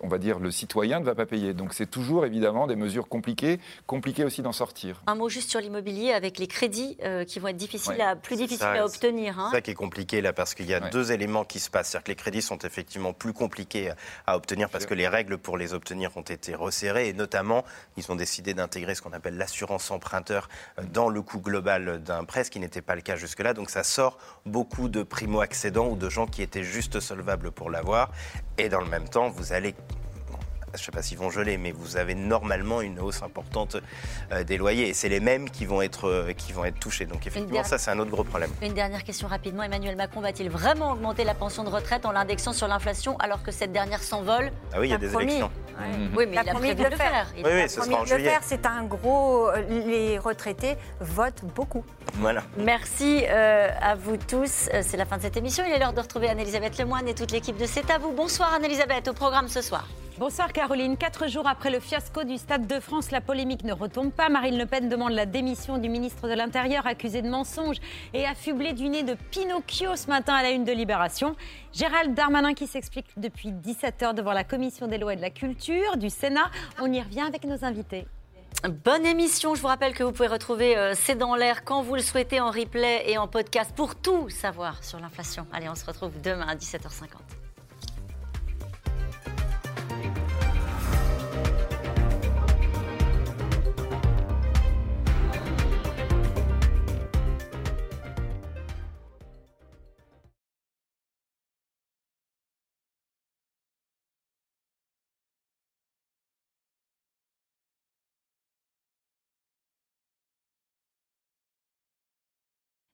on 0.00 0.08
va 0.08 0.18
dire 0.18 0.38
le 0.38 0.52
citoyen 0.52 1.00
ne 1.00 1.04
va 1.04 1.16
pas 1.16 1.26
payer. 1.26 1.54
Donc 1.54 1.74
c'est 1.74 1.90
toujours 1.90 2.24
évidemment 2.24 2.68
des 2.68 2.76
mesures 2.76 3.08
compliquées, 3.08 3.58
compliquées 3.86 4.24
aussi 4.24 4.42
d'en 4.42 4.52
sortir. 4.52 5.02
Un 5.08 5.16
mot 5.16 5.28
juste 5.28 5.50
sur 5.50 5.60
l'immobilier 5.60 6.12
avec 6.12 6.38
les 6.38 6.46
crédits 6.46 6.96
euh, 7.02 7.24
qui 7.24 7.40
vont 7.40 7.48
être 7.48 7.56
difficiles 7.56 7.79
plus 8.22 8.36
difficile 8.36 8.66
à 8.66 8.84
obtenir. 8.84 9.38
Hein. 9.38 9.48
C'est 9.50 9.56
ça 9.56 9.60
qui 9.60 9.70
est 9.70 9.74
compliqué 9.74 10.20
là, 10.20 10.32
parce 10.32 10.54
qu'il 10.54 10.66
y 10.66 10.74
a 10.74 10.80
deux 10.80 11.12
éléments 11.12 11.44
qui 11.44 11.60
se 11.60 11.70
passent. 11.70 11.90
C'est-à-dire 11.90 12.04
que 12.04 12.10
les 12.10 12.16
crédits 12.16 12.42
sont 12.42 12.58
effectivement 12.58 13.12
plus 13.12 13.32
compliqués 13.32 13.92
à 14.26 14.36
obtenir 14.36 14.68
parce 14.68 14.86
que 14.86 14.94
les 14.94 15.08
règles 15.08 15.38
pour 15.38 15.56
les 15.56 15.74
obtenir 15.74 16.16
ont 16.16 16.22
été 16.22 16.54
resserrées 16.54 17.08
et 17.08 17.12
notamment, 17.12 17.64
ils 17.96 18.10
ont 18.10 18.16
décidé 18.16 18.54
d'intégrer 18.54 18.94
ce 18.94 19.02
qu'on 19.02 19.12
appelle 19.12 19.36
l'assurance 19.36 19.90
emprunteur 19.90 20.48
euh, 20.78 20.82
dans 20.92 21.08
le 21.08 21.22
coût 21.22 21.40
global 21.40 22.02
d'un 22.02 22.24
prêt, 22.24 22.44
ce 22.44 22.50
qui 22.50 22.60
n'était 22.60 22.82
pas 22.82 22.94
le 22.94 23.00
cas 23.00 23.16
jusque-là. 23.16 23.54
Donc 23.54 23.70
ça 23.70 23.82
sort 23.82 24.18
beaucoup 24.46 24.88
de 24.88 25.02
primo-accédants 25.02 25.88
ou 25.88 25.96
de 25.96 26.08
gens 26.08 26.26
qui 26.26 26.42
étaient 26.42 26.64
juste 26.64 27.00
solvables 27.00 27.50
pour 27.50 27.70
l'avoir. 27.70 28.10
Et 28.58 28.68
dans 28.68 28.80
le 28.80 28.88
même 28.88 29.08
temps, 29.08 29.28
vous 29.28 29.52
allez 29.52 29.74
je 30.74 30.80
ne 30.80 30.84
sais 30.84 30.92
pas 30.92 31.02
s'ils 31.02 31.18
vont 31.18 31.30
geler, 31.30 31.58
mais 31.58 31.72
vous 31.72 31.96
avez 31.96 32.14
normalement 32.14 32.80
une 32.80 33.00
hausse 33.00 33.22
importante 33.22 33.76
euh, 34.32 34.44
des 34.44 34.56
loyers. 34.56 34.88
Et 34.88 34.94
c'est 34.94 35.08
les 35.08 35.20
mêmes 35.20 35.50
qui 35.50 35.66
vont 35.66 35.82
être, 35.82 36.08
euh, 36.08 36.32
qui 36.32 36.52
vont 36.52 36.64
être 36.64 36.78
touchés. 36.78 37.06
Donc 37.06 37.26
effectivement, 37.26 37.64
ça, 37.64 37.78
c'est 37.78 37.90
un 37.90 37.98
autre 37.98 38.10
gros 38.10 38.24
problème. 38.24 38.50
Une 38.62 38.74
dernière 38.74 39.04
question 39.04 39.28
rapidement. 39.28 39.62
Emmanuel 39.62 39.96
Macron 39.96 40.20
va-t-il 40.20 40.48
vraiment 40.48 40.92
augmenter 40.92 41.24
la 41.24 41.34
pension 41.34 41.64
de 41.64 41.70
retraite 41.70 42.06
en 42.06 42.12
l'indexant 42.12 42.52
sur 42.52 42.68
l'inflation 42.68 43.16
alors 43.18 43.42
que 43.42 43.50
cette 43.50 43.72
dernière 43.72 44.02
s'envole? 44.02 44.52
Ah 44.72 44.80
oui, 44.80 44.88
il 44.88 44.90
y 44.90 44.94
a 44.94 44.98
des 44.98 45.14
élections. 45.14 45.50
Oui, 46.14 46.26
mais 46.28 46.32
il 46.32 46.38
a, 46.38 46.44
promis 46.44 46.74
de 46.74 46.84
le 46.84 46.90
faire. 46.90 47.32
Il 47.36 47.44
oui, 47.44 47.52
oui, 47.54 47.68
ce 47.68 47.80
sera 47.80 48.00
en 48.00 48.04
de 48.04 48.10
le 48.10 48.18
faire. 48.18 48.40
C'est 48.42 48.66
un 48.66 48.84
gros... 48.84 49.48
Euh, 49.48 49.62
les 49.68 50.18
retraités 50.18 50.76
votent 51.00 51.44
beaucoup. 51.54 51.84
Voilà. 52.14 52.42
Merci 52.58 53.24
à 53.26 53.94
vous 53.94 54.16
tous. 54.16 54.68
C'est 54.82 54.96
la 54.96 55.06
fin 55.06 55.16
de 55.16 55.22
cette 55.22 55.36
émission. 55.36 55.64
Il 55.66 55.72
est 55.72 55.78
l'heure 55.78 55.92
de 55.92 56.00
retrouver 56.00 56.28
Anne-Elisabeth 56.28 56.78
Lemoine 56.78 57.08
et 57.08 57.14
toute 57.14 57.32
l'équipe 57.32 57.56
de 57.56 57.66
C'est 57.66 57.90
à 57.90 57.98
vous. 57.98 58.12
Bonsoir 58.12 58.52
Anne-Elisabeth, 58.54 59.08
au 59.08 59.14
programme 59.14 59.48
ce 59.48 59.62
soir. 59.62 59.88
Bonsoir 60.20 60.52
Caroline. 60.52 60.98
Quatre 60.98 61.28
jours 61.28 61.48
après 61.48 61.70
le 61.70 61.80
fiasco 61.80 62.24
du 62.24 62.36
Stade 62.36 62.66
de 62.66 62.78
France, 62.78 63.10
la 63.10 63.22
polémique 63.22 63.64
ne 63.64 63.72
retombe 63.72 64.12
pas. 64.12 64.28
Marine 64.28 64.58
Le 64.58 64.66
Pen 64.66 64.86
demande 64.86 65.12
la 65.12 65.24
démission 65.24 65.78
du 65.78 65.88
ministre 65.88 66.28
de 66.28 66.34
l'Intérieur 66.34 66.86
accusé 66.86 67.22
de 67.22 67.30
mensonge 67.30 67.78
et 68.12 68.26
affublé 68.26 68.74
du 68.74 68.90
nez 68.90 69.02
de 69.02 69.14
Pinocchio 69.30 69.96
ce 69.96 70.08
matin 70.08 70.34
à 70.34 70.42
la 70.42 70.50
une 70.50 70.64
de 70.64 70.72
Libération. 70.72 71.36
Gérald 71.72 72.12
Darmanin 72.12 72.52
qui 72.52 72.66
s'explique 72.66 73.06
depuis 73.16 73.50
17h 73.50 74.12
devant 74.12 74.34
la 74.34 74.44
commission 74.44 74.88
des 74.88 74.98
lois 74.98 75.14
et 75.14 75.16
de 75.16 75.22
la 75.22 75.30
culture 75.30 75.96
du 75.96 76.10
Sénat. 76.10 76.50
On 76.82 76.92
y 76.92 77.00
revient 77.00 77.22
avec 77.22 77.44
nos 77.44 77.64
invités. 77.64 78.06
Bonne 78.84 79.06
émission. 79.06 79.54
Je 79.54 79.62
vous 79.62 79.68
rappelle 79.68 79.94
que 79.94 80.04
vous 80.04 80.12
pouvez 80.12 80.28
retrouver 80.28 80.76
euh, 80.76 80.92
C'est 80.94 81.16
dans 81.16 81.34
l'air 81.34 81.64
quand 81.64 81.80
vous 81.80 81.94
le 81.94 82.02
souhaitez 82.02 82.42
en 82.42 82.50
replay 82.50 83.04
et 83.06 83.16
en 83.16 83.26
podcast 83.26 83.72
pour 83.74 83.94
tout 83.94 84.28
savoir 84.28 84.84
sur 84.84 85.00
l'inflation. 85.00 85.46
Allez, 85.50 85.70
on 85.70 85.74
se 85.74 85.86
retrouve 85.86 86.12
demain 86.20 86.46
à 86.46 86.56
17h50. 86.56 87.39